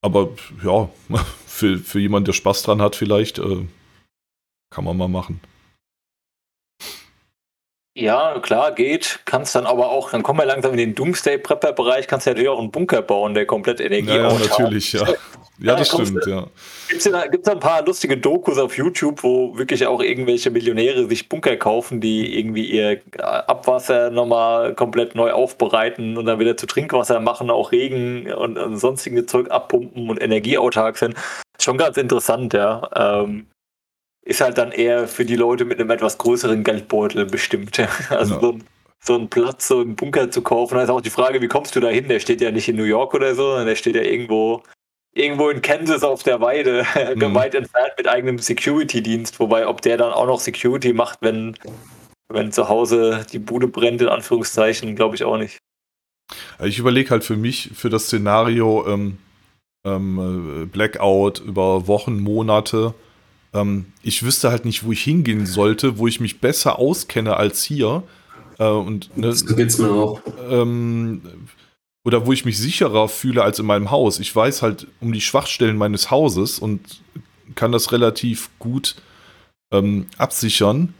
aber 0.00 0.30
ja, 0.64 0.88
für, 1.46 1.78
für 1.78 2.00
jemanden, 2.00 2.26
der 2.26 2.32
Spaß 2.32 2.62
dran 2.62 2.80
hat, 2.80 2.96
vielleicht 2.96 3.38
äh, 3.38 3.66
kann 4.70 4.84
man 4.84 4.96
mal 4.96 5.08
machen. 5.08 5.40
Ja, 7.98 8.38
klar, 8.38 8.72
geht. 8.72 9.18
Kannst 9.24 9.56
dann 9.56 9.66
aber 9.66 9.90
auch, 9.90 10.12
dann 10.12 10.22
kommen 10.22 10.38
wir 10.38 10.46
langsam 10.46 10.70
in 10.70 10.78
den 10.78 10.94
Doomsday-Prepper-Bereich, 10.94 12.06
kannst 12.06 12.26
ja 12.26 12.30
natürlich 12.30 12.48
auch 12.48 12.60
einen 12.60 12.70
Bunker 12.70 13.02
bauen, 13.02 13.34
der 13.34 13.44
komplett 13.44 13.80
Energie 13.80 14.10
Ja, 14.10 14.28
ja 14.28 14.38
natürlich, 14.38 14.92
ja. 14.94 15.04
Ja, 15.60 15.74
das 15.74 15.88
stimmt, 15.88 16.24
ja. 16.26 16.46
Gibt 16.88 17.04
es 17.04 17.42
da, 17.42 17.52
ein 17.52 17.58
paar 17.58 17.84
lustige 17.84 18.16
Dokus 18.16 18.58
auf 18.58 18.76
YouTube, 18.76 19.24
wo 19.24 19.58
wirklich 19.58 19.84
auch 19.88 20.00
irgendwelche 20.00 20.52
Millionäre 20.52 21.08
sich 21.08 21.28
Bunker 21.28 21.56
kaufen, 21.56 22.00
die 22.00 22.38
irgendwie 22.38 22.66
ihr 22.66 23.00
Abwasser 23.18 24.10
nochmal 24.10 24.76
komplett 24.76 25.16
neu 25.16 25.32
aufbereiten 25.32 26.16
und 26.16 26.26
dann 26.26 26.38
wieder 26.38 26.56
zu 26.56 26.66
Trinkwasser 26.66 27.18
machen, 27.18 27.50
auch 27.50 27.72
Regen 27.72 28.32
und, 28.32 28.56
und 28.56 28.78
sonstige 28.78 29.26
Zeug 29.26 29.50
abpumpen 29.50 30.08
und 30.08 30.22
energieautark 30.22 30.96
sind. 30.96 31.16
Schon 31.60 31.76
ganz 31.76 31.96
interessant, 31.96 32.54
ja. 32.54 32.88
Ähm, 32.94 33.46
ist 34.28 34.42
halt 34.42 34.58
dann 34.58 34.72
eher 34.72 35.08
für 35.08 35.24
die 35.24 35.36
Leute 35.36 35.64
mit 35.64 35.80
einem 35.80 35.88
etwas 35.88 36.18
größeren 36.18 36.62
Geldbeutel 36.62 37.24
bestimmt. 37.24 37.80
Also 38.10 38.34
ja. 38.34 38.40
so, 38.40 38.52
ein, 38.52 38.64
so 39.00 39.14
einen 39.14 39.28
Platz, 39.30 39.68
so 39.68 39.80
einen 39.80 39.96
Bunker 39.96 40.30
zu 40.30 40.42
kaufen, 40.42 40.74
da 40.74 40.82
ist 40.82 40.90
auch 40.90 41.00
die 41.00 41.08
Frage, 41.08 41.40
wie 41.40 41.48
kommst 41.48 41.74
du 41.74 41.80
da 41.80 41.88
hin? 41.88 42.08
Der 42.08 42.20
steht 42.20 42.42
ja 42.42 42.50
nicht 42.50 42.68
in 42.68 42.76
New 42.76 42.84
York 42.84 43.14
oder 43.14 43.34
so, 43.34 43.48
sondern 43.48 43.66
der 43.66 43.76
steht 43.76 43.96
ja 43.96 44.02
irgendwo, 44.02 44.62
irgendwo 45.14 45.48
in 45.48 45.62
Kansas 45.62 46.04
auf 46.04 46.24
der 46.24 46.42
Weide, 46.42 46.84
mhm. 47.14 47.34
weit 47.34 47.54
entfernt 47.54 47.92
mit 47.96 48.06
eigenem 48.06 48.38
Security-Dienst. 48.38 49.40
Wobei, 49.40 49.66
ob 49.66 49.80
der 49.80 49.96
dann 49.96 50.12
auch 50.12 50.26
noch 50.26 50.40
Security 50.40 50.92
macht, 50.92 51.20
wenn, 51.22 51.56
wenn 52.28 52.52
zu 52.52 52.68
Hause 52.68 53.24
die 53.32 53.38
Bude 53.38 53.66
brennt, 53.66 54.02
in 54.02 54.08
Anführungszeichen, 54.08 54.94
glaube 54.94 55.16
ich 55.16 55.24
auch 55.24 55.38
nicht. 55.38 55.56
Ich 56.62 56.78
überlege 56.78 57.08
halt 57.08 57.24
für 57.24 57.36
mich, 57.36 57.70
für 57.74 57.88
das 57.88 58.04
Szenario 58.08 58.86
ähm, 58.86 59.16
ähm, 59.86 60.64
äh, 60.64 60.66
Blackout 60.66 61.40
über 61.40 61.86
Wochen, 61.86 62.20
Monate, 62.20 62.92
ähm, 63.54 63.86
ich 64.02 64.22
wüsste 64.22 64.50
halt 64.50 64.64
nicht, 64.64 64.84
wo 64.84 64.92
ich 64.92 65.02
hingehen 65.02 65.46
sollte, 65.46 65.98
wo 65.98 66.06
ich 66.06 66.20
mich 66.20 66.40
besser 66.40 66.78
auskenne 66.78 67.36
als 67.36 67.62
hier. 67.62 68.02
Äh, 68.58 68.68
und, 68.68 69.16
ne, 69.16 69.28
das 69.28 69.46
geht's 69.46 69.78
mir 69.78 69.90
auch. 69.90 70.20
Ähm, 70.50 71.22
oder 72.04 72.26
wo 72.26 72.32
ich 72.32 72.44
mich 72.44 72.58
sicherer 72.58 73.08
fühle 73.08 73.42
als 73.42 73.58
in 73.58 73.66
meinem 73.66 73.90
Haus. 73.90 74.18
Ich 74.18 74.34
weiß 74.34 74.62
halt 74.62 74.86
um 75.00 75.12
die 75.12 75.20
Schwachstellen 75.20 75.76
meines 75.76 76.10
Hauses 76.10 76.58
und 76.58 77.02
kann 77.54 77.72
das 77.72 77.92
relativ 77.92 78.50
gut 78.58 78.96
ähm, 79.72 80.06
absichern 80.16 80.94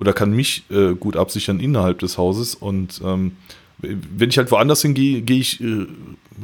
oder 0.00 0.12
kann 0.12 0.32
mich 0.32 0.64
äh, 0.70 0.94
gut 0.94 1.16
absichern 1.16 1.60
innerhalb 1.60 1.98
des 2.00 2.18
Hauses. 2.18 2.54
Und 2.54 3.00
ähm, 3.04 3.36
wenn 3.78 4.30
ich 4.30 4.38
halt 4.38 4.50
woanders 4.50 4.82
hingehe, 4.82 5.22
gehe 5.22 5.40
ich 5.40 5.60
äh, 5.60 5.86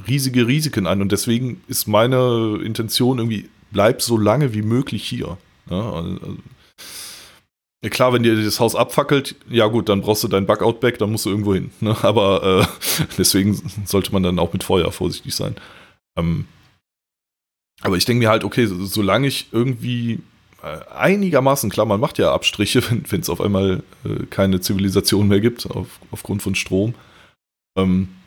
riesige 0.06 0.46
Risiken 0.46 0.86
ein. 0.86 1.02
Und 1.02 1.12
deswegen 1.12 1.60
ist 1.66 1.88
meine 1.88 2.60
Intention 2.64 3.18
irgendwie, 3.18 3.48
bleib 3.74 4.00
so 4.00 4.16
lange 4.16 4.54
wie 4.54 4.62
möglich 4.62 5.04
hier. 5.04 5.36
Ja, 5.68 5.92
also, 5.92 6.18
ja, 7.84 7.90
klar, 7.90 8.14
wenn 8.14 8.22
dir 8.22 8.42
das 8.42 8.60
Haus 8.60 8.74
abfackelt, 8.74 9.36
ja 9.50 9.66
gut, 9.66 9.90
dann 9.90 10.00
brauchst 10.00 10.24
du 10.24 10.28
dein 10.28 10.46
Bug-Out-Back, 10.46 10.98
dann 10.98 11.12
musst 11.12 11.26
du 11.26 11.30
irgendwo 11.30 11.52
hin. 11.52 11.70
Ne? 11.80 11.94
Aber 12.02 12.62
äh, 12.62 13.04
deswegen 13.18 13.60
sollte 13.84 14.10
man 14.10 14.22
dann 14.22 14.38
auch 14.38 14.54
mit 14.54 14.64
Feuer 14.64 14.90
vorsichtig 14.90 15.34
sein. 15.34 15.56
Ähm, 16.16 16.46
aber 17.82 17.96
ich 17.96 18.06
denke 18.06 18.20
mir 18.20 18.30
halt, 18.30 18.44
okay, 18.44 18.64
so, 18.64 18.82
solange 18.86 19.26
ich 19.26 19.48
irgendwie 19.52 20.20
äh, 20.62 20.78
einigermaßen, 20.94 21.68
klar, 21.68 21.84
man 21.84 22.00
macht 22.00 22.16
ja 22.16 22.32
Abstriche, 22.32 22.82
wenn 23.10 23.20
es 23.20 23.28
auf 23.28 23.42
einmal 23.42 23.82
äh, 24.04 24.24
keine 24.30 24.62
Zivilisation 24.62 25.28
mehr 25.28 25.40
gibt, 25.40 25.68
auf, 25.70 26.00
aufgrund 26.10 26.42
von 26.42 26.54
Strom. 26.54 26.94
Ähm, 27.76 28.08
äh, 28.08 28.23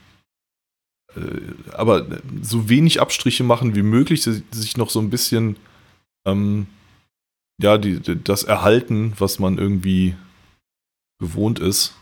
aber 1.74 2.06
so 2.42 2.70
wenig 2.70 3.02
Abstriche 3.02 3.44
machen 3.44 3.76
wie 3.76 3.84
möglich, 3.84 4.24
sich 4.24 4.78
noch 4.78 4.90
so 4.90 5.00
ein 5.00 5.10
bisschen 5.10 5.58
ähm, 6.26 6.68
ja, 7.62 7.78
die, 7.78 8.00
das 8.24 8.44
erhalten, 8.44 9.14
was 9.18 9.40
man 9.40 9.58
irgendwie 9.58 10.16
gewohnt 11.20 11.60
ist. 11.60 11.96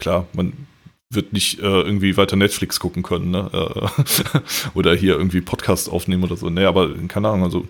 Klar, 0.00 0.26
man 0.32 0.66
wird 1.12 1.32
nicht 1.32 1.58
äh, 1.58 1.62
irgendwie 1.62 2.16
weiter 2.16 2.36
Netflix 2.36 2.80
gucken 2.80 3.02
können, 3.02 3.30
ne? 3.30 3.50
Äh, 3.52 4.38
oder 4.74 4.94
hier 4.94 5.16
irgendwie 5.16 5.40
Podcast 5.40 5.90
aufnehmen 5.90 6.24
oder 6.24 6.36
so. 6.36 6.48
Nee, 6.48 6.64
aber 6.64 6.94
keine 7.08 7.28
Ahnung, 7.28 7.44
also 7.44 7.68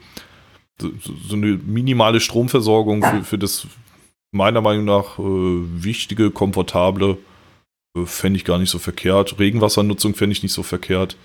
so, 0.80 0.90
so 1.26 1.34
eine 1.34 1.58
minimale 1.58 2.20
Stromversorgung 2.20 3.02
für, 3.02 3.24
für 3.24 3.38
das 3.38 3.66
meiner 4.30 4.60
Meinung 4.60 4.84
nach 4.84 5.18
äh, 5.18 5.22
wichtige, 5.22 6.30
komfortable 6.30 7.12
äh, 7.12 7.29
fände 8.04 8.36
ich 8.36 8.44
gar 8.44 8.58
nicht 8.58 8.70
so 8.70 8.78
verkehrt. 8.78 9.38
Regenwassernutzung 9.38 10.14
fände 10.14 10.32
ich 10.32 10.42
nicht 10.42 10.52
so 10.52 10.62
verkehrt. 10.62 11.16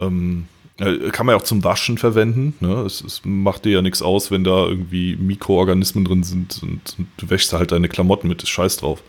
Ähm, 0.00 0.48
äh, 0.78 1.10
kann 1.10 1.26
man 1.26 1.34
ja 1.34 1.40
auch 1.40 1.44
zum 1.44 1.62
Waschen 1.62 1.98
verwenden. 1.98 2.54
Ne? 2.60 2.82
Es, 2.82 3.00
es, 3.00 3.24
macht 3.24 3.64
dir 3.64 3.72
ja 3.72 3.82
nichts 3.82 4.02
aus, 4.02 4.30
wenn 4.30 4.44
da 4.44 4.66
irgendwie 4.66 5.16
Mikroorganismen 5.16 6.04
drin 6.04 6.22
sind 6.24 6.62
und, 6.62 6.98
und, 6.98 7.08
du 7.16 7.30
wäschst 7.30 7.52
halt 7.52 7.72
deine 7.72 7.88
Klamotten 7.88 8.28
mit, 8.28 8.42
ist 8.42 8.48
scheiß 8.48 8.78
drauf. 8.78 9.02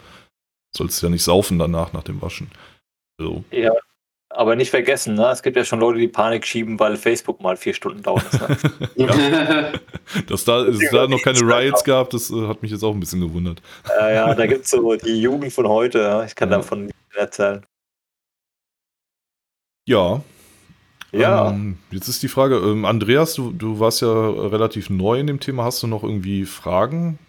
Sollst 0.75 1.01
ja 1.01 1.09
nicht 1.09 1.23
saufen 1.23 1.57
danach, 1.57 1.93
nach 1.93 2.03
dem 2.03 2.21
Waschen. 2.21 2.51
So. 3.17 3.43
Ja, 3.51 3.71
aber 4.35 4.55
nicht 4.55 4.69
vergessen, 4.69 5.15
ne? 5.15 5.29
es 5.29 5.41
gibt 5.41 5.57
ja 5.57 5.63
schon 5.63 5.79
Leute, 5.79 5.99
die 5.99 6.07
Panik 6.07 6.45
schieben, 6.45 6.79
weil 6.79 6.97
Facebook 6.97 7.41
mal 7.41 7.57
vier 7.57 7.73
Stunden 7.73 8.03
dauert. 8.03 8.25
Ne? 8.33 8.57
ja. 8.95 9.71
Dass 10.27 10.45
da, 10.45 10.65
es 10.65 10.89
da 10.91 11.07
noch 11.07 11.21
keine 11.21 11.39
Riots 11.39 11.83
gab, 11.83 12.09
das 12.09 12.29
äh, 12.29 12.47
hat 12.47 12.61
mich 12.61 12.71
jetzt 12.71 12.83
auch 12.83 12.93
ein 12.93 12.99
bisschen 12.99 13.21
gewundert. 13.21 13.61
Äh, 13.99 14.15
ja, 14.15 14.33
da 14.33 14.45
gibt 14.47 14.65
es 14.65 14.71
so 14.71 14.95
die 14.95 15.21
Jugend 15.21 15.53
von 15.53 15.67
heute. 15.67 15.99
Ja? 15.99 16.23
Ich 16.23 16.35
kann 16.35 16.51
ja. 16.51 16.57
davon 16.57 16.91
erzählen. 17.15 17.65
Ja, 19.87 20.21
ja. 21.11 21.49
Ähm, 21.49 21.77
jetzt 21.91 22.07
ist 22.07 22.23
die 22.23 22.27
Frage, 22.27 22.57
ähm, 22.57 22.85
Andreas, 22.85 23.35
du, 23.35 23.51
du 23.51 23.79
warst 23.79 24.01
ja 24.01 24.29
relativ 24.29 24.89
neu 24.89 25.19
in 25.19 25.27
dem 25.27 25.39
Thema. 25.39 25.63
Hast 25.63 25.81
du 25.81 25.87
noch 25.87 26.03
irgendwie 26.03 26.45
Fragen? 26.45 27.19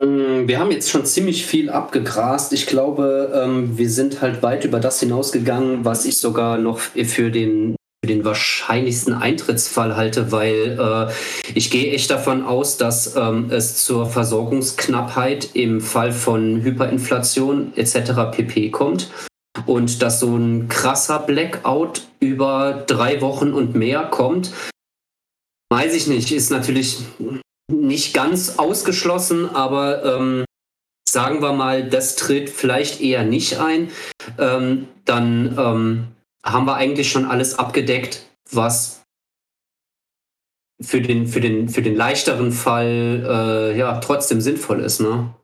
Mm, 0.00 0.48
wir 0.48 0.58
haben 0.58 0.70
jetzt 0.70 0.90
schon 0.90 1.06
ziemlich 1.06 1.46
viel 1.46 1.70
abgegrast. 1.70 2.52
Ich 2.52 2.66
glaube, 2.66 3.32
ähm, 3.34 3.78
wir 3.78 3.88
sind 3.88 4.20
halt 4.20 4.42
weit 4.42 4.64
über 4.64 4.80
das 4.80 5.00
hinausgegangen, 5.00 5.84
was 5.84 6.04
ich 6.04 6.18
sogar 6.18 6.58
noch 6.58 6.78
für 6.78 7.30
den, 7.30 7.76
für 8.04 8.08
den 8.08 8.24
wahrscheinlichsten 8.24 9.14
Eintrittsfall 9.14 9.96
halte, 9.96 10.32
weil 10.32 10.78
äh, 10.78 11.12
ich 11.54 11.70
gehe 11.70 11.92
echt 11.92 12.10
davon 12.10 12.44
aus, 12.44 12.76
dass 12.76 13.14
ähm, 13.16 13.50
es 13.50 13.84
zur 13.84 14.06
Versorgungsknappheit 14.06 15.50
im 15.54 15.80
Fall 15.80 16.12
von 16.12 16.62
Hyperinflation 16.62 17.72
etc. 17.76 18.32
pp 18.32 18.70
kommt 18.70 19.10
und 19.66 20.02
dass 20.02 20.20
so 20.20 20.36
ein 20.36 20.68
krasser 20.68 21.20
Blackout 21.20 22.02
über 22.18 22.84
drei 22.86 23.20
Wochen 23.20 23.52
und 23.52 23.76
mehr 23.76 24.02
kommt, 24.02 24.50
weiß 25.70 25.94
ich 25.94 26.08
nicht, 26.08 26.32
ist 26.32 26.50
natürlich 26.50 26.98
nicht 27.70 28.14
ganz 28.14 28.58
ausgeschlossen, 28.58 29.48
aber 29.48 30.04
ähm, 30.04 30.44
sagen 31.08 31.42
wir 31.42 31.52
mal, 31.52 31.88
das 31.88 32.16
tritt 32.16 32.50
vielleicht 32.50 33.00
eher 33.00 33.24
nicht 33.24 33.58
ein, 33.58 33.90
ähm, 34.38 34.88
dann 35.04 35.56
ähm, 35.58 36.06
haben 36.44 36.66
wir 36.66 36.74
eigentlich 36.76 37.10
schon 37.10 37.24
alles 37.24 37.58
abgedeckt, 37.58 38.28
was 38.50 39.02
für 40.80 41.00
den, 41.00 41.26
für 41.26 41.40
den, 41.40 41.68
für 41.68 41.82
den 41.82 41.96
leichteren 41.96 42.52
Fall 42.52 43.24
äh, 43.26 43.78
ja 43.78 44.00
trotzdem 44.00 44.40
sinnvoll 44.40 44.80
ist. 44.80 45.00
Ne? 45.00 45.34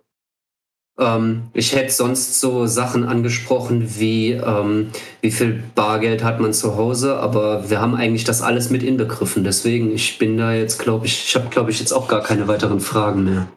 Ähm, 0.98 1.50
ich 1.54 1.74
hätte 1.74 1.92
sonst 1.92 2.40
so 2.40 2.66
Sachen 2.66 3.04
angesprochen 3.04 3.98
wie, 3.98 4.32
ähm, 4.32 4.90
wie 5.20 5.30
viel 5.30 5.62
Bargeld 5.74 6.22
hat 6.24 6.40
man 6.40 6.52
zu 6.52 6.76
Hause, 6.76 7.18
aber 7.18 7.70
wir 7.70 7.80
haben 7.80 7.94
eigentlich 7.94 8.24
das 8.24 8.42
alles 8.42 8.70
mit 8.70 8.82
inbegriffen. 8.82 9.44
Deswegen, 9.44 9.92
ich 9.92 10.18
bin 10.18 10.36
da 10.36 10.52
jetzt, 10.52 10.78
glaube 10.78 11.06
ich, 11.06 11.24
ich 11.26 11.34
habe, 11.34 11.48
glaube 11.48 11.70
ich, 11.70 11.80
jetzt 11.80 11.92
auch 11.92 12.08
gar 12.08 12.22
keine 12.22 12.48
weiteren 12.48 12.80
Fragen 12.80 13.24
mehr. 13.24 13.48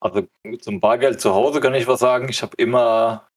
Also 0.00 0.22
zum 0.60 0.80
Bargeld 0.80 1.20
zu 1.20 1.34
Hause 1.34 1.60
kann 1.60 1.74
ich 1.74 1.88
was 1.88 2.00
sagen. 2.00 2.28
Ich 2.28 2.42
habe 2.42 2.54
immer 2.56 3.28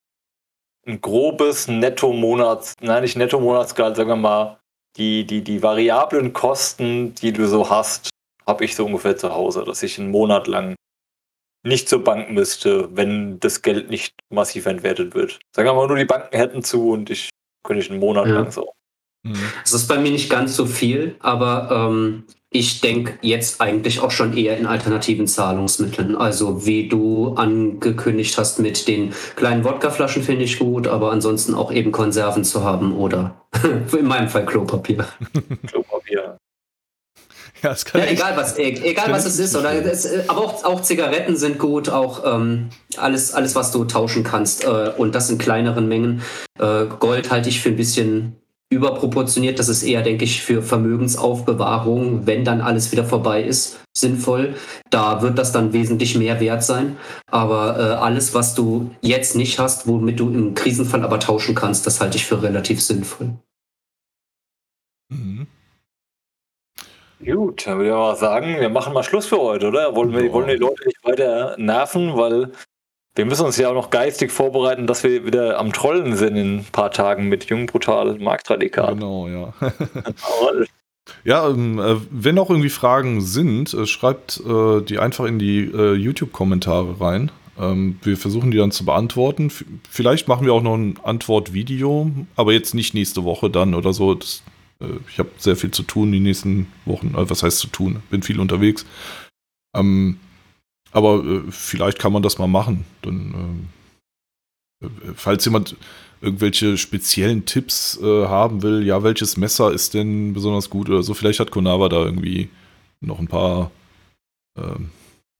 ein 0.85 1.01
grobes 1.01 1.67
Netto-Monats, 1.67 2.75
nein, 2.81 3.03
nicht 3.03 3.17
Netto-Monatsgehalt, 3.17 3.95
sagen 3.95 4.09
wir 4.09 4.15
mal, 4.15 4.59
die, 4.97 5.25
die, 5.25 5.43
die 5.43 5.63
variablen 5.63 6.33
Kosten, 6.33 7.15
die 7.15 7.31
du 7.31 7.47
so 7.47 7.69
hast, 7.69 8.09
habe 8.45 8.65
ich 8.65 8.75
so 8.75 8.85
ungefähr 8.85 9.15
zu 9.15 9.33
Hause, 9.33 9.63
dass 9.63 9.83
ich 9.83 9.99
einen 9.99 10.11
Monat 10.11 10.47
lang 10.47 10.75
nicht 11.63 11.89
zur 11.89 12.03
Bank 12.03 12.31
müsste, 12.31 12.89
wenn 12.95 13.39
das 13.39 13.61
Geld 13.61 13.89
nicht 13.89 14.15
massiv 14.29 14.65
entwertet 14.65 15.13
wird. 15.15 15.39
Sagen 15.55 15.67
wir 15.67 15.73
mal 15.73 15.87
nur, 15.87 15.97
die 15.97 16.05
Banken 16.05 16.35
hätten 16.35 16.63
zu 16.63 16.89
und 16.89 17.09
ich 17.09 17.29
könnte 17.63 17.83
ich 17.83 17.91
einen 17.91 17.99
Monat 17.99 18.27
ja. 18.27 18.33
lang 18.33 18.51
so 18.51 18.73
Mhm. 19.23 19.35
Das 19.63 19.73
ist 19.73 19.87
bei 19.87 19.97
mir 19.97 20.11
nicht 20.11 20.29
ganz 20.29 20.55
so 20.55 20.65
viel, 20.65 21.15
aber 21.19 21.69
ähm, 21.71 22.23
ich 22.49 22.81
denke 22.81 23.17
jetzt 23.21 23.61
eigentlich 23.61 23.99
auch 23.99 24.11
schon 24.11 24.35
eher 24.35 24.57
in 24.57 24.65
alternativen 24.65 25.27
Zahlungsmitteln. 25.27 26.15
Also 26.15 26.65
wie 26.65 26.87
du 26.87 27.35
angekündigt 27.35 28.37
hast 28.37 28.59
mit 28.59 28.87
den 28.87 29.13
kleinen 29.35 29.63
Wodkaflaschen 29.63 30.23
finde 30.23 30.43
ich 30.43 30.59
gut, 30.59 30.87
aber 30.87 31.11
ansonsten 31.11 31.53
auch 31.53 31.71
eben 31.71 31.91
Konserven 31.91 32.43
zu 32.43 32.63
haben 32.63 32.95
oder 32.95 33.45
in 33.97 34.07
meinem 34.07 34.29
Fall 34.29 34.45
Klopapier. 34.45 35.05
Klopapier. 35.67 36.37
Ja, 37.61 37.75
ja 37.95 38.05
egal 38.05 38.35
was, 38.35 38.57
e-, 38.57 38.81
egal 38.83 39.11
was 39.11 39.25
es 39.25 39.37
ist, 39.39 39.55
oder 39.55 39.73
es, 39.73 40.07
aber 40.27 40.41
auch, 40.41 40.63
auch, 40.63 40.81
Zigaretten 40.81 41.35
sind 41.35 41.59
gut, 41.59 41.89
auch 41.89 42.23
ähm, 42.25 42.69
alles, 42.97 43.33
alles, 43.33 43.55
was 43.55 43.71
du 43.71 43.85
tauschen 43.85 44.23
kannst 44.23 44.63
äh, 44.63 44.91
und 44.97 45.13
das 45.13 45.29
in 45.29 45.37
kleineren 45.37 45.87
Mengen. 45.87 46.21
Äh, 46.59 46.85
Gold 46.99 47.29
halte 47.31 47.49
ich 47.49 47.61
für 47.61 47.69
ein 47.69 47.75
bisschen 47.75 48.35
überproportioniert. 48.71 49.59
Das 49.59 49.69
ist 49.69 49.83
eher, 49.83 50.01
denke 50.01 50.23
ich, 50.23 50.41
für 50.41 50.63
Vermögensaufbewahrung, 50.63 52.25
wenn 52.25 52.45
dann 52.45 52.61
alles 52.61 52.91
wieder 52.91 53.03
vorbei 53.03 53.43
ist, 53.43 53.79
sinnvoll. 53.95 54.55
Da 54.89 55.21
wird 55.21 55.37
das 55.37 55.51
dann 55.51 55.73
wesentlich 55.73 56.17
mehr 56.17 56.39
wert 56.39 56.63
sein. 56.63 56.95
Aber 57.29 57.77
äh, 57.77 57.81
alles, 57.95 58.33
was 58.33 58.55
du 58.55 58.91
jetzt 59.01 59.35
nicht 59.35 59.59
hast, 59.59 59.87
womit 59.87 60.19
du 60.19 60.29
im 60.29 60.55
Krisenfall 60.55 61.03
aber 61.03 61.19
tauschen 61.19 61.53
kannst, 61.53 61.85
das 61.85 61.99
halte 61.99 62.17
ich 62.17 62.25
für 62.25 62.41
relativ 62.41 62.81
sinnvoll. 62.81 63.33
Mhm. 65.09 65.47
Gut, 67.25 67.67
dann 67.67 67.77
würde 67.77 67.89
ich 67.89 67.95
mal 67.95 68.15
sagen, 68.15 68.59
wir 68.59 68.69
machen 68.69 68.93
mal 68.93 69.03
Schluss 69.03 69.27
für 69.27 69.39
heute, 69.39 69.67
oder? 69.67 69.95
Wollen 69.95 70.13
wir 70.13 70.31
wollen 70.31 70.47
die 70.47 70.55
Leute 70.55 70.85
nicht 70.85 71.03
weiter 71.03 71.55
nerven, 71.57 72.15
weil 72.17 72.51
wir 73.15 73.25
müssen 73.25 73.45
uns 73.45 73.57
ja 73.57 73.69
auch 73.69 73.73
noch 73.73 73.89
geistig 73.89 74.31
vorbereiten, 74.31 74.87
dass 74.87 75.03
wir 75.03 75.25
wieder 75.25 75.59
am 75.59 75.73
Trollen 75.73 76.15
sind 76.15 76.37
in 76.37 76.57
ein 76.59 76.65
paar 76.71 76.91
Tagen 76.91 77.27
mit 77.27 77.45
Jung 77.45 77.65
Brutal 77.65 78.17
Marktradikal. 78.17 78.93
Genau, 78.93 79.27
ja. 79.27 79.53
ja, 81.23 81.49
ähm, 81.49 81.79
äh, 81.79 81.97
wenn 82.09 82.39
auch 82.39 82.49
irgendwie 82.49 82.69
Fragen 82.69 83.21
sind, 83.21 83.73
äh, 83.73 83.85
schreibt 83.85 84.41
äh, 84.47 84.81
die 84.81 84.97
einfach 84.97 85.25
in 85.25 85.39
die 85.39 85.65
äh, 85.65 85.93
YouTube-Kommentare 85.93 87.01
rein. 87.01 87.31
Ähm, 87.59 87.99
wir 88.01 88.15
versuchen 88.15 88.49
die 88.49 88.57
dann 88.57 88.71
zu 88.71 88.85
beantworten. 88.85 89.47
F 89.47 89.65
vielleicht 89.89 90.29
machen 90.29 90.45
wir 90.45 90.53
auch 90.53 90.63
noch 90.63 90.75
ein 90.75 90.97
Antwortvideo, 91.03 92.11
aber 92.37 92.53
jetzt 92.53 92.73
nicht 92.73 92.93
nächste 92.93 93.25
Woche 93.25 93.49
dann 93.49 93.75
oder 93.75 93.91
so. 93.91 94.15
Das, 94.15 94.41
ich 95.09 95.19
habe 95.19 95.29
sehr 95.37 95.55
viel 95.55 95.71
zu 95.71 95.83
tun 95.83 96.11
die 96.11 96.19
nächsten 96.19 96.71
Wochen. 96.85 97.13
Äh, 97.15 97.29
was 97.29 97.43
heißt 97.43 97.59
zu 97.59 97.67
tun? 97.67 98.01
Bin 98.09 98.23
viel 98.23 98.39
unterwegs. 98.39 98.85
Ähm, 99.75 100.19
aber 100.91 101.23
äh, 101.23 101.41
vielleicht 101.49 101.99
kann 101.99 102.13
man 102.13 102.23
das 102.23 102.37
mal 102.37 102.47
machen. 102.47 102.85
Dann, 103.01 103.69
äh, 104.83 104.87
falls 105.15 105.45
jemand 105.45 105.75
irgendwelche 106.21 106.77
speziellen 106.77 107.45
Tipps 107.45 107.99
äh, 108.01 108.27
haben 108.27 108.61
will, 108.61 108.85
ja, 108.85 109.03
welches 109.03 109.37
Messer 109.37 109.71
ist 109.71 109.93
denn 109.93 110.33
besonders 110.33 110.69
gut 110.69 110.89
oder 110.89 111.01
so, 111.01 111.13
vielleicht 111.13 111.39
hat 111.39 111.51
Konava 111.51 111.89
da 111.89 112.03
irgendwie 112.03 112.49
noch 112.99 113.19
ein 113.19 113.27
paar 113.27 113.71
ähm, 114.57 114.91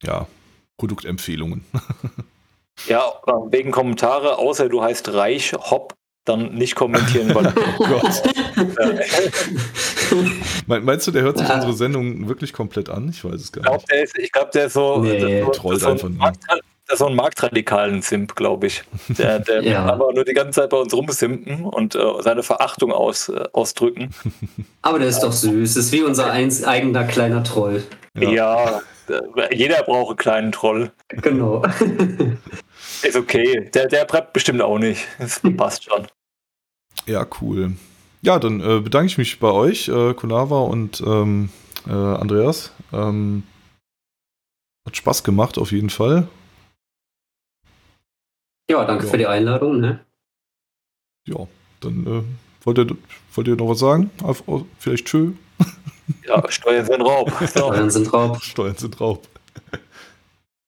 ja, 0.02 0.26
Produktempfehlungen. 0.78 1.64
ja, 2.88 3.02
wegen 3.50 3.70
Kommentare, 3.70 4.38
außer 4.38 4.68
du 4.68 4.82
heißt 4.82 5.12
Reich 5.12 5.52
Hopp, 5.52 5.94
dann 6.24 6.54
nicht 6.54 6.74
kommentieren, 6.74 7.34
weil. 7.34 7.52
oh 7.78 7.86
Gott. 7.86 8.22
Meinst 10.66 11.06
du, 11.06 11.10
der 11.10 11.22
hört 11.22 11.38
sich 11.38 11.48
ja. 11.48 11.54
unsere 11.54 11.72
Sendung 11.74 12.28
wirklich 12.28 12.52
komplett 12.52 12.88
an? 12.88 13.08
Ich 13.08 13.24
weiß 13.24 13.34
es 13.34 13.52
gar 13.52 13.72
nicht. 13.72 14.18
Ich 14.18 14.32
glaube, 14.32 14.50
der 14.54 14.66
ist 14.66 14.74
so. 14.74 14.98
Nee. 14.98 15.18
Der 15.18 15.52
trollt 15.52 15.80
so 15.80 15.88
einfach 15.88 16.08
nur. 16.08 16.32
Das 16.86 16.94
ist 16.94 16.98
so 16.98 17.06
ein 17.06 17.14
marktradikalen 17.14 18.02
Simp, 18.02 18.34
glaube 18.34 18.66
ich. 18.66 18.82
Der, 19.08 19.38
der 19.38 19.62
ja. 19.64 19.84
aber 19.84 20.12
nur 20.12 20.24
die 20.24 20.34
ganze 20.34 20.60
Zeit 20.60 20.70
bei 20.70 20.76
uns 20.76 20.92
rumsimpen 20.92 21.64
und 21.64 21.94
äh, 21.94 22.00
seine 22.20 22.42
Verachtung 22.42 22.92
aus, 22.92 23.28
äh, 23.28 23.44
ausdrücken. 23.52 24.10
Aber 24.82 24.98
der 24.98 25.08
ist 25.08 25.20
doch 25.20 25.32
süß. 25.32 25.74
Das 25.74 25.86
ist 25.86 25.92
wie 25.92 26.02
unser 26.02 26.30
eins, 26.30 26.64
eigener 26.64 27.04
kleiner 27.04 27.44
Troll. 27.44 27.84
Ja, 28.18 28.30
ja 28.30 28.82
jeder 29.52 29.82
braucht 29.84 30.10
einen 30.10 30.16
kleinen 30.16 30.52
Troll. 30.52 30.92
Genau. 31.08 31.62
Ist 33.02 33.16
okay. 33.16 33.70
Der, 33.74 33.86
der 33.86 34.04
preppt 34.04 34.32
bestimmt 34.32 34.62
auch 34.62 34.78
nicht. 34.78 35.06
Das 35.18 35.40
passt 35.56 35.84
schon. 35.84 36.06
Ja, 37.06 37.26
cool. 37.40 37.74
Ja, 38.22 38.38
dann 38.38 38.60
äh, 38.60 38.80
bedanke 38.80 39.06
ich 39.06 39.18
mich 39.18 39.40
bei 39.40 39.50
euch, 39.50 39.88
äh, 39.88 40.14
Kunava 40.14 40.60
und 40.60 41.00
ähm, 41.00 41.50
äh, 41.86 41.90
Andreas. 41.90 42.72
Ähm, 42.92 43.42
hat 44.86 44.96
Spaß 44.96 45.24
gemacht, 45.24 45.58
auf 45.58 45.72
jeden 45.72 45.90
Fall. 45.90 46.28
Ja, 48.70 48.84
danke 48.84 49.04
ja. 49.04 49.10
für 49.10 49.18
die 49.18 49.26
Einladung. 49.26 49.80
Ne? 49.80 50.04
Ja, 51.26 51.46
dann 51.80 52.06
äh, 52.06 52.22
wollt, 52.64 52.78
ihr, 52.78 52.96
wollt 53.34 53.48
ihr 53.48 53.56
noch 53.56 53.68
was 53.68 53.80
sagen? 53.80 54.10
Vielleicht 54.78 55.06
tschö? 55.06 55.32
Ja, 56.26 56.42
Steuern 56.50 56.84
sind 56.84 57.02
Raub. 57.02 57.32
Steuern 57.48 57.90
sind 57.90 58.12
Raub. 58.12 58.42
Steuern 58.42 58.76
sind 58.76 59.00
Raub. 59.00 59.26